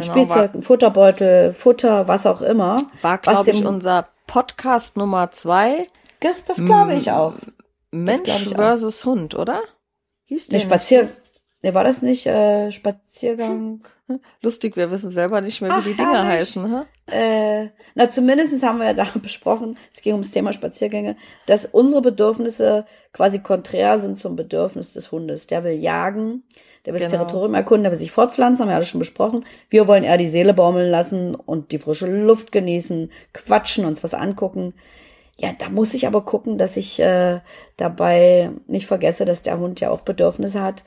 Genau, 0.02 0.12
Spielzeug, 0.12 0.54
ein 0.54 0.62
Futterbeutel, 0.62 1.52
Futter, 1.52 2.08
was 2.08 2.26
auch 2.26 2.40
immer. 2.40 2.76
War, 3.02 3.18
glaube 3.18 3.50
ich, 3.50 3.64
unser 3.64 4.08
Podcast 4.26 4.96
Nummer 4.96 5.30
zwei. 5.30 5.88
Das, 6.20 6.44
das 6.44 6.64
glaube 6.64 6.94
ich 6.94 7.10
auch. 7.10 7.34
Mensch 7.90 8.28
ich 8.28 8.54
auch. 8.54 8.56
versus 8.56 9.04
Hund, 9.04 9.34
oder? 9.34 9.60
Hieß 10.26 10.48
Der 10.48 10.60
der 10.60 10.66
Spazier, 10.66 11.08
ne, 11.62 11.74
war 11.74 11.84
das 11.84 12.02
nicht 12.02 12.26
äh, 12.26 12.70
Spaziergang? 12.70 13.82
Lustig, 14.42 14.76
wir 14.76 14.90
wissen 14.90 15.10
selber 15.10 15.40
nicht 15.40 15.60
mehr, 15.60 15.70
wie 15.70 15.74
Ach, 15.74 15.84
die 15.84 15.94
Dinger 15.94 16.26
heißen. 16.26 16.86
Hä? 17.06 17.64
Äh, 17.64 17.70
na, 17.94 18.10
zumindest 18.10 18.62
haben 18.62 18.78
wir 18.78 18.86
ja 18.86 18.94
da 18.94 19.06
besprochen, 19.22 19.76
es 19.92 20.02
ging 20.02 20.12
ums 20.12 20.30
Thema 20.30 20.52
Spaziergänge, 20.52 21.16
dass 21.46 21.66
unsere 21.66 22.02
Bedürfnisse 22.02 22.86
quasi 23.12 23.40
konträr 23.40 23.98
sind 23.98 24.18
zum 24.18 24.36
Bedürfnis 24.36 24.92
des 24.92 25.10
Hundes. 25.12 25.46
Der 25.46 25.64
will 25.64 25.72
jagen, 25.72 26.42
der 26.84 26.94
will 26.94 27.00
das 27.00 27.10
Genau. 27.10 27.24
Territorium 27.24 27.54
erkunden, 27.54 27.84
der 27.84 27.92
will 27.92 27.98
sich 27.98 28.10
fortpflanzen, 28.10 28.62
haben 28.62 28.70
wir 28.70 28.76
alles 28.76 28.88
schon 28.88 29.00
besprochen. 29.00 29.44
Wir 29.70 29.88
wollen 29.88 30.04
eher 30.04 30.18
die 30.18 30.28
Seele 30.28 30.54
baumeln 30.54 30.90
lassen 30.90 31.34
und 31.34 31.72
die 31.72 31.78
frische 31.78 32.06
Luft 32.06 32.52
genießen, 32.52 33.10
quatschen, 33.32 33.84
uns 33.84 34.02
was 34.02 34.14
angucken. 34.14 34.74
Ja, 35.40 35.50
da 35.56 35.68
muss 35.68 35.94
ich 35.94 36.06
aber 36.06 36.22
gucken, 36.22 36.58
dass 36.58 36.76
ich 36.76 36.98
äh, 36.98 37.40
dabei 37.76 38.50
nicht 38.66 38.86
vergesse, 38.86 39.24
dass 39.24 39.42
der 39.42 39.58
Hund 39.58 39.78
ja 39.80 39.90
auch 39.90 40.00
Bedürfnisse 40.00 40.62
hat. 40.62 40.82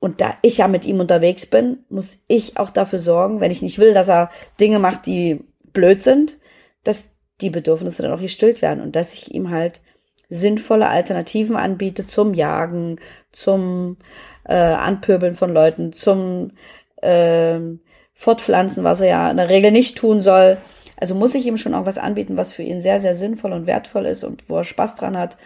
Und 0.00 0.22
da 0.22 0.34
ich 0.42 0.58
ja 0.58 0.68
mit 0.68 0.86
ihm 0.86 0.98
unterwegs 0.98 1.46
bin, 1.46 1.84
muss 1.90 2.24
ich 2.26 2.56
auch 2.56 2.70
dafür 2.70 2.98
sorgen, 2.98 3.40
wenn 3.40 3.50
ich 3.50 3.62
nicht 3.62 3.78
will, 3.78 3.94
dass 3.94 4.08
er 4.08 4.30
Dinge 4.58 4.78
macht, 4.78 5.06
die 5.06 5.44
blöd 5.72 6.02
sind, 6.02 6.38
dass 6.84 7.12
die 7.42 7.50
Bedürfnisse 7.50 8.02
dann 8.02 8.12
auch 8.12 8.20
gestillt 8.20 8.62
werden 8.62 8.82
und 8.82 8.96
dass 8.96 9.12
ich 9.14 9.34
ihm 9.34 9.50
halt 9.50 9.80
sinnvolle 10.30 10.88
Alternativen 10.88 11.56
anbiete 11.56 12.06
zum 12.06 12.34
Jagen, 12.34 12.98
zum 13.32 13.98
äh, 14.44 14.54
Anpöbeln 14.54 15.34
von 15.34 15.52
Leuten, 15.52 15.92
zum 15.92 16.52
ähm, 17.02 17.80
Fortpflanzen, 18.14 18.84
was 18.84 19.00
er 19.00 19.08
ja 19.08 19.30
in 19.30 19.36
der 19.36 19.48
Regel 19.48 19.70
nicht 19.70 19.98
tun 19.98 20.22
soll. 20.22 20.56
Also 20.96 21.14
muss 21.14 21.34
ich 21.34 21.46
ihm 21.46 21.56
schon 21.56 21.72
irgendwas 21.72 21.98
anbieten, 21.98 22.36
was 22.36 22.52
für 22.52 22.62
ihn 22.62 22.80
sehr, 22.80 23.00
sehr 23.00 23.14
sinnvoll 23.14 23.52
und 23.52 23.66
wertvoll 23.66 24.06
ist 24.06 24.24
und 24.24 24.48
wo 24.48 24.58
er 24.58 24.64
Spaß 24.64 24.96
dran 24.96 25.16
hat. 25.16 25.36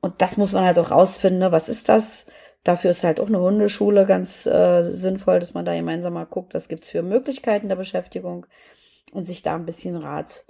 Und 0.00 0.20
das 0.20 0.36
muss 0.36 0.52
man 0.52 0.64
halt 0.64 0.78
auch 0.78 0.90
rausfinden. 0.90 1.40
Ne? 1.40 1.52
Was 1.52 1.68
ist 1.68 1.88
das? 1.88 2.26
Dafür 2.64 2.92
ist 2.92 3.02
halt 3.02 3.18
auch 3.18 3.26
eine 3.26 3.40
Hundeschule 3.40 4.06
ganz 4.06 4.46
äh, 4.46 4.82
sinnvoll, 4.84 5.40
dass 5.40 5.54
man 5.54 5.64
da 5.64 5.74
gemeinsam 5.74 6.12
mal 6.14 6.26
guckt, 6.26 6.54
was 6.54 6.68
gibt's 6.68 6.88
für 6.88 7.02
Möglichkeiten 7.02 7.68
der 7.68 7.76
Beschäftigung 7.76 8.46
und 9.12 9.24
sich 9.24 9.42
da 9.42 9.56
ein 9.56 9.66
bisschen 9.66 9.96
Rat 9.96 10.44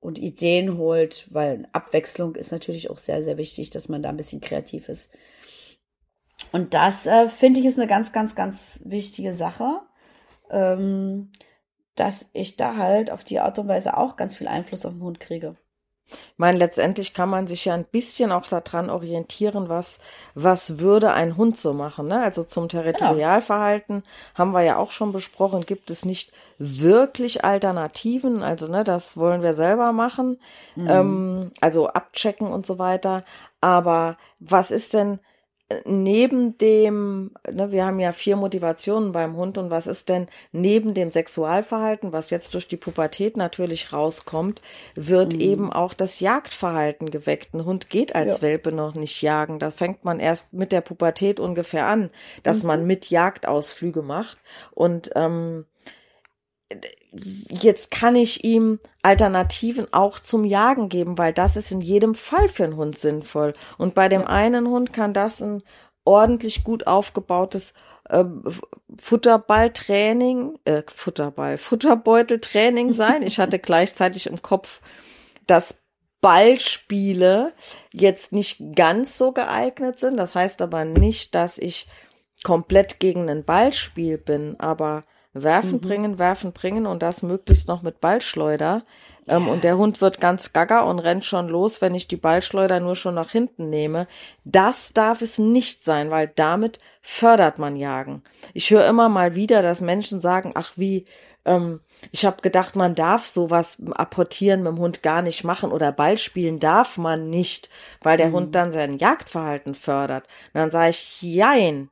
und 0.00 0.18
Ideen 0.18 0.76
holt, 0.76 1.26
weil 1.30 1.66
Abwechslung 1.72 2.36
ist 2.36 2.52
natürlich 2.52 2.90
auch 2.90 2.98
sehr, 2.98 3.22
sehr 3.22 3.38
wichtig, 3.38 3.70
dass 3.70 3.88
man 3.88 4.02
da 4.02 4.10
ein 4.10 4.16
bisschen 4.16 4.40
kreativ 4.40 4.88
ist. 4.88 5.10
Und 6.52 6.74
das 6.74 7.06
äh, 7.06 7.28
finde 7.28 7.60
ich 7.60 7.66
ist 7.66 7.78
eine 7.78 7.88
ganz, 7.88 8.12
ganz, 8.12 8.34
ganz 8.34 8.80
wichtige 8.84 9.32
Sache, 9.32 9.80
ähm, 10.50 11.32
dass 11.94 12.26
ich 12.34 12.56
da 12.56 12.76
halt 12.76 13.10
auf 13.10 13.24
die 13.24 13.40
Art 13.40 13.58
und 13.58 13.68
Weise 13.68 13.96
auch 13.96 14.16
ganz 14.16 14.36
viel 14.36 14.48
Einfluss 14.48 14.84
auf 14.84 14.92
den 14.92 15.02
Hund 15.02 15.20
kriege. 15.20 15.56
Ich 16.08 16.38
meine, 16.38 16.58
letztendlich 16.58 17.14
kann 17.14 17.28
man 17.28 17.46
sich 17.46 17.64
ja 17.64 17.74
ein 17.74 17.84
bisschen 17.84 18.30
auch 18.30 18.46
daran 18.46 18.90
orientieren, 18.90 19.68
was, 19.68 19.98
was 20.34 20.78
würde 20.78 21.12
ein 21.12 21.36
Hund 21.36 21.56
so 21.56 21.72
machen. 21.72 22.06
Ne? 22.06 22.22
Also 22.22 22.44
zum 22.44 22.68
Territorialverhalten 22.68 24.04
haben 24.34 24.52
wir 24.52 24.62
ja 24.62 24.76
auch 24.76 24.92
schon 24.92 25.12
besprochen, 25.12 25.66
gibt 25.66 25.90
es 25.90 26.04
nicht 26.04 26.32
wirklich 26.58 27.44
Alternativen. 27.44 28.42
Also 28.42 28.68
ne, 28.68 28.84
das 28.84 29.16
wollen 29.16 29.42
wir 29.42 29.52
selber 29.52 29.92
machen, 29.92 30.38
ähm, 30.76 31.50
also 31.60 31.88
abchecken 31.88 32.46
und 32.46 32.66
so 32.66 32.78
weiter. 32.78 33.24
Aber 33.60 34.16
was 34.38 34.70
ist 34.70 34.94
denn 34.94 35.18
neben 35.84 36.56
dem, 36.58 37.32
ne, 37.50 37.72
wir 37.72 37.84
haben 37.84 37.98
ja 37.98 38.12
vier 38.12 38.36
Motivationen 38.36 39.10
beim 39.10 39.36
Hund 39.36 39.58
und 39.58 39.68
was 39.68 39.88
ist 39.88 40.08
denn 40.08 40.28
neben 40.52 40.94
dem 40.94 41.10
Sexualverhalten, 41.10 42.12
was 42.12 42.30
jetzt 42.30 42.54
durch 42.54 42.68
die 42.68 42.76
Pubertät 42.76 43.36
natürlich 43.36 43.92
rauskommt, 43.92 44.62
wird 44.94 45.34
eben 45.34 45.72
auch 45.72 45.92
das 45.92 46.20
Jagdverhalten 46.20 47.10
geweckt. 47.10 47.52
Ein 47.52 47.64
Hund 47.64 47.90
geht 47.90 48.14
als 48.14 48.36
Ja. 48.36 48.42
Welpe 48.42 48.70
noch 48.70 48.94
nicht 48.94 49.22
jagen. 49.22 49.58
Da 49.58 49.72
fängt 49.72 50.04
man 50.04 50.20
erst 50.20 50.52
mit 50.52 50.70
der 50.70 50.82
Pubertät 50.82 51.40
ungefähr 51.40 51.86
an, 51.86 52.10
dass 52.44 52.62
man 52.62 52.86
mit 52.86 53.10
Jagdausflüge 53.10 54.02
macht 54.02 54.38
und 54.72 55.10
ähm, 55.16 55.66
jetzt 57.48 57.90
kann 57.90 58.16
ich 58.16 58.44
ihm 58.44 58.80
Alternativen 59.02 59.92
auch 59.92 60.18
zum 60.18 60.44
Jagen 60.44 60.88
geben, 60.88 61.16
weil 61.18 61.32
das 61.32 61.56
ist 61.56 61.70
in 61.70 61.80
jedem 61.80 62.14
Fall 62.14 62.48
für 62.48 62.64
einen 62.64 62.76
Hund 62.76 62.98
sinnvoll. 62.98 63.54
Und 63.78 63.94
bei 63.94 64.08
dem 64.08 64.26
einen 64.26 64.68
Hund 64.68 64.92
kann 64.92 65.12
das 65.12 65.40
ein 65.40 65.62
ordentlich 66.04 66.64
gut 66.64 66.86
aufgebautes 66.86 67.72
F- 68.08 68.62
Futterballtraining, 69.00 70.58
äh, 70.64 70.82
Futterball, 70.86 71.58
Futterbeuteltraining 71.58 72.92
sein. 72.92 73.22
Ich 73.22 73.38
hatte 73.38 73.58
gleichzeitig 73.60 74.26
im 74.26 74.42
Kopf, 74.42 74.80
dass 75.46 75.82
Ballspiele 76.20 77.52
jetzt 77.92 78.32
nicht 78.32 78.60
ganz 78.74 79.18
so 79.18 79.32
geeignet 79.32 79.98
sind. 79.98 80.16
Das 80.16 80.34
heißt 80.34 80.62
aber 80.62 80.84
nicht, 80.84 81.34
dass 81.34 81.58
ich 81.58 81.88
komplett 82.42 83.00
gegen 83.00 83.28
ein 83.28 83.44
Ballspiel 83.44 84.18
bin, 84.18 84.58
aber 84.58 85.04
werfen, 85.42 85.80
bringen, 85.80 86.18
werfen, 86.18 86.52
bringen 86.52 86.86
und 86.86 87.02
das 87.02 87.22
möglichst 87.22 87.68
noch 87.68 87.82
mit 87.82 88.00
Ballschleuder. 88.00 88.84
Ähm, 89.28 89.48
und 89.48 89.64
der 89.64 89.76
Hund 89.76 90.00
wird 90.00 90.20
ganz 90.20 90.52
gaga 90.52 90.80
und 90.80 90.98
rennt 90.98 91.24
schon 91.24 91.48
los, 91.48 91.80
wenn 91.80 91.94
ich 91.94 92.08
die 92.08 92.16
Ballschleuder 92.16 92.80
nur 92.80 92.96
schon 92.96 93.14
nach 93.14 93.30
hinten 93.30 93.70
nehme. 93.70 94.06
Das 94.44 94.92
darf 94.92 95.22
es 95.22 95.38
nicht 95.38 95.84
sein, 95.84 96.10
weil 96.10 96.30
damit 96.34 96.78
fördert 97.02 97.58
man 97.58 97.76
Jagen. 97.76 98.22
Ich 98.54 98.70
höre 98.70 98.86
immer 98.86 99.08
mal 99.08 99.34
wieder, 99.34 99.62
dass 99.62 99.80
Menschen 99.80 100.20
sagen, 100.20 100.52
ach 100.54 100.72
wie, 100.76 101.06
ähm, 101.44 101.80
ich 102.12 102.24
habe 102.26 102.42
gedacht, 102.42 102.76
man 102.76 102.94
darf 102.94 103.26
sowas 103.26 103.78
apportieren 103.92 104.62
mit 104.62 104.72
dem 104.72 104.78
Hund 104.78 105.02
gar 105.02 105.22
nicht 105.22 105.44
machen 105.44 105.72
oder 105.72 105.92
Ball 105.92 106.18
spielen 106.18 106.60
darf 106.60 106.98
man 106.98 107.30
nicht, 107.30 107.70
weil 108.02 108.18
der 108.18 108.32
Hund 108.32 108.54
dann 108.54 108.72
sein 108.72 108.98
Jagdverhalten 108.98 109.74
fördert. 109.74 110.24
Und 110.52 110.60
dann 110.60 110.70
sage 110.70 110.90
ich, 110.90 111.22
jein. 111.22 111.90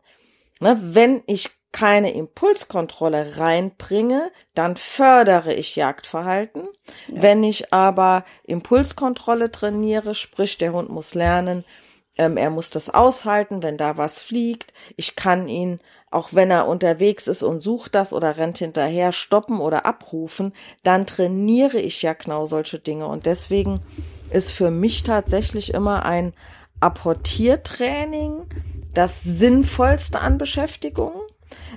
Ne, 0.61 0.79
wenn 0.81 1.23
ich 1.27 1.51
keine 1.75 2.15
Impulskontrolle 2.15 3.37
reinbringe, 3.37 4.31
dann 4.55 4.77
fördere 4.77 5.53
ich 5.53 5.75
Jagdverhalten. 5.75 6.69
Wenn 7.09 7.43
ich 7.43 7.75
aber 7.75 8.25
Impulskontrolle 8.45 9.51
trainiere, 9.51 10.15
sprich 10.15 10.57
der 10.57 10.73
Hund 10.73 10.89
muss 10.89 11.15
lernen, 11.15 11.65
ähm, 12.17 12.37
er 12.37 12.51
muss 12.51 12.71
das 12.71 12.91
aushalten, 12.91 13.65
wenn 13.65 13.77
da 13.77 13.97
was 13.97 14.23
fliegt. 14.23 14.73
Ich 14.97 15.17
kann 15.17 15.49
ihn, 15.49 15.81
auch 16.13 16.29
wenn 16.31 16.53
er 16.53 16.69
unterwegs 16.69 17.27
ist 17.27 17.43
und 17.43 17.61
sucht 17.61 17.97
das 17.97 18.13
oder 18.13 18.37
rennt 18.37 18.59
hinterher, 18.59 19.11
stoppen 19.11 19.59
oder 19.61 19.85
abrufen, 19.85 20.53
dann 20.85 21.07
trainiere 21.07 21.81
ich 21.81 22.03
ja 22.03 22.13
genau 22.13 22.47
solche 22.47 22.79
Dinge. 22.79 23.09
Und 23.09 23.27
deswegen 23.27 23.81
ist 24.31 24.53
für 24.53 24.71
mich 24.71 25.03
tatsächlich 25.03 25.75
immer 25.75 26.07
ein 26.07 26.35
Apportiertraining 26.79 28.47
das 28.95 29.25
sinnvollste 29.25 30.21
an 30.21 30.39
Beschäftigung. 30.39 31.24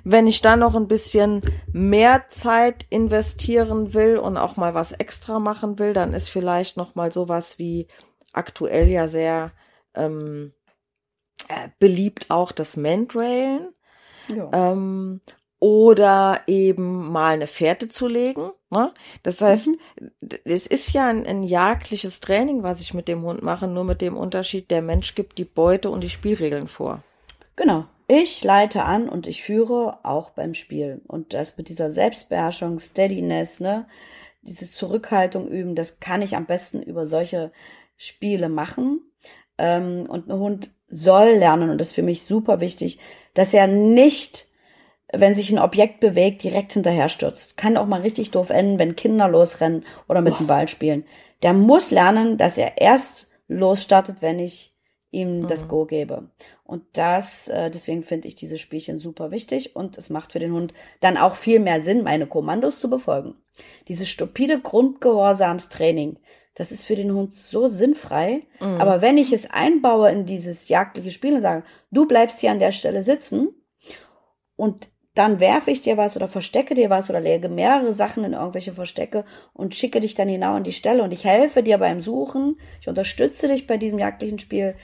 Wenn 0.04 0.28
ich 0.28 0.42
dann 0.42 0.60
noch 0.60 0.76
ein 0.76 0.88
bisschen 0.88 1.42
mehr 1.72 2.26
Zeit 2.30 2.86
investieren 2.90 3.94
will 3.94 4.18
und 4.18 4.38
auch 4.38 4.58
mal 4.58 4.74
was 4.74 4.92
extra 4.92 5.40
machen 5.40 5.80
will, 5.80 5.94
dann 5.94 6.14
ist 6.14 6.30
vielleicht 6.30 6.78
noch 6.78 6.96
mal 6.96 7.12
sowas 7.12 7.60
wie 7.60 7.88
aktuell 8.34 8.88
ja 8.88 9.08
sehr 9.08 9.52
ähm, 9.96 10.54
äh, 11.48 11.70
beliebt 11.80 12.30
auch 12.30 12.52
das 12.52 12.78
Mandrailen 12.78 13.70
Ja. 14.28 14.50
ähm, 14.54 15.22
oder 15.60 16.42
eben 16.46 17.12
mal 17.12 17.34
eine 17.34 17.48
Fährte 17.48 17.90
zu 17.90 18.08
legen. 18.08 18.52
Ne? 18.70 18.94
Das 19.24 19.42
heißt, 19.42 19.70
mhm. 19.70 19.80
es 20.44 20.68
ist 20.68 20.94
ja 20.94 21.08
ein, 21.08 21.26
ein 21.26 21.42
jagdliches 21.42 22.20
Training, 22.20 22.64
was 22.64 22.80
ich 22.82 22.94
mit 22.94 23.08
dem 23.08 23.24
Hund 23.24 23.42
mache, 23.42 23.68
nur 23.68 23.84
mit 23.84 24.02
dem 24.02 24.16
Unterschied, 24.16 24.70
der 24.70 24.82
Mensch 24.82 25.16
gibt 25.16 25.38
die 25.38 25.46
Beute 25.46 25.90
und 25.90 26.04
die 26.04 26.10
Spielregeln 26.10 26.68
vor. 26.68 27.02
Genau. 27.56 27.86
Ich 28.08 28.44
leite 28.44 28.84
an 28.84 29.10
und 29.10 29.28
ich 29.28 29.44
führe 29.44 30.00
auch 30.04 30.30
beim 30.30 30.54
Spiel. 30.54 31.02
Und 31.08 31.34
das 31.34 31.58
mit 31.58 31.68
dieser 31.68 31.90
Selbstbeherrschung, 31.90 32.80
Steadiness, 32.80 33.60
ne, 33.60 33.86
diese 34.42 34.72
Zurückhaltung 34.72 35.48
üben, 35.50 35.76
das 35.76 36.00
kann 36.00 36.22
ich 36.22 36.38
am 36.38 36.46
besten 36.46 36.82
über 36.82 37.06
solche 37.06 37.52
Spiele 37.98 38.48
machen. 38.48 39.02
Ähm, 39.58 40.06
und 40.08 40.30
ein 40.30 40.40
Hund 40.40 40.72
soll 40.88 41.32
lernen, 41.32 41.70
und 41.70 41.82
das 41.82 41.88
ist 41.88 41.96
für 41.96 42.04
mich 42.04 42.24
super 42.24 42.62
wichtig, 42.62 43.00
dass 43.34 43.54
er 43.54 43.68
nicht, 43.68 44.48
wenn 45.12 45.36
sich 45.36 45.52
ein 45.52 45.60
Objekt 45.60 46.00
bewegt, 46.00 46.44
direkt 46.44 46.74
hinterher 46.74 47.10
stürzt. 47.10 47.58
Kann 47.58 47.76
auch 47.76 47.88
mal 47.88 48.02
richtig 48.02 48.32
doof 48.32 48.52
enden, 48.52 48.80
wenn 48.80 48.96
Kinder 48.96 49.28
losrennen 49.28 49.84
oder 50.08 50.22
mit 50.22 50.36
oh. 50.36 50.38
dem 50.38 50.48
Ball 50.48 50.70
spielen. 50.70 51.04
Der 51.44 51.52
muss 51.52 51.92
lernen, 51.92 52.38
dass 52.38 52.58
er 52.58 52.80
erst 52.80 53.32
losstartet, 53.50 54.22
wenn 54.22 54.40
ich 54.40 54.77
ihm 55.18 55.42
mhm. 55.42 55.48
das 55.48 55.68
Go 55.68 55.86
gebe. 55.86 56.30
Und 56.64 56.84
das, 56.94 57.48
äh, 57.48 57.70
deswegen 57.70 58.04
finde 58.04 58.28
ich 58.28 58.36
diese 58.36 58.58
Spielchen 58.58 59.00
super 59.00 59.32
wichtig 59.32 59.76
und 59.76 59.98
es 59.98 60.10
macht 60.10 60.32
für 60.32 60.40
den 60.40 60.54
Hund 60.54 60.74
dann 61.00 61.18
auch 61.18 61.36
viel 61.36 61.60
mehr 61.60 61.82
Sinn, 61.82 62.04
meine 62.04 62.28
Kommandos 62.28 62.80
zu 62.80 62.90
befolgen. 62.90 63.36
Dieses 63.88 64.08
stupide 64.08 64.60
Grundgehorsamstraining, 64.62 66.20
das 66.54 66.72
ist 66.72 66.86
für 66.86 66.96
den 66.96 67.14
Hund 67.14 67.36
so 67.36 67.68
sinnfrei. 67.68 68.44
Mhm. 68.60 68.80
Aber 68.80 69.02
wenn 69.02 69.18
ich 69.18 69.34
es 69.34 69.50
einbaue 69.50 70.10
in 70.12 70.26
dieses 70.26 70.70
jagdliche 70.70 71.12
Spiel 71.12 71.36
und 71.36 71.42
sage, 71.42 71.64
du 71.92 72.08
bleibst 72.08 72.40
hier 72.40 72.52
an 72.52 72.60
der 72.60 72.72
Stelle 72.72 73.04
sitzen 73.04 73.50
und 74.56 74.90
dann 75.18 75.40
werfe 75.40 75.72
ich 75.72 75.82
dir 75.82 75.98
was 75.98 76.16
oder 76.16 76.28
verstecke 76.28 76.76
dir 76.76 76.92
was 76.92 77.10
oder 77.10 77.20
lege 77.20 77.50
mehrere 77.50 77.92
Sachen 77.92 78.24
in 78.24 78.34
irgendwelche 78.34 78.74
Verstecke 78.74 79.26
und 79.54 79.74
schicke 79.74 80.00
dich 80.00 80.14
dann 80.14 80.28
genau 80.28 80.54
an 80.54 80.64
die 80.64 80.72
Stelle 80.72 81.02
und 81.02 81.12
ich 81.12 81.26
helfe 81.26 81.64
dir 81.64 81.80
beim 81.80 82.02
Suchen, 82.02 82.60
ich 82.80 82.88
unterstütze 82.88 83.48
dich 83.48 83.66
bei 83.66 83.78
diesem 83.78 83.98
jagdlichen 83.98 84.38
Spiel. 84.38 84.76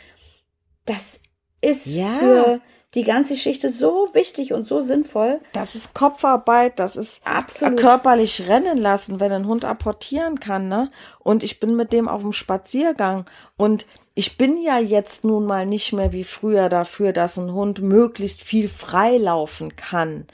Das 0.85 1.21
ist 1.61 1.85
ja. 1.85 2.17
für 2.19 2.61
die 2.93 3.03
ganze 3.03 3.33
Geschichte 3.33 3.69
so 3.69 4.09
wichtig 4.13 4.53
und 4.53 4.67
so 4.67 4.81
sinnvoll. 4.81 5.39
Das 5.53 5.73
ist 5.73 5.93
Kopfarbeit, 5.93 6.79
das 6.79 6.95
ist 6.95 7.25
Absolut. 7.25 7.79
körperlich 7.79 8.47
rennen 8.47 8.77
lassen, 8.77 9.19
wenn 9.19 9.31
ein 9.31 9.47
Hund 9.47 9.65
apportieren 9.65 10.39
kann, 10.39 10.67
ne? 10.67 10.91
Und 11.19 11.43
ich 11.43 11.59
bin 11.59 11.75
mit 11.75 11.91
dem 11.91 12.07
auf 12.07 12.21
dem 12.21 12.33
Spaziergang 12.33 13.25
und 13.57 13.87
ich 14.13 14.37
bin 14.37 14.61
ja 14.61 14.77
jetzt 14.77 15.23
nun 15.23 15.45
mal 15.45 15.65
nicht 15.65 15.91
mehr 15.91 16.13
wie 16.13 16.23
früher 16.23 16.69
dafür, 16.69 17.13
dass 17.13 17.37
ein 17.37 17.51
Hund 17.51 17.81
möglichst 17.81 18.43
viel 18.43 18.69
freilaufen 18.69 19.75
kann. 19.75 20.27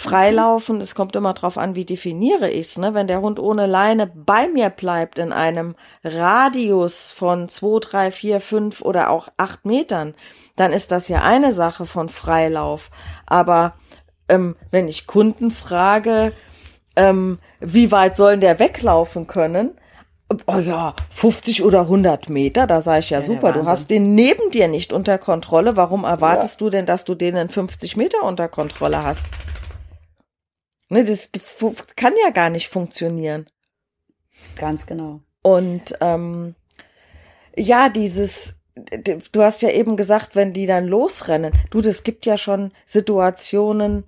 Freilaufen, 0.00 0.80
es 0.80 0.94
kommt 0.94 1.14
immer 1.14 1.34
drauf 1.34 1.58
an, 1.58 1.74
wie 1.74 1.84
definiere 1.84 2.50
ich's, 2.50 2.78
ne? 2.78 2.94
Wenn 2.94 3.06
der 3.06 3.20
Hund 3.20 3.38
ohne 3.38 3.66
Leine 3.66 4.06
bei 4.06 4.48
mir 4.48 4.70
bleibt 4.70 5.18
in 5.18 5.30
einem 5.30 5.74
Radius 6.02 7.10
von 7.10 7.50
zwei, 7.50 7.80
drei, 7.80 8.10
vier, 8.10 8.40
fünf 8.40 8.80
oder 8.80 9.10
auch 9.10 9.28
acht 9.36 9.66
Metern, 9.66 10.14
dann 10.56 10.72
ist 10.72 10.90
das 10.90 11.08
ja 11.08 11.20
eine 11.20 11.52
Sache 11.52 11.84
von 11.84 12.08
Freilauf. 12.08 12.90
Aber 13.26 13.74
ähm, 14.30 14.56
wenn 14.70 14.88
ich 14.88 15.06
Kunden 15.06 15.50
frage, 15.50 16.32
ähm, 16.96 17.38
wie 17.60 17.92
weit 17.92 18.16
sollen 18.16 18.40
der 18.40 18.58
weglaufen 18.58 19.26
können? 19.26 19.72
Oh 20.46 20.58
ja, 20.58 20.94
50 21.10 21.62
oder 21.62 21.80
100 21.82 22.30
Meter, 22.30 22.66
da 22.66 22.80
sage 22.80 23.00
ich 23.00 23.10
ja, 23.10 23.18
ja 23.18 23.22
super, 23.22 23.52
du 23.52 23.66
hast 23.66 23.90
den 23.90 24.14
neben 24.14 24.50
dir 24.50 24.68
nicht 24.68 24.94
unter 24.94 25.18
Kontrolle. 25.18 25.76
Warum 25.76 26.04
erwartest 26.04 26.62
ja. 26.62 26.66
du 26.66 26.70
denn, 26.70 26.86
dass 26.86 27.04
du 27.04 27.14
den 27.14 27.36
in 27.36 27.50
50 27.50 27.98
Meter 27.98 28.22
unter 28.22 28.48
Kontrolle 28.48 29.02
hast? 29.04 29.26
Ne, 30.90 31.04
das 31.04 31.30
kann 31.96 32.14
ja 32.22 32.30
gar 32.30 32.50
nicht 32.50 32.68
funktionieren. 32.68 33.48
Ganz 34.58 34.86
genau. 34.86 35.20
Und 35.42 35.96
ähm, 36.00 36.54
ja, 37.56 37.88
dieses, 37.88 38.54
du 39.32 39.42
hast 39.42 39.62
ja 39.62 39.70
eben 39.70 39.96
gesagt, 39.96 40.34
wenn 40.34 40.52
die 40.52 40.66
dann 40.66 40.86
losrennen, 40.86 41.52
du, 41.70 41.80
das 41.80 42.02
gibt 42.02 42.26
ja 42.26 42.36
schon 42.36 42.72
Situationen, 42.86 44.04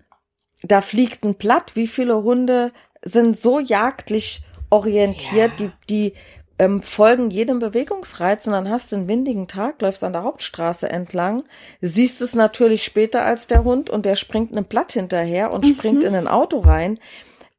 da 0.62 0.80
fliegt 0.80 1.24
ein 1.24 1.36
Blatt. 1.36 1.76
Wie 1.76 1.86
viele 1.86 2.22
Hunde 2.22 2.72
sind 3.04 3.38
so 3.38 3.60
jagdlich 3.60 4.42
orientiert, 4.70 5.60
ja. 5.60 5.68
die, 5.68 5.72
die 5.88 6.14
ähm, 6.62 6.80
folgen 6.80 7.30
jedem 7.30 7.58
Bewegungsreiz 7.58 8.46
und 8.46 8.52
dann 8.52 8.70
hast 8.70 8.92
du 8.92 8.96
einen 8.96 9.08
windigen 9.08 9.48
Tag, 9.48 9.82
läufst 9.82 10.04
an 10.04 10.12
der 10.12 10.22
Hauptstraße 10.22 10.88
entlang, 10.88 11.42
siehst 11.80 12.22
es 12.22 12.36
natürlich 12.36 12.84
später 12.84 13.24
als 13.24 13.48
der 13.48 13.64
Hund 13.64 13.90
und 13.90 14.06
der 14.06 14.14
springt 14.14 14.56
ein 14.56 14.64
Blatt 14.64 14.92
hinterher 14.92 15.50
und 15.50 15.64
mhm. 15.64 15.74
springt 15.74 16.04
in 16.04 16.14
ein 16.14 16.28
Auto 16.28 16.60
rein. 16.60 17.00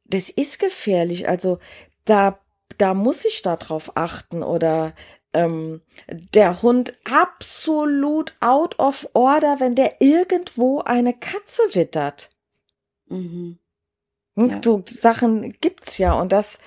Das 0.06 0.30
ist 0.30 0.58
gefährlich. 0.58 1.28
Also 1.28 1.58
da, 2.06 2.38
da 2.78 2.94
muss 2.94 3.26
ich 3.26 3.42
da 3.42 3.56
drauf 3.56 3.94
achten 3.94 4.42
oder 4.42 4.94
ähm, 5.34 5.82
der 6.08 6.62
Hund 6.62 6.94
absolut 7.04 8.34
out 8.40 8.78
of 8.78 9.06
order, 9.12 9.60
wenn 9.60 9.74
der 9.74 10.00
irgendwo 10.00 10.80
eine 10.80 11.12
Katze 11.12 11.62
wittert. 11.72 12.30
Mhm. 13.08 13.58
Hm, 14.36 14.50
ja. 14.50 14.60
So 14.62 14.82
Sachen 14.88 15.54
gibt's 15.60 15.98
ja 15.98 16.14
und 16.14 16.32
das, 16.32 16.58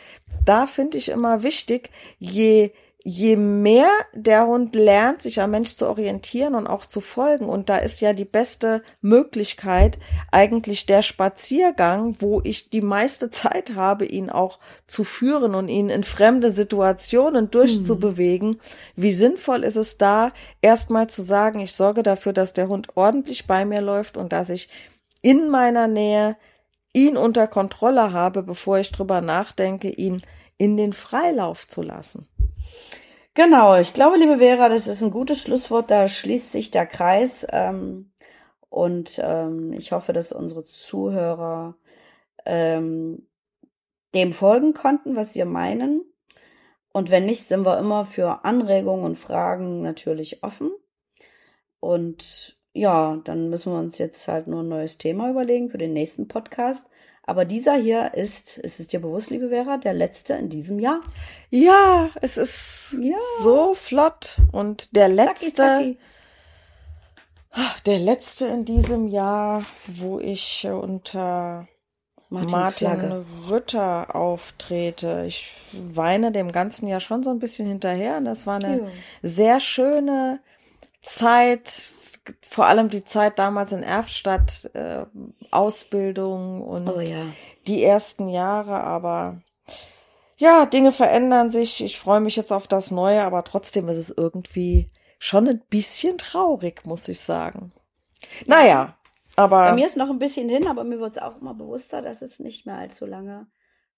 da 0.46 0.68
finde 0.68 0.98
ich 0.98 1.10
immer 1.10 1.44
wichtig, 1.44 1.92
je 2.20 2.72
je 3.10 3.38
mehr 3.38 3.90
der 4.14 4.48
Hund 4.48 4.76
lernt, 4.76 5.22
sich 5.22 5.40
am 5.40 5.52
Mensch 5.52 5.76
zu 5.76 5.88
orientieren 5.88 6.56
und 6.56 6.68
auch 6.68 6.86
zu 6.86 7.00
folgen, 7.00 7.46
und 7.46 7.70
da 7.70 7.78
ist 7.78 8.02
ja 8.02 8.12
die 8.12 8.26
beste 8.26 8.84
Möglichkeit 9.00 9.98
eigentlich 10.30 10.88
der 10.88 11.02
Spaziergang, 11.02 12.18
wo 12.20 12.42
ich 12.44 12.70
die 12.70 12.82
meiste 12.82 13.30
Zeit 13.32 13.76
habe, 13.76 14.04
ihn 14.04 14.30
auch 14.30 14.60
zu 14.88 15.06
führen 15.06 15.56
und 15.56 15.70
ihn 15.70 15.90
in 15.90 16.04
fremde 16.04 16.52
Situationen 16.52 17.50
durchzubewegen. 17.50 18.50
Mhm. 18.50 18.60
Wie 18.98 19.14
sinnvoll 19.14 19.64
ist 19.64 19.78
es 19.78 19.98
da, 19.98 20.34
erstmal 20.62 21.08
zu 21.08 21.22
sagen, 21.22 21.62
ich 21.62 21.72
sorge 21.72 22.04
dafür, 22.04 22.34
dass 22.34 22.52
der 22.52 22.68
Hund 22.68 22.90
ordentlich 22.96 23.48
bei 23.48 23.64
mir 23.64 23.80
läuft 23.80 24.18
und 24.18 24.34
dass 24.34 24.50
ich 24.50 24.68
in 25.22 25.48
meiner 25.48 25.88
Nähe 25.88 26.36
ihn 26.98 27.16
unter 27.16 27.48
Kontrolle 27.48 28.12
habe, 28.12 28.42
bevor 28.42 28.80
ich 28.80 28.92
drüber 28.92 29.22
nachdenke, 29.22 29.90
ihn 29.90 30.22
in 30.58 30.78
den 30.78 30.94
Freilauf 30.94 31.68
zu 31.68 31.84
lassen. 31.84 32.28
Genau, 33.36 33.78
ich 33.78 33.94
glaube, 33.94 34.18
liebe 34.18 34.40
Vera, 34.40 34.68
das 34.68 34.88
ist 34.88 35.04
ein 35.04 35.12
gutes 35.12 35.44
Schlusswort. 35.44 35.92
Da 35.92 36.08
schließt 36.08 36.52
sich 36.52 36.72
der 36.72 36.88
Kreis. 36.88 37.46
Ähm, 37.52 38.12
und 38.70 39.22
ähm, 39.24 39.74
ich 39.74 39.92
hoffe, 39.92 40.12
dass 40.12 40.32
unsere 40.32 40.66
Zuhörer 40.66 41.76
ähm, 42.46 43.28
dem 44.16 44.34
folgen 44.34 44.74
konnten, 44.74 45.16
was 45.16 45.36
wir 45.36 45.46
meinen. 45.46 46.02
Und 46.92 47.12
wenn 47.12 47.28
nicht, 47.28 47.44
sind 47.44 47.64
wir 47.64 47.78
immer 47.78 48.06
für 48.06 48.44
Anregungen 48.44 49.06
und 49.06 49.18
Fragen 49.18 49.84
natürlich 49.84 50.42
offen. 50.42 50.72
Und 51.80 52.57
ja, 52.78 53.18
dann 53.24 53.50
müssen 53.50 53.74
wir 53.74 53.80
uns 53.80 53.98
jetzt 53.98 54.28
halt 54.28 54.48
nur 54.48 54.62
ein 54.62 54.70
neues 54.70 54.98
Thema 54.98 55.30
überlegen 55.30 55.70
für 55.70 55.78
den 55.78 55.94
nächsten 55.94 56.28
Podcast. 56.28 56.88
Aber 57.24 57.44
dieser 57.44 57.76
hier 57.76 58.14
ist, 58.14 58.58
ist 58.58 58.80
es 58.80 58.88
dir 58.88 59.02
bewusst, 59.02 59.30
liebe 59.32 59.50
Vera, 59.50 59.78
der 59.78 59.94
letzte 59.94 60.36
in 60.36 60.48
diesem 60.48 60.80
Jahr? 60.80 61.02
Ja, 61.50 62.10
es 62.22 62.38
ist 62.38 62.96
ja. 63.02 63.18
so 63.42 63.74
flott. 63.74 64.38
Und 64.54 64.96
der 64.96 65.10
letzte, 65.10 65.54
zacki, 65.54 65.98
zacki. 67.54 67.78
der 67.86 68.00
letzte 68.00 68.46
in 68.46 68.64
diesem 68.64 69.08
Jahr, 69.08 69.66
wo 69.88 70.20
ich 70.20 70.66
unter 70.72 71.68
Martins 72.30 72.52
Martin 72.52 72.88
Flagge. 72.88 73.26
Rütter 73.50 74.16
auftrete. 74.16 75.26
Ich 75.28 75.52
weine 75.74 76.32
dem 76.32 76.52
Ganzen 76.52 76.88
ja 76.88 77.00
schon 77.00 77.24
so 77.24 77.30
ein 77.30 77.40
bisschen 77.40 77.68
hinterher. 77.68 78.18
Und 78.18 78.26
das 78.26 78.48
war 78.48 78.56
eine 78.56 78.78
ja. 78.78 78.88
sehr 79.22 79.60
schöne 79.60 80.40
Zeit, 81.02 81.94
vor 82.42 82.66
allem 82.66 82.90
die 82.90 83.04
Zeit 83.04 83.40
damals 83.40 83.72
in 83.72 83.84
Erftstadt, 83.84 84.70
äh, 84.74 85.06
Ausbildung 85.52 86.62
und 86.62 86.88
oh, 86.88 87.00
ja. 87.00 87.26
die 87.68 87.84
ersten 87.84 88.30
Jahre, 88.30 88.84
aber 88.84 89.42
ja, 90.38 90.66
Dinge 90.66 90.92
verändern 90.92 91.52
sich. 91.52 91.84
Ich 91.84 92.00
freue 92.00 92.20
mich 92.20 92.36
jetzt 92.36 92.54
auf 92.54 92.68
das 92.68 92.92
Neue, 92.92 93.24
aber 93.24 93.44
trotzdem 93.44 93.90
ist 93.90 93.98
es 93.98 94.10
irgendwie 94.16 94.90
schon 95.20 95.48
ein 95.48 95.62
bisschen 95.70 96.18
traurig, 96.18 96.86
muss 96.86 97.08
ich 97.08 97.20
sagen. 97.20 97.72
Naja, 98.46 98.98
aber. 99.36 99.64
Bei 99.64 99.74
mir 99.74 99.86
ist 99.86 99.98
noch 99.98 100.10
ein 100.10 100.20
bisschen 100.20 100.48
hin, 100.48 100.68
aber 100.68 100.84
mir 100.84 101.00
wird 101.00 101.18
es 101.18 101.22
auch 101.22 101.42
immer 101.42 101.56
bewusster, 101.56 102.02
dass 102.02 102.22
es 102.22 102.40
nicht 102.40 102.66
mehr 102.66 102.76
allzu 102.76 103.06
lange 103.06 103.48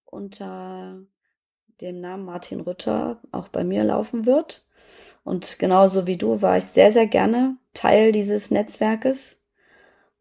unter 0.05 1.01
dem 1.81 2.01
Namen 2.01 2.25
Martin 2.25 2.61
Rütter 2.61 3.21
auch 3.31 3.49
bei 3.49 3.63
mir 3.63 3.83
laufen 3.83 4.25
wird. 4.25 4.65
Und 5.23 5.59
genauso 5.59 6.07
wie 6.07 6.17
du 6.17 6.41
war 6.41 6.57
ich 6.57 6.65
sehr, 6.65 6.91
sehr 6.91 7.07
gerne 7.07 7.57
Teil 7.73 8.11
dieses 8.11 8.51
Netzwerkes 8.51 9.39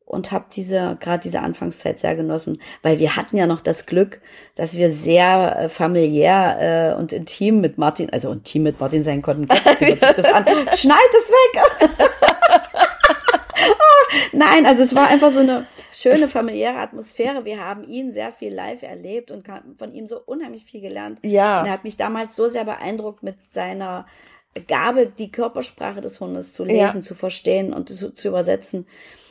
und 0.09 0.33
habe 0.33 0.47
diese 0.55 0.97
gerade 1.01 1.21
diese 1.23 1.41
Anfangszeit 1.41 1.99
sehr 1.99 2.17
genossen, 2.17 2.61
weil 2.83 2.99
wir 2.99 3.17
hatten 3.17 3.37
ja 3.37 3.47
noch 3.47 3.61
das 3.61 3.85
Glück, 3.87 4.21
dass 4.55 4.77
wir 4.77 4.91
sehr 4.91 5.57
äh, 5.59 5.69
familiär 5.69 6.95
äh, 6.95 6.99
und 6.99 7.13
intim 7.13 7.61
mit 7.61 7.77
Martin, 7.79 8.11
also 8.11 8.33
intim 8.33 8.63
mit 8.63 8.81
Martin 8.81 9.03
sein 9.03 9.23
konnten. 9.23 9.47
Gott, 9.47 9.59
das 10.01 10.25
an. 10.25 10.47
Schneid 10.77 10.99
es 11.17 11.31
weg! 11.31 11.99
Nein, 14.33 14.65
also 14.67 14.83
es 14.83 14.95
war 14.95 15.09
einfach 15.09 15.31
so 15.31 15.41
eine 15.41 15.67
schöne 15.93 16.29
familiäre 16.29 16.79
Atmosphäre. 16.79 17.45
Wir 17.45 17.63
haben 17.63 17.85
ihn 17.85 18.13
sehr 18.13 18.33
viel 18.33 18.55
live 18.55 18.83
erlebt 18.83 19.31
und 19.31 19.47
von 19.77 19.93
ihm 19.93 20.07
so 20.07 20.21
unheimlich 20.25 20.65
viel 20.65 20.81
gelernt. 20.81 21.19
Ja. 21.23 21.61
Und 21.61 21.67
er 21.67 21.73
hat 21.73 21.85
mich 21.85 21.97
damals 21.97 22.35
so 22.37 22.49
sehr 22.49 22.65
beeindruckt 22.65 23.23
mit 23.23 23.37
seiner 23.51 24.07
Gabe, 24.67 25.07
die 25.07 25.31
Körpersprache 25.31 26.01
des 26.01 26.21
Hundes 26.21 26.53
zu 26.53 26.65
lesen, 26.65 26.97
ja. 26.97 27.01
zu 27.01 27.15
verstehen 27.15 27.73
und 27.73 27.89
zu, 27.89 28.13
zu, 28.13 28.29
übersetzen. 28.29 28.87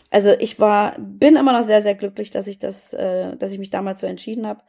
Also 0.10 0.32
ich 0.40 0.60
war, 0.60 0.96
bin 1.00 1.36
immer 1.36 1.54
noch 1.54 1.66
sehr, 1.66 1.82
sehr 1.82 1.96
glücklich, 1.96 2.32
dass 2.32 2.48
ich 2.48 2.60
das, 2.60 2.94
äh, 2.94 3.36
dass 3.36 3.52
ich 3.52 3.60
mich 3.60 3.70
damals 3.70 4.00
so 4.00 4.08
entschieden 4.08 4.48
habe. 4.48 4.62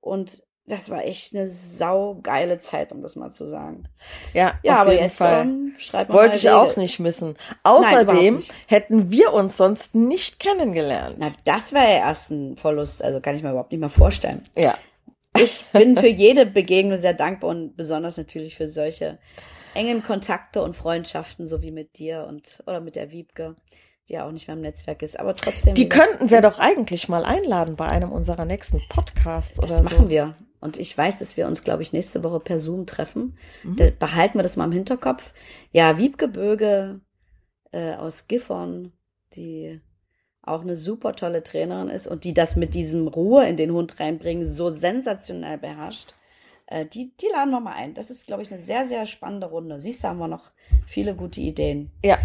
Und 0.00 0.42
das 0.66 0.90
war 0.90 1.04
echt 1.04 1.34
eine 1.34 1.48
saugeile 1.48 2.60
Zeit, 2.60 2.92
um 2.92 3.02
das 3.02 3.16
mal 3.16 3.32
zu 3.32 3.46
sagen. 3.46 3.88
Ja, 4.32 4.54
ja 4.62 4.74
auf 4.74 4.78
aber 4.80 4.92
jeden 4.92 5.04
jetzt 5.04 5.18
Fall. 5.18 5.42
Um, 5.42 5.74
Wollte 6.08 6.36
ich 6.36 6.44
Wege. 6.44 6.56
auch 6.56 6.76
nicht 6.76 7.00
missen. 7.00 7.36
Außerdem 7.64 8.34
Nein, 8.34 8.44
hätten 8.66 9.10
wir 9.10 9.32
uns 9.32 9.56
sonst 9.56 9.94
nicht 9.94 10.38
kennengelernt. 10.38 11.16
Na, 11.18 11.32
das 11.44 11.72
wäre 11.72 11.84
ja 11.84 11.98
erst 11.98 12.30
ein 12.30 12.56
Verlust. 12.56 13.02
Also 13.02 13.20
kann 13.20 13.34
ich 13.34 13.42
mir 13.42 13.50
überhaupt 13.50 13.72
nicht 13.72 13.80
mehr 13.80 13.88
vorstellen. 13.88 14.42
Ja. 14.56 14.76
Ich 15.36 15.64
bin 15.72 15.96
für 15.96 16.06
jede 16.08 16.46
Begegnung 16.46 16.96
sehr 16.96 17.14
dankbar 17.14 17.50
und 17.50 17.76
besonders 17.76 18.16
natürlich 18.16 18.56
für 18.56 18.68
solche 18.68 19.18
engen 19.74 20.02
Kontakte 20.02 20.62
und 20.62 20.76
Freundschaften, 20.76 21.46
so 21.46 21.62
wie 21.62 21.72
mit 21.72 21.98
dir 21.98 22.26
und 22.28 22.62
oder 22.66 22.80
mit 22.80 22.96
der 22.96 23.10
Wiebke 23.10 23.56
die 24.08 24.14
ja 24.14 24.26
auch 24.26 24.32
nicht 24.32 24.48
mehr 24.48 24.56
im 24.56 24.62
Netzwerk 24.62 25.02
ist, 25.02 25.18
aber 25.18 25.34
trotzdem. 25.34 25.74
Die 25.74 25.88
könnten 25.88 26.30
wir 26.30 26.40
doch 26.40 26.58
eigentlich 26.58 27.08
mal 27.08 27.24
einladen 27.24 27.76
bei 27.76 27.86
einem 27.86 28.10
unserer 28.12 28.44
nächsten 28.44 28.82
Podcasts 28.88 29.56
das 29.56 29.64
oder 29.64 29.76
so. 29.76 29.82
Das 29.84 29.92
machen 29.92 30.08
wir. 30.10 30.34
Und 30.60 30.78
ich 30.78 30.96
weiß, 30.96 31.18
dass 31.18 31.36
wir 31.36 31.46
uns, 31.46 31.64
glaube 31.64 31.82
ich, 31.82 31.92
nächste 31.92 32.22
Woche 32.22 32.40
per 32.40 32.58
Zoom 32.58 32.86
treffen. 32.86 33.36
Mhm. 33.62 33.76
Da 33.76 33.90
behalten 33.98 34.38
wir 34.38 34.42
das 34.42 34.56
mal 34.56 34.66
im 34.66 34.72
Hinterkopf. 34.72 35.32
Ja, 35.72 35.98
Wiebke 35.98 36.28
Böge 36.28 37.00
äh, 37.72 37.94
aus 37.94 38.28
Gifhorn, 38.28 38.92
die 39.34 39.80
auch 40.42 40.62
eine 40.62 40.76
super 40.76 41.14
tolle 41.14 41.42
Trainerin 41.42 41.88
ist 41.88 42.06
und 42.06 42.24
die 42.24 42.34
das 42.34 42.56
mit 42.56 42.74
diesem 42.74 43.06
Ruhe 43.08 43.46
in 43.46 43.56
den 43.56 43.72
Hund 43.72 43.98
reinbringen 44.00 44.50
so 44.50 44.70
sensationell 44.70 45.58
beherrscht. 45.58 46.14
Äh, 46.72 46.86
die, 46.86 47.14
die 47.18 47.26
laden 47.30 47.50
wir 47.50 47.60
mal 47.60 47.74
ein. 47.74 47.92
Das 47.94 48.10
ist, 48.10 48.26
glaube 48.26 48.42
ich, 48.42 48.50
eine 48.50 48.60
sehr, 48.60 48.86
sehr 48.86 49.04
spannende 49.04 49.48
Runde. 49.48 49.80
Siehst 49.80 50.02
du, 50.02 50.08
haben 50.08 50.18
wir 50.18 50.28
noch 50.28 50.52
viele 50.86 51.14
gute 51.14 51.40
Ideen. 51.40 51.90
Ja. 52.02 52.18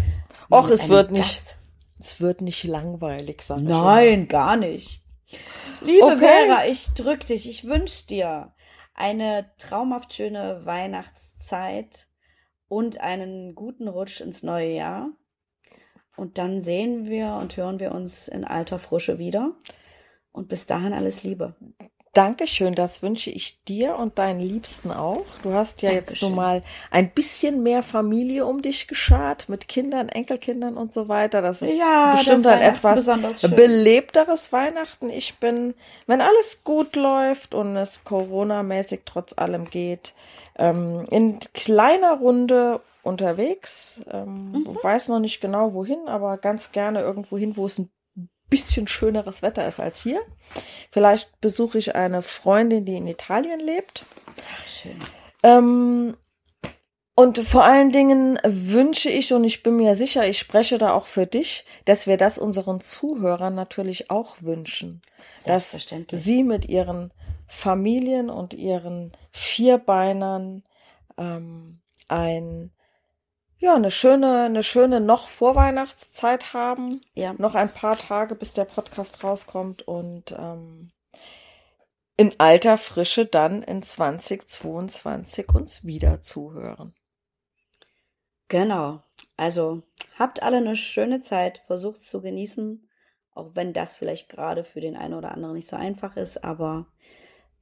Och, 0.50 0.70
es 0.70 0.88
wird 0.88 1.10
nicht. 1.10 1.46
Gast. 1.46 1.56
Es 1.98 2.20
wird 2.20 2.40
nicht 2.40 2.64
langweilig, 2.64 3.42
sag 3.42 3.58
ich 3.58 3.64
Nein, 3.64 4.20
mal. 4.20 4.26
gar 4.26 4.56
nicht. 4.56 5.02
Liebe 5.82 6.06
okay. 6.06 6.18
Vera, 6.18 6.64
ich 6.66 6.86
drück 6.94 7.26
dich. 7.26 7.48
Ich 7.48 7.64
wünsche 7.64 8.06
dir 8.06 8.54
eine 8.94 9.50
traumhaft 9.58 10.14
schöne 10.14 10.64
Weihnachtszeit 10.64 12.06
und 12.68 13.00
einen 13.00 13.54
guten 13.54 13.88
Rutsch 13.88 14.20
ins 14.20 14.42
neue 14.42 14.72
Jahr. 14.72 15.10
Und 16.16 16.38
dann 16.38 16.60
sehen 16.62 17.08
wir 17.08 17.32
und 17.34 17.56
hören 17.56 17.80
wir 17.80 17.92
uns 17.92 18.28
in 18.28 18.44
alter 18.44 18.78
Frische 18.78 19.18
wieder. 19.18 19.52
Und 20.32 20.48
bis 20.48 20.66
dahin 20.66 20.92
alles 20.92 21.22
Liebe. 21.22 21.54
Dankeschön, 22.18 22.74
das 22.74 23.00
wünsche 23.00 23.30
ich 23.30 23.62
dir 23.62 23.94
und 23.94 24.18
deinen 24.18 24.40
Liebsten 24.40 24.90
auch. 24.90 25.24
Du 25.44 25.52
hast 25.52 25.82
ja 25.82 25.90
Dankeschön. 25.90 26.14
jetzt 26.14 26.22
nun 26.22 26.34
mal 26.34 26.64
ein 26.90 27.10
bisschen 27.10 27.62
mehr 27.62 27.84
Familie 27.84 28.44
um 28.44 28.60
dich 28.60 28.88
geschart 28.88 29.48
mit 29.48 29.68
Kindern, 29.68 30.08
Enkelkindern 30.08 30.76
und 30.76 30.92
so 30.92 31.08
weiter. 31.08 31.42
Das 31.42 31.62
ist 31.62 31.76
ja, 31.76 32.16
bestimmt 32.16 32.44
ein 32.48 32.60
etwas 32.60 33.06
belebteres 33.54 34.52
Weihnachten. 34.52 35.10
Ich 35.10 35.38
bin, 35.38 35.74
wenn 36.08 36.20
alles 36.20 36.64
gut 36.64 36.96
läuft 36.96 37.54
und 37.54 37.76
es 37.76 38.02
Corona-mäßig 38.02 39.02
trotz 39.04 39.38
allem 39.38 39.70
geht, 39.70 40.14
ähm, 40.56 41.06
in 41.12 41.38
kleiner 41.54 42.14
Runde 42.14 42.80
unterwegs. 43.04 44.02
Ähm, 44.10 44.50
mhm. 44.50 44.76
Weiß 44.82 45.06
noch 45.06 45.20
nicht 45.20 45.40
genau 45.40 45.72
wohin, 45.72 46.08
aber 46.08 46.36
ganz 46.36 46.72
gerne 46.72 46.98
irgendwo 46.98 47.38
hin, 47.38 47.56
wo 47.56 47.66
es 47.66 47.78
ein 47.78 47.92
bisschen 48.48 48.88
schöneres 48.88 49.42
Wetter 49.42 49.66
ist 49.66 49.80
als 49.80 50.02
hier. 50.02 50.20
Vielleicht 50.90 51.40
besuche 51.40 51.78
ich 51.78 51.94
eine 51.94 52.22
Freundin, 52.22 52.84
die 52.84 52.96
in 52.96 53.06
Italien 53.06 53.60
lebt. 53.60 54.04
Ach, 54.36 54.68
schön. 54.68 54.98
Ähm, 55.42 56.16
und 57.14 57.38
vor 57.38 57.64
allen 57.64 57.90
Dingen 57.90 58.38
wünsche 58.44 59.10
ich, 59.10 59.32
und 59.32 59.42
ich 59.42 59.62
bin 59.64 59.76
mir 59.76 59.96
sicher, 59.96 60.28
ich 60.28 60.38
spreche 60.38 60.78
da 60.78 60.92
auch 60.92 61.06
für 61.06 61.26
dich, 61.26 61.64
dass 61.84 62.06
wir 62.06 62.16
das 62.16 62.38
unseren 62.38 62.80
Zuhörern 62.80 63.54
natürlich 63.54 64.08
auch 64.10 64.36
wünschen. 64.40 65.02
Dass 65.44 65.76
sie 66.12 66.44
mit 66.44 66.68
ihren 66.68 67.12
Familien 67.48 68.30
und 68.30 68.54
ihren 68.54 69.12
Vierbeinern 69.32 70.62
ähm, 71.16 71.80
ein 72.06 72.70
ja, 73.58 73.74
eine 73.74 73.90
schöne, 73.90 74.44
eine 74.44 74.62
schöne 74.62 75.00
noch 75.00 75.28
Vorweihnachtszeit 75.28 76.54
haben. 76.54 77.00
Ja. 77.14 77.34
Noch 77.38 77.54
ein 77.54 77.72
paar 77.72 77.98
Tage, 77.98 78.34
bis 78.34 78.52
der 78.54 78.64
Podcast 78.64 79.22
rauskommt 79.24 79.82
und 79.82 80.32
ähm, 80.38 80.90
in 82.16 82.34
alter 82.38 82.78
Frische 82.78 83.26
dann 83.26 83.62
in 83.62 83.82
2022 83.82 85.48
uns 85.54 85.84
wieder 85.84 86.20
zuhören. 86.20 86.94
Genau. 88.48 89.02
Also 89.36 89.82
habt 90.18 90.42
alle 90.42 90.56
eine 90.58 90.76
schöne 90.76 91.20
Zeit, 91.20 91.58
versucht 91.58 92.02
zu 92.02 92.20
genießen, 92.20 92.88
auch 93.34 93.50
wenn 93.54 93.72
das 93.72 93.94
vielleicht 93.94 94.28
gerade 94.28 94.64
für 94.64 94.80
den 94.80 94.96
einen 94.96 95.14
oder 95.14 95.32
anderen 95.32 95.54
nicht 95.54 95.68
so 95.68 95.76
einfach 95.76 96.16
ist, 96.16 96.42
aber 96.42 96.86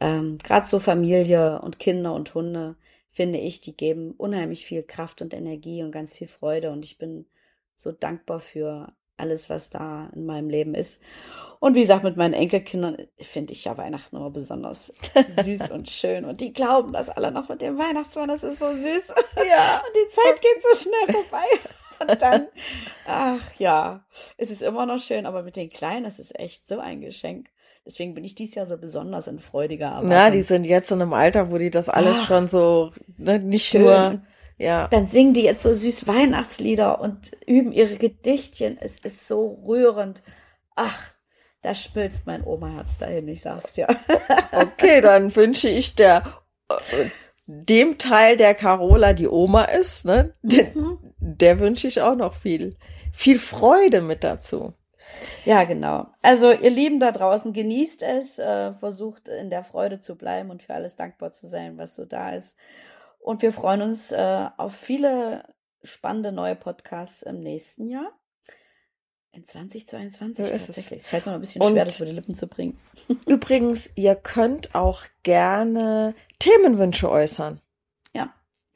ähm, 0.00 0.38
gerade 0.38 0.66
so 0.66 0.78
Familie 0.78 1.60
und 1.60 1.78
Kinder 1.78 2.14
und 2.14 2.34
Hunde 2.34 2.76
finde 3.16 3.38
ich, 3.38 3.62
die 3.62 3.74
geben 3.74 4.12
unheimlich 4.18 4.66
viel 4.66 4.82
Kraft 4.82 5.22
und 5.22 5.32
Energie 5.32 5.82
und 5.82 5.90
ganz 5.90 6.14
viel 6.14 6.26
Freude. 6.26 6.70
Und 6.70 6.84
ich 6.84 6.98
bin 6.98 7.24
so 7.74 7.90
dankbar 7.90 8.40
für 8.40 8.92
alles, 9.16 9.48
was 9.48 9.70
da 9.70 10.10
in 10.14 10.26
meinem 10.26 10.50
Leben 10.50 10.74
ist. 10.74 11.02
Und 11.58 11.74
wie 11.74 11.80
gesagt, 11.80 12.04
mit 12.04 12.18
meinen 12.18 12.34
Enkelkindern 12.34 12.98
finde 13.16 13.54
ich 13.54 13.64
ja 13.64 13.78
Weihnachten 13.78 14.16
immer 14.16 14.28
besonders 14.28 14.92
süß 15.42 15.70
und 15.72 15.88
schön. 15.88 16.26
Und 16.26 16.42
die 16.42 16.52
glauben 16.52 16.92
das 16.92 17.08
alle 17.08 17.32
noch 17.32 17.48
mit 17.48 17.62
dem 17.62 17.78
Weihnachtsmann. 17.78 18.28
Das 18.28 18.42
ist 18.42 18.58
so 18.58 18.70
süß. 18.70 19.08
Ja. 19.48 19.82
Und 19.86 19.96
die 19.96 20.10
Zeit 20.10 20.42
geht 20.42 20.62
so 20.62 20.90
schnell 20.90 21.14
vorbei. 21.22 21.46
Und 21.98 22.20
dann, 22.20 22.48
ach 23.06 23.54
ja, 23.58 24.04
es 24.36 24.50
ist 24.50 24.60
immer 24.60 24.84
noch 24.84 24.98
schön, 24.98 25.24
aber 25.24 25.42
mit 25.42 25.56
den 25.56 25.70
Kleinen, 25.70 26.04
das 26.04 26.18
ist 26.18 26.38
echt 26.38 26.68
so 26.68 26.80
ein 26.80 27.00
Geschenk. 27.00 27.48
Deswegen 27.86 28.14
bin 28.14 28.24
ich 28.24 28.34
dies 28.34 28.56
Jahr 28.56 28.66
so 28.66 28.76
besonders 28.76 29.28
in 29.28 29.38
freudiger 29.38 29.86
Erwartung. 29.86 30.08
Na, 30.08 30.30
die 30.30 30.42
sind 30.42 30.64
jetzt 30.64 30.90
in 30.90 31.00
einem 31.00 31.12
Alter, 31.12 31.52
wo 31.52 31.58
die 31.58 31.70
das 31.70 31.88
alles 31.88 32.16
Ach, 32.20 32.26
schon 32.26 32.48
so, 32.48 32.90
ne, 33.16 33.38
nicht 33.38 33.66
schön. 33.66 33.82
nur, 33.82 34.20
ja. 34.58 34.88
Dann 34.88 35.06
singen 35.06 35.34
die 35.34 35.42
jetzt 35.42 35.62
so 35.62 35.72
süß 35.72 36.08
Weihnachtslieder 36.08 37.00
und 37.00 37.30
üben 37.46 37.70
ihre 37.70 37.94
Gedichtchen. 37.94 38.76
Es 38.80 38.98
ist 38.98 39.28
so 39.28 39.62
rührend. 39.64 40.22
Ach, 40.74 41.12
da 41.62 41.76
spilzt 41.76 42.26
mein 42.26 42.44
Oma-Herz 42.44 42.98
dahin, 42.98 43.28
ich 43.28 43.42
sag's 43.42 43.74
dir. 43.74 43.86
okay, 44.52 45.00
dann 45.00 45.34
wünsche 45.36 45.68
ich 45.68 45.94
der, 45.94 46.24
äh, 46.68 47.08
dem 47.46 47.98
Teil 47.98 48.36
der 48.36 48.54
Carola, 48.54 49.12
die 49.12 49.28
Oma 49.28 49.62
ist, 49.62 50.06
ne, 50.06 50.34
mhm. 50.42 50.48
der, 50.48 50.66
der 51.18 51.58
wünsche 51.60 51.86
ich 51.86 52.00
auch 52.00 52.16
noch 52.16 52.34
viel, 52.34 52.76
viel 53.12 53.38
Freude 53.38 54.00
mit 54.00 54.24
dazu. 54.24 54.74
Ja, 55.44 55.64
genau. 55.64 56.08
Also 56.22 56.50
ihr 56.50 56.70
Lieben 56.70 57.00
da 57.00 57.12
draußen, 57.12 57.52
genießt 57.52 58.02
es, 58.02 58.38
äh, 58.38 58.72
versucht 58.72 59.28
in 59.28 59.50
der 59.50 59.62
Freude 59.62 60.00
zu 60.00 60.16
bleiben 60.16 60.50
und 60.50 60.62
für 60.62 60.74
alles 60.74 60.96
dankbar 60.96 61.32
zu 61.32 61.46
sein, 61.46 61.78
was 61.78 61.94
so 61.94 62.04
da 62.04 62.30
ist. 62.30 62.56
Und 63.18 63.42
wir 63.42 63.52
freuen 63.52 63.82
uns 63.82 64.12
äh, 64.12 64.48
auf 64.56 64.74
viele 64.74 65.44
spannende 65.82 66.32
neue 66.32 66.56
Podcasts 66.56 67.22
im 67.22 67.40
nächsten 67.40 67.88
Jahr. 67.88 68.12
In 69.32 69.44
2022 69.44 70.46
so 70.46 70.52
tatsächlich. 70.52 71.02
Es 71.02 71.08
fällt 71.08 71.26
mir 71.26 71.32
ein 71.32 71.40
bisschen 71.40 71.60
und 71.60 71.72
schwer, 71.72 71.84
das 71.84 71.98
über 71.98 72.06
die 72.06 72.14
Lippen 72.14 72.34
zu 72.34 72.46
bringen. 72.46 72.78
Übrigens, 73.26 73.90
ihr 73.94 74.14
könnt 74.14 74.74
auch 74.74 75.02
gerne 75.22 76.14
Themenwünsche 76.38 77.10
äußern. 77.10 77.60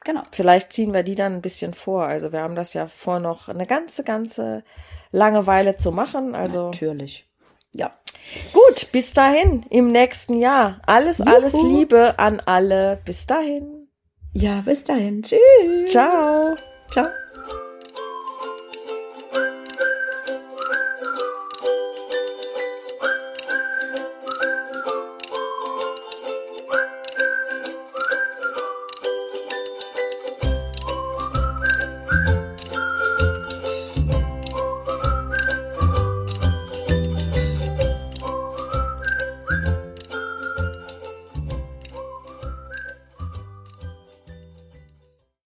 Genau. 0.03 0.23
Vielleicht 0.31 0.73
ziehen 0.73 0.93
wir 0.93 1.03
die 1.03 1.15
dann 1.15 1.33
ein 1.33 1.41
bisschen 1.41 1.73
vor. 1.73 2.05
Also 2.05 2.31
wir 2.31 2.41
haben 2.41 2.55
das 2.55 2.73
ja 2.73 2.87
vor 2.87 3.19
noch 3.19 3.49
eine 3.49 3.65
ganze, 3.65 4.03
ganze 4.03 4.63
Langeweile 5.11 5.77
zu 5.77 5.91
machen. 5.91 6.35
Also 6.35 6.65
natürlich. 6.65 7.27
Ja. 7.73 7.93
Gut, 8.53 8.91
bis 8.91 9.13
dahin 9.13 9.65
im 9.69 9.91
nächsten 9.91 10.37
Jahr. 10.37 10.81
Alles, 10.85 11.19
Juhu. 11.19 11.29
alles 11.29 11.53
Liebe 11.53 12.17
an 12.17 12.41
alle. 12.45 12.99
Bis 13.05 13.25
dahin. 13.25 13.87
Ja, 14.33 14.61
bis 14.61 14.83
dahin. 14.83 15.21
Tschüss. 15.23 15.91
Ciao. 15.91 16.55
Ciao. 16.91 17.05